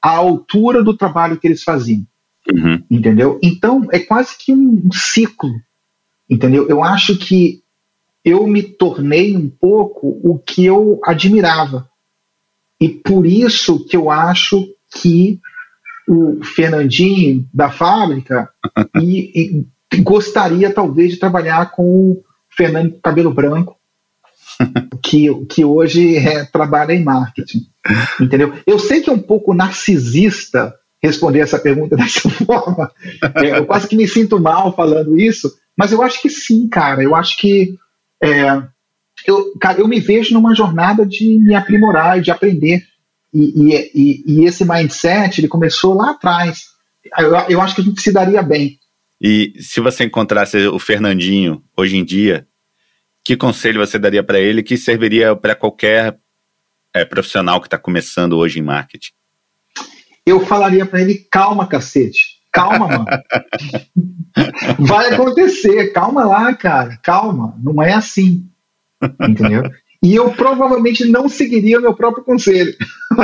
à 0.00 0.10
altura 0.10 0.82
do 0.82 0.96
trabalho 0.96 1.38
que 1.38 1.46
eles 1.46 1.62
faziam. 1.62 2.06
Uhum. 2.50 2.82
Entendeu? 2.90 3.38
Então, 3.42 3.86
é 3.92 3.98
quase 3.98 4.36
que 4.38 4.52
um, 4.52 4.82
um 4.84 4.92
ciclo. 4.92 5.52
Entendeu? 6.28 6.68
Eu 6.68 6.82
acho 6.82 7.16
que 7.16 7.62
eu 8.24 8.46
me 8.46 8.62
tornei 8.62 9.36
um 9.36 9.48
pouco 9.48 10.20
o 10.22 10.38
que 10.38 10.64
eu 10.64 11.00
admirava. 11.04 11.88
E 12.80 12.88
por 12.88 13.26
isso 13.26 13.84
que 13.86 13.96
eu 13.96 14.10
acho 14.10 14.66
que 14.90 15.40
o 16.08 16.42
Fernandinho 16.42 17.48
da 17.52 17.70
fábrica 17.70 18.48
e, 19.00 19.64
e 19.92 20.00
gostaria 20.00 20.72
talvez 20.72 21.12
de 21.12 21.18
trabalhar 21.18 21.70
com 21.70 21.82
o 21.82 22.24
Fernando 22.48 22.98
Cabelo 23.00 23.32
Branco, 23.32 23.76
que, 25.02 25.32
que 25.46 25.64
hoje 25.64 26.16
é, 26.16 26.44
trabalha 26.44 26.92
em 26.92 27.04
marketing. 27.04 27.69
Entendeu? 28.20 28.54
Eu 28.66 28.78
sei 28.78 29.00
que 29.00 29.10
é 29.10 29.12
um 29.12 29.18
pouco 29.18 29.54
narcisista 29.54 30.74
responder 31.02 31.40
essa 31.40 31.58
pergunta 31.58 31.96
dessa 31.96 32.28
forma. 32.28 32.90
É, 33.36 33.58
eu 33.58 33.66
quase 33.66 33.88
que 33.88 33.96
me 33.96 34.06
sinto 34.06 34.38
mal 34.38 34.74
falando 34.74 35.18
isso, 35.18 35.52
mas 35.76 35.92
eu 35.92 36.02
acho 36.02 36.20
que 36.20 36.28
sim, 36.28 36.68
cara. 36.68 37.02
Eu 37.02 37.14
acho 37.14 37.36
que 37.38 37.74
é, 38.22 38.62
eu, 39.26 39.56
cara, 39.58 39.80
eu 39.80 39.88
me 39.88 40.00
vejo 40.00 40.34
numa 40.34 40.54
jornada 40.54 41.06
de 41.06 41.38
me 41.38 41.54
aprimorar 41.54 42.18
e 42.18 42.22
de 42.22 42.30
aprender. 42.30 42.84
E, 43.32 43.40
e, 43.40 43.90
e, 43.94 44.24
e 44.26 44.44
esse 44.44 44.64
mindset 44.64 45.40
ele 45.40 45.48
começou 45.48 45.94
lá 45.94 46.10
atrás. 46.10 46.64
Eu, 47.18 47.34
eu 47.48 47.60
acho 47.60 47.74
que 47.74 47.80
a 47.80 47.84
gente 47.84 48.00
se 48.00 48.12
daria 48.12 48.42
bem. 48.42 48.78
E 49.20 49.52
se 49.58 49.80
você 49.80 50.04
encontrasse 50.04 50.56
o 50.66 50.78
Fernandinho 50.78 51.62
hoje 51.76 51.96
em 51.96 52.04
dia, 52.04 52.46
que 53.24 53.36
conselho 53.36 53.84
você 53.84 53.98
daria 53.98 54.22
para 54.22 54.40
ele 54.40 54.62
que 54.62 54.76
serviria 54.76 55.36
para 55.36 55.54
qualquer 55.54 56.18
é, 56.94 57.04
profissional 57.04 57.60
que 57.60 57.66
está 57.66 57.78
começando 57.78 58.36
hoje 58.36 58.58
em 58.58 58.62
marketing? 58.62 59.12
Eu 60.24 60.40
falaria 60.46 60.86
para 60.86 61.00
ele: 61.00 61.26
calma, 61.30 61.66
cacete. 61.66 62.40
Calma, 62.52 62.88
mano. 62.88 63.06
Vai 64.78 65.14
acontecer. 65.14 65.92
Calma 65.92 66.24
lá, 66.24 66.54
cara. 66.54 66.98
Calma. 67.02 67.56
Não 67.62 67.82
é 67.82 67.92
assim. 67.92 68.48
Entendeu? 69.20 69.70
E 70.02 70.14
eu 70.14 70.30
provavelmente 70.30 71.04
não 71.04 71.28
seguiria 71.28 71.78
o 71.78 71.82
meu 71.82 71.94
próprio 71.94 72.24
conselho. 72.24 72.74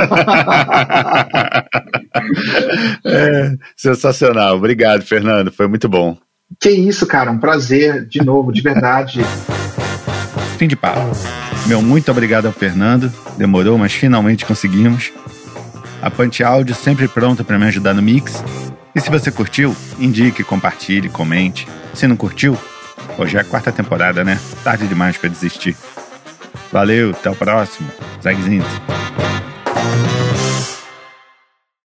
é, 3.03 3.55
sensacional. 3.75 4.57
Obrigado, 4.57 5.01
Fernando. 5.01 5.51
Foi 5.51 5.67
muito 5.67 5.89
bom. 5.89 6.15
Que 6.59 6.69
isso, 6.69 7.05
cara. 7.07 7.31
Um 7.31 7.39
prazer, 7.39 8.05
de 8.05 8.23
novo, 8.23 8.53
de 8.53 8.61
verdade. 8.61 9.21
Fim 10.57 10.67
de 10.67 10.75
papo. 10.75 11.15
Meu 11.67 11.81
muito 11.81 12.09
obrigado 12.09 12.45
ao 12.45 12.53
Fernando. 12.53 13.11
Demorou, 13.37 13.77
mas 13.77 13.91
finalmente 13.91 14.45
conseguimos. 14.45 15.11
A 16.01 16.09
Punch 16.09 16.41
Áudio 16.41 16.73
sempre 16.73 17.09
pronta 17.09 17.43
para 17.43 17.59
me 17.59 17.65
ajudar 17.65 17.93
no 17.93 18.01
mix. 18.01 18.41
E 18.95 19.01
se 19.01 19.09
você 19.09 19.29
curtiu, 19.29 19.75
indique, 19.99 20.45
compartilhe, 20.45 21.09
comente. 21.09 21.67
Se 21.93 22.07
não 22.07 22.15
curtiu, 22.15 22.57
hoje 23.17 23.35
é 23.35 23.41
a 23.41 23.43
quarta 23.43 23.69
temporada, 23.69 24.23
né? 24.23 24.39
Tarde 24.63 24.87
demais 24.87 25.17
para 25.17 25.29
desistir. 25.29 25.75
Valeu, 26.71 27.11
até 27.11 27.29
o 27.29 27.35
próximo. 27.35 27.89
Segue 28.21 28.41